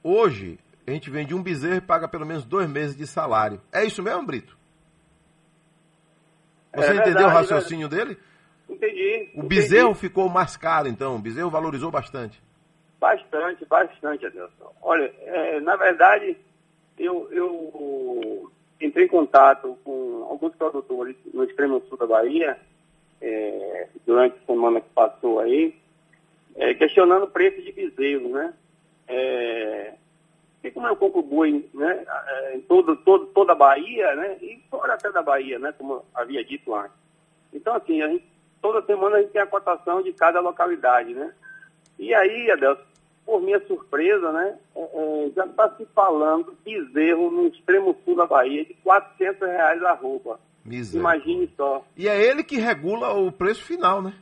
Hoje, 0.03 0.59
a 0.85 0.91
gente 0.91 1.09
vende 1.09 1.34
um 1.34 1.41
bezerro 1.41 1.76
e 1.76 1.81
paga 1.81 2.07
pelo 2.07 2.26
menos 2.26 2.43
dois 2.43 2.69
meses 2.69 2.95
de 2.95 3.07
salário. 3.07 3.61
É 3.72 3.85
isso 3.85 4.03
mesmo, 4.03 4.26
Brito? 4.26 4.57
Você 6.73 6.91
É 6.91 6.95
entendeu 6.95 7.11
o 7.11 7.30
verdade, 7.30 7.35
raciocínio 7.35 7.88
dele? 7.89 8.18
Entendi. 8.69 9.30
O 9.35 9.39
entendi. 9.39 9.48
bezerro 9.48 9.93
ficou 9.93 10.30
mais 10.30 10.56
caro, 10.56 10.88
então. 10.88 11.15
O 11.15 11.19
bezerro 11.19 11.49
valorizou 11.49 11.91
bastante. 11.91 12.41
Bastante, 12.99 13.65
bastante, 13.65 14.26
Adelson. 14.26 14.73
Olha, 14.81 15.11
é, 15.22 15.60
na 15.60 15.76
verdade, 15.76 16.38
eu, 16.98 17.27
eu 17.31 18.52
entrei 18.80 19.06
em 19.06 19.10
contato 19.10 19.77
com 19.84 20.26
alguns 20.30 20.56
produtores 20.56 21.15
no 21.34 21.43
extremo 21.43 21.81
sul 21.89 21.98
da 21.98 22.06
Bahia, 22.06 22.57
é, 23.22 23.88
durante 24.06 24.38
a 24.38 24.45
semana 24.45 24.80
que 24.81 24.89
passou 24.89 25.39
aí, 25.39 25.76
é, 26.56 26.73
questionando 26.76 27.23
o 27.23 27.30
preço 27.31 27.61
de 27.61 27.72
bezerro, 27.72 28.30
né? 28.30 28.53
É, 29.07 29.93
e 30.63 30.69
como 30.69 30.88
eu 30.88 30.95
compro 30.95 31.23
boi 31.23 31.67
né, 31.73 32.05
é, 32.27 32.55
em 32.55 32.61
todo, 32.61 32.95
todo, 32.97 33.25
toda 33.27 33.53
a 33.53 33.55
Bahia, 33.55 34.15
né? 34.15 34.38
E 34.41 34.61
fora 34.69 34.93
até 34.93 35.11
da 35.11 35.21
Bahia, 35.21 35.57
né? 35.57 35.73
Como 35.75 35.93
eu 35.93 36.05
havia 36.13 36.43
dito 36.43 36.73
antes. 36.75 36.95
Então, 37.51 37.75
assim, 37.75 38.01
a 38.01 38.07
gente, 38.07 38.25
toda 38.61 38.85
semana 38.85 39.17
a 39.17 39.21
gente 39.21 39.31
tem 39.31 39.41
a 39.41 39.47
cotação 39.47 40.01
de 40.01 40.13
cada 40.13 40.39
localidade, 40.39 41.13
né? 41.13 41.33
E 41.97 42.13
aí, 42.13 42.51
Adelson, 42.51 42.83
por 43.25 43.41
minha 43.41 43.59
surpresa, 43.65 44.31
né, 44.31 44.57
é, 44.75 44.81
é, 44.81 45.29
já 45.35 45.45
está 45.45 45.69
se 45.75 45.85
falando 45.95 46.55
bezerro 46.63 47.31
no 47.31 47.47
extremo 47.47 47.95
sul 48.03 48.15
da 48.15 48.25
Bahia 48.25 48.65
de 48.65 48.73
400 48.75 49.39
reais 49.41 49.83
a 49.83 49.93
roupa. 49.93 50.39
Imagine 50.99 51.51
só. 51.57 51.83
E 51.97 52.07
é 52.07 52.21
ele 52.21 52.43
que 52.43 52.57
regula 52.57 53.13
o 53.13 53.31
preço 53.31 53.63
final, 53.63 54.01
né? 54.01 54.13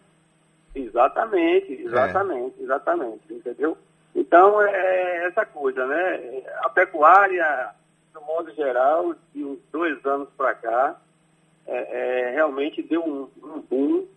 Exatamente, 0.73 1.73
exatamente, 1.73 2.61
exatamente, 2.61 3.21
entendeu? 3.33 3.77
Então, 4.15 4.61
é 4.61 5.25
essa 5.27 5.45
coisa, 5.45 5.85
né? 5.85 6.43
A 6.63 6.69
pecuária, 6.69 7.69
no 8.13 8.21
modo 8.21 8.53
geral, 8.53 9.15
de 9.33 9.43
uns 9.43 9.59
dois 9.71 10.03
anos 10.05 10.27
para 10.35 10.53
cá, 10.55 10.95
é, 11.67 11.77
é, 12.27 12.31
realmente 12.31 12.81
deu 12.81 13.03
um, 13.03 13.29
um 13.43 13.61
boom 13.61 14.07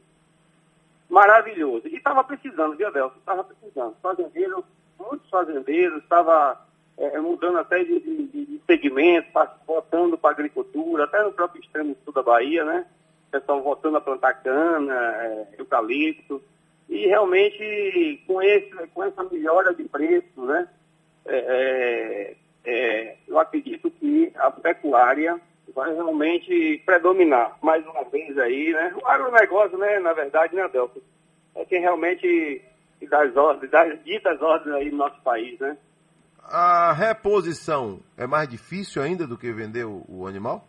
maravilhoso. 1.08 1.86
E 1.88 1.96
estava 1.96 2.24
precisando, 2.24 2.76
viu, 2.76 2.88
Adelson? 2.88 3.16
Estava 3.18 3.44
precisando. 3.44 3.94
Fazendeiros, 4.02 4.64
muitos 4.98 5.28
fazendeiros, 5.28 6.02
estava 6.02 6.58
é, 6.96 7.18
mudando 7.20 7.58
até 7.58 7.84
de, 7.84 8.00
de, 8.00 8.26
de 8.46 8.62
segmento, 8.66 9.30
pa- 9.32 9.54
voltando 9.66 10.16
para 10.16 10.30
a 10.30 10.32
agricultura, 10.32 11.04
até 11.04 11.22
no 11.22 11.32
próprio 11.32 11.60
extremo 11.60 11.96
sul 12.04 12.12
da 12.14 12.22
Bahia, 12.22 12.64
né? 12.64 12.86
O 13.28 13.30
pessoal 13.32 13.62
voltando 13.62 13.96
a 13.98 14.00
plantar 14.00 14.34
cana, 14.42 14.94
é, 14.94 15.48
eucalipto. 15.58 16.42
E 16.88 17.06
realmente, 17.06 18.22
com, 18.26 18.42
esse, 18.42 18.70
com 18.88 19.04
essa 19.04 19.24
melhora 19.24 19.74
de 19.74 19.84
preço, 19.84 20.44
né? 20.44 20.68
é, 21.26 21.36
é, 21.36 22.36
é, 22.64 23.16
eu 23.26 23.38
acredito 23.38 23.90
que 23.90 24.32
a 24.36 24.50
pecuária 24.50 25.40
vai 25.74 25.92
realmente 25.94 26.82
predominar 26.84 27.56
mais 27.62 27.84
uma 27.86 28.04
vez 28.04 28.36
aí, 28.38 28.72
né? 28.72 28.94
O 29.00 29.06
agronegócio, 29.06 29.78
né, 29.78 29.98
na 30.00 30.12
verdade, 30.12 30.54
né, 30.54 30.62
Adelson? 30.62 31.00
É 31.54 31.64
quem 31.64 31.80
realmente 31.80 32.62
dá 33.08 33.22
as 33.22 33.36
ordens, 33.36 33.70
dá 33.70 33.82
as 33.82 34.02
ditas 34.04 34.40
ordens 34.40 34.74
aí 34.74 34.90
no 34.90 34.98
nosso 34.98 35.20
país, 35.22 35.58
né? 35.58 35.76
A 36.44 36.92
reposição 36.92 38.00
é 38.16 38.26
mais 38.26 38.48
difícil 38.48 39.00
ainda 39.00 39.26
do 39.26 39.38
que 39.38 39.52
vender 39.52 39.84
o, 39.84 40.04
o 40.08 40.26
animal? 40.26 40.66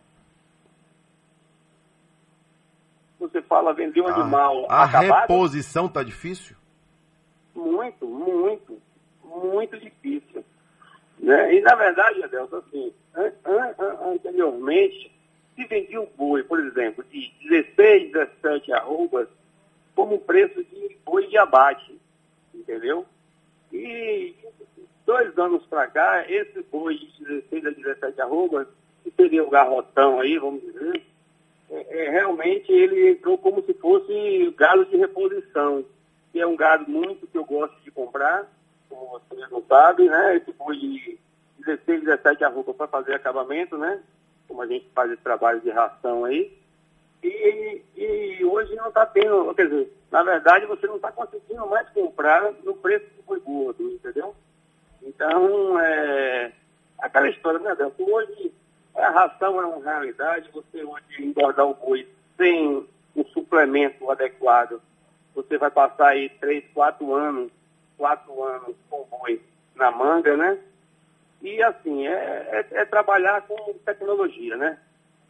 Você 3.28 3.40
fala 3.42 3.72
vender 3.72 4.00
um 4.02 4.08
animal 4.08 4.66
A 4.68 4.84
acabado, 4.84 5.20
reposição 5.22 5.88
tá 5.88 6.02
difícil? 6.02 6.56
muito, 7.54 8.06
muito, 8.06 8.78
muito 9.24 9.78
difícil. 9.78 10.44
Né? 11.18 11.54
E 11.54 11.60
na 11.62 11.74
verdade, 11.74 12.22
Adelson, 12.22 12.56
assim, 12.58 12.92
an- 13.14 13.32
an- 13.44 13.74
an- 13.78 14.12
anteriormente, 14.12 15.10
se 15.54 15.64
vendia 15.64 16.00
o 16.00 16.06
boi, 16.16 16.42
por 16.42 16.60
exemplo, 16.60 17.04
de 17.04 17.32
16, 17.48 18.12
17 18.12 18.72
arrobas, 18.72 19.28
como 19.94 20.18
preço 20.18 20.62
de 20.64 20.96
boi 21.04 21.26
de 21.28 21.38
abate, 21.38 21.98
entendeu? 22.52 23.06
E 23.72 24.34
dois 25.06 25.36
anos 25.38 25.64
para 25.66 25.86
cá, 25.86 26.24
esse 26.28 26.60
boi 26.70 26.96
de 26.98 27.24
16 27.24 27.66
a 27.66 27.70
17 27.70 28.20
arrobas, 28.20 28.66
que 29.02 29.10
seria 29.12 29.44
o 29.44 29.50
garrotão 29.50 30.20
aí, 30.20 30.36
vamos 30.38 30.60
dizer, 30.62 31.02
é, 31.70 32.06
é, 32.06 32.10
realmente 32.10 32.70
ele 32.70 33.10
entrou 33.10 33.38
como 33.38 33.62
se 33.62 33.74
fosse 33.74 34.54
gado 34.56 34.84
de 34.86 34.96
reposição, 34.96 35.84
que 36.32 36.40
é 36.40 36.46
um 36.46 36.56
gado 36.56 36.90
muito 36.90 37.26
que 37.26 37.38
eu 37.38 37.44
gosto 37.44 37.74
de 37.82 37.90
comprar, 37.90 38.46
como 38.88 39.20
vocês 39.30 39.50
não 39.50 39.62
sabem, 39.62 40.08
né? 40.08 40.36
Esse 40.36 40.52
boi 40.52 40.76
de 40.76 41.18
16, 41.58 42.04
17 42.04 42.44
arroba 42.44 42.74
para 42.74 42.88
fazer 42.88 43.14
acabamento, 43.14 43.78
né? 43.78 44.02
Como 44.46 44.60
a 44.60 44.66
gente 44.66 44.86
faz 44.94 45.10
esse 45.10 45.22
trabalho 45.22 45.60
de 45.60 45.70
ração 45.70 46.24
aí. 46.24 46.52
E, 47.22 47.82
e 47.96 48.44
hoje 48.44 48.74
não 48.76 48.88
está 48.88 49.06
tendo, 49.06 49.54
quer 49.54 49.66
dizer, 49.66 49.92
na 50.10 50.22
verdade 50.22 50.66
você 50.66 50.86
não 50.86 50.96
está 50.96 51.10
conseguindo 51.10 51.66
mais 51.66 51.88
comprar 51.90 52.52
no 52.62 52.74
preço 52.74 53.06
do 53.16 53.22
boi 53.22 53.40
gordo, 53.40 53.90
entendeu? 53.90 54.34
Então, 55.02 55.80
é 55.80 56.52
aquela 56.98 57.28
história, 57.28 57.58
né, 57.60 57.70
Adelson? 57.70 58.04
Hoje 58.04 58.52
a 58.94 59.10
ração 59.10 59.60
é 59.60 59.66
uma 59.66 59.82
realidade, 59.84 60.50
você 60.52 60.84
hoje 60.84 61.04
engordar 61.20 61.66
o 61.66 61.74
boi 61.74 62.08
sem 62.36 62.86
um 63.16 63.24
suplemento 63.32 64.10
adequado, 64.10 64.80
você 65.34 65.58
vai 65.58 65.70
passar 65.70 66.08
aí 66.08 66.28
três, 66.28 66.64
quatro 66.72 67.12
anos, 67.12 67.50
quatro 67.96 68.42
anos 68.42 68.76
com 68.88 69.00
o 69.02 69.18
boi 69.18 69.40
na 69.74 69.90
manga, 69.90 70.36
né? 70.36 70.58
E 71.42 71.62
assim, 71.62 72.06
é, 72.06 72.66
é- 72.70 72.80
é 72.80 72.84
trabalhar 72.84 73.42
com 73.42 73.74
tecnologia, 73.84 74.56
né? 74.56 74.78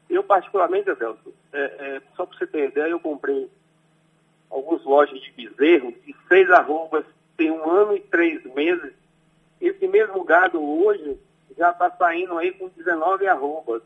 Eu 0.08 0.22
particularmente, 0.22 0.90
Adelson, 0.90 1.32
é, 1.52 1.60
é, 1.62 2.02
só 2.14 2.26
para 2.26 2.38
você 2.38 2.46
ter 2.46 2.68
ideia, 2.68 2.90
eu 2.90 3.00
comprei 3.00 3.50
alguns 4.50 4.84
lojas 4.84 5.20
de 5.20 5.30
bezerro 5.32 5.92
de 6.06 6.14
seis 6.28 6.50
arrobas, 6.50 7.04
tem 7.36 7.50
um 7.50 7.68
ano 7.68 7.96
e 7.96 8.00
três 8.00 8.44
meses. 8.54 8.92
Esse 9.60 9.88
mesmo 9.88 10.22
gado 10.22 10.62
hoje 10.62 11.18
já 11.56 11.70
está 11.70 11.90
saindo 11.90 12.36
aí 12.38 12.52
com 12.52 12.68
19 12.68 13.26
arrobas, 13.26 13.82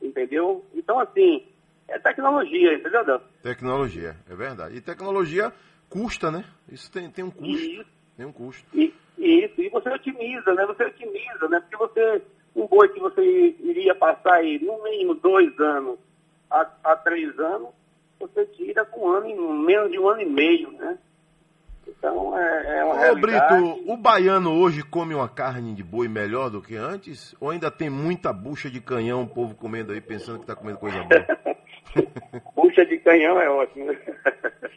entendeu? 0.00 0.64
Então, 0.74 0.98
assim, 1.00 1.46
é 1.88 1.98
tecnologia, 1.98 2.74
entendeu, 2.74 3.00
Adelson? 3.00 3.24
Tecnologia, 3.42 4.16
é 4.28 4.34
verdade. 4.34 4.76
E 4.76 4.80
tecnologia 4.80 5.52
custa, 5.88 6.30
né? 6.30 6.44
Isso 6.70 6.90
tem, 6.90 7.10
tem 7.10 7.24
um 7.24 7.30
custo. 7.30 7.86
Tem 8.16 8.26
um 8.26 8.32
custo. 8.32 8.64
E, 8.74 8.94
isso, 9.18 9.60
e 9.60 9.68
você 9.68 9.88
otimiza, 9.90 10.54
né? 10.54 10.64
Você 10.66 10.84
otimiza, 10.84 11.48
né? 11.48 11.60
Porque 11.60 11.76
você, 11.76 12.22
um 12.54 12.66
boi 12.66 12.88
que 12.88 13.00
você 13.00 13.22
iria 13.60 13.94
passar 13.94 14.34
aí 14.34 14.58
no 14.60 14.82
mínimo 14.82 15.14
dois 15.14 15.58
anos 15.58 15.98
a, 16.50 16.66
a 16.84 16.96
três 16.96 17.38
anos, 17.38 17.70
você 18.18 18.44
tira 18.46 18.84
com 18.84 19.06
um 19.06 19.08
ano, 19.08 19.52
menos 19.54 19.90
de 19.90 19.98
um 19.98 20.08
ano 20.08 20.20
e 20.20 20.26
meio, 20.26 20.70
né? 20.72 20.98
Então 22.00 22.36
é, 22.38 22.78
é 22.78 22.84
uma 22.84 22.94
Ô, 22.94 22.98
realidade. 22.98 23.60
Brito, 23.60 23.92
o 23.92 23.96
baiano 23.96 24.58
hoje 24.58 24.82
come 24.82 25.14
uma 25.14 25.28
carne 25.28 25.74
de 25.74 25.84
boi 25.84 26.08
melhor 26.08 26.48
do 26.48 26.62
que 26.62 26.74
antes? 26.74 27.36
Ou 27.38 27.50
ainda 27.50 27.70
tem 27.70 27.90
muita 27.90 28.32
bucha 28.32 28.70
de 28.70 28.80
canhão, 28.80 29.22
o 29.22 29.28
povo 29.28 29.54
comendo 29.54 29.92
aí, 29.92 30.00
pensando 30.00 30.38
que 30.38 30.44
está 30.44 30.56
comendo 30.56 30.78
coisa 30.78 30.96
boa? 31.04 31.26
Puxa 32.56 32.86
de 32.86 32.96
canhão 32.98 33.38
é 33.38 33.50
ótimo. 33.50 33.94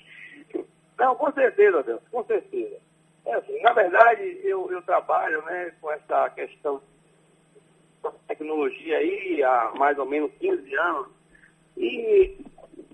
Não, 1.00 1.16
com 1.16 1.32
certeza, 1.32 1.82
Deus, 1.84 2.02
com 2.12 2.24
certeza. 2.26 2.76
É 3.26 3.36
assim, 3.36 3.62
na 3.62 3.72
verdade, 3.72 4.42
eu, 4.44 4.70
eu 4.70 4.82
trabalho 4.82 5.42
né, 5.46 5.72
com 5.80 5.92
essa 5.92 6.30
questão 6.32 6.82
de 8.04 8.10
tecnologia 8.28 8.98
aí 8.98 9.42
há 9.44 9.72
mais 9.78 9.98
ou 9.98 10.06
menos 10.06 10.30
15 10.40 10.76
anos. 10.76 11.08
E, 11.78 12.38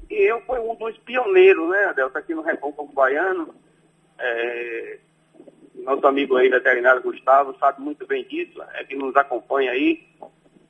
e 0.08 0.16
eu 0.30 0.40
fui 0.42 0.60
um 0.60 0.76
dos 0.76 0.96
pioneiros, 1.00 1.68
né, 1.70 1.86
Adelson, 1.86 2.18
aqui 2.18 2.36
no 2.36 2.44
Recôncavo 2.44 2.94
Baiano. 2.94 3.56
É, 4.20 5.00
nosso 5.76 6.06
amigo 6.06 6.36
aí, 6.36 6.50
veterinário 6.50 7.02
Gustavo, 7.02 7.56
sabe 7.58 7.82
muito 7.82 8.06
bem 8.06 8.24
disso, 8.26 8.62
é 8.74 8.84
que 8.84 8.96
nos 8.96 9.16
acompanha 9.16 9.72
aí 9.72 10.08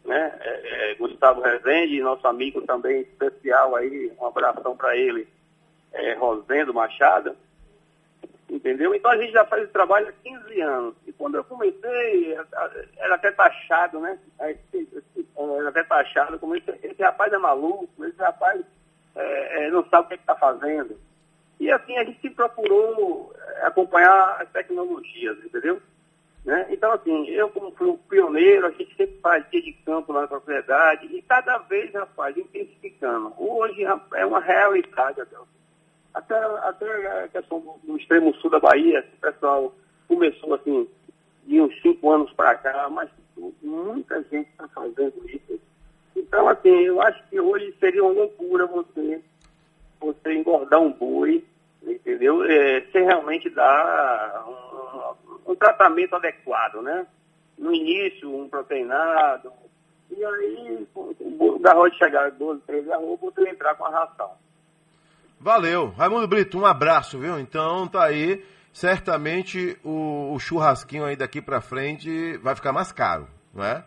né? 0.10 0.34
É, 0.42 0.92
é, 0.92 0.96
Gustavo 0.96 1.42
Rezende, 1.42 2.02
nosso 2.02 2.28
amigo 2.28 2.62
também 2.64 3.02
especial 3.02 3.76
aí, 3.76 4.12
um 4.20 4.26
abração 4.26 4.76
para 4.76 4.98
ele, 4.98 5.28
é, 5.94 6.14
Rosendo 6.14 6.74
Machado, 6.74 7.38
entendeu? 8.50 8.96
Então 8.96 9.12
a 9.12 9.18
gente 9.18 9.32
já 9.32 9.46
faz 9.46 9.64
esse 9.64 9.72
trabalho 9.72 10.10
há 10.10 10.12
15 10.12 10.62
anos. 10.62 10.96
E 11.06 11.14
quando 11.14 11.36
eu 11.36 11.44
comecei, 11.44 12.36
era 12.98 13.16
até 13.16 13.32
taxado, 13.32 14.00
né? 14.00 14.18
Aí, 14.40 14.58
Era 15.38 15.70
até 15.70 15.84
taxado, 15.84 16.40
como 16.40 16.56
esse, 16.56 16.72
esse 16.82 17.02
rapaz 17.04 17.32
é 17.32 17.38
maluco, 17.38 17.88
esse 18.04 18.20
rapaz 18.20 18.62
é, 19.16 19.66
é, 19.66 19.70
não 19.70 19.88
sabe 19.90 20.08
o 20.08 20.10
que 20.10 20.16
está 20.16 20.36
fazendo. 20.36 21.00
E 21.60 21.69
assim 21.72 21.98
a 21.98 22.03
gente 22.03 22.30
procurou 22.30 23.34
é, 23.36 23.65
acompanhar 23.65 24.41
as 24.41 24.49
tecnologias, 24.49 25.38
entendeu? 25.44 25.81
Né? 26.45 26.68
Então, 26.69 26.91
assim, 26.91 27.27
eu 27.27 27.49
como 27.49 27.72
fui 27.72 27.88
um 27.88 27.98
pioneiro, 27.98 28.68
a 28.68 28.72
gente 28.72 28.95
sempre 28.95 29.19
fazia 29.22 29.61
de 29.61 29.73
campo 29.86 30.14
lá 30.14 30.22
na 30.22 30.27
propriedade 30.27 31.06
e 31.07 31.22
cada 31.22 31.57
vez, 31.60 31.94
rapaz, 31.94 32.36
intensificando. 32.38 33.34
Hoje 33.38 33.84
é 34.15 34.26
uma 34.26 34.40
realidade. 34.40 35.22
Até, 36.14 36.36
até 36.36 37.23
a 37.23 37.27
questão 37.27 37.60
do, 37.60 37.76
do 37.84 37.98
extremo 37.98 38.34
sul 38.36 38.49
da 38.49 38.60
Bahia, 38.60 39.06
o 39.18 39.22
pessoal 39.22 39.76
começou 40.07 40.56
assim, 40.56 40.88
de 41.45 41.61
uns 41.61 41.81
cinco 41.81 42.10
anos 42.10 42.31
para 42.34 42.56
cá, 42.56 42.90
mas 42.90 43.10
muita 43.61 44.22
gente 44.23 44.49
está 44.49 44.68
fazendo 44.69 45.22
isso. 45.30 45.60
Então, 46.15 46.48
assim, 46.48 46.69
eu 46.69 47.02
acho 47.02 47.22
que 47.30 47.40
hoje 47.40 47.76
seria 47.80 48.03
uma 48.03 48.14
loucura 48.14 48.65
você, 48.65 49.22
você 50.00 50.34
engordar 50.34 50.80
um 50.80 50.92
boi, 50.92 51.46
entendeu? 51.84 52.44
É, 52.44 52.82
sem 52.92 53.04
realmente 53.04 53.50
dar 53.50 54.46
um, 54.48 55.52
um 55.52 55.56
tratamento 55.56 56.16
adequado, 56.16 56.82
né? 56.82 57.06
No 57.58 57.74
início, 57.74 58.34
um 58.34 58.48
proteinado, 58.48 59.52
e 60.12 60.26
aí, 60.26 60.88
o 60.96 61.60
garrote 61.60 61.98
chegar 61.98 62.26
a 62.26 62.30
12, 62.30 62.62
13 62.62 62.92
arroba, 62.92 63.32
você 63.32 63.48
entrar 63.48 63.76
com 63.76 63.86
a 63.86 63.90
ração. 63.92 64.32
Valeu. 65.40 65.90
Raimundo 65.92 66.28
Brito, 66.28 66.58
um 66.58 66.66
abraço, 66.66 67.20
viu? 67.20 67.40
Então 67.40 67.88
tá 67.88 68.04
aí. 68.04 68.44
Certamente 68.74 69.78
o, 69.84 70.34
o 70.34 70.40
churrasquinho 70.40 71.06
aí 71.06 71.16
daqui 71.16 71.42
pra 71.42 71.62
frente 71.62 72.38
vai 72.38 72.56
ficar 72.56 72.72
mais 72.72 72.92
caro, 72.92 73.28
não 73.54 73.64
é? 73.64 73.84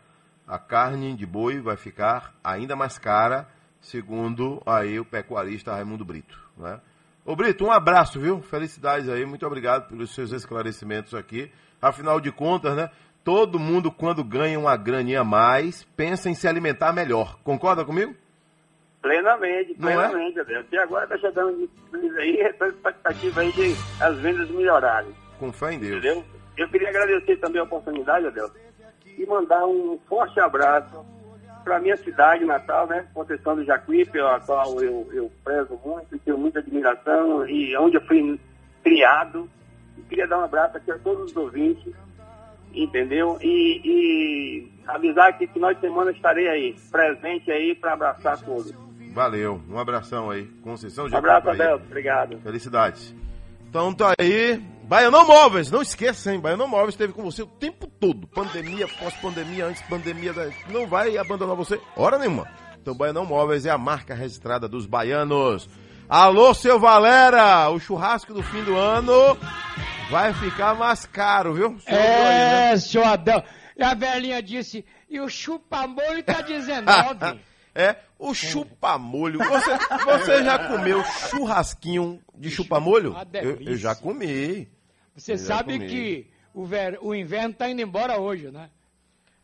A 0.47 0.59
carne 0.59 1.15
de 1.15 1.25
boi 1.25 1.61
vai 1.61 1.77
ficar 1.77 2.35
ainda 2.43 2.75
mais 2.75 2.99
cara, 2.99 3.47
segundo 3.83 4.63
aí 4.65 4.99
o 4.99 5.05
pecuarista 5.05 5.73
Raimundo 5.73 6.05
Brito, 6.05 6.39
não 6.57 6.69
é? 6.69 6.81
Ô 7.25 7.37
Brito, 7.37 7.65
um 7.65 7.71
abraço, 7.71 8.19
viu? 8.19 8.41
Felicidades 8.41 9.09
aí, 9.09 9.27
muito 9.27 9.47
obrigado 9.47 9.89
pelos 9.89 10.15
seus 10.15 10.33
esclarecimentos 10.33 11.15
aqui. 11.15 11.53
Afinal 11.81 12.21
de 12.21 12.33
contas, 12.33 12.75
né? 12.75 12.91
Todo 13.23 13.61
mundo, 13.61 13.93
quando 13.93 14.25
ganha 14.25 14.59
uma 14.59 14.77
graninha 14.77 15.21
a 15.21 15.25
mais, 15.25 15.85
pensa 15.97 16.29
em 16.29 16.35
se 16.35 16.49
alimentar 16.49 16.93
melhor. 16.93 17.39
Concorda 17.45 17.85
comigo? 17.85 18.15
Plenamente, 19.01 19.73
é? 19.73 19.75
plenamente, 19.75 20.41
Adelson. 20.41 20.69
E 20.73 20.79
agora 20.79 21.05
está 21.05 21.19
chegando 21.19 21.57
de 21.57 22.19
aí, 22.19 22.41
essa 22.41 22.67
expectativa 22.67 23.41
aí 23.41 23.53
de 23.53 23.75
as 24.01 24.19
vendas 24.19 24.51
melhorarem. 24.51 25.13
Com 25.39 25.53
fé 25.53 25.75
em 25.75 25.79
Deus. 25.79 25.99
Entendeu? 25.99 26.25
Eu 26.57 26.69
queria 26.69 26.89
agradecer 26.89 27.37
também 27.37 27.61
a 27.61 27.65
oportunidade, 27.65 28.27
Adelson, 28.27 28.55
e 29.17 29.27
mandar 29.27 29.65
um 29.67 29.99
forte 30.09 30.41
abraço 30.41 31.05
para 31.63 31.81
minha 31.81 31.97
cidade 31.97 32.45
natal, 32.45 32.87
né? 32.87 33.07
Conceição 33.15 33.57
do 33.57 33.65
Jacuípe, 33.65 34.21
a 34.21 34.41
qual 34.41 34.83
eu, 34.83 35.09
eu 35.13 35.33
prezo 35.45 35.79
muito, 35.85 36.19
tenho 36.19 36.39
muita 36.39 36.59
admiração 36.59 37.47
e 37.49 37.77
onde 37.77 37.97
eu 37.97 38.07
fui 38.07 38.39
criado. 38.83 39.49
E 39.97 40.03
queria 40.03 40.27
dar 40.27 40.39
um 40.39 40.45
abraço 40.45 40.77
aqui 40.77 40.91
a 40.91 40.99
todos 40.99 41.31
os 41.31 41.37
ouvintes, 41.37 41.93
entendeu? 42.75 43.39
E, 43.41 43.81
e 43.85 44.73
avisar 44.87 45.37
que 45.39 45.47
final 45.47 45.73
de 45.73 45.81
semana 45.81 46.11
estarei 46.11 46.49
aí, 46.49 46.77
presente 46.91 47.51
aí 47.51 47.75
para 47.75 47.93
abraçar 47.93 48.41
todos. 48.41 48.73
Valeu, 49.13 49.61
um 49.69 49.79
abração 49.79 50.31
aí. 50.31 50.47
Conceição 50.63 51.07
de 51.07 51.15
Um 51.15 51.19
abraço, 51.19 51.47
Jacuípe. 51.47 51.63
Adelson. 51.63 51.85
Obrigado. 51.85 52.39
Felicidades. 52.39 53.15
Então 53.69 53.93
tá 53.93 54.13
aí. 54.19 54.63
Baianão 54.93 55.27
Móveis, 55.27 55.71
não 55.71 55.81
esqueça, 55.81 56.31
hein? 56.35 56.39
Baianão 56.39 56.69
Móveis 56.69 56.91
esteve 56.91 57.15
com 57.15 57.23
você 57.23 57.41
o 57.41 57.47
tempo 57.47 57.87
todo. 57.87 58.27
Pandemia, 58.27 58.87
pós-pandemia, 58.87 59.65
antes 59.65 59.81
pandemia. 59.89 60.35
da- 60.35 60.51
Não 60.69 60.87
vai 60.87 61.17
abandonar 61.17 61.57
você 61.57 61.81
hora 61.97 62.19
nenhuma. 62.19 62.47
Então, 62.79 62.95
Baianão 62.95 63.25
Móveis 63.25 63.65
é 63.65 63.71
a 63.71 63.79
marca 63.79 64.15
registrada 64.15 64.69
dos 64.69 64.85
baianos. 64.85 65.67
Alô, 66.07 66.53
seu 66.53 66.79
Valera! 66.79 67.71
O 67.71 67.81
churrasco 67.81 68.35
do 68.35 68.43
fim 68.43 68.63
do 68.65 68.77
ano 68.77 69.35
vai 70.11 70.35
ficar 70.35 70.75
mais 70.75 71.07
caro, 71.07 71.55
viu? 71.55 71.71
Você 71.71 71.91
ouviu 71.91 72.07
aí, 72.27 72.39
né? 72.39 72.73
É, 72.75 73.07
Adel. 73.07 73.43
E 73.79 73.83
a 73.83 73.95
velhinha 73.95 74.43
disse, 74.43 74.85
e 75.09 75.19
o 75.19 75.27
chupa-molho 75.31 76.23
tá 76.23 76.43
19. 76.43 77.41
É, 77.75 77.97
o 78.19 78.35
chupamolho. 78.35 79.39
Você, 79.39 79.71
você 80.05 80.45
já 80.45 80.69
comeu 80.69 81.03
churrasquinho 81.31 82.21
de 82.37 82.51
chupamolho? 82.51 83.17
Eu, 83.33 83.59
eu 83.63 83.77
já 83.79 83.95
comi. 83.95 84.69
Você 85.17 85.37
sabe 85.39 85.79
que 85.79 86.27
o, 86.55 86.65
ver... 86.65 86.99
o 87.03 87.15
inverno 87.15 87.55
tá 87.55 87.69
indo 87.71 87.81
embora 87.83 88.19
hoje, 88.21 88.51
né? 88.51 88.71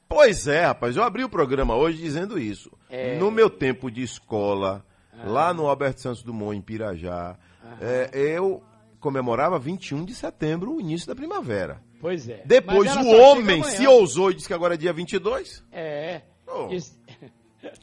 Pois 0.09 0.47
é, 0.49 0.67
rapaz, 0.67 0.97
eu 0.97 1.03
abri 1.03 1.23
o 1.23 1.29
programa 1.29 1.77
hoje 1.77 1.99
dizendo 1.99 2.39
isso. 2.39 2.71
É. 2.89 3.19
No 3.19 3.31
meu 3.31 3.51
tempo 3.51 3.91
de 3.91 4.03
escola, 4.03 4.85
lá 5.25 5.53
no 5.53 5.67
Alberto 5.69 6.01
Santos 6.01 6.23
Dumont, 6.23 6.57
em 6.57 6.63
Pirajá, 6.63 7.37
é, 7.81 8.09
eu 8.15 8.63
comemorava 9.01 9.59
21 9.59 10.05
de 10.05 10.15
setembro, 10.15 10.75
o 10.75 10.81
início 10.81 11.07
da 11.07 11.15
primavera. 11.15 11.83
Pois 12.01 12.29
é. 12.29 12.43
Depois 12.47 12.95
o 12.97 13.07
homem 13.09 13.63
se 13.63 13.87
ousou 13.87 14.31
e 14.31 14.35
disse 14.35 14.47
que 14.49 14.55
agora 14.55 14.75
é 14.75 14.77
dia 14.79 14.93
22. 14.93 15.63
É. 15.71 16.23
Oh. 16.47 16.69
Isso- 16.73 16.99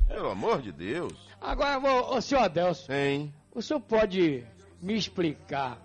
Pelo 0.07 0.29
amor 0.29 0.61
de 0.61 0.71
Deus. 0.71 1.13
Agora, 1.39 1.77
ô, 1.79 2.15
ô, 2.17 2.21
senhor 2.21 2.41
Adelson, 2.41 2.91
Hein? 2.91 3.33
o 3.53 3.61
senhor 3.61 3.79
pode 3.81 4.43
me 4.81 4.95
explicar 4.95 5.79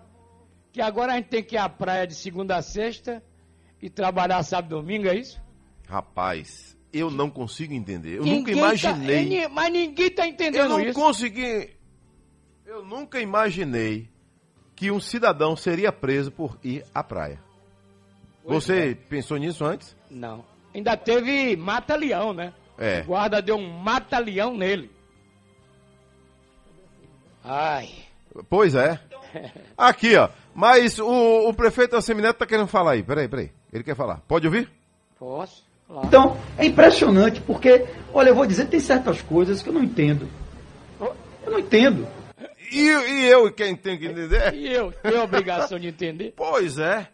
que 0.71 0.81
agora 0.81 1.13
a 1.13 1.15
gente 1.17 1.27
tem 1.27 1.43
que 1.43 1.55
ir 1.55 1.57
à 1.59 1.67
praia 1.69 2.05
de 2.07 2.15
segunda 2.15 2.55
a 2.57 2.61
sexta 2.61 3.21
e 3.81 3.89
trabalhar 3.89 4.41
sábado 4.43 4.75
e 4.77 4.79
domingo, 4.81 5.07
é 5.07 5.15
isso? 5.15 5.41
Rapaz, 5.87 6.77
eu 6.93 7.09
não 7.11 7.29
consigo 7.29 7.73
entender. 7.73 8.17
Eu 8.17 8.23
Ninguém 8.23 8.55
nunca 8.55 8.77
tá- 8.79 8.89
imaginei. 8.91 9.25
ni- 9.25 9.47
mas 9.47 9.71
ninguém 9.71 10.09
tá 10.09 10.27
entendendo 10.27 10.63
Eu 10.63 10.69
não 10.69 10.79
isso. 10.79 10.93
consegui. 10.99 11.69
Eu 12.65 12.85
nunca 12.85 13.19
imaginei 13.19 14.09
que 14.75 14.89
um 14.91 14.99
cidadão 14.99 15.55
seria 15.55 15.91
preso 15.91 16.31
por 16.31 16.57
ir 16.63 16.85
à 16.93 17.03
praia. 17.03 17.39
Pois 18.43 18.63
Você 18.63 18.91
é. 18.91 18.95
pensou 18.95 19.37
nisso 19.37 19.65
antes? 19.65 19.95
Não. 20.09 20.43
Ainda 20.73 20.95
teve 20.95 21.55
mata-leão, 21.57 22.33
né? 22.33 22.53
É. 22.77 23.01
O 23.01 23.05
guarda 23.07 23.41
deu 23.41 23.57
um 23.57 23.69
mata-leão 23.79 24.55
nele. 24.55 24.89
Ai. 27.43 27.89
Pois 28.49 28.75
é. 28.75 28.99
Aqui, 29.77 30.15
ó. 30.15 30.29
Mas 30.53 30.99
o, 30.99 31.49
o 31.49 31.53
prefeito 31.53 31.95
Assemineto 31.95 32.39
tá 32.39 32.45
querendo 32.45 32.67
falar 32.67 32.91
aí. 32.91 33.03
Peraí, 33.03 33.27
peraí. 33.27 33.51
Ele 33.71 33.83
quer 33.83 33.95
falar. 33.95 34.21
Pode 34.27 34.45
ouvir? 34.47 34.69
Posso? 35.17 35.63
Claro. 35.87 36.07
Então, 36.07 36.37
é 36.57 36.65
impressionante, 36.65 37.41
porque, 37.41 37.85
olha, 38.13 38.29
eu 38.29 38.35
vou 38.35 38.45
dizer, 38.45 38.67
tem 38.67 38.79
certas 38.79 39.21
coisas 39.21 39.61
que 39.61 39.69
eu 39.69 39.73
não 39.73 39.83
entendo. 39.83 40.27
Eu 40.99 41.51
não 41.51 41.59
entendo. 41.59 42.07
E, 42.71 42.87
e 42.87 43.25
eu, 43.27 43.51
quem 43.51 43.75
tem 43.75 43.97
que 43.97 44.05
entender? 44.07 44.53
E 44.53 44.71
eu 44.71 44.91
tenho 44.91 45.19
a 45.19 45.23
obrigação 45.23 45.77
de 45.77 45.87
entender? 45.87 46.33
Pois 46.37 46.77
é. 46.77 47.07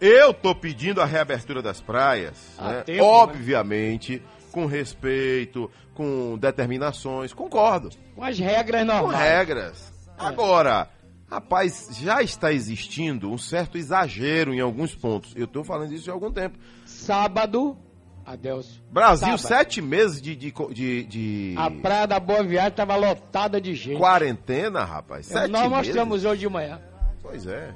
Eu 0.00 0.34
tô 0.34 0.54
pedindo 0.54 1.00
a 1.00 1.04
reabertura 1.04 1.62
das 1.62 1.80
praias, 1.80 2.34
né? 2.60 2.82
tempo, 2.84 2.98
né? 2.98 3.08
obviamente, 3.08 4.22
com 4.50 4.66
respeito, 4.66 5.70
com 5.94 6.36
determinações, 6.38 7.32
concordo. 7.32 7.90
Com 8.14 8.24
as 8.24 8.38
regras 8.38 8.80
Com 8.80 8.86
normais. 8.86 9.18
regras. 9.20 9.92
Agora, 10.18 10.88
rapaz, 11.30 11.88
já 11.92 12.22
está 12.22 12.52
existindo 12.52 13.30
um 13.30 13.38
certo 13.38 13.76
exagero 13.78 14.52
em 14.54 14.60
alguns 14.60 14.94
pontos. 14.94 15.32
Eu 15.36 15.46
tô 15.46 15.62
falando 15.64 15.92
isso 15.92 16.10
há 16.10 16.14
algum 16.14 16.30
tempo. 16.32 16.58
Sábado, 16.86 17.76
Adelson. 18.24 18.80
Brasil, 18.90 19.38
Sábado. 19.38 19.40
sete 19.64 19.80
meses 19.82 20.20
de, 20.20 20.34
de, 20.36 20.52
de- 20.72 21.04
de 21.04 21.54
A 21.56 21.70
praia 21.70 22.06
da 22.06 22.20
Boa 22.20 22.42
Viagem 22.42 22.68
estava 22.70 22.96
lotada 22.96 23.60
de 23.60 23.74
gente. 23.74 23.98
quarentena, 23.98 24.84
rapaz. 24.84 25.26
Sete 25.26 25.50
Nós 25.50 25.62
meses. 25.70 25.76
mostramos 25.88 26.24
hoje 26.24 26.40
de 26.40 26.48
manhã. 26.48 26.80
Pois 27.22 27.46
é. 27.46 27.74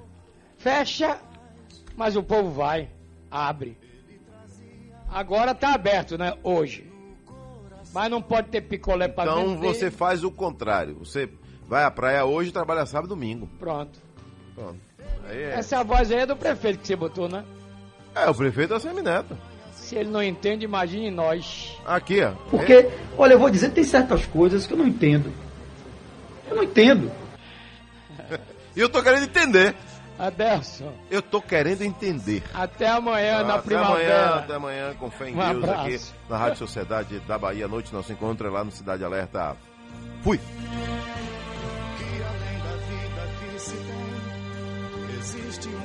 Fecha, 0.59 1.19
mas 1.97 2.17
o 2.17 2.23
povo 2.23 2.51
vai, 2.51 2.89
abre. 3.31 3.77
Agora 5.09 5.55
tá 5.55 5.75
aberto, 5.75 6.17
né? 6.17 6.35
Hoje. 6.43 6.91
Mas 7.93 8.11
não 8.11 8.23
pode 8.23 8.49
ter 8.49 8.63
picolé 8.63 9.07
pra 9.09 9.25
Então 9.25 9.49
vender. 9.57 9.67
você 9.67 9.91
faz 9.91 10.25
o 10.25 10.31
contrário. 10.31 10.97
Você 11.01 11.29
vai 11.73 11.85
à 11.85 11.91
praia 11.91 12.23
hoje 12.27 12.51
e 12.51 12.53
trabalha 12.53 12.85
sábado 12.85 13.07
e 13.07 13.09
domingo. 13.09 13.49
Pronto. 13.59 13.99
Pronto. 14.55 14.77
Aí 15.27 15.43
é. 15.43 15.55
Essa 15.55 15.83
voz 15.83 16.13
aí 16.13 16.19
é 16.21 16.27
do 16.27 16.37
prefeito 16.37 16.81
que 16.81 16.87
você 16.87 16.95
botou, 16.95 17.31
né? 17.31 17.43
É, 18.15 18.29
o 18.29 18.35
prefeito 18.35 18.75
é 18.75 18.77
o 18.77 18.81
Semineto. 18.81 19.35
Se 19.73 19.97
ele 19.97 20.11
não 20.11 20.23
entende, 20.23 20.67
imagine 20.67 21.11
nós. 21.11 21.75
Aqui, 21.87 22.23
ó. 22.23 22.33
Porque, 22.51 22.91
olha, 23.17 23.33
eu 23.33 23.39
vou 23.39 23.49
dizer, 23.49 23.71
tem 23.71 23.85
certas 23.85 24.27
coisas 24.27 24.67
que 24.67 24.75
eu 24.75 24.77
não 24.77 24.87
entendo. 24.87 25.33
Eu 26.51 26.57
não 26.57 26.63
entendo. 26.63 27.11
E 28.77 28.81
eu 28.81 28.91
tô 28.91 29.03
querendo 29.03 29.25
entender. 29.25 29.75
Adelson, 30.19 30.93
Eu 31.11 31.23
tô 31.23 31.41
querendo 31.41 31.83
entender. 31.83 32.43
até 32.53 32.87
amanhã 32.89 33.43
na 33.43 33.55
até 33.55 33.63
primavera. 33.65 34.25
amanhã, 34.27 34.39
até 34.45 34.55
amanhã, 34.55 34.95
com 34.99 35.11
fé 35.11 35.31
em 35.31 35.35
Um 35.35 35.39
Deus 35.39 35.65
aqui 35.65 35.81
abraço. 35.87 36.15
na 36.29 36.37
Rádio 36.37 36.59
Sociedade 36.59 37.19
da 37.21 37.39
Bahia. 37.39 37.65
À 37.65 37.69
noite 37.69 37.93
nosso 37.95 38.13
encontro 38.13 38.47
é 38.47 38.51
lá 38.51 38.63
no 38.63 38.71
Cidade 38.71 39.03
Alerta. 39.03 39.57
Fui. 40.23 40.39
Existe 45.23 45.82